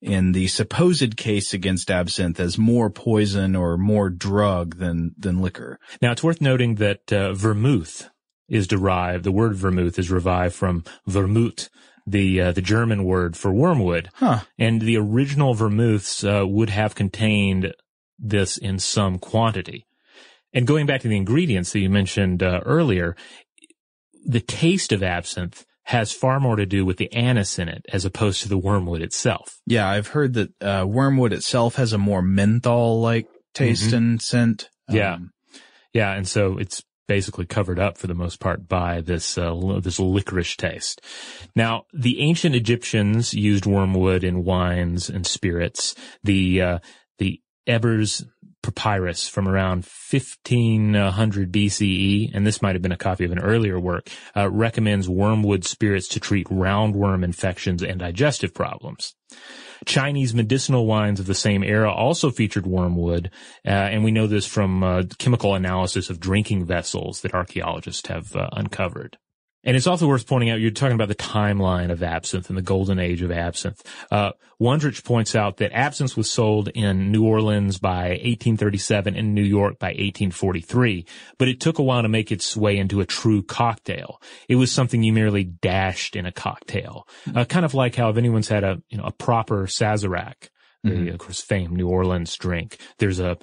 in 0.06 0.34
the 0.34 0.46
supposed 0.48 1.18
case 1.18 1.54
against 1.54 1.90
absinthe 1.90 2.40
as 2.40 2.60
more 2.60 2.92
poison 2.92 3.56
or 3.56 3.76
more 3.76 4.10
drug 4.10 4.78
than 4.78 5.16
than 5.18 5.42
liquor. 5.42 5.80
Now 6.02 6.12
it's 6.12 6.24
worth 6.24 6.40
noting 6.40 6.76
that 6.76 7.12
uh, 7.12 7.34
vermouth 7.34 8.10
is 8.48 8.68
derived. 8.68 9.24
The 9.24 9.32
word 9.32 9.56
vermouth 9.56 9.98
is 9.98 10.10
derived 10.10 10.54
from 10.54 10.84
vermut, 11.10 11.70
the 12.06 12.40
uh, 12.40 12.52
the 12.52 12.62
German 12.62 13.04
word 13.04 13.36
for 13.36 13.52
wormwood. 13.52 14.10
Huh. 14.14 14.42
And 14.60 14.80
the 14.80 14.98
original 14.98 15.56
vermouths 15.56 16.24
uh, 16.24 16.46
would 16.48 16.70
have 16.70 16.94
contained 16.94 17.74
this 18.20 18.58
in 18.58 18.78
some 18.78 19.18
quantity. 19.18 19.88
And 20.54 20.68
going 20.68 20.86
back 20.86 21.02
to 21.02 21.08
the 21.08 21.18
ingredients 21.18 21.74
that 21.74 21.80
you 21.80 21.90
mentioned 21.90 22.44
uh, 22.44 22.62
earlier, 22.64 23.16
the 24.24 24.40
taste 24.40 24.92
of 24.92 25.02
absinthe 25.02 25.66
has 25.86 26.12
far 26.12 26.40
more 26.40 26.56
to 26.56 26.66
do 26.66 26.86
with 26.86 26.98
the 26.98 27.12
anise 27.14 27.60
in 27.60 27.70
it 27.70 27.86
as 27.94 28.06
opposed 28.06 28.42
to 28.42 28.50
the 28.50 28.58
wormwood 28.58 29.02
itself. 29.02 29.60
Yeah, 29.68 29.88
I've 29.88 30.08
heard 30.08 30.34
that 30.34 30.50
uh, 30.62 30.86
wormwood 30.88 31.32
itself 31.34 31.76
has 31.76 31.94
a 31.94 31.98
more 31.98 32.22
menthol-like 32.22 33.28
taste 33.54 33.92
Mhm. 33.92 33.98
and 33.98 34.22
scent. 34.22 34.70
Yeah. 34.90 35.14
Um, 35.16 35.32
Yeah, 35.94 36.12
and 36.12 36.28
so 36.28 36.58
it's 36.58 36.84
basically 37.08 37.46
covered 37.46 37.80
up 37.80 37.98
for 37.98 38.08
the 38.08 38.14
most 38.16 38.40
part 38.40 38.68
by 38.68 39.00
this 39.00 39.38
uh, 39.38 39.80
this 39.82 40.00
licorice 40.00 40.56
taste. 40.58 41.00
Now, 41.56 41.84
the 41.94 42.20
ancient 42.20 42.56
Egyptians 42.56 43.34
used 43.34 43.66
wormwood 43.66 44.24
in 44.24 44.44
wines 44.44 45.10
and 45.10 45.26
spirits. 45.26 45.96
The 46.24 46.62
uh, 46.62 46.80
the 47.20 47.40
Ebers 47.68 48.26
papyrus 48.72 49.28
from 49.28 49.48
around 49.48 49.86
1500 49.86 51.52
BCE, 51.52 52.32
and 52.34 52.46
this 52.46 52.62
might 52.62 52.76
have 52.76 52.82
been 52.82 52.92
a 52.92 52.98
copy 52.98 53.26
of 53.26 53.32
an 53.32 53.40
earlier 53.40 53.80
work, 53.80 54.10
uh, 54.36 54.50
recommends 54.50 55.10
wormwood 55.10 55.66
spirits 55.66 56.08
to 56.10 56.20
treat 56.20 56.48
roundworm 56.48 57.24
infections 57.24 57.84
and 57.84 58.00
digestive 58.00 58.54
problems. 58.54 59.14
Chinese 59.86 60.34
medicinal 60.34 60.86
wines 60.86 61.20
of 61.20 61.26
the 61.26 61.36
same 61.36 61.64
era 61.64 61.92
also 61.92 62.32
featured 62.32 62.66
wormwood, 62.66 63.30
uh, 63.66 63.70
and 63.70 64.04
we 64.04 64.12
know 64.12 64.28
this 64.28 64.46
from 64.46 64.84
uh, 64.84 65.04
chemical 65.20 65.54
analysis 65.54 66.10
of 66.10 66.20
drinking 66.20 66.66
vessels 66.66 67.22
that 67.22 67.34
archaeologists 67.34 68.08
have 68.08 68.36
uh, 68.36 68.50
uncovered. 68.54 69.18
And 69.66 69.76
it's 69.76 69.88
also 69.88 70.08
worth 70.08 70.28
pointing 70.28 70.52
out, 70.52 70.60
you're 70.60 70.72
talking 70.72 70.96
about 70.96 71.08
the 71.08 71.16
timeline 71.16 71.92
of 71.92 72.04
absinthe 72.04 72.50
and 72.50 72.58
the 72.58 72.62
golden 72.62 73.00
age 73.00 73.22
of 73.22 73.32
absinthe. 73.32 73.82
Uh, 74.12 74.32
Wondrich 74.62 75.04
points 75.04 75.36
out 75.36 75.58
that 75.58 75.74
absinthe 75.74 76.16
was 76.16 76.30
sold 76.30 76.70
in 76.70 77.12
New 77.12 77.26
Orleans 77.26 77.80
by 77.80 78.10
1837 78.10 79.16
and 79.16 79.34
New 79.34 79.42
York 79.42 79.80
by 79.80 79.88
1843, 79.88 81.06
but 81.38 81.48
it 81.48 81.60
took 81.60 81.80
a 81.80 81.84
while 81.84 82.04
to 82.04 82.08
make 82.08 82.32
its 82.32 82.56
way 82.56 82.78
into 82.78 83.02
a 83.02 83.06
true 83.06 83.42
cocktail. 83.42 84.22
It 84.48 84.56
was 84.56 84.72
something 84.72 85.04
you 85.04 85.12
merely 85.12 85.44
dashed 85.44 86.16
in 86.16 86.26
a 86.26 86.32
cocktail. 86.32 87.08
Uh, 87.34 87.44
kind 87.44 87.66
of 87.66 87.74
like 87.74 87.96
how 87.96 88.10
if 88.10 88.18
anyone's 88.18 88.48
had 88.48 88.64
a, 88.64 88.82
you 88.90 88.98
know, 88.98 89.06
a 89.06 89.12
proper 89.12 89.66
Sazerac, 89.66 90.50
the, 90.86 90.92
Mhm. 90.92 91.14
of 91.14 91.18
course, 91.20 91.42
fame 91.42 91.76
New 91.76 91.88
Orleans 91.90 92.36
drink. 92.38 92.78
There's 93.00 93.20
a 93.20 93.38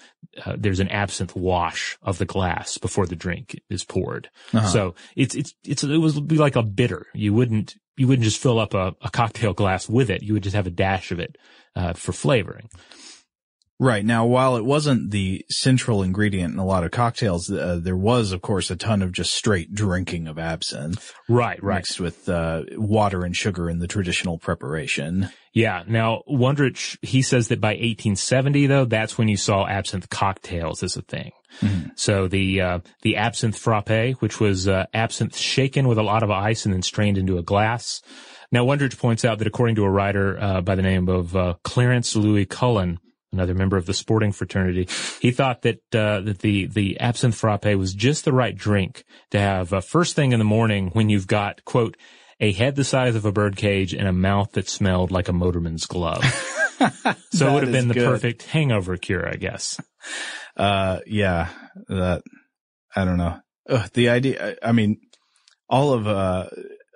uh, 0.47 0.57
there's 0.59 0.81
an 0.81 0.89
absinthe 0.89 1.37
wash 1.37 1.99
of 2.03 2.17
the 2.19 2.25
glass 2.25 2.79
before 2.79 3.07
the 3.07 3.17
drink 3.17 3.61
is 3.69 3.85
poured. 3.85 4.31
Uh-huh. 4.55 4.67
So 4.69 4.95
it's 5.17 5.35
it's 5.35 5.55
it's 5.65 5.85
it 5.85 5.99
would 5.99 6.29
be 6.29 6.37
like 6.37 6.57
a 6.57 6.63
bitter. 6.63 7.07
You 7.15 7.35
wouldn't 7.35 7.75
you 7.97 8.07
wouldn't 8.09 8.25
just 8.25 8.41
fill 8.41 8.59
up 8.59 8.73
a, 8.75 8.95
a 9.03 9.11
cocktail 9.11 9.53
glass 9.53 9.89
with 9.89 10.09
it. 10.09 10.23
You 10.23 10.33
would 10.33 10.43
just 10.43 10.57
have 10.57 10.67
a 10.67 10.71
dash 10.71 11.11
of 11.11 11.21
it 11.21 11.37
uh, 11.77 11.93
for 11.93 12.13
flavoring. 12.13 12.71
Right. 13.83 14.05
Now, 14.05 14.27
while 14.27 14.57
it 14.57 14.65
wasn't 14.65 15.11
the 15.11 15.45
central 15.51 16.05
ingredient 16.05 16.55
in 16.55 16.61
a 16.61 16.65
lot 16.65 16.85
of 16.85 16.93
cocktails, 16.93 17.51
uh, 17.51 17.81
there 17.83 17.97
was, 17.97 18.31
of 18.31 18.41
course, 18.41 18.71
a 18.71 18.77
ton 18.77 19.03
of 19.03 19.11
just 19.11 19.35
straight 19.35 19.75
drinking 19.75 20.29
of 20.29 20.39
absinthe. 20.39 21.13
Right, 21.29 21.61
right. 21.61 21.79
Mixed 21.79 21.99
with 21.99 22.29
uh, 22.29 22.63
water 22.77 23.25
and 23.25 23.37
sugar 23.37 23.69
in 23.69 23.81
the 23.81 23.89
traditional 23.89 24.39
preparation. 24.39 25.31
Yeah. 25.53 25.83
Now, 25.89 26.23
Wondrich, 26.31 26.97
he 27.03 27.23
says 27.23 27.49
that 27.49 27.61
by 27.61 27.71
1870, 27.71 28.69
though, 28.69 28.85
that's 28.85 29.19
when 29.19 29.27
you 29.27 29.37
saw 29.37 29.67
absinthe 29.67 30.09
cocktails 30.09 30.85
as 30.85 30.97
a 30.97 31.03
thing. 31.03 31.33
So 31.97 32.29
the 32.29 32.61
uh, 32.61 32.79
the 33.03 33.17
absinthe 33.17 33.59
frappe, 33.59 34.13
which 34.21 34.39
was 34.39 34.69
uh, 34.69 34.87
absinthe 34.95 35.37
shaken 35.37 35.89
with 35.89 35.99
a 35.99 36.03
lot 36.03 36.23
of 36.23 36.31
ice 36.31 36.65
and 36.65 36.73
then 36.73 36.83
strained 36.83 37.19
into 37.19 37.37
a 37.37 37.43
glass. 37.43 38.01
Now, 38.53 38.65
Wondrich 38.65 38.97
points 38.97 39.25
out 39.25 39.39
that 39.39 39.49
according 39.49 39.75
to 39.77 39.85
a 39.85 39.91
writer 39.91 40.41
uh, 40.41 40.61
by 40.61 40.77
the 40.77 40.83
name 40.83 41.09
of 41.09 41.35
uh, 41.35 41.55
Clarence 41.65 42.15
Louis 42.15 42.47
Cullen, 42.47 43.01
another 43.33 43.55
member 43.55 43.77
of 43.77 43.87
the 43.87 43.95
sporting 43.95 44.33
fraternity, 44.33 44.89
he 45.21 45.31
thought 45.31 45.63
that 45.63 45.81
uh, 45.95 46.21
that 46.21 46.41
the 46.41 46.67
the 46.67 47.01
absinthe 47.01 47.35
frappe 47.35 47.65
was 47.77 47.95
just 47.95 48.25
the 48.25 48.33
right 48.33 48.57
drink 48.57 49.05
to 49.31 49.39
have 49.39 49.73
uh, 49.73 49.81
first 49.81 50.15
thing 50.15 50.33
in 50.33 50.39
the 50.39 50.45
morning 50.45 50.91
when 50.93 51.09
you've 51.09 51.27
got 51.27 51.65
quote 51.65 51.97
a 52.43 52.53
head 52.53 52.75
the 52.75 52.85
size 52.85 53.15
of 53.15 53.25
a 53.25 53.33
bird 53.33 53.57
cage 53.57 53.95
and 53.95 54.09
a 54.09 54.13
mouth 54.13 54.53
that 54.53 54.69
smelled 54.69 55.13
like 55.13 55.29
a 55.29 55.33
motorman's 55.33 55.87
glove. 55.87 56.25
so 57.33 57.49
it 57.49 57.53
would 57.53 57.63
have 57.63 57.73
been 57.73 57.87
the 57.87 57.95
good. 57.95 58.09
perfect 58.09 58.43
hangover 58.43 58.97
cure, 58.97 59.27
I 59.27 59.37
guess. 59.37 59.81
Uh, 60.57 60.99
yeah, 61.07 61.51
that, 61.89 62.23
I 62.97 63.05
don't 63.05 63.17
know. 63.17 63.39
Ugh, 63.69 63.89
the 63.95 64.09
idea, 64.09 64.57
I, 64.63 64.71
I 64.71 64.73
mean, 64.73 65.01
all 65.69 65.93
of, 65.93 66.09
uh, 66.09 66.49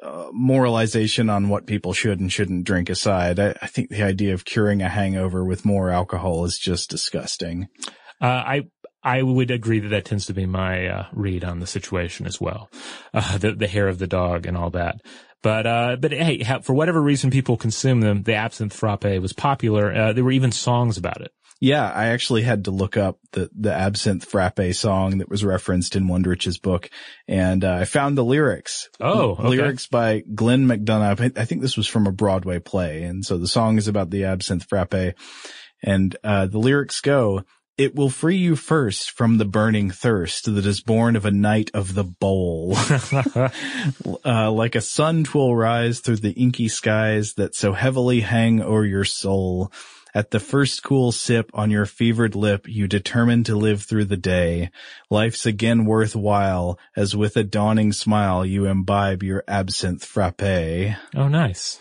uh, 0.06 0.30
moralization 0.32 1.28
on 1.28 1.48
what 1.48 1.66
people 1.66 1.92
should 1.92 2.20
and 2.20 2.32
shouldn't 2.32 2.64
drink 2.64 2.88
aside, 2.88 3.40
I, 3.40 3.56
I 3.60 3.66
think 3.66 3.90
the 3.90 4.04
idea 4.04 4.34
of 4.34 4.44
curing 4.44 4.80
a 4.80 4.88
hangover 4.88 5.44
with 5.44 5.64
more 5.64 5.90
alcohol 5.90 6.44
is 6.44 6.58
just 6.58 6.90
disgusting. 6.90 7.66
Uh, 8.20 8.26
I 8.26 8.62
I 9.02 9.22
would 9.22 9.50
agree 9.50 9.80
that 9.80 9.88
that 9.88 10.04
tends 10.04 10.26
to 10.26 10.34
be 10.34 10.46
my 10.46 10.86
uh, 10.86 11.06
read 11.12 11.44
on 11.44 11.58
the 11.58 11.66
situation 11.66 12.26
as 12.26 12.40
well, 12.40 12.70
uh, 13.14 13.38
the 13.38 13.52
the 13.52 13.66
hair 13.66 13.88
of 13.88 13.98
the 13.98 14.06
dog 14.06 14.46
and 14.46 14.56
all 14.56 14.70
that. 14.70 15.00
But 15.42 15.66
uh, 15.66 15.96
but 16.00 16.12
hey, 16.12 16.42
for 16.62 16.72
whatever 16.72 17.02
reason, 17.02 17.30
people 17.30 17.56
consume 17.56 18.00
them. 18.00 18.22
The 18.22 18.34
absinthe 18.34 18.72
frappe 18.72 19.20
was 19.20 19.32
popular. 19.32 20.12
There 20.12 20.24
were 20.24 20.30
even 20.30 20.52
songs 20.52 20.96
about 20.96 21.20
it. 21.20 21.32
Yeah, 21.60 21.90
I 21.90 22.08
actually 22.08 22.42
had 22.42 22.66
to 22.66 22.70
look 22.70 22.96
up 22.96 23.18
the, 23.32 23.48
the 23.58 23.72
absinthe 23.72 24.24
frappe 24.24 24.74
song 24.74 25.18
that 25.18 25.30
was 25.30 25.44
referenced 25.44 25.96
in 25.96 26.06
Wondrich's 26.06 26.58
book 26.58 26.90
and 27.26 27.64
uh, 27.64 27.74
I 27.74 27.84
found 27.86 28.18
the 28.18 28.24
lyrics. 28.24 28.90
Oh, 29.00 29.30
okay. 29.32 29.48
lyrics 29.48 29.86
by 29.86 30.22
Glen 30.34 30.66
MacDonough. 30.66 31.38
I 31.38 31.44
think 31.46 31.62
this 31.62 31.76
was 31.76 31.86
from 31.86 32.06
a 32.06 32.12
Broadway 32.12 32.58
play. 32.58 33.04
And 33.04 33.24
so 33.24 33.38
the 33.38 33.48
song 33.48 33.78
is 33.78 33.88
about 33.88 34.10
the 34.10 34.24
absinthe 34.24 34.68
frappe 34.68 35.14
and, 35.82 36.16
uh, 36.22 36.46
the 36.46 36.58
lyrics 36.58 37.00
go, 37.00 37.42
it 37.78 37.94
will 37.94 38.10
free 38.10 38.36
you 38.36 38.56
first 38.56 39.10
from 39.10 39.36
the 39.36 39.44
burning 39.44 39.90
thirst 39.90 40.46
that 40.46 40.66
is 40.66 40.80
born 40.80 41.14
of 41.14 41.26
a 41.26 41.30
night 41.30 41.70
of 41.74 41.94
the 41.94 42.04
bowl. 42.04 42.74
uh, 44.24 44.50
like 44.50 44.74
a 44.74 44.80
sun 44.80 45.24
twill 45.24 45.54
rise 45.54 46.00
through 46.00 46.16
the 46.16 46.32
inky 46.32 46.68
skies 46.68 47.34
that 47.34 47.54
so 47.54 47.72
heavily 47.72 48.20
hang 48.20 48.62
o'er 48.62 48.84
your 48.84 49.04
soul. 49.04 49.70
At 50.16 50.30
the 50.30 50.40
first 50.40 50.82
cool 50.82 51.12
sip 51.12 51.50
on 51.52 51.70
your 51.70 51.84
fevered 51.84 52.34
lip, 52.34 52.66
you 52.66 52.88
determine 52.88 53.44
to 53.44 53.54
live 53.54 53.82
through 53.82 54.06
the 54.06 54.16
day. 54.16 54.70
Life's 55.10 55.44
again 55.44 55.84
worthwhile 55.84 56.78
as 56.96 57.14
with 57.14 57.36
a 57.36 57.44
dawning 57.44 57.92
smile 57.92 58.42
you 58.42 58.64
imbibe 58.64 59.22
your 59.22 59.44
absinthe 59.46 60.02
frappe. 60.02 60.96
Oh, 61.14 61.28
nice. 61.28 61.80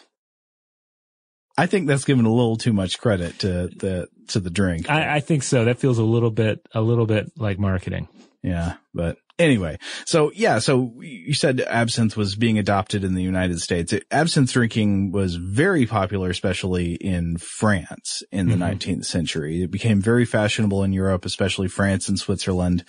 I 1.57 1.66
think 1.68 1.88
that's 1.88 2.03
given 2.03 2.26
a 2.26 2.34
little 2.34 2.57
too 2.57 2.74
much 2.74 2.99
credit 2.99 3.40
to 3.40 3.70
the, 3.70 4.10
to 4.28 4.41
the 4.41 4.49
drink. 4.49 4.90
I, 4.90 5.16
I 5.16 5.20
think 5.22 5.41
so. 5.44 5.64
That 5.64 5.80
feels 5.80 5.98
a 5.98 6.03
little 6.03 6.30
bit 6.30 6.60
a 6.74 6.82
little 6.82 7.06
bit 7.06 7.32
like 7.38 7.57
marketing. 7.57 8.10
Yeah, 8.44 8.74
but 8.94 9.18
anyway, 9.40 9.78
so 10.06 10.32
yeah, 10.36 10.60
so 10.60 10.94
you 11.02 11.34
said 11.34 11.62
absinthe 11.62 12.16
was 12.18 12.36
being 12.36 12.57
adopted 12.60 13.03
in 13.03 13.16
the 13.16 13.24
United 13.24 13.60
States. 13.62 13.94
It, 13.94 14.06
absinthe 14.12 14.52
drinking 14.52 15.12
was 15.12 15.36
very 15.36 15.86
popular, 15.86 16.30
especially 16.30 16.95
in 16.95 17.38
France 17.38 18.24
in 18.32 18.48
the 18.48 18.56
Mhm. 18.56 18.60
19th 18.60 19.06
century. 19.06 19.64
It 19.64 19.72
became 19.72 20.02
very 20.02 20.26
fashionable 20.26 20.84
in 20.84 20.94
Europe, 20.94 21.26
especially 21.26 21.68
France 21.68 22.07
and 22.10 22.18
Switzerland. 22.20 22.84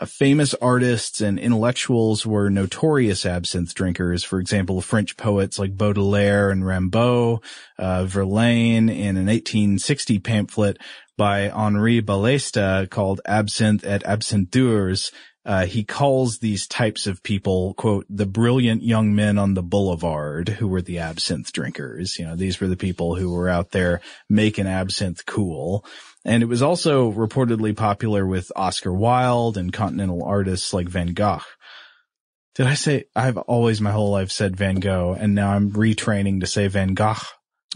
Uh, 0.00 0.06
famous 0.06 0.54
artists 0.62 1.20
and 1.20 1.38
intellectuals 1.38 2.24
were 2.24 2.48
notorious 2.50 3.26
absinthe 3.26 3.74
drinkers. 3.74 4.22
For 4.22 4.38
example, 4.38 4.80
French 4.80 5.16
poets 5.16 5.58
like 5.58 5.76
Baudelaire 5.76 6.50
and 6.50 6.62
Rimbaud, 6.64 7.42
uh, 7.78 8.04
Verlaine 8.04 8.88
in 8.88 9.16
an 9.16 9.28
1860 9.28 10.18
pamphlet 10.20 10.78
by 11.16 11.48
Henri 11.50 12.00
Balesta 12.00 12.88
called 12.90 13.20
Absinthe 13.26 13.84
et 13.84 14.04
Absintheurs. 14.04 15.10
Uh, 15.44 15.64
he 15.64 15.82
calls 15.82 16.38
these 16.38 16.66
types 16.66 17.06
of 17.06 17.22
people, 17.22 17.72
quote, 17.74 18.04
the 18.10 18.26
brilliant 18.26 18.82
young 18.82 19.14
men 19.14 19.38
on 19.38 19.54
the 19.54 19.62
boulevard 19.62 20.48
who 20.48 20.68
were 20.68 20.82
the 20.82 20.98
absinthe 20.98 21.52
drinkers. 21.52 22.18
You 22.18 22.26
know, 22.26 22.36
these 22.36 22.60
were 22.60 22.66
the 22.66 22.76
people 22.76 23.14
who 23.14 23.32
were 23.32 23.48
out 23.48 23.70
there 23.70 24.02
making 24.28 24.66
absinthe 24.66 25.24
cool. 25.24 25.86
And 26.24 26.42
it 26.42 26.46
was 26.46 26.60
also 26.60 27.10
reportedly 27.10 27.74
popular 27.74 28.26
with 28.26 28.52
Oscar 28.56 28.92
Wilde 28.92 29.56
and 29.56 29.72
continental 29.72 30.22
artists 30.22 30.74
like 30.74 30.88
Van 30.88 31.14
Gogh. 31.14 31.40
Did 32.54 32.66
I 32.66 32.74
say, 32.74 33.04
I've 33.14 33.38
always 33.38 33.80
my 33.80 33.92
whole 33.92 34.10
life 34.10 34.32
said 34.32 34.56
Van 34.56 34.80
Gogh 34.80 35.16
and 35.18 35.34
now 35.34 35.52
I'm 35.52 35.70
retraining 35.70 36.40
to 36.40 36.46
say 36.46 36.66
Van 36.66 36.92
Gogh. 36.92 37.14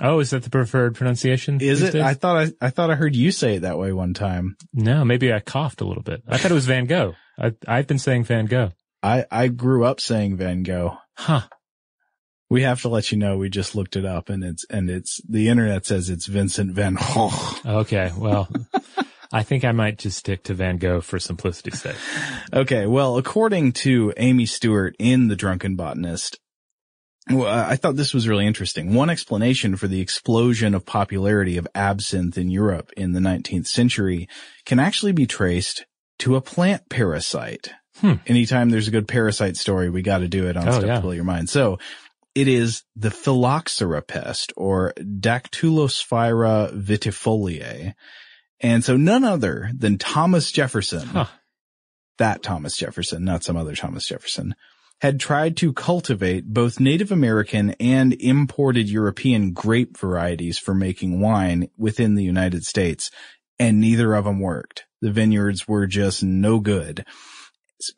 Oh, 0.01 0.20
is 0.20 0.30
that 0.30 0.43
the 0.43 0.51
preferred 0.51 0.94
pronunciation? 0.97 1.60
Is 1.60 1.82
it? 1.82 1.93
days? 1.93 2.02
I 2.02 2.14
thought 2.14 2.36
I, 2.36 2.66
I 2.66 2.70
thought 2.70 2.90
I 2.90 2.94
heard 2.94 3.14
you 3.14 3.30
say 3.30 3.56
it 3.56 3.60
that 3.60 3.78
way 3.78 3.93
one 3.93 4.14
time. 4.14 4.56
no, 4.72 5.05
maybe 5.05 5.32
I 5.32 5.40
coughed 5.40 5.80
a 5.80 5.84
little 5.84 6.02
bit. 6.02 6.22
I 6.26 6.39
thought 6.39 6.51
it 6.51 6.55
was 6.55 6.66
Van 6.66 6.86
Gogh. 6.86 7.14
I, 7.39 7.53
I've 7.67 7.87
been 7.87 7.99
saying 7.99 8.25
Van 8.25 8.47
Gogh. 8.47 8.73
I, 9.03 9.27
I 9.31 9.49
grew 9.49 9.85
up 9.85 10.01
saying 10.01 10.37
Van 10.37 10.63
Gogh. 10.63 10.97
Huh. 11.17 11.43
We 12.49 12.63
have 12.63 12.83
to 12.83 12.89
let 12.89 13.11
you 13.11 13.19
know 13.19 13.39
we 13.39 13.49
just 13.49 13.75
looked 13.75 13.97
it 13.97 14.05
up 14.05 14.29
and 14.29 14.45
it's, 14.45 14.65
and 14.69 14.91
it's, 14.91 15.21
the 15.29 15.49
internet 15.49 15.87
says 15.87 16.11
it's 16.11 16.27
Vincent 16.27 16.73
Van 16.73 16.95
Gogh. 16.95 17.31
Okay. 17.65 18.13
Well, 18.17 18.49
I 19.33 19.43
think 19.43 19.65
I 19.65 19.73
might 19.73 19.99
just 19.99 20.19
stick 20.19 20.45
to 20.45 20.55
Van 20.55 20.77
Gogh 20.77 21.01
for 21.01 21.19
simplicity's 21.19 21.81
sake. 21.81 21.97
Okay. 22.53 22.87
Well, 22.87 23.17
according 23.17 23.73
to 23.73 24.13
Amy 24.19 24.45
Stewart 24.47 24.95
in 24.99 25.29
The 25.29 25.37
Drunken 25.37 25.75
Botanist, 25.77 26.39
Well, 27.31 27.47
I 27.47 27.77
thought 27.77 27.97
this 27.97 28.13
was 28.13 28.29
really 28.29 28.47
interesting. 28.47 28.93
One 28.93 29.09
explanation 29.09 29.77
for 29.77 29.89
the 29.89 30.01
explosion 30.01 30.75
of 30.75 30.85
popularity 30.85 31.57
of 31.57 31.67
absinthe 31.75 32.37
in 32.37 32.51
Europe 32.51 32.93
in 32.97 33.13
the 33.13 33.21
19th 33.21 33.69
century 33.69 34.29
can 34.67 34.79
actually 34.79 35.13
be 35.13 35.27
traced 35.27 35.87
to 36.23 36.36
a 36.36 36.40
plant 36.40 36.89
parasite. 36.89 37.70
Hmm. 37.99 38.15
Anytime 38.27 38.70
there's 38.70 38.89
a 38.89 38.93
good 38.93 39.07
parasite 39.07 39.57
story, 39.57 39.90
we 39.90 40.03
got 40.03 40.19
to 40.19 40.28
do 40.28 40.49
it 40.49 40.57
on 40.57 40.66
Oh, 40.69 40.73
Stuff 40.73 40.85
yeah. 40.86 40.94
to 40.97 41.01
Blow 41.03 41.12
Your 41.12 41.24
Mind. 41.24 41.49
So 41.51 41.78
it 42.35 42.49
is 42.49 42.82
the 42.97 43.11
phylloxera 43.11 44.03
pest 44.03 44.53
or 44.57 44.94
Daktulosphaira 44.99 46.73
vitifoliae. 46.81 47.94
And 48.61 48.85
so 48.85 48.97
none 48.97 49.24
other 49.24 49.70
than 49.77 49.99
Thomas 49.99 50.51
Jefferson, 50.53 51.07
Huh. 51.09 51.27
that 52.19 52.43
Thomas 52.43 52.77
Jefferson, 52.77 53.24
not 53.24 53.43
some 53.44 53.57
other 53.57 53.74
Thomas 53.74 54.07
Jefferson, 54.07 54.55
had 55.01 55.19
tried 55.19 55.57
to 55.59 55.73
cultivate 55.73 56.47
both 56.47 56.78
Native 56.78 57.11
American 57.11 57.70
and 57.81 58.12
imported 58.15 58.89
European 58.89 59.53
grape 59.53 59.99
varieties 59.99 60.59
for 60.59 60.74
making 60.74 61.20
wine 61.20 61.69
within 61.77 62.15
the 62.15 62.23
United 62.23 62.62
States, 62.62 63.11
and 63.59 63.81
neither 63.81 64.15
of 64.15 64.24
them 64.24 64.39
worked. 64.39 64.85
The 65.03 65.12
vineyards 65.12 65.69
were 65.69 65.87
just 65.87 66.23
no 66.23 66.61
good. 66.61 67.05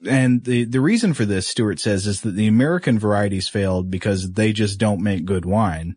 And 0.09 0.43
the, 0.44 0.64
the 0.64 0.81
reason 0.81 1.14
for 1.14 1.24
this, 1.26 1.47
Stewart 1.47 1.78
says, 1.78 2.06
is 2.06 2.22
that 2.22 2.35
the 2.35 2.48
American 2.48 2.98
varieties 2.98 3.48
failed 3.48 3.90
because 3.90 4.32
they 4.32 4.52
just 4.52 4.78
don't 4.78 5.02
make 5.02 5.26
good 5.26 5.44
wine. 5.44 5.97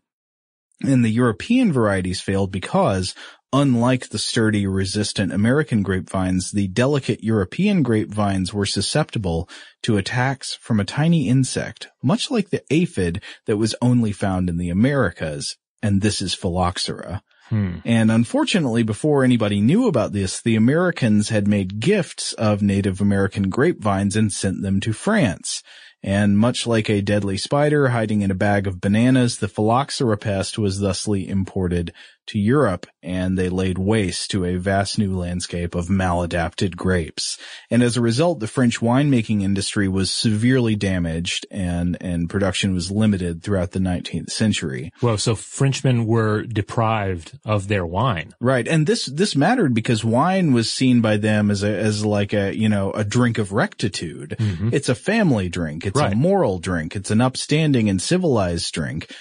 And 0.81 1.03
the 1.03 1.09
European 1.09 1.71
varieties 1.71 2.21
failed 2.21 2.51
because, 2.51 3.15
unlike 3.51 4.09
the 4.09 4.19
sturdy, 4.19 4.67
resistant 4.67 5.33
American 5.33 5.81
grapevines, 5.81 6.51
the 6.51 6.67
delicate 6.67 7.23
European 7.23 7.81
grapevines 7.81 8.53
were 8.53 8.65
susceptible 8.65 9.49
to 9.83 9.97
attacks 9.97 10.55
from 10.61 10.79
a 10.79 10.85
tiny 10.85 11.29
insect, 11.29 11.87
much 12.03 12.29
like 12.29 12.49
the 12.49 12.63
aphid 12.69 13.23
that 13.45 13.57
was 13.57 13.73
only 13.81 14.11
found 14.11 14.49
in 14.49 14.57
the 14.57 14.69
Americas. 14.69 15.57
And 15.81 16.01
this 16.01 16.21
is 16.21 16.33
phylloxera. 16.33 17.23
Hmm. 17.49 17.77
And 17.85 18.11
unfortunately, 18.11 18.83
before 18.83 19.23
anybody 19.23 19.61
knew 19.61 19.87
about 19.87 20.11
this, 20.11 20.41
the 20.41 20.55
Americans 20.55 21.29
had 21.29 21.47
made 21.47 21.79
gifts 21.79 22.33
of 22.33 22.61
Native 22.61 22.99
American 22.99 23.49
grapevines 23.49 24.15
and 24.15 24.31
sent 24.31 24.61
them 24.61 24.79
to 24.81 24.93
France. 24.93 25.63
And 26.03 26.37
much 26.37 26.67
like 26.67 26.89
a 26.89 27.01
deadly 27.01 27.37
spider 27.37 27.89
hiding 27.89 28.21
in 28.21 28.31
a 28.31 28.35
bag 28.35 28.67
of 28.67 28.81
bananas, 28.81 29.37
the 29.37 29.47
phylloxera 29.47 30.17
pest 30.17 30.57
was 30.57 30.79
thusly 30.79 31.27
imported 31.27 31.91
to 32.27 32.39
Europe 32.39 32.85
and 33.03 33.37
they 33.37 33.49
laid 33.49 33.77
waste 33.77 34.31
to 34.31 34.45
a 34.45 34.57
vast 34.57 34.97
new 34.99 35.15
landscape 35.17 35.75
of 35.75 35.87
maladapted 35.87 36.75
grapes. 36.75 37.37
And 37.71 37.81
as 37.81 37.97
a 37.97 38.01
result, 38.01 38.39
the 38.39 38.47
French 38.47 38.79
winemaking 38.79 39.41
industry 39.43 39.87
was 39.87 40.11
severely 40.11 40.75
damaged 40.75 41.45
and, 41.51 41.97
and 42.01 42.29
production 42.29 42.73
was 42.73 42.91
limited 42.91 43.43
throughout 43.43 43.71
the 43.71 43.79
19th 43.79 44.29
century. 44.29 44.91
Well, 45.01 45.17
so 45.17 45.35
Frenchmen 45.35 46.05
were 46.05 46.43
deprived 46.43 47.39
of 47.45 47.67
their 47.67 47.85
wine. 47.85 48.33
Right. 48.39 48.67
And 48.67 48.85
this, 48.85 49.05
this 49.05 49.35
mattered 49.35 49.73
because 49.73 50.03
wine 50.03 50.53
was 50.53 50.71
seen 50.71 51.01
by 51.01 51.17
them 51.17 51.49
as 51.49 51.63
a, 51.63 51.75
as 51.75 52.05
like 52.05 52.33
a, 52.33 52.55
you 52.55 52.69
know, 52.69 52.91
a 52.91 53.03
drink 53.03 53.37
of 53.37 53.51
rectitude. 53.53 54.35
Mhm. 54.39 54.73
It's 54.73 54.89
a 54.89 54.95
family 54.95 55.49
drink. 55.49 55.85
It's 55.85 55.97
Right. 55.99 56.13
a 56.13 56.15
moral 56.15 56.59
drink. 56.59 56.95
It's 56.95 57.11
an 57.11 57.21
upstanding 57.21 57.89
and 57.89 58.01
civilized 58.01 58.73
drink. 58.73 59.11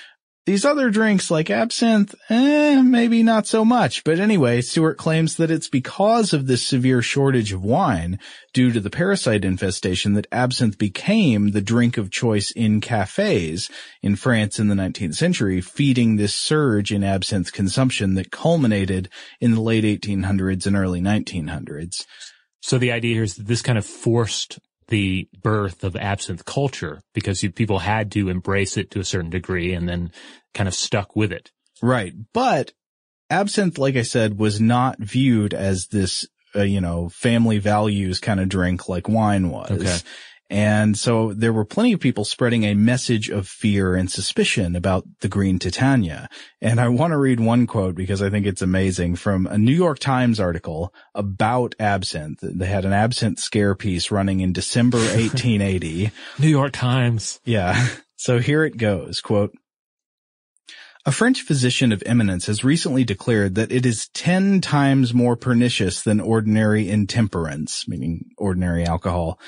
These 0.47 0.65
other 0.65 0.91
drinks 0.91 1.29
like 1.29 1.51
absinthe, 1.51 2.15
eh, 2.31 2.81
maybe 2.81 3.25
not 3.25 3.49
so 3.49 3.65
much. 3.65 4.05
But 4.05 4.21
anyway, 4.21 4.61
Stewart 4.61 4.97
claims 4.97 5.35
that 5.37 5.51
it's 5.51 5.69
because 5.69 6.33
of 6.33 6.47
this 6.47 6.65
severe 6.65 7.03
shortage 7.03 7.53
of 7.53 7.65
wine 7.65 8.21
due 8.53 8.71
to 8.71 8.79
the 8.79 8.89
parasite 8.89 9.45
infestation 9.45 10.15
that 10.15 10.29
absinthe 10.31 10.79
became 10.79 11.51
the 11.51 11.61
drink 11.61 11.99
of 11.99 12.13
choice 12.13 12.53
in 12.53 12.81
cafes 12.81 13.69
in 14.03 14.15
France 14.15 14.61
in 14.61 14.69
the 14.69 14.77
19th 14.77 15.17
century, 15.17 15.61
feeding 15.61 16.15
this 16.15 16.33
surge 16.37 16.93
in 16.93 17.03
absinthe 17.03 17.53
consumption 17.53 18.15
that 18.15 18.31
culminated 18.31 19.09
in 19.41 19.51
the 19.51 19.61
late 19.61 19.83
1800s 19.83 20.65
and 20.65 20.77
early 20.77 21.01
1900s. 21.01 22.07
So 22.61 22.79
the 22.79 22.93
idea 22.93 23.15
here 23.15 23.25
is 23.25 23.35
that 23.35 23.49
this 23.49 23.63
kind 23.63 23.79
of 23.79 23.85
forced 23.85 24.61
the 24.89 25.29
birth 25.43 25.85
of 25.85 25.97
absinthe 25.97 26.45
culture 26.45 27.01
because 27.13 27.43
you, 27.43 27.51
people 27.51 27.81
had 27.81 28.13
to 28.13 28.29
embrace 28.29 28.77
it 28.77 28.91
to 28.93 29.01
a 29.01 29.05
certain 29.05 29.31
degree 29.31 29.73
and 29.73 29.89
then 29.89 30.13
kind 30.55 30.69
of 30.69 30.75
stuck 30.75 31.17
with 31.17 31.33
it. 31.33 31.51
Right. 31.83 32.15
But 32.33 32.73
absinthe, 33.31 33.79
like 33.79 33.97
I 33.97 34.03
said, 34.03 34.39
was 34.39 34.61
not 34.61 34.99
viewed 34.99 35.55
as 35.55 35.89
this, 35.89 36.27
uh, 36.55 36.63
you 36.63 36.81
know, 36.81 37.09
family 37.09 37.59
values 37.59 38.21
kind 38.21 38.41
of 38.41 38.49
drink 38.49 38.89
like 38.89 39.09
wine 39.09 39.51
was. 39.51 39.71
Okay. 39.71 39.99
And 40.49 40.97
so 40.97 41.33
there 41.33 41.53
were 41.53 41.65
plenty 41.65 41.93
of 41.93 42.01
people 42.01 42.25
spreading 42.25 42.65
a 42.65 42.75
message 42.75 43.29
of 43.29 43.49
fear 43.49 43.95
and 43.95 44.11
suspicion 44.11 44.77
about 44.77 45.05
the 45.21 45.29
green 45.29 45.59
Titania. 45.59 46.29
And 46.61 46.81
I 46.81 46.89
want 46.89 47.13
to 47.13 47.19
read 47.19 47.41
one 47.41 47.67
quote 47.67 47.97
because 47.97 48.23
I 48.23 48.31
think 48.31 48.47
it's 48.47 48.63
amazing 48.63 49.17
from 49.17 49.47
a 49.47 49.59
New 49.59 49.75
York 49.75 49.99
Times 49.99 50.39
article 50.39 50.95
about 51.15 51.75
absinthe. 51.81 52.39
They 52.43 52.67
had 52.67 52.85
an 52.85 52.93
absinthe 52.93 53.41
scare 53.41 53.75
piece 53.75 54.11
running 54.11 54.41
in 54.41 54.53
December 54.53 54.99
1880. 54.99 56.13
New 56.39 56.49
York 56.49 56.73
Times. 56.73 57.41
Yeah. 57.45 57.89
So 58.17 58.39
here 58.39 58.65
it 58.65 58.77
goes, 58.77 59.21
quote, 59.21 59.53
a 61.07 61.13
French 61.13 61.43
physician 61.43 61.93
of 61.93 62.03
eminence 62.05 62.47
has 62.47 62.65
recently 62.65 63.05
declared 63.05 63.55
that 63.55 63.71
it 63.71 63.87
is 63.87 64.09
10 64.09 64.61
times 64.61 65.15
more 65.15 65.37
pernicious 65.37 66.03
than 66.03 66.19
ordinary 66.19 66.89
intemperance, 66.89 67.87
meaning 67.87 68.25
ordinary 68.37 68.85
alcohol, 68.85 69.39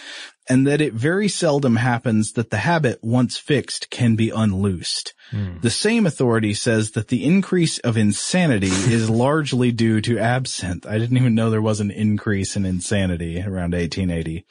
and 0.49 0.67
that 0.67 0.81
it 0.81 0.95
very 0.95 1.29
seldom 1.29 1.77
happens 1.77 2.33
that 2.33 2.51
the 2.51 2.59
habit 2.59 2.99
once 3.03 3.37
fixed 3.37 3.91
can 3.91 4.17
be 4.17 4.31
unloosed. 4.31 5.13
Hmm. 5.31 5.59
The 5.61 5.71
same 5.71 6.07
authority 6.07 6.55
says 6.55 6.93
that 6.93 7.09
the 7.09 7.25
increase 7.25 7.79
of 7.79 7.97
insanity 7.97 8.67
is 8.71 9.11
largely 9.11 9.73
due 9.73 10.01
to 10.03 10.19
absinthe. 10.19 10.87
I 10.87 10.99
didn't 10.99 11.17
even 11.19 11.35
know 11.35 11.51
there 11.51 11.61
was 11.61 11.81
an 11.81 11.91
increase 11.91 12.57
in 12.57 12.65
insanity 12.65 13.41
around 13.41 13.73
1880. 13.75 14.47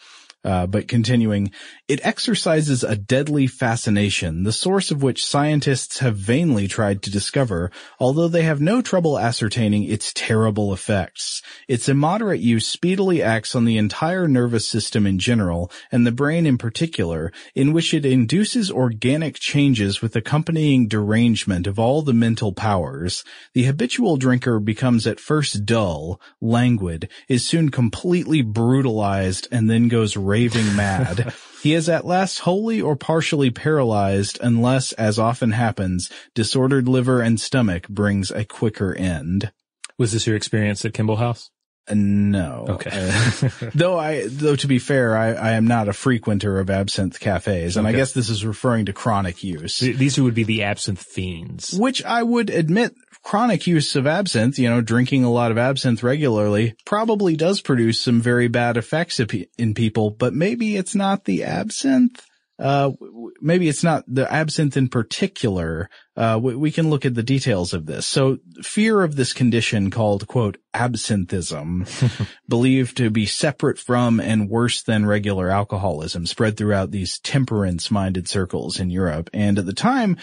Uh, 0.48 0.66
but 0.66 0.88
continuing, 0.88 1.52
it 1.90 2.00
exercises 2.06 2.82
a 2.82 2.96
deadly 2.96 3.48
fascination, 3.48 4.44
the 4.44 4.54
source 4.54 4.92
of 4.92 5.04
which 5.04 5.26
scientists 5.26 6.00
have 6.00 6.16
vainly 6.16 6.70
tried 6.70 7.02
to 7.02 7.12
discover, 7.12 7.70
although 8.00 8.30
they 8.30 8.44
have 8.44 8.62
no 8.62 8.82
trouble 8.82 9.20
ascertaining 9.20 9.84
its 9.84 10.14
terrible 10.14 10.72
effects. 10.72 11.42
Its 11.68 11.90
immoderate 11.90 12.40
use 12.40 12.66
speedily 12.66 13.22
acts 13.22 13.56
on 13.56 13.66
the 13.66 13.78
entire 13.78 14.26
nervous 14.26 14.66
system 14.66 15.06
in 15.06 15.20
general, 15.20 15.70
and 15.92 16.08
the 16.08 16.14
brain 16.14 16.46
in 16.46 16.58
particular, 16.58 17.30
in 17.54 17.74
which 17.74 17.94
it 17.94 18.06
induces 18.06 18.72
organic 18.72 19.38
changes 19.38 20.02
with 20.02 20.16
accompanying 20.16 20.88
derangement 20.88 21.68
of 21.68 21.78
all 21.78 22.02
the 22.02 22.14
mental 22.14 22.54
powers. 22.54 23.26
The 23.52 23.64
habitual 23.64 24.16
drinker 24.16 24.62
becomes 24.62 25.06
at 25.06 25.20
first 25.20 25.66
dull, 25.66 26.22
languid, 26.40 27.10
is 27.28 27.46
soon 27.46 27.68
completely 27.68 28.42
brutalized, 28.42 29.50
and 29.52 29.70
then 29.70 29.90
goes 29.90 30.16
raving 30.16 30.37
mad. 30.76 31.34
he 31.62 31.74
is 31.74 31.90
at 31.90 32.06
last 32.06 32.40
wholly 32.40 32.82
or 32.82 32.96
partially 32.96 33.50
paralyzed 33.50 34.40
unless, 34.42 34.92
as 34.94 35.20
often 35.20 35.52
happens, 35.52 36.12
disordered 36.36 36.88
liver 36.88 37.22
and 37.22 37.40
stomach 37.40 37.88
brings 37.88 38.32
a 38.32 38.46
quicker 38.46 38.94
end. 38.96 39.52
Was 39.98 40.12
this 40.12 40.28
your 40.28 40.36
experience 40.36 40.86
at 40.86 40.94
Kimball 40.94 41.16
House? 41.18 41.50
Uh, 41.90 41.96
No. 41.96 42.66
Okay. 42.70 42.90
Uh, 42.92 43.50
though 43.74 43.98
I, 43.98 44.28
though 44.28 44.58
to 44.58 44.68
be 44.68 44.78
fair, 44.78 45.18
I, 45.18 45.34
I 45.34 45.52
am 45.52 45.68
not 45.68 45.88
a 45.88 45.94
frequenter 45.94 46.60
of 46.60 46.70
absinthe 46.70 47.20
cafes, 47.20 47.78
and 47.78 47.88
I 47.88 47.94
guess 47.94 48.12
this 48.12 48.30
is 48.30 48.46
referring 48.46 48.88
to 48.88 48.94
chronic 48.94 49.44
use. 49.44 49.80
These 49.80 50.20
would 50.20 50.36
be 50.36 50.44
the 50.44 50.64
absinthe 50.64 51.02
fiends. 51.02 51.74
Which 51.74 52.04
I 52.04 52.24
would 52.24 52.50
admit 52.50 52.94
chronic 53.24 53.68
use 53.68 53.96
of 53.96 54.08
absinthe, 54.08 54.60
you 54.60 54.70
know, 54.70 54.82
drinking 54.82 55.24
a 55.24 55.32
lot 55.32 55.52
of 55.52 55.58
absinthe 55.58 56.04
regularly 56.04 56.76
probably 56.86 57.36
does 57.36 57.62
produce 57.62 58.00
some 58.00 58.22
very 58.22 58.48
bad 58.48 58.78
effects 58.78 59.20
in 59.58 59.74
people, 59.74 60.12
but 60.12 60.34
maybe 60.34 60.78
it's 60.78 60.96
not 60.96 61.26
the 61.26 61.44
absinthe. 61.44 62.26
Uh, 62.60 62.92
maybe 63.40 63.70
it's 63.70 63.84
not 63.84 64.04
the 64.08 64.32
absinthe 64.32 64.78
in 64.78 64.88
particular. 64.90 65.90
Uh, 66.16 66.40
we, 66.42 66.56
we 66.56 66.72
can 66.72 66.90
look 66.90 67.06
at 67.06 67.14
the 67.14 67.22
details 67.22 67.72
of 67.74 67.86
this. 67.86 68.08
So 68.08 68.40
fear 68.64 69.04
of 69.04 69.16
this 69.16 69.32
condition 69.32 69.92
called, 69.92 70.28
quote, 70.28 70.58
absinthism, 70.74 71.88
believed 72.50 72.98
to 72.98 73.12
be 73.12 73.28
separate 73.28 73.78
from 73.78 74.20
and 74.20 74.50
worse 74.50 74.82
than 74.82 75.06
regular 75.06 75.52
alcoholism 75.52 76.26
spread 76.26 76.58
throughout 76.58 76.90
these 76.90 77.20
temperance 77.20 77.92
minded 77.92 78.28
circles 78.28 78.80
in 78.80 78.90
Europe. 78.90 79.30
And 79.34 79.60
at 79.60 79.68
the 79.68 79.74
time, 79.74 80.18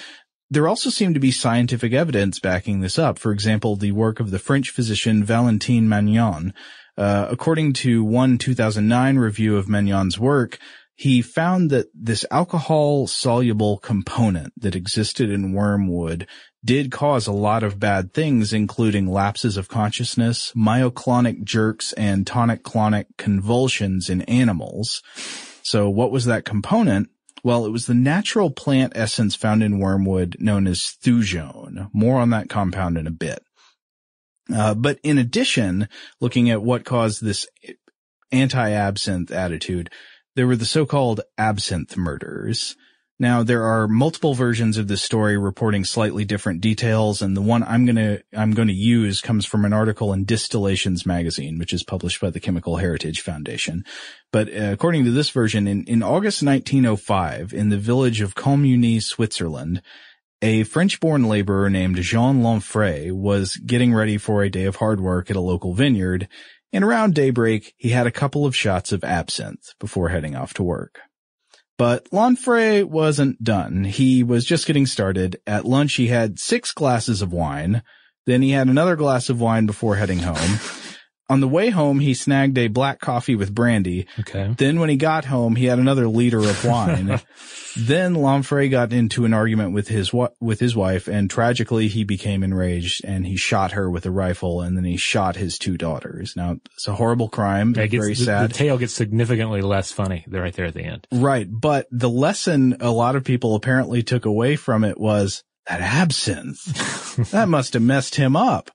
there 0.51 0.69
also 0.69 0.91
seemed 0.91 1.15
to 1.15 1.21
be 1.21 1.31
scientific 1.31 1.93
evidence 1.93 2.39
backing 2.39 2.81
this 2.81 2.99
up. 2.99 3.19
For 3.19 3.33
example, 3.33 3.77
the 3.77 3.93
work 3.93 4.21
of 4.21 4.31
the 4.31 4.39
French 4.39 4.71
physician 4.71 5.25
Valentin 5.25 5.89
Magnan. 5.89 6.55
Uh, 6.97 7.27
according 7.29 7.73
to 7.73 8.05
one 8.05 8.39
2009 8.39 9.16
review 9.16 9.57
of 9.57 9.69
Magnan's 9.69 10.19
work, 10.19 10.59
he 10.95 11.23
found 11.23 11.71
that 11.71 11.87
this 11.93 12.25
alcohol 12.31 13.09
soluble 13.09 13.79
component 13.79 14.53
that 14.57 14.77
existed 14.77 15.29
in 15.29 15.53
wormwood 15.53 16.29
did 16.65 16.93
cause 16.93 17.27
a 17.27 17.33
lot 17.33 17.62
of 17.62 17.81
bad 17.81 18.15
things, 18.15 18.53
including 18.53 19.07
lapses 19.07 19.57
of 19.57 19.69
consciousness, 19.69 20.53
myoclonic 20.57 21.43
jerks, 21.43 21.93
and 21.95 22.27
tonic-clonic 22.27 23.09
convulsions 23.19 24.09
in 24.09 24.23
animals. 24.23 25.03
So 25.62 25.91
what 25.91 26.12
was 26.12 26.27
that 26.27 26.45
component? 26.45 27.09
Well, 27.45 27.66
it 27.66 27.71
was 27.71 27.87
the 27.87 27.95
natural 27.95 28.51
plant 28.51 28.95
essence 28.97 29.37
found 29.37 29.62
in 29.62 29.79
wormwood 29.79 30.37
known 30.41 30.66
as 30.66 30.97
thujone. 31.05 31.91
More 31.93 32.19
on 32.19 32.31
that 32.31 32.49
compound 32.49 32.97
in 32.97 33.07
a 33.07 33.12
bit. 33.12 33.43
Uh, 34.53 34.75
but 34.75 34.99
in 35.03 35.19
addition, 35.19 35.89
looking 36.23 36.49
at 36.49 36.62
what 36.62 36.87
caused 36.87 37.23
this 37.23 37.47
anti-absinthe 38.33 39.31
attitude, 39.31 39.91
there 40.37 40.47
were 40.47 40.57
the 40.57 40.65
so-called 40.65 41.21
absinthe 41.37 41.97
murders. 41.99 42.77
Now 43.20 43.45
there 43.45 43.62
are 43.62 43.86
multiple 43.86 44.35
versions 44.35 44.77
of 44.77 44.89
this 44.89 45.03
story 45.03 45.39
reporting 45.39 45.85
slightly 45.85 46.24
different 46.24 46.61
details, 46.61 47.23
and 47.23 47.36
the 47.36 47.43
one 47.43 47.62
I'm 47.62 47.86
gonna 47.86 48.19
I'm 48.36 48.53
going 48.53 48.66
to 48.66 48.74
use 48.74 49.20
comes 49.20 49.47
from 49.47 49.65
an 49.65 49.73
article 49.73 50.12
in 50.12 50.24
Distillations 50.24 51.07
magazine, 51.07 51.59
which 51.59 51.73
is 51.73 51.85
published 51.85 52.20
by 52.20 52.31
the 52.31 52.41
Chemical 52.41 52.78
Heritage 52.78 53.20
Foundation. 53.20 53.85
But 54.32 54.49
uh, 54.49 54.73
according 54.73 55.05
to 55.05 55.12
this 55.12 55.31
version, 55.31 55.69
in 55.69 55.85
in 55.85 56.03
August 56.03 56.43
1905, 56.43 57.53
in 57.53 57.69
the 57.69 57.78
village 57.78 58.20
of 58.20 58.35
Commugny, 58.35 58.99
Switzerland, 58.99 59.81
a 60.43 60.65
French-born 60.65 61.28
laborer 61.28 61.70
named 61.70 61.97
Jean 62.03 62.43
Lanfray 62.43 63.12
was 63.12 63.57
getting 63.59 63.95
ready 63.95 64.19
for 64.19 64.43
a 64.43 64.51
day 64.51 64.65
of 64.65 64.77
hard 64.77 65.01
work 65.01 65.31
at 65.31 65.36
a 65.36 65.41
local 65.41 65.73
vineyard, 65.73 66.27
and 66.73 66.82
around 66.82 67.15
daybreak 67.15 67.74
he 67.77 67.91
had 67.91 68.09
a 68.09 68.11
couple 68.11 68.45
of 68.45 68.57
shots 68.57 68.91
of 68.91 69.05
absinthe 69.05 69.73
before 69.78 70.09
heading 70.09 70.35
off 70.35 70.53
to 70.55 70.65
work. 70.65 70.99
But 71.76 72.09
Lanfray 72.10 72.84
wasn't 72.84 73.42
done. 73.42 73.84
He 73.84 74.22
was 74.22 74.44
just 74.44 74.66
getting 74.66 74.86
started. 74.86 75.40
At 75.46 75.64
lunch, 75.64 75.94
he 75.94 76.06
had 76.06 76.38
six 76.38 76.72
glasses 76.72 77.20
of 77.20 77.32
wine. 77.32 77.82
Then 78.26 78.42
he 78.42 78.51
had 78.51 78.68
another 78.68 78.96
glass 78.96 79.28
of 79.28 79.40
wine 79.40 79.66
before 79.66 79.96
heading 79.96 80.20
home. 80.20 80.59
On 81.30 81.40
the 81.40 81.48
way 81.48 81.70
home, 81.70 82.01
he 82.01 82.12
snagged 82.12 82.59
a 82.59 82.68
black 82.68 83.01
coffee 83.01 83.34
with 83.34 83.55
brandy. 83.55 84.06
Okay. 84.20 84.55
Then 84.59 84.78
when 84.78 84.90
he 84.90 84.96
got 84.96 85.24
home, 85.24 85.56
he 85.56 85.64
had 85.64 85.78
another 85.78 86.06
liter 86.06 86.38
of 86.38 86.64
wine. 86.66 87.18
then 87.78 88.14
Lanfray 88.14 88.70
got 88.70 88.92
into 88.92 89.24
an 89.24 89.32
argument 89.32 89.72
with 89.72 89.88
his 89.88 90.12
with 90.12 90.60
his 90.60 90.76
wife, 90.76 91.09
and 91.09 91.30
tragically, 91.30 91.88
he 91.88 92.05
became 92.05 92.42
enraged 92.42 93.05
and 93.06 93.26
he 93.26 93.36
shot 93.36 93.72
her 93.72 93.90
with 93.90 94.05
a 94.05 94.10
rifle, 94.10 94.60
and 94.60 94.76
then 94.76 94.84
he 94.84 94.98
shot 94.98 95.36
his 95.36 95.59
two 95.59 95.78
daughters. 95.78 96.34
Now, 96.36 96.56
it's 96.74 96.88
a 96.88 96.94
horrible 96.94 97.30
crime. 97.30 97.70
It 97.70 97.88
gets- 97.88 98.02
very 98.02 98.14
the- 98.14 98.24
sad. 98.24 98.51
The 98.51 98.55
tale 98.55 98.76
gets 98.76 98.92
significantly 98.92 99.62
less 99.62 99.90
funny 99.92 100.26
right 100.28 100.52
there 100.52 100.66
at 100.66 100.74
the 100.74 100.84
end. 100.84 101.06
Right. 101.10 101.48
But 101.51 101.86
the 101.90 102.10
lesson 102.10 102.76
a 102.80 102.90
lot 102.90 103.16
of 103.16 103.24
people 103.24 103.55
apparently 103.55 104.02
took 104.02 104.26
away 104.26 104.56
from 104.56 104.84
it 104.84 105.01
was 105.01 105.42
that 105.66 105.80
absinthe. 105.80 106.62
that 107.30 107.48
must 107.48 107.72
have 107.72 107.82
messed 107.82 108.16
him 108.16 108.36
up. 108.36 108.70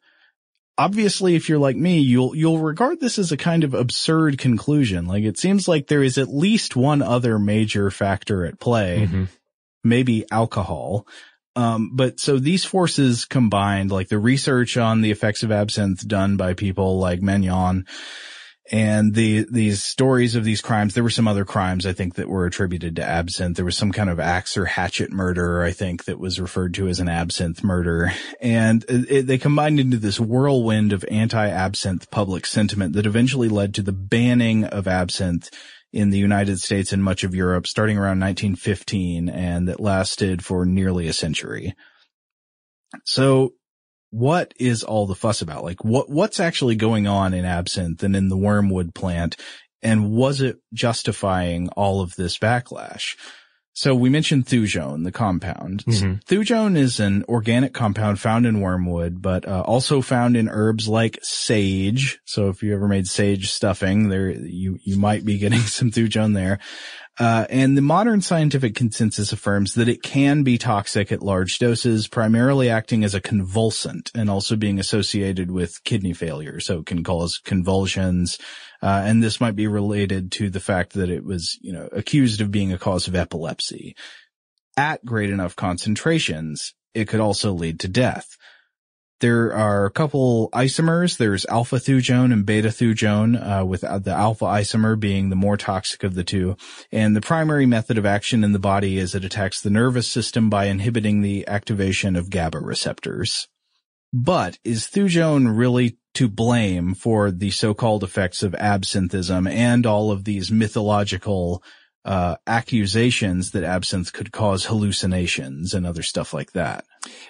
Obviously, 0.79 1.35
if 1.35 1.49
you're 1.49 1.59
like 1.59 1.75
me, 1.75 1.99
you'll, 1.99 2.33
you'll 2.35 2.59
regard 2.59 2.99
this 2.99 3.19
as 3.19 3.31
a 3.31 3.37
kind 3.37 3.63
of 3.63 3.73
absurd 3.73 4.37
conclusion. 4.37 5.05
Like 5.05 5.23
it 5.25 5.37
seems 5.37 5.67
like 5.67 5.87
there 5.87 6.01
is 6.01 6.17
at 6.17 6.29
least 6.33 6.75
one 6.75 7.01
other 7.01 7.37
major 7.37 7.91
factor 7.91 8.45
at 8.45 8.59
play, 8.59 9.05
Mm-hmm. 9.05 9.23
maybe 9.83 10.25
alcohol. 10.31 11.05
Um, 11.55 11.91
but 11.95 12.19
so 12.19 12.39
these 12.39 12.63
forces 12.63 13.25
combined, 13.25 13.91
like 13.91 14.07
the 14.07 14.19
research 14.19 14.77
on 14.77 15.01
the 15.01 15.11
effects 15.11 15.43
of 15.43 15.51
absinthe 15.51 16.07
done 16.07 16.37
by 16.37 16.53
people 16.53 16.99
like 16.99 17.21
Magnan 17.21 17.85
and 18.71 19.15
the, 19.15 19.47
these 19.49 19.83
stories 19.83 20.35
of 20.35 20.43
these 20.43 20.61
crimes, 20.61 20.93
there 20.93 21.03
were 21.03 21.09
some 21.09 21.27
other 21.27 21.45
crimes 21.45 21.85
I 21.85 21.93
think 21.93 22.15
that 22.15 22.29
were 22.29 22.45
attributed 22.45 22.97
to 22.97 23.03
absinthe. 23.03 23.55
There 23.55 23.65
was 23.65 23.77
some 23.77 23.91
kind 23.91 24.09
of 24.09 24.19
axe 24.19 24.57
or 24.57 24.65
hatchet 24.65 25.11
murder, 25.11 25.63
I 25.63 25.71
think, 25.71 26.05
that 26.05 26.19
was 26.19 26.39
referred 26.39 26.75
to 26.75 26.87
as 26.87 26.99
an 26.99 27.09
absinthe 27.09 27.63
murder. 27.63 28.11
And 28.39 28.85
it, 28.87 29.25
they 29.25 29.39
combined 29.39 29.79
into 29.79 29.97
this 29.97 30.19
whirlwind 30.19 30.93
of 30.93 31.03
anti-absinthe 31.09 32.11
public 32.11 32.45
sentiment 32.45 32.93
that 32.93 33.07
eventually 33.07 33.49
led 33.49 33.73
to 33.75 33.81
the 33.81 33.91
banning 33.91 34.65
of 34.65 34.87
absinthe 34.87 35.49
in 35.91 36.11
the 36.11 36.19
United 36.19 36.59
States 36.59 36.93
and 36.93 37.03
much 37.03 37.23
of 37.23 37.33
Europe 37.33 37.65
starting 37.65 37.97
around 37.97 38.19
1915 38.19 39.29
and 39.29 39.67
that 39.67 39.79
lasted 39.79 40.45
for 40.45 40.65
nearly 40.65 41.07
a 41.07 41.13
century. 41.13 41.73
So 43.05 43.53
what 44.11 44.53
is 44.59 44.83
all 44.83 45.05
the 45.05 45.15
fuss 45.15 45.41
about? 45.41 45.63
Like 45.63 45.83
what, 45.83 46.09
what's 46.09 46.39
actually 46.39 46.75
going 46.75 47.07
on 47.07 47.33
in 47.33 47.45
absinthe 47.45 48.03
and 48.03 48.15
in 48.15 48.29
the 48.29 48.37
wormwood 48.37 48.93
plant? 48.95 49.35
And 49.81 50.11
was 50.11 50.41
it 50.41 50.57
justifying 50.73 51.69
all 51.69 52.01
of 52.01 52.15
this 52.15 52.37
backlash? 52.37 53.15
So 53.73 53.95
we 53.95 54.09
mentioned 54.09 54.45
thujone, 54.45 55.05
the 55.05 55.11
compound. 55.11 55.85
Mhm. 55.85 56.21
Thujone 56.25 56.75
is 56.75 56.99
an 56.99 57.23
organic 57.29 57.73
compound 57.73 58.19
found 58.19 58.45
in 58.45 58.59
wormwood, 58.59 59.21
but 59.21 59.47
uh, 59.47 59.61
also 59.61 60.01
found 60.01 60.35
in 60.35 60.49
herbs 60.49 60.89
like 60.89 61.17
sage. 61.21 62.19
So 62.25 62.49
if 62.49 62.61
you 62.61 62.73
ever 62.73 62.89
made 62.89 63.07
sage 63.07 63.49
stuffing, 63.49 64.09
there 64.09 64.31
you 64.31 64.79
you 64.83 64.97
might 64.97 65.23
be 65.23 65.37
getting 65.37 65.59
some 65.77 65.91
thujone 65.91 66.33
there. 66.33 66.59
Uh, 67.19 67.45
and 67.49 67.75
the 67.75 67.81
modern 67.81 68.21
scientific 68.21 68.75
consensus 68.75 69.33
affirms 69.33 69.73
that 69.73 69.89
it 69.89 70.01
can 70.01 70.43
be 70.43 70.57
toxic 70.57 71.11
at 71.11 71.21
large 71.21 71.59
doses, 71.59 72.07
primarily 72.07 72.69
acting 72.69 73.03
as 73.03 73.13
a 73.13 73.19
convulsant 73.19 74.09
and 74.15 74.29
also 74.29 74.55
being 74.55 74.79
associated 74.79 75.51
with 75.51 75.83
kidney 75.83 76.13
failure. 76.13 76.61
So 76.61 76.79
it 76.79 76.85
can 76.85 77.03
cause 77.03 77.41
convulsions. 77.43 78.39
Uh, 78.81 79.01
and 79.03 79.21
this 79.21 79.41
might 79.41 79.57
be 79.57 79.67
related 79.67 80.31
to 80.33 80.49
the 80.49 80.61
fact 80.61 80.93
that 80.93 81.09
it 81.09 81.25
was, 81.25 81.57
you 81.61 81.73
know, 81.73 81.89
accused 81.91 82.39
of 82.39 82.51
being 82.51 82.71
a 82.71 82.79
cause 82.79 83.09
of 83.09 83.15
epilepsy. 83.15 83.97
At 84.77 85.03
great 85.03 85.29
enough 85.29 85.57
concentrations, 85.57 86.73
it 86.93 87.09
could 87.09 87.19
also 87.19 87.51
lead 87.51 87.81
to 87.81 87.89
death. 87.89 88.37
There 89.19 89.53
are 89.53 89.85
a 89.85 89.91
couple 89.91 90.49
isomers. 90.53 91.17
There's 91.17 91.45
alpha 91.47 91.75
thujone 91.75 92.31
and 92.31 92.45
beta 92.45 92.69
thujone, 92.69 93.35
uh, 93.35 93.65
with 93.65 93.81
the 93.81 94.13
alpha 94.15 94.45
isomer 94.45 94.97
being 94.97 95.29
the 95.29 95.35
more 95.35 95.57
toxic 95.57 96.03
of 96.03 96.15
the 96.15 96.23
two. 96.23 96.55
And 96.91 97.15
the 97.15 97.21
primary 97.21 97.65
method 97.65 97.97
of 97.97 98.05
action 98.05 98.43
in 98.43 98.53
the 98.53 98.59
body 98.59 98.97
is 98.97 99.13
it 99.15 99.25
attacks 99.25 99.59
the 99.61 99.69
nervous 99.69 100.07
system 100.07 100.49
by 100.49 100.65
inhibiting 100.65 101.21
the 101.21 101.47
activation 101.47 102.15
of 102.15 102.29
GABA 102.29 102.59
receptors. 102.59 103.47
But 104.13 104.57
is 104.63 104.87
thujone 104.87 105.55
really 105.55 105.97
to 106.15 106.27
blame 106.27 106.95
for 106.95 107.29
the 107.29 107.51
so-called 107.51 108.03
effects 108.03 108.41
of 108.41 108.53
absinthism 108.53 109.49
and 109.49 109.85
all 109.85 110.11
of 110.11 110.23
these 110.23 110.51
mythological 110.51 111.61
uh, 112.09 112.35
accusations 112.47 113.51
that 113.51 113.63
absinthe 113.63 114.11
could 114.11 114.31
cause 114.31 114.65
hallucinations 114.65 115.75
and 115.75 115.85
other 115.85 116.01
stuff 116.01 116.33
like 116.33 116.53
that? 116.53 116.83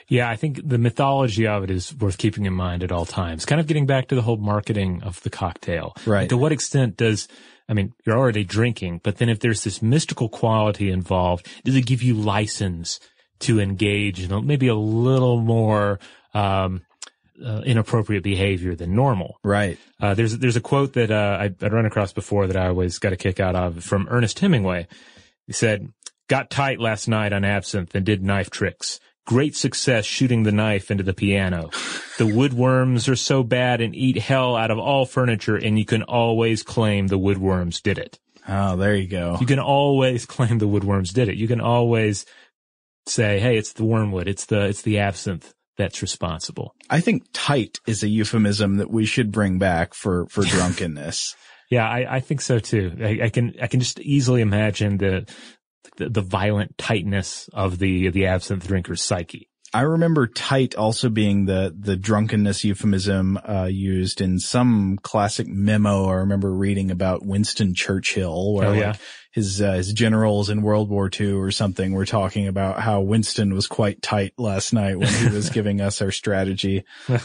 Yeah, 0.08 0.30
I 0.30 0.38
think 0.38 0.62
the 0.68 0.78
mythology 0.78 1.46
of 1.46 1.66
it 1.66 1.70
is 1.70 1.94
worth 1.94 2.18
keeping 2.18 2.46
in 2.46 2.54
mind 2.54 2.82
at 2.82 2.92
all 2.92 3.06
times. 3.06 3.46
Kind 3.46 3.60
of 3.60 3.68
getting 3.68 3.86
back 3.86 4.08
to 4.08 4.16
the 4.16 4.22
whole 4.22 4.38
marketing 4.38 5.04
of 5.04 5.22
the 5.24 5.30
cocktail. 5.30 5.94
Right. 6.06 6.22
Like, 6.22 6.30
to 6.30 6.38
what 6.38 6.54
extent 6.54 6.96
does, 6.96 7.28
I 7.68 7.74
mean, 7.74 7.94
you're 8.06 8.18
already 8.18 8.46
drinking, 8.46 9.02
but 9.04 9.18
then 9.18 9.28
if 9.28 9.42
there's 9.42 9.66
this 9.66 9.82
mystical 9.82 10.30
quality 10.30 10.90
involved, 10.90 11.46
does 11.66 11.76
it 11.76 11.86
give 11.86 12.02
you 12.02 12.14
license 12.14 13.02
to 13.40 13.60
engage 13.60 14.22
in 14.22 14.48
maybe 14.48 14.70
a 14.70 14.76
little 14.76 15.42
more, 15.42 16.00
um, 16.34 16.84
uh, 17.44 17.62
inappropriate 17.66 18.24
behavior 18.24 18.76
than 18.76 18.96
normal. 18.96 19.40
Right. 19.44 19.78
Uh, 20.00 20.14
there's 20.14 20.38
there's 20.38 20.56
a 20.56 20.62
quote 20.62 20.94
that 20.94 21.12
uh, 21.12 21.38
I, 21.40 21.46
I'd 21.46 21.74
run 21.74 21.86
across 21.86 22.14
before 22.14 22.48
that 22.48 22.58
I 22.58 22.68
always 22.68 23.00
got 23.00 23.14
a 23.14 23.18
kick 23.18 23.40
out 23.40 23.56
of 23.56 23.84
from 23.84 24.08
Ernest 24.10 24.40
Hemingway. 24.40 24.88
He 25.48 25.54
said, 25.54 25.92
"Got 26.28 26.50
tight 26.50 26.80
last 26.80 27.08
night 27.08 27.34
on 27.34 27.44
absinthe 27.44 27.96
and 27.96 28.06
did 28.06 28.24
knife 28.24 28.50
tricks. 28.50 29.00
Great 29.26 29.56
success 29.56 30.06
shooting 30.06 30.44
the 30.44 30.52
knife 30.52 30.90
into 30.90 31.04
the 31.04 31.14
piano. 31.14 31.70
The 32.18 32.26
woodworms 32.26 33.08
are 33.08 33.16
so 33.16 33.44
bad 33.44 33.80
and 33.80 33.96
eat 33.96 34.18
hell 34.18 34.56
out 34.56 34.72
of 34.72 34.80
all 34.80 35.06
furniture, 35.06 35.56
and 35.56 35.78
you 35.78 35.86
can 35.86 36.02
always 36.02 36.64
claim 36.64 37.08
the 37.08 37.20
woodworms 37.20 37.82
did 37.82 38.00
it. 38.00 38.18
Oh, 38.48 38.76
there 38.76 38.96
you 38.96 39.08
go. 39.08 39.38
You 39.40 39.46
can 39.46 39.60
always 39.60 40.26
claim 40.26 40.58
the 40.58 40.68
woodworms 40.68 41.14
did 41.14 41.30
it. 41.30 41.36
You 41.36 41.48
can 41.48 41.62
always 41.62 42.26
say, 43.06 43.40
"Hey, 43.40 43.58
it's 43.58 43.74
the 43.74 43.84
wormwood. 43.84 44.28
It's 44.28 44.46
the 44.46 44.66
it's 44.66 44.82
the 44.82 45.00
absinthe." 45.00 45.54
That's 45.80 46.02
responsible. 46.02 46.76
I 46.90 47.00
think 47.00 47.24
tight 47.32 47.80
is 47.88 48.04
a 48.04 48.10
euphemism 48.10 48.76
that 48.80 48.92
we 48.92 49.06
should 49.06 49.32
bring 49.32 49.60
back 49.60 49.94
for, 49.94 50.26
for 50.28 50.44
drunkenness. 50.46 51.38
Yeah, 51.70 51.88
I, 51.88 52.18
I 52.18 52.20
think 52.20 52.42
so 52.42 52.60
too. 52.60 52.98
I, 53.02 53.20
I 53.24 53.30
can 53.30 53.54
I 53.62 53.68
can 53.68 53.80
just 53.80 53.98
easily 54.02 54.42
imagine 54.42 54.98
the, 54.98 55.26
the 55.96 56.10
the 56.10 56.22
violent 56.22 56.78
tightness 56.78 57.50
of 57.54 57.80
the 57.80 58.10
the 58.10 58.26
absinthe 58.26 58.68
drinker's 58.68 59.02
psyche. 59.02 59.48
I 59.74 59.82
remember 59.82 60.28
tight 60.28 60.76
also 60.76 61.08
being 61.10 61.46
the, 61.46 61.74
the 61.78 61.96
drunkenness 61.96 62.64
euphemism, 62.66 63.38
uh, 63.38 63.70
used 63.72 64.20
in 64.20 64.40
some 64.40 64.98
classic 65.02 65.48
memo. 65.48 66.08
I 66.08 66.16
remember 66.16 66.52
reading 66.52 66.92
about 66.92 67.26
Winston 67.26 67.74
Churchill 67.74 68.54
where 68.54 68.68
Oh, 68.68 68.72
like 68.72 68.80
yeah. 68.80 68.94
His, 69.40 69.62
uh, 69.62 69.74
his 69.74 69.94
generals 69.94 70.50
in 70.50 70.62
World 70.62 70.90
War 70.90 71.10
II 71.18 71.32
or 71.32 71.52
something 71.52 71.94
were 71.94 72.06
talking 72.06 72.48
about 72.48 72.82
how 72.82 73.00
Winston 73.00 73.54
was 73.54 73.68
quite 73.68 74.02
tight 74.02 74.34
last 74.38 74.74
night 74.74 75.00
when 75.00 75.08
he 75.08 75.30
was 75.30 75.50
giving 75.58 75.80
us 75.80 76.02
our 76.02 76.12
strategy. 76.12 76.84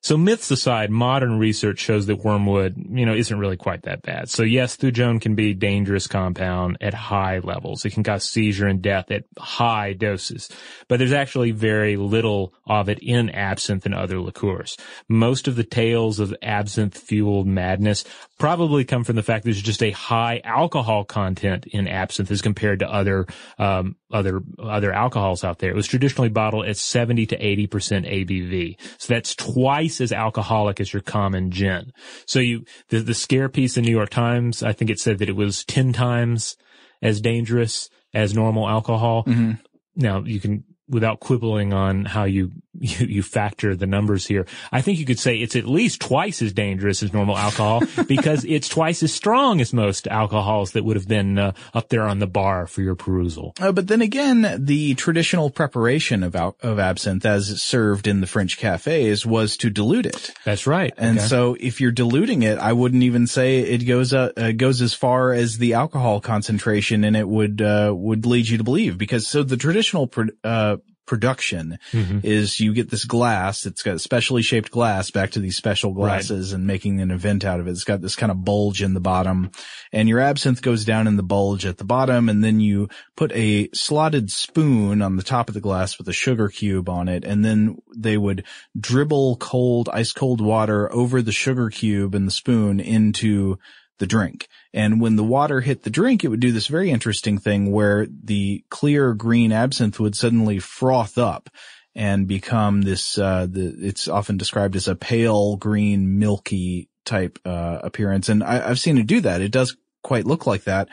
So 0.00 0.16
myths 0.16 0.50
aside, 0.52 0.90
modern 0.90 1.38
research 1.38 1.80
shows 1.80 2.06
that 2.06 2.24
wormwood, 2.24 2.76
you 2.76 3.04
know, 3.04 3.14
isn't 3.14 3.38
really 3.38 3.56
quite 3.56 3.82
that 3.82 4.02
bad. 4.02 4.30
So 4.30 4.44
yes, 4.44 4.76
thujone 4.76 5.20
can 5.20 5.34
be 5.34 5.50
a 5.50 5.54
dangerous 5.54 6.06
compound 6.06 6.78
at 6.80 6.94
high 6.94 7.40
levels. 7.40 7.84
It 7.84 7.90
can 7.90 8.04
cause 8.04 8.24
seizure 8.24 8.68
and 8.68 8.80
death 8.80 9.10
at 9.10 9.24
high 9.36 9.94
doses. 9.94 10.48
But 10.86 10.98
there's 10.98 11.12
actually 11.12 11.50
very 11.50 11.96
little 11.96 12.54
of 12.64 12.88
it 12.88 13.00
in 13.00 13.28
absinthe 13.30 13.86
and 13.86 13.94
other 13.94 14.20
liqueurs. 14.20 14.76
Most 15.08 15.48
of 15.48 15.56
the 15.56 15.64
tales 15.64 16.20
of 16.20 16.34
absinthe 16.42 16.96
fueled 16.96 17.48
madness 17.48 18.04
probably 18.38 18.84
come 18.84 19.04
from 19.04 19.16
the 19.16 19.22
fact 19.22 19.44
there's 19.44 19.60
just 19.60 19.82
a 19.82 19.90
high 19.90 20.40
alcohol 20.44 21.04
content 21.04 21.66
in 21.66 21.88
absinthe 21.88 22.30
as 22.30 22.40
compared 22.40 22.78
to 22.78 22.90
other 22.90 23.26
um, 23.58 23.96
other 24.10 24.40
other 24.58 24.92
alcohols 24.92 25.44
out 25.44 25.58
there. 25.58 25.70
It 25.70 25.76
was 25.76 25.86
traditionally 25.86 26.28
bottled 26.28 26.66
at 26.66 26.76
70 26.76 27.26
to 27.26 27.36
80 27.36 27.66
percent 27.66 28.06
ABV, 28.06 28.80
so 28.98 29.12
that's 29.12 29.34
twice 29.34 30.00
as 30.00 30.12
alcoholic 30.12 30.80
as 30.80 30.92
your 30.92 31.02
common 31.02 31.50
gin. 31.50 31.92
So 32.26 32.38
you 32.38 32.64
the 32.88 33.00
the 33.00 33.14
scare 33.14 33.48
piece 33.48 33.76
in 33.76 33.84
New 33.84 33.90
York 33.90 34.10
Times, 34.10 34.62
I 34.62 34.72
think 34.72 34.90
it 34.90 35.00
said 35.00 35.18
that 35.18 35.28
it 35.28 35.36
was 35.36 35.64
10 35.64 35.92
times 35.92 36.56
as 37.02 37.20
dangerous 37.20 37.90
as 38.14 38.34
normal 38.34 38.68
alcohol. 38.68 39.24
Mm-hmm. 39.24 39.52
Now 39.96 40.20
you 40.20 40.40
can 40.40 40.64
without 40.88 41.20
quibbling 41.20 41.72
on 41.72 42.04
how 42.04 42.24
you, 42.24 42.50
you, 42.80 43.06
you 43.06 43.22
factor 43.22 43.74
the 43.76 43.86
numbers 43.86 44.26
here, 44.26 44.46
I 44.72 44.80
think 44.80 44.98
you 44.98 45.04
could 45.06 45.18
say 45.18 45.36
it's 45.36 45.56
at 45.56 45.66
least 45.66 46.00
twice 46.00 46.42
as 46.42 46.52
dangerous 46.52 47.02
as 47.02 47.12
normal 47.12 47.36
alcohol 47.36 47.82
because 48.08 48.44
it's 48.44 48.68
twice 48.68 49.02
as 49.02 49.12
strong 49.12 49.60
as 49.60 49.72
most 49.72 50.06
alcohols 50.08 50.72
that 50.72 50.84
would 50.84 50.96
have 50.96 51.08
been 51.08 51.38
uh, 51.38 51.52
up 51.74 51.88
there 51.88 52.02
on 52.04 52.18
the 52.18 52.26
bar 52.26 52.66
for 52.66 52.82
your 52.82 52.94
perusal. 52.94 53.54
Uh, 53.60 53.72
but 53.72 53.86
then 53.88 54.00
again, 54.02 54.56
the 54.58 54.94
traditional 54.94 55.50
preparation 55.50 56.22
of 56.22 56.34
al- 56.36 56.56
of 56.62 56.78
absinthe, 56.78 57.24
as 57.26 57.60
served 57.62 58.06
in 58.06 58.20
the 58.20 58.26
French 58.26 58.56
cafes, 58.58 59.24
was 59.26 59.56
to 59.58 59.70
dilute 59.70 60.06
it. 60.06 60.30
That's 60.44 60.66
right. 60.66 60.92
And 60.96 61.18
Okay. 61.18 61.26
so, 61.26 61.56
if 61.58 61.80
you're 61.80 61.90
diluting 61.92 62.42
it, 62.42 62.58
I 62.58 62.72
wouldn't 62.72 63.02
even 63.02 63.26
say 63.26 63.58
it 63.60 63.78
goes 63.86 64.12
uh, 64.12 64.30
uh, 64.36 64.52
goes 64.52 64.80
as 64.82 64.94
far 64.94 65.32
as 65.32 65.58
the 65.58 65.74
alcohol 65.74 66.20
concentration, 66.20 67.04
and 67.04 67.16
it 67.16 67.28
would 67.28 67.60
uh, 67.62 67.92
would 67.94 68.26
lead 68.26 68.48
you 68.48 68.58
to 68.58 68.64
believe 68.64 68.98
because 68.98 69.26
so 69.26 69.42
the 69.42 69.56
traditional 69.56 70.06
pro- 70.06 70.28
uh, 70.44 70.76
production 71.08 71.78
Mhm. 71.92 72.24
is 72.24 72.60
you 72.60 72.72
get 72.72 72.90
this 72.90 73.04
glass. 73.04 73.66
It's 73.66 73.82
got 73.82 74.00
specially 74.00 74.42
shaped 74.42 74.70
glass 74.70 75.10
back 75.10 75.32
to 75.32 75.40
these 75.40 75.56
special 75.56 75.92
glasses 75.92 76.52
and 76.52 76.66
making 76.66 77.00
an 77.00 77.10
event 77.10 77.44
out 77.44 77.58
of 77.58 77.66
it. 77.66 77.72
It's 77.72 77.82
got 77.82 78.00
this 78.00 78.14
kind 78.14 78.30
of 78.30 78.44
bulge 78.44 78.82
in 78.82 78.94
the 78.94 79.00
bottom 79.00 79.50
and 79.92 80.08
your 80.08 80.20
absinthe 80.20 80.62
goes 80.62 80.84
down 80.84 81.06
in 81.08 81.16
the 81.16 81.22
bulge 81.24 81.66
at 81.66 81.78
the 81.78 81.84
bottom 81.84 82.28
and 82.28 82.44
then 82.44 82.60
you 82.60 82.88
put 83.16 83.32
a 83.32 83.68
slotted 83.74 84.30
spoon 84.30 85.02
on 85.02 85.16
the 85.16 85.22
top 85.24 85.48
of 85.48 85.54
the 85.54 85.60
glass 85.60 85.98
with 85.98 86.06
a 86.08 86.12
sugar 86.12 86.48
cube 86.48 86.88
on 86.88 87.08
it. 87.08 87.24
And 87.24 87.44
then 87.44 87.78
they 87.96 88.16
would 88.16 88.44
dribble 88.78 89.36
cold, 89.38 89.88
ice 89.92 90.12
cold 90.12 90.40
water 90.40 90.92
over 90.92 91.22
the 91.22 91.32
sugar 91.32 91.70
cube 91.70 92.14
and 92.14 92.26
the 92.26 92.30
spoon 92.32 92.78
into 92.80 93.58
the 93.98 94.06
drink. 94.06 94.48
And 94.72 95.00
when 95.00 95.16
the 95.16 95.24
water 95.24 95.60
hit 95.60 95.82
the 95.82 95.90
drink, 95.90 96.24
it 96.24 96.28
would 96.28 96.40
do 96.40 96.52
this 96.52 96.66
very 96.66 96.90
interesting 96.90 97.38
thing 97.38 97.72
where 97.72 98.06
the 98.06 98.64
clear 98.70 99.14
green 99.14 99.52
absinthe 99.52 100.00
would 100.00 100.14
suddenly 100.14 100.58
froth 100.58 101.18
up 101.18 101.48
and 101.94 102.28
become 102.28 102.82
this, 102.82 103.18
uh, 103.18 103.46
the, 103.50 103.74
it's 103.80 104.08
often 104.08 104.36
described 104.36 104.76
as 104.76 104.88
a 104.88 104.94
pale 104.94 105.56
green, 105.56 106.18
milky 106.18 106.88
type, 107.04 107.38
uh, 107.44 107.80
appearance. 107.82 108.28
And 108.28 108.44
I, 108.44 108.68
I've 108.68 108.78
seen 108.78 108.98
it 108.98 109.06
do 109.06 109.20
that. 109.22 109.40
It 109.40 109.50
does 109.50 109.76
quite 110.02 110.24
look 110.26 110.46
like 110.46 110.64
that. 110.64 110.88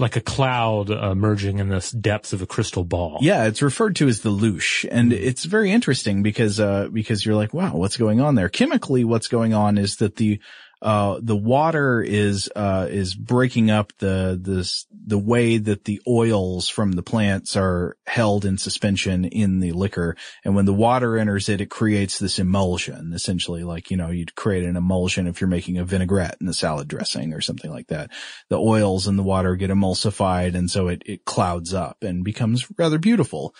Like 0.00 0.16
a 0.16 0.20
cloud 0.20 0.90
uh, 0.90 1.14
merging 1.14 1.60
in 1.60 1.68
the 1.68 1.96
depths 2.00 2.32
of 2.32 2.42
a 2.42 2.46
crystal 2.46 2.82
ball. 2.82 3.18
Yeah, 3.20 3.44
it's 3.44 3.62
referred 3.62 3.94
to 3.96 4.08
as 4.08 4.20
the 4.20 4.30
louche 4.30 4.84
and 4.90 5.12
it's 5.12 5.44
very 5.44 5.70
interesting 5.70 6.24
because, 6.24 6.58
uh, 6.58 6.88
because 6.92 7.24
you're 7.24 7.36
like, 7.36 7.54
wow, 7.54 7.76
what's 7.76 7.96
going 7.96 8.20
on 8.20 8.34
there? 8.34 8.48
Chemically, 8.48 9.04
what's 9.04 9.28
going 9.28 9.54
on 9.54 9.78
is 9.78 9.96
that 9.98 10.16
the, 10.16 10.40
uh, 10.82 11.18
the 11.22 11.36
water 11.36 12.02
is, 12.02 12.50
uh, 12.54 12.86
is 12.90 13.14
breaking 13.14 13.70
up 13.70 13.92
the, 13.98 14.38
this, 14.40 14.86
the 15.06 15.18
way 15.18 15.58
that 15.58 15.84
the 15.84 16.00
oils 16.06 16.68
from 16.68 16.92
the 16.92 17.02
plants 17.02 17.56
are 17.56 17.96
held 18.06 18.44
in 18.44 18.58
suspension 18.58 19.24
in 19.24 19.60
the 19.60 19.72
liquor. 19.72 20.16
And 20.44 20.54
when 20.54 20.66
the 20.66 20.74
water 20.74 21.16
enters 21.16 21.48
it, 21.48 21.60
it 21.60 21.70
creates 21.70 22.18
this 22.18 22.38
emulsion, 22.38 23.12
essentially 23.14 23.64
like, 23.64 23.90
you 23.90 23.96
know, 23.96 24.10
you'd 24.10 24.34
create 24.34 24.64
an 24.64 24.76
emulsion 24.76 25.26
if 25.26 25.40
you're 25.40 25.48
making 25.48 25.78
a 25.78 25.84
vinaigrette 25.84 26.36
in 26.40 26.48
a 26.48 26.54
salad 26.54 26.88
dressing 26.88 27.32
or 27.32 27.40
something 27.40 27.70
like 27.70 27.88
that. 27.88 28.10
The 28.50 28.58
oils 28.58 29.08
in 29.08 29.16
the 29.16 29.22
water 29.22 29.56
get 29.56 29.70
emulsified 29.70 30.54
and 30.54 30.70
so 30.70 30.88
it, 30.88 31.02
it 31.06 31.24
clouds 31.24 31.72
up 31.74 32.02
and 32.02 32.24
becomes 32.24 32.66
rather 32.78 32.98
beautiful 32.98 33.54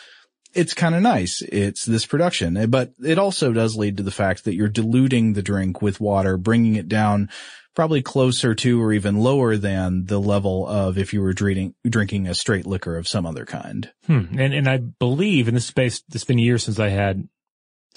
it's 0.57 0.75
kind 0.75 0.95
of 0.95 1.03
nice. 1.03 1.43
It's 1.43 1.85
this 1.85 2.07
production, 2.07 2.71
but 2.71 2.93
it 3.03 3.19
also 3.19 3.53
does 3.53 3.77
lead 3.77 3.99
to 3.99 4.03
the 4.03 4.11
fact 4.11 4.45
that 4.45 4.55
you're 4.55 4.69
diluting 4.69 5.35
the 5.35 5.43
drink 5.43 5.83
with 5.83 6.01
water, 6.01 6.37
bringing 6.37 6.77
it 6.77 6.89
down 6.89 7.29
probably 7.75 8.01
closer 8.01 8.55
to 8.55 8.83
or 8.83 8.93
even 8.93 9.19
lower 9.19 9.57
than 9.57 10.07
the 10.07 10.19
level 10.19 10.67
of 10.67 10.97
if 10.97 11.13
you 11.13 11.21
were 11.21 11.35
drinking, 11.35 11.75
drinking 11.87 12.27
a 12.27 12.35
straight 12.35 12.67
liquor 12.67 12.97
of 12.97 13.07
some 13.07 13.27
other 13.27 13.45
kind. 13.45 13.93
Hmm. 14.07 14.39
And 14.39 14.55
and 14.55 14.69
I 14.69 14.79
believe 14.79 15.47
in 15.47 15.55
this 15.55 15.67
space, 15.67 16.03
it's 16.13 16.25
been 16.25 16.39
years 16.39 16.65
since 16.65 16.81
I 16.81 16.89
had 16.89 17.29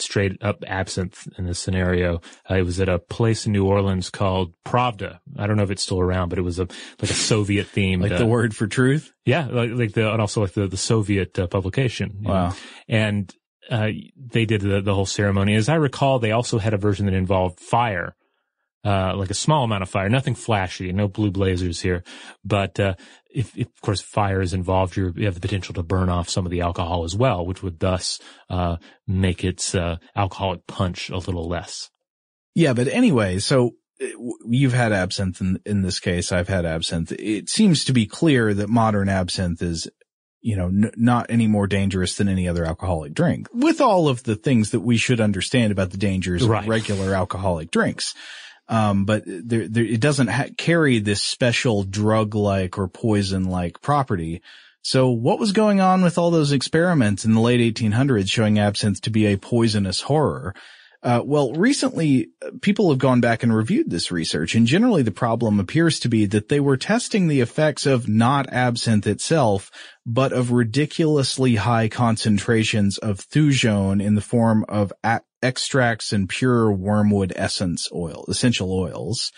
straight 0.01 0.41
up 0.41 0.63
absinthe 0.65 1.27
in 1.37 1.45
this 1.45 1.59
scenario. 1.59 2.21
Uh, 2.49 2.55
it 2.55 2.63
was 2.63 2.79
at 2.79 2.89
a 2.89 2.99
place 2.99 3.45
in 3.45 3.51
New 3.51 3.65
Orleans 3.65 4.09
called 4.09 4.53
Pravda. 4.65 5.19
I 5.37 5.47
don't 5.47 5.57
know 5.57 5.63
if 5.63 5.71
it's 5.71 5.83
still 5.83 5.99
around, 5.99 6.29
but 6.29 6.37
it 6.37 6.43
was 6.43 6.59
a 6.59 6.67
like 7.01 7.11
a 7.11 7.13
Soviet 7.13 7.67
theme, 7.67 8.01
Like 8.01 8.17
the 8.17 8.25
word 8.25 8.55
for 8.55 8.67
truth? 8.67 9.13
Yeah, 9.25 9.47
like, 9.47 9.71
like 9.71 9.93
the 9.93 10.11
and 10.11 10.21
also 10.21 10.41
like 10.41 10.53
the 10.53 10.67
the 10.67 10.77
Soviet 10.77 11.37
uh, 11.37 11.47
publication. 11.47 12.19
Wow. 12.21 12.49
know. 12.49 12.55
And 12.87 13.35
uh, 13.69 13.89
they 14.15 14.45
did 14.45 14.61
the 14.61 14.81
the 14.81 14.95
whole 14.95 15.05
ceremony. 15.05 15.55
As 15.55 15.69
I 15.69 15.75
recall, 15.75 16.19
they 16.19 16.31
also 16.31 16.57
had 16.57 16.73
a 16.73 16.77
version 16.77 17.05
that 17.05 17.15
involved 17.15 17.59
fire. 17.59 18.15
Uh, 18.85 19.13
like 19.13 19.29
a 19.29 19.33
small 19.33 19.65
amount 19.65 19.83
of 19.83 19.89
fire, 19.89 20.07
nothing 20.07 20.35
flashy, 20.35 20.93
no 20.93 21.09
blue 21.09 21.31
blazers 21.31 21.81
here. 21.81 22.01
But, 22.45 22.79
uh, 22.79 22.93
if, 23.29 23.57
if 23.57 23.67
of 23.67 23.81
course 23.81 24.01
fire 24.01 24.41
is 24.41 24.53
involved, 24.53 24.95
you 24.97 25.13
have 25.25 25.35
the 25.35 25.39
potential 25.39 25.73
to 25.75 25.83
burn 25.83 26.09
off 26.09 26.29
some 26.29 26.45
of 26.45 26.51
the 26.51 26.61
alcohol 26.61 27.03
as 27.03 27.15
well, 27.15 27.45
which 27.45 27.61
would 27.63 27.79
thus, 27.79 28.19
uh, 28.49 28.77
make 29.07 29.43
its, 29.43 29.75
uh, 29.75 29.97
alcoholic 30.15 30.65
punch 30.67 31.09
a 31.09 31.17
little 31.17 31.47
less. 31.47 31.89
Yeah, 32.55 32.73
but 32.73 32.87
anyway, 32.87 33.39
so 33.39 33.75
uh, 34.01 34.07
you've 34.47 34.73
had 34.73 34.91
absinthe 34.91 35.39
in, 35.41 35.59
in 35.65 35.81
this 35.83 35.99
case. 35.99 36.31
I've 36.31 36.47
had 36.49 36.65
absinthe. 36.65 37.11
It 37.13 37.49
seems 37.49 37.85
to 37.85 37.93
be 37.93 38.05
clear 38.07 38.53
that 38.53 38.69
modern 38.69 39.09
absinthe 39.09 39.61
is, 39.61 39.87
you 40.41 40.55
know, 40.55 40.67
n- 40.67 40.91
not 40.97 41.27
any 41.29 41.47
more 41.47 41.67
dangerous 41.67 42.15
than 42.15 42.27
any 42.29 42.47
other 42.47 42.65
alcoholic 42.65 43.13
drink 43.13 43.47
with 43.53 43.79
all 43.81 44.07
of 44.07 44.23
the 44.23 44.35
things 44.35 44.71
that 44.71 44.79
we 44.79 44.97
should 44.97 45.21
understand 45.21 45.71
about 45.71 45.91
the 45.91 45.97
dangers 45.97 46.47
Right. 46.47 46.63
of 46.63 46.69
regular 46.69 47.13
alcoholic 47.13 47.71
drinks. 47.71 48.15
Um, 48.69 49.05
but 49.05 49.23
there, 49.25 49.67
there, 49.67 49.83
it 49.83 49.99
doesn't 49.99 50.27
ha- 50.27 50.49
carry 50.57 50.99
this 50.99 51.23
special 51.23 51.83
drug-like 51.83 52.77
or 52.77 52.87
poison-like 52.87 53.81
property. 53.81 54.41
So 54.83 55.09
what 55.09 55.39
was 55.39 55.51
going 55.51 55.81
on 55.81 56.03
with 56.03 56.17
all 56.17 56.31
those 56.31 56.51
experiments 56.51 57.25
in 57.25 57.33
the 57.33 57.41
late 57.41 57.75
1800s 57.75 58.31
showing 58.31 58.59
absinthe 58.59 59.01
to 59.01 59.09
be 59.09 59.25
a 59.25 59.37
poisonous 59.37 60.01
horror? 60.01 60.53
Uh, 61.01 61.21
well, 61.23 61.53
recently 61.53 62.29
uh, 62.45 62.51
people 62.61 62.89
have 62.89 62.99
gone 62.99 63.21
back 63.21 63.41
and 63.41 63.55
reviewed 63.55 63.89
this 63.89 64.11
research 64.11 64.53
and 64.53 64.67
generally 64.67 65.01
the 65.01 65.11
problem 65.11 65.59
appears 65.59 65.97
to 66.01 66.09
be 66.09 66.25
that 66.25 66.49
they 66.49 66.59
were 66.59 66.75
testing 66.75 67.27
the 67.27 67.39
effects 67.39 67.85
of 67.85 68.09
not 68.09 68.51
absinthe 68.51 69.07
itself, 69.07 69.71
but 70.05 70.33
of 70.33 70.51
ridiculously 70.51 71.55
high 71.55 71.87
concentrations 71.87 72.97
of 72.97 73.19
thujone 73.19 74.03
in 74.03 74.15
the 74.15 74.21
form 74.21 74.65
of 74.67 74.91
a- 75.03 75.21
extracts 75.41 76.11
and 76.11 76.27
pure 76.27 76.71
wormwood 76.71 77.33
essence 77.35 77.89
oil, 77.93 78.25
essential 78.27 78.73
oils. 78.73 79.31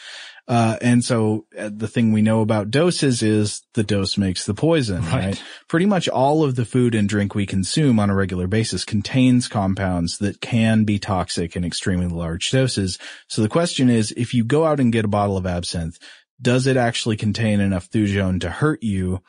Uh, 0.47 0.75
and 0.81 1.03
so 1.03 1.45
uh, 1.57 1.69
the 1.71 1.87
thing 1.87 2.11
we 2.11 2.21
know 2.21 2.41
about 2.41 2.71
doses 2.71 3.21
is 3.21 3.61
the 3.73 3.83
dose 3.83 4.17
makes 4.17 4.45
the 4.45 4.53
poison, 4.53 5.01
right. 5.05 5.25
Right. 5.25 5.43
Pretty 5.69 5.85
much 5.85 6.09
all 6.09 6.43
of 6.43 6.55
the 6.55 6.65
food 6.65 6.95
and 6.95 7.07
drink 7.07 7.35
we 7.35 7.45
consume 7.45 7.99
on 7.99 8.09
a 8.09 8.15
regular 8.15 8.47
basis 8.47 8.83
contains 8.83 9.47
compounds 9.47 10.17
that 10.17 10.41
can 10.41 10.83
be 10.83 10.99
toxic 10.99 11.55
in 11.55 11.63
extremely 11.63 12.07
large 12.07 12.49
doses. 12.49 12.97
So 13.27 13.41
the 13.41 13.49
question 13.49 13.89
is, 13.89 14.11
if 14.17 14.33
you 14.33 14.43
go 14.43 14.65
out 14.65 14.79
and 14.79 14.91
get 14.91 15.05
a 15.05 15.09
bottle 15.09 15.37
of 15.37 15.45
absinthe, 15.45 15.97
does 16.41 16.65
it 16.65 16.75
actually 16.75 17.17
contain 17.17 17.59
enough 17.59 17.89
thujone 17.89 18.41
to 18.41 18.49
hurt 18.49 18.81
you? 18.81 19.21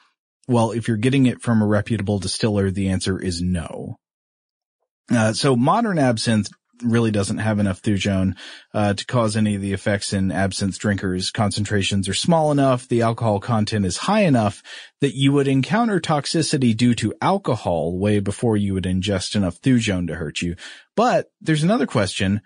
Well, 0.48 0.72
if 0.72 0.88
you're 0.88 0.96
getting 0.96 1.26
it 1.26 1.42
from 1.42 1.62
a 1.62 1.66
reputable 1.66 2.18
distiller, 2.18 2.70
the 2.70 2.88
answer 2.88 3.20
is 3.20 3.42
no. 3.42 3.98
Uh, 5.10 5.32
so 5.34 5.54
modern 5.54 5.98
absinthe 5.98 6.48
really 6.82 7.10
doesn't 7.10 7.38
have 7.38 7.58
enough 7.58 7.82
thujone 7.82 8.36
uh, 8.74 8.94
to 8.94 9.06
cause 9.06 9.36
any 9.36 9.54
of 9.54 9.60
the 9.60 9.72
effects 9.72 10.12
in 10.12 10.32
absinthe 10.32 10.78
drinkers. 10.78 11.30
Concentrations 11.30 12.08
are 12.08 12.14
small 12.14 12.50
enough, 12.50 12.88
the 12.88 13.02
alcohol 13.02 13.40
content 13.40 13.84
is 13.84 13.98
high 13.98 14.22
enough 14.22 14.62
that 15.00 15.14
you 15.14 15.32
would 15.32 15.48
encounter 15.48 16.00
toxicity 16.00 16.76
due 16.76 16.94
to 16.94 17.14
alcohol 17.20 17.98
way 17.98 18.20
before 18.20 18.56
you 18.56 18.74
would 18.74 18.84
ingest 18.84 19.36
enough 19.36 19.60
thujone 19.60 20.06
to 20.06 20.14
hurt 20.14 20.40
you. 20.40 20.56
But 20.96 21.30
there's 21.40 21.62
another 21.62 21.86
question. 21.86 22.40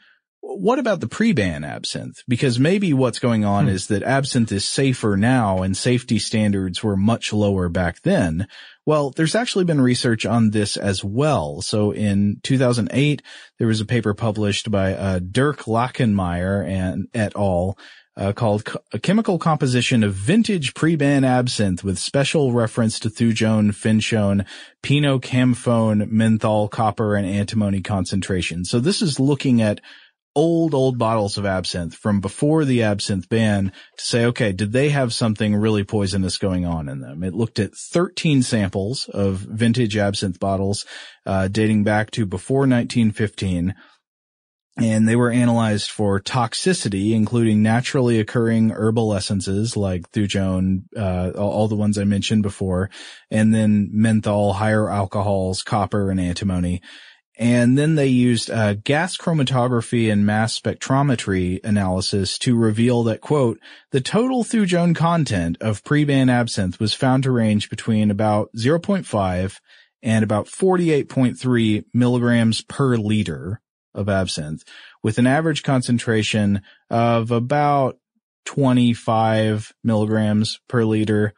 What 0.49 0.79
about 0.79 1.01
the 1.01 1.09
pre-ban 1.09 1.65
absinthe? 1.65 2.23
Because 2.29 2.59
maybe 2.59 2.93
what's 2.93 3.19
going 3.19 3.45
on 3.45 3.69
is 3.69 3.89
that 3.89 4.05
absinthe 4.05 4.53
is 4.53 4.67
safer 4.67 5.17
now 5.17 5.63
and 5.63 5.77
safety 5.77 6.21
standards 6.21 6.85
were 6.85 6.97
much 6.97 7.33
lower 7.33 7.69
back 7.69 8.03
then. 8.03 8.47
Well, 8.87 9.11
there's 9.11 9.35
actually 9.35 9.65
been 9.65 9.81
research 9.81 10.25
on 10.25 10.51
this 10.51 10.77
as 10.77 11.03
well. 11.03 11.63
So 11.63 11.91
in 11.91 12.39
2008, 12.45 13.23
there 13.59 13.67
was 13.67 13.81
a 13.81 13.85
paper 13.85 14.15
published 14.15 14.71
by 14.71 14.95
uh, 14.95 15.19
Dirk 15.19 15.65
Lachenmeier 15.65 16.67
and 16.67 17.09
et 17.13 17.35
al. 17.37 17.77
Uh, 18.19 18.33
called 18.33 18.65
Co- 18.65 18.81
a 18.95 18.99
chemical 18.99 19.39
composition 19.39 20.03
of 20.03 20.15
vintage 20.15 20.73
pre-ban 20.73 21.23
absinthe 21.23 21.85
with 21.85 21.99
special 21.99 22.51
reference 22.51 22.99
to 22.99 23.11
thujone, 23.11 23.73
fenchone, 23.73 24.47
pinocamphone, 24.83 26.11
menthol, 26.11 26.67
copper, 26.67 27.15
and 27.15 27.27
antimony 27.27 27.83
concentration. 27.83 28.65
So 28.65 28.81
this 28.81 29.03
is 29.03 29.21
looking 29.21 29.61
at 29.61 29.83
old, 30.37 30.75
old 30.75 30.99
bottles 30.99 31.39
of 31.39 31.47
absinthe 31.47 31.95
from 31.95 32.21
before 32.21 32.65
the 32.65 32.83
absinthe 32.83 33.29
ban 33.29 33.73
to 33.97 34.05
say, 34.05 34.27
okay, 34.27 34.53
did 34.53 34.71
they 34.71 34.91
have 34.91 35.13
something 35.13 35.57
really 35.57 35.83
poisonous 35.83 36.39
going 36.39 36.65
on 36.65 36.89
in 36.89 37.01
them? 37.01 37.25
It 37.25 37.35
looked 37.35 37.59
at 37.59 37.75
13 37.75 38.43
samples 38.43 39.09
of 39.13 39.39
vintage 39.39 39.97
absinthe 39.97 40.39
bottles, 40.39 40.85
uh, 41.25 41.49
dating 41.49 41.83
back 41.83 42.13
to 42.13 42.27
before 42.27 42.61
1915 42.61 43.75
and 44.79 45.09
they 45.09 45.17
were 45.17 45.31
analyzed 45.31 45.91
for 45.91 46.21
toxicity, 46.21 47.13
including 47.13 47.63
naturally 47.63 48.21
occurring 48.21 48.71
herbal 48.71 49.15
essences 49.15 49.75
like 49.75 50.11
thujone, 50.13 50.83
uh, 50.95 51.31
all 51.31 51.67
the 51.67 51.77
ones 51.77 51.97
I 51.97 52.05
mentioned 52.05 52.43
before, 52.43 52.91
and 53.31 53.55
then 53.55 53.89
menthol, 53.91 54.53
higher 54.53 54.91
alcohols, 54.91 55.63
copper, 55.63 56.11
and 56.11 56.21
antimony. 56.21 56.83
And 57.39 57.77
then 57.77 57.97
they 57.97 58.07
used 58.07 58.51
uh, 58.51 58.75
gas 58.75 59.19
chromatography 59.19 60.11
and 60.11 60.25
mass 60.25 60.59
spectrometry 60.59 61.63
analysis 61.63 62.39
to 62.39 62.57
reveal 62.57 63.03
that, 63.05 63.21
quote, 63.21 63.61
the 63.91 64.01
total 64.01 64.43
thujone 64.43 64.97
content 64.97 65.59
of 65.61 65.85
pre-ban 65.85 66.31
absinthe 66.31 66.81
was 66.81 66.95
found 66.95 67.25
to 67.25 67.31
range 67.31 67.69
between 67.69 68.11
about 68.11 68.49
0.5 68.57 69.61
and 70.03 70.25
about 70.25 70.47
48.3 70.47 71.85
milligrams 71.93 72.63
per 72.63 72.97
liter 72.97 73.61
of 73.93 74.09
absinthe 74.09 74.65
with 75.03 75.19
an 75.19 75.27
average 75.27 75.63
concentration 75.63 76.63
of 76.89 77.31
about 77.31 77.99
25 78.47 79.75
milligrams 79.85 80.61
per 80.69 80.85
liter 80.85 81.35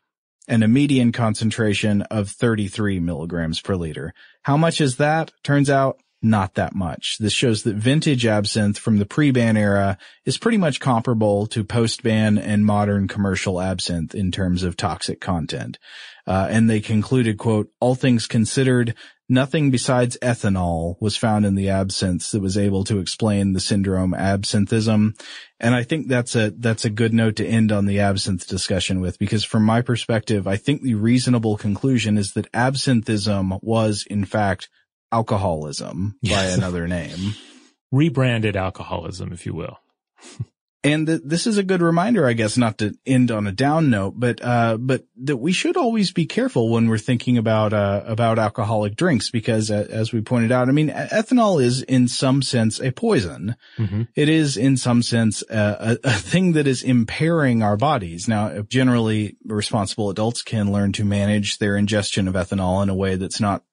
and 0.46 0.62
a 0.62 0.68
median 0.68 1.12
concentration 1.12 2.02
of 2.02 2.30
33 2.30 3.00
milligrams 3.00 3.60
per 3.60 3.76
liter. 3.76 4.14
How 4.42 4.56
much 4.56 4.80
is 4.80 4.96
that? 4.96 5.32
Turns 5.42 5.68
out 5.68 6.00
not 6.20 6.54
that 6.54 6.74
much. 6.74 7.16
This 7.18 7.32
shows 7.32 7.62
that 7.62 7.76
vintage 7.76 8.26
absinthe 8.26 8.78
from 8.78 8.98
the 8.98 9.06
pre-ban 9.06 9.56
era 9.56 9.98
is 10.24 10.38
pretty 10.38 10.58
much 10.58 10.80
comparable 10.80 11.46
to 11.48 11.62
post-ban 11.62 12.38
and 12.38 12.66
modern 12.66 13.06
commercial 13.06 13.60
absinthe 13.60 14.14
in 14.14 14.32
terms 14.32 14.62
of 14.62 14.76
toxic 14.76 15.20
content. 15.20 15.78
Uh, 16.26 16.48
and 16.50 16.68
they 16.68 16.80
concluded, 16.80 17.38
quote, 17.38 17.70
all 17.80 17.94
things 17.94 18.26
considered, 18.26 18.94
Nothing 19.30 19.70
besides 19.70 20.16
ethanol 20.22 20.96
was 21.00 21.16
found 21.18 21.44
in 21.44 21.54
the 21.54 21.68
absinthe 21.68 22.30
that 22.30 22.40
was 22.40 22.56
able 22.56 22.82
to 22.84 22.98
explain 22.98 23.52
the 23.52 23.60
syndrome 23.60 24.12
absinthism. 24.12 25.20
And 25.60 25.74
I 25.74 25.82
think 25.82 26.08
that's 26.08 26.34
a, 26.34 26.50
that's 26.50 26.86
a 26.86 26.90
good 26.90 27.12
note 27.12 27.36
to 27.36 27.46
end 27.46 27.70
on 27.70 27.84
the 27.84 28.00
absinthe 28.00 28.46
discussion 28.46 29.00
with 29.00 29.18
because 29.18 29.44
from 29.44 29.64
my 29.64 29.82
perspective, 29.82 30.46
I 30.46 30.56
think 30.56 30.80
the 30.80 30.94
reasonable 30.94 31.58
conclusion 31.58 32.16
is 32.16 32.32
that 32.32 32.50
absinthism 32.52 33.58
was 33.62 34.06
in 34.08 34.24
fact 34.24 34.70
alcoholism 35.12 36.18
by 36.22 36.44
another 36.44 36.88
name. 36.88 37.34
Rebranded 37.92 38.56
alcoholism, 38.56 39.32
if 39.32 39.44
you 39.44 39.54
will. 39.54 39.78
And 40.84 41.08
th- 41.08 41.22
this 41.24 41.48
is 41.48 41.58
a 41.58 41.64
good 41.64 41.82
reminder, 41.82 42.26
I 42.26 42.34
guess, 42.34 42.56
not 42.56 42.78
to 42.78 42.96
end 43.04 43.32
on 43.32 43.48
a 43.48 43.52
down 43.52 43.90
note, 43.90 44.14
but, 44.16 44.42
uh, 44.44 44.76
but 44.76 45.04
that 45.16 45.38
we 45.38 45.50
should 45.50 45.76
always 45.76 46.12
be 46.12 46.24
careful 46.24 46.70
when 46.70 46.88
we're 46.88 46.98
thinking 46.98 47.36
about, 47.36 47.72
uh, 47.72 48.04
about 48.06 48.38
alcoholic 48.38 48.94
drinks 48.94 49.28
because 49.28 49.72
uh, 49.72 49.88
as 49.90 50.12
we 50.12 50.20
pointed 50.20 50.52
out, 50.52 50.68
I 50.68 50.72
mean, 50.72 50.90
ethanol 50.90 51.60
is 51.60 51.82
in 51.82 52.06
some 52.06 52.42
sense 52.42 52.80
a 52.80 52.92
poison. 52.92 53.56
Mm-hmm. 53.76 54.02
It 54.14 54.28
is 54.28 54.56
in 54.56 54.76
some 54.76 55.02
sense 55.02 55.42
a, 55.50 55.98
a, 56.04 56.12
thing 56.12 56.52
that 56.52 56.68
is 56.68 56.84
impairing 56.84 57.60
our 57.62 57.76
bodies. 57.76 58.28
Now, 58.28 58.62
generally 58.62 59.36
responsible 59.44 60.10
adults 60.10 60.42
can 60.42 60.70
learn 60.70 60.92
to 60.92 61.04
manage 61.04 61.58
their 61.58 61.76
ingestion 61.76 62.28
of 62.28 62.34
ethanol 62.34 62.84
in 62.84 62.88
a 62.88 62.94
way 62.94 63.16
that's 63.16 63.40
not 63.40 63.64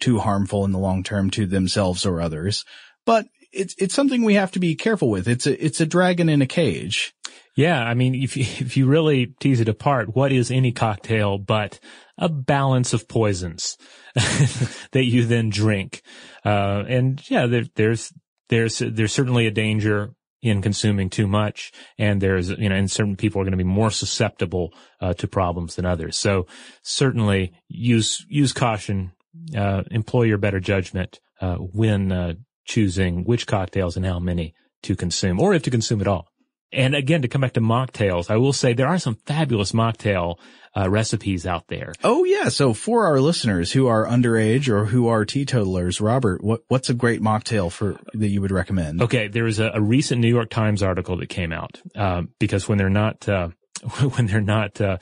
too 0.00 0.20
harmful 0.20 0.64
in 0.64 0.70
the 0.70 0.78
long 0.78 1.02
term 1.02 1.30
to 1.30 1.46
themselves 1.46 2.06
or 2.06 2.20
others. 2.20 2.64
But 3.04 3.26
it's 3.52 3.74
it's 3.78 3.94
something 3.94 4.22
we 4.22 4.34
have 4.34 4.52
to 4.52 4.60
be 4.60 4.74
careful 4.74 5.10
with. 5.10 5.28
It's 5.28 5.46
a 5.46 5.64
it's 5.64 5.80
a 5.80 5.86
dragon 5.86 6.28
in 6.28 6.42
a 6.42 6.46
cage. 6.46 7.14
Yeah, 7.54 7.82
I 7.82 7.92
mean, 7.94 8.14
if 8.14 8.36
you, 8.36 8.44
if 8.44 8.76
you 8.76 8.86
really 8.86 9.34
tease 9.38 9.60
it 9.60 9.68
apart, 9.68 10.16
what 10.16 10.32
is 10.32 10.50
any 10.50 10.72
cocktail 10.72 11.36
but 11.36 11.78
a 12.16 12.28
balance 12.28 12.94
of 12.94 13.08
poisons 13.08 13.76
that 14.14 15.04
you 15.04 15.26
then 15.26 15.50
drink? 15.50 16.02
Uh, 16.44 16.84
and 16.88 17.22
yeah, 17.30 17.46
there, 17.46 17.64
there's 17.74 18.12
there's 18.48 18.78
there's 18.78 19.12
certainly 19.12 19.46
a 19.46 19.50
danger 19.50 20.14
in 20.40 20.62
consuming 20.62 21.10
too 21.10 21.26
much, 21.26 21.72
and 21.98 22.20
there's 22.20 22.50
you 22.50 22.68
know, 22.68 22.74
and 22.74 22.90
certain 22.90 23.16
people 23.16 23.40
are 23.40 23.44
going 23.44 23.52
to 23.52 23.58
be 23.58 23.64
more 23.64 23.90
susceptible 23.90 24.72
uh, 25.00 25.14
to 25.14 25.28
problems 25.28 25.76
than 25.76 25.84
others. 25.84 26.16
So 26.16 26.46
certainly 26.82 27.52
use 27.68 28.24
use 28.28 28.52
caution, 28.52 29.12
uh, 29.56 29.82
employ 29.90 30.22
your 30.22 30.38
better 30.38 30.58
judgment 30.58 31.20
uh, 31.40 31.56
when 31.56 32.12
uh, 32.12 32.34
choosing 32.64 33.24
which 33.24 33.46
cocktails 33.46 33.96
and 33.96 34.06
how 34.06 34.18
many 34.18 34.54
to 34.82 34.96
consume 34.96 35.40
or 35.40 35.54
if 35.54 35.62
to 35.62 35.70
consume 35.70 36.00
at 36.00 36.08
all. 36.08 36.28
And 36.74 36.94
again, 36.94 37.20
to 37.20 37.28
come 37.28 37.42
back 37.42 37.52
to 37.52 37.60
mocktails, 37.60 38.30
I 38.30 38.38
will 38.38 38.54
say 38.54 38.72
there 38.72 38.88
are 38.88 38.98
some 38.98 39.18
fabulous 39.26 39.72
mocktail 39.72 40.38
uh, 40.74 40.88
recipes 40.88 41.46
out 41.46 41.68
there. 41.68 41.92
Oh 42.02 42.24
yeah. 42.24 42.48
So 42.48 42.72
for 42.72 43.04
our 43.04 43.20
listeners 43.20 43.72
who 43.72 43.88
are 43.88 44.06
underage 44.06 44.68
or 44.68 44.86
who 44.86 45.08
are 45.08 45.26
teetotalers, 45.26 46.00
Robert, 46.00 46.42
what, 46.42 46.62
what's 46.68 46.88
a 46.88 46.94
great 46.94 47.20
mocktail 47.20 47.70
for 47.70 48.00
that 48.14 48.28
you 48.28 48.40
would 48.40 48.50
recommend? 48.50 49.02
Okay. 49.02 49.28
There 49.28 49.44
was 49.44 49.58
a, 49.58 49.72
a 49.74 49.82
recent 49.82 50.22
New 50.22 50.32
York 50.32 50.48
Times 50.48 50.82
article 50.82 51.18
that 51.18 51.28
came 51.28 51.52
out, 51.52 51.78
uh, 51.94 52.22
because 52.38 52.66
when 52.68 52.78
they're 52.78 52.88
not, 52.88 53.28
uh, 53.28 53.50
when 54.14 54.26
they're 54.26 54.40
not 54.40 54.80
uh, 54.80 54.98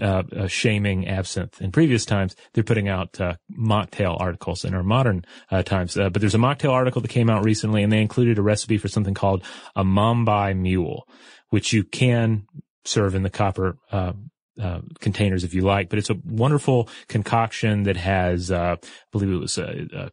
uh, 0.00 0.04
uh, 0.04 0.46
shaming 0.46 1.06
absinthe. 1.06 1.60
In 1.60 1.70
previous 1.70 2.04
times, 2.04 2.34
they're 2.52 2.64
putting 2.64 2.88
out 2.88 3.20
uh, 3.20 3.34
mocktail 3.56 4.20
articles 4.20 4.64
in 4.64 4.74
our 4.74 4.82
modern 4.82 5.24
uh, 5.50 5.62
times. 5.62 5.96
Uh, 5.96 6.10
but 6.10 6.20
there's 6.20 6.34
a 6.34 6.38
mocktail 6.38 6.72
article 6.72 7.00
that 7.00 7.08
came 7.08 7.30
out 7.30 7.44
recently, 7.44 7.82
and 7.82 7.92
they 7.92 8.00
included 8.00 8.38
a 8.38 8.42
recipe 8.42 8.78
for 8.78 8.88
something 8.88 9.14
called 9.14 9.44
a 9.76 9.84
Mumbai 9.84 10.56
Mule, 10.56 11.06
which 11.50 11.72
you 11.72 11.84
can 11.84 12.46
serve 12.84 13.14
in 13.14 13.22
the 13.22 13.30
copper 13.30 13.78
uh, 13.92 14.12
containers 15.00 15.44
if 15.44 15.54
you 15.54 15.62
like, 15.62 15.88
but 15.88 15.98
it's 15.98 16.10
a 16.10 16.16
wonderful 16.24 16.88
concoction 17.08 17.84
that 17.84 17.96
has, 17.96 18.50
uh, 18.50 18.76
I 18.80 18.86
believe 19.10 19.30
it 19.30 19.36
was 19.36 19.58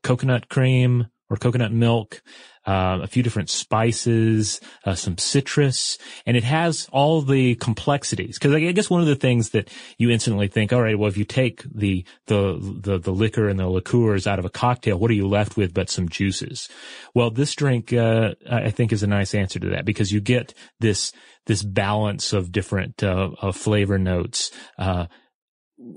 coconut 0.04 0.50
cream 0.50 1.08
or 1.30 1.38
coconut 1.38 1.72
milk, 1.72 2.22
uh, 2.66 3.00
a 3.02 3.08
few 3.08 3.24
different 3.24 3.50
spices, 3.50 4.62
uh, 4.86 4.94
some 4.94 5.18
citrus, 5.18 5.98
and 6.26 6.38
it 6.38 6.44
has 6.44 6.88
all 6.92 7.22
the 7.22 7.56
complexities. 7.56 8.38
Because 8.38 8.54
I 8.54 8.72
guess 8.72 8.90
one 8.90 9.02
of 9.02 9.08
the 9.08 9.16
things 9.16 9.50
that 9.50 9.70
you 9.98 10.10
instantly 10.10 10.48
think, 10.48 10.72
all 10.72 10.82
right, 10.82 10.98
well, 10.98 11.10
if 11.10 11.18
you 11.18 11.26
take 11.26 11.64
the 11.64 12.06
the 12.28 12.58
the, 12.82 12.98
the 13.00 13.12
liquor 13.12 13.48
and 13.48 13.60
the 13.60 13.68
liqueurs 13.68 14.28
out 14.28 14.40
of 14.40 14.46
a 14.46 14.50
cocktail, 14.50 15.00
what 15.00 15.12
are 15.12 15.16
you 15.16 15.28
left 15.28 15.58
with 15.58 15.74
but 15.74 15.90
some 15.90 16.08
juices? 16.08 16.70
Well, 17.16 17.32
this 17.32 17.56
drink, 17.56 17.94
uh, 17.94 18.36
I 18.50 18.70
think, 18.70 18.92
is 18.92 19.04
a 19.04 19.08
nice 19.08 19.34
answer 19.34 19.60
to 19.60 19.70
that 19.70 19.86
because 19.86 20.12
you 20.12 20.22
get 20.22 20.54
this 20.80 21.12
this 21.48 21.64
balance 21.64 22.34
of 22.34 22.52
different 22.52 23.04
uh, 23.04 23.32
of 23.42 23.56
flavor 23.56 23.98
notes 23.98 24.52
uh, 24.78 25.08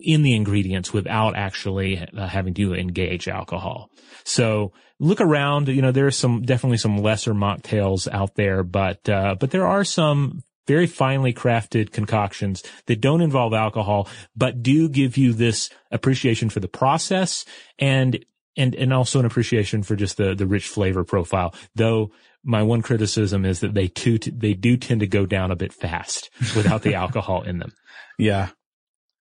in 0.01 0.23
the 0.23 0.35
ingredients 0.35 0.93
without 0.93 1.37
actually 1.37 1.99
uh, 1.99 2.27
having 2.27 2.55
to 2.55 2.75
engage 2.75 3.29
alcohol. 3.29 3.91
So 4.25 4.73
look 5.05 5.21
around. 5.21 5.69
You 5.69 5.83
know, 5.83 5.93
there 5.93 6.07
are 6.07 6.13
some 6.13 6.43
definitely 6.43 6.79
some 6.79 6.99
lesser 6.99 7.35
mocktails 7.35 8.09
out 8.11 8.35
there, 8.35 8.63
but 8.63 9.09
uh, 9.09 9.37
but 9.39 9.51
there 9.51 9.67
are 9.67 9.85
some 9.85 10.43
very 10.67 10.87
finely 10.87 11.35
crafted 11.35 11.93
concoctions 11.93 12.63
that 12.87 13.01
don't 13.01 13.21
involve 13.21 13.53
alcohol, 13.53 14.09
but 14.35 14.63
do 14.63 14.89
give 14.89 15.17
you 15.17 15.33
this 15.33 15.71
appreciation 15.91 16.49
for 16.49 16.61
the 16.61 16.69
process 16.69 17.45
and 17.79 18.25
and 18.57 18.75
and 18.75 18.93
also 18.93 19.21
an 19.21 19.27
appreciation 19.27 19.83
for 19.83 19.95
just 19.95 20.17
the 20.17 20.35
the 20.35 20.47
rich 20.47 20.69
flavor 20.69 21.05
profile. 21.05 21.55
Though 21.75 22.11
my 22.43 22.63
one 22.63 22.83
criticism 22.83 23.45
is 23.45 23.61
that 23.61 23.75
they 23.75 23.89
too 23.89 24.19
they 24.19 24.55
do 24.55 24.77
tend 24.77 25.01
to 25.01 25.07
go 25.07 25.27
down 25.27 25.51
a 25.51 25.57
bit 25.57 25.73
fast 25.73 26.31
without 26.57 26.83
the 26.83 26.95
alcohol 27.05 27.43
in 27.43 27.59
them. 27.59 27.73
Yeah, 28.19 28.51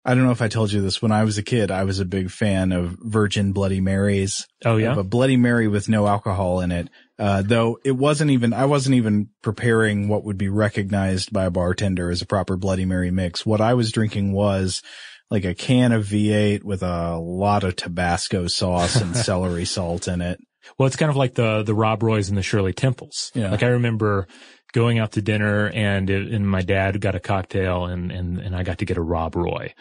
I 0.05 0.15
don't 0.15 0.25
know 0.25 0.31
if 0.31 0.41
I 0.41 0.49
told 0.49 0.71
you 0.71 0.81
this. 0.81 1.01
When 1.01 1.13
I 1.13 1.23
was 1.23 1.37
a 1.37 1.43
kid, 1.43 1.71
I 1.71 1.85
was 1.85 1.99
a 1.99 2.05
big 2.05 2.29
fan 2.29 2.71
of 2.73 2.97
Virgin 2.99 3.53
Bloody 3.53 3.79
Marys. 3.79 4.47
Oh 4.65 4.77
yeah, 4.77 4.97
a 4.97 5.03
Bloody 5.03 5.37
Mary 5.37 5.67
with 5.67 5.87
no 5.87 6.07
alcohol 6.07 6.59
in 6.59 6.71
it. 6.71 6.89
Uh, 7.17 7.41
though 7.41 7.79
it 7.85 7.91
wasn't 7.91 8.31
even, 8.31 8.53
I 8.53 8.65
wasn't 8.65 8.95
even 8.95 9.29
preparing 9.41 10.07
what 10.09 10.25
would 10.25 10.37
be 10.37 10.49
recognized 10.49 11.31
by 11.31 11.45
a 11.45 11.51
bartender 11.51 12.09
as 12.09 12.21
a 12.21 12.25
proper 12.25 12.57
Bloody 12.57 12.85
Mary 12.85 13.11
mix. 13.11 13.45
What 13.45 13.61
I 13.61 13.75
was 13.75 13.91
drinking 13.91 14.33
was 14.33 14.81
like 15.29 15.45
a 15.45 15.55
can 15.55 15.91
of 15.93 16.05
V8 16.05 16.63
with 16.63 16.83
a 16.83 17.17
lot 17.17 17.63
of 17.63 17.75
Tabasco 17.75 18.47
sauce 18.47 18.97
and 18.97 19.15
celery 19.29 19.65
salt 19.65 20.07
in 20.07 20.21
it. 20.21 20.39
Well, 20.77 20.87
it's 20.87 20.95
kind 20.95 21.09
of 21.09 21.15
like 21.15 21.35
the 21.35 21.63
the 21.63 21.73
Rob 21.73 22.03
Roys 22.03 22.29
and 22.29 22.37
the 22.37 22.43
Shirley 22.43 22.73
Temples. 22.73 23.31
Yeah. 23.35 23.51
Like 23.51 23.63
I 23.63 23.69
remember 23.69 24.27
going 24.73 24.99
out 24.99 25.13
to 25.13 25.21
dinner 25.21 25.69
and 25.69 26.09
it, 26.09 26.31
and 26.31 26.49
my 26.49 26.61
dad 26.61 26.99
got 26.99 27.15
a 27.15 27.19
cocktail 27.19 27.85
and 27.85 28.11
and 28.11 28.39
and 28.39 28.55
I 28.55 28.63
got 28.63 28.79
to 28.79 28.85
get 28.85 28.97
a 28.97 29.01
Rob 29.01 29.35
Roy. 29.35 29.73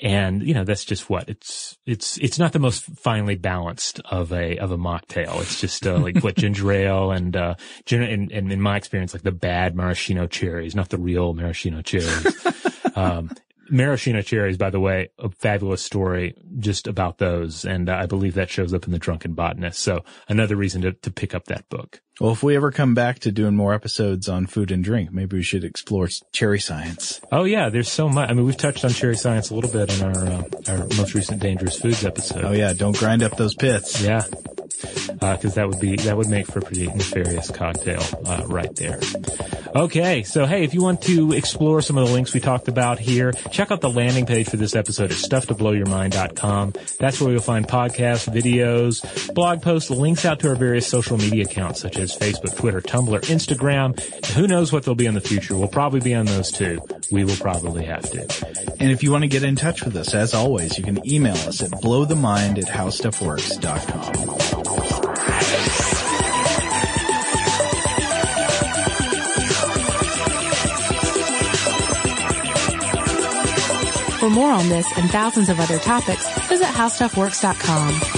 And 0.00 0.42
you 0.42 0.54
know 0.54 0.64
that's 0.64 0.84
just 0.84 1.10
what 1.10 1.28
it's 1.28 1.76
it's 1.86 2.18
it's 2.18 2.38
not 2.38 2.52
the 2.52 2.58
most 2.58 2.84
finely 2.84 3.36
balanced 3.36 4.00
of 4.04 4.32
a 4.32 4.58
of 4.58 4.72
a 4.72 4.78
mocktail. 4.78 5.40
It's 5.40 5.60
just 5.60 5.86
uh, 5.86 5.98
like 5.98 6.22
what 6.22 6.36
ginger 6.36 6.72
ale 6.72 7.10
and 7.12 7.36
uh 7.36 7.54
and, 7.90 8.32
and 8.32 8.52
in 8.52 8.60
my 8.60 8.76
experience 8.76 9.12
like 9.12 9.22
the 9.22 9.32
bad 9.32 9.76
maraschino 9.76 10.26
cherries, 10.26 10.74
not 10.74 10.88
the 10.88 10.98
real 10.98 11.34
maraschino 11.34 11.82
cherries. 11.82 12.46
um, 12.96 13.30
maraschino 13.70 14.22
cherries, 14.22 14.56
by 14.56 14.70
the 14.70 14.80
way, 14.80 15.10
a 15.18 15.30
fabulous 15.30 15.82
story 15.82 16.34
just 16.58 16.86
about 16.86 17.18
those. 17.18 17.64
And 17.64 17.88
I 17.90 18.06
believe 18.06 18.34
that 18.34 18.50
shows 18.50 18.72
up 18.72 18.86
in 18.86 18.92
the 18.92 18.98
Drunken 18.98 19.34
Botanist. 19.34 19.80
So 19.80 20.04
another 20.28 20.56
reason 20.56 20.82
to, 20.82 20.92
to 20.92 21.10
pick 21.10 21.34
up 21.34 21.46
that 21.46 21.68
book. 21.68 22.00
Well, 22.20 22.32
if 22.32 22.42
we 22.42 22.56
ever 22.56 22.72
come 22.72 22.94
back 22.94 23.20
to 23.20 23.30
doing 23.30 23.54
more 23.54 23.72
episodes 23.72 24.28
on 24.28 24.46
food 24.46 24.72
and 24.72 24.82
drink, 24.82 25.12
maybe 25.12 25.36
we 25.36 25.42
should 25.42 25.62
explore 25.62 26.08
cherry 26.32 26.58
science. 26.58 27.20
Oh 27.30 27.44
yeah, 27.44 27.68
there's 27.68 27.90
so 27.90 28.08
much. 28.08 28.28
I 28.28 28.32
mean, 28.32 28.44
we've 28.44 28.56
touched 28.56 28.84
on 28.84 28.90
cherry 28.90 29.16
science 29.16 29.50
a 29.50 29.54
little 29.54 29.70
bit 29.70 29.96
in 29.96 30.04
our 30.04 30.26
uh, 30.26 30.42
our 30.68 30.78
most 30.96 31.14
recent 31.14 31.40
Dangerous 31.40 31.80
Foods 31.80 32.04
episode. 32.04 32.44
Oh 32.44 32.52
yeah, 32.52 32.72
don't 32.72 32.96
grind 32.96 33.22
up 33.22 33.36
those 33.36 33.54
pits. 33.54 34.02
Yeah, 34.02 34.22
because 35.20 35.52
uh, 35.52 35.54
that 35.54 35.68
would 35.68 35.80
be 35.80 35.96
that 35.96 36.16
would 36.16 36.28
make 36.28 36.46
for 36.46 36.58
a 36.58 36.62
pretty 36.62 36.86
nefarious 36.86 37.50
cocktail 37.50 38.02
uh, 38.24 38.44
right 38.46 38.74
there. 38.76 38.98
Okay, 39.74 40.22
so 40.22 40.46
hey, 40.46 40.64
if 40.64 40.74
you 40.74 40.82
want 40.82 41.02
to 41.02 41.32
explore 41.32 41.82
some 41.82 41.98
of 41.98 42.06
the 42.08 42.14
links 42.14 42.32
we 42.32 42.40
talked 42.40 42.68
about 42.68 42.98
here, 42.98 43.32
check 43.52 43.70
out 43.70 43.80
the 43.80 43.90
landing 43.90 44.26
page 44.26 44.48
for 44.48 44.56
this 44.56 44.74
episode 44.74 45.10
at 45.10 45.16
stufftoblowyourmind.com. 45.16 46.72
That's 46.98 47.20
where 47.20 47.32
you'll 47.32 47.42
find 47.42 47.66
podcasts, 47.66 48.32
videos, 48.32 49.34
blog 49.34 49.62
posts, 49.62 49.90
links 49.90 50.24
out 50.24 50.40
to 50.40 50.48
our 50.48 50.54
various 50.54 50.86
social 50.86 51.18
media 51.18 51.44
accounts 51.44 51.80
such 51.80 51.98
as 51.98 52.07
Facebook, 52.16 52.56
Twitter, 52.56 52.80
Tumblr, 52.80 53.20
Instagram. 53.20 53.98
Who 54.34 54.46
knows 54.46 54.72
what 54.72 54.84
they'll 54.84 54.94
be 54.94 55.06
in 55.06 55.14
the 55.14 55.20
future? 55.20 55.56
We'll 55.56 55.68
probably 55.68 56.00
be 56.00 56.14
on 56.14 56.26
those 56.26 56.50
too. 56.50 56.80
We 57.10 57.24
will 57.24 57.36
probably 57.36 57.84
have 57.86 58.08
to. 58.10 58.20
And 58.80 58.90
if 58.90 59.02
you 59.02 59.10
want 59.12 59.22
to 59.22 59.28
get 59.28 59.42
in 59.42 59.56
touch 59.56 59.82
with 59.84 59.96
us, 59.96 60.14
as 60.14 60.34
always, 60.34 60.78
you 60.78 60.84
can 60.84 61.06
email 61.10 61.34
us 61.34 61.62
at 61.62 61.70
blowthemind 61.70 62.58
at 62.58 62.66
howstuffworks.com. 62.66 64.38
For 74.18 74.30
more 74.30 74.50
on 74.50 74.68
this 74.68 74.86
and 74.98 75.08
thousands 75.10 75.48
of 75.48 75.60
other 75.60 75.78
topics, 75.78 76.28
visit 76.48 76.66
howstuffworks.com. 76.66 78.17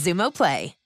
Xumo 0.01 0.31
Play. 0.31 0.80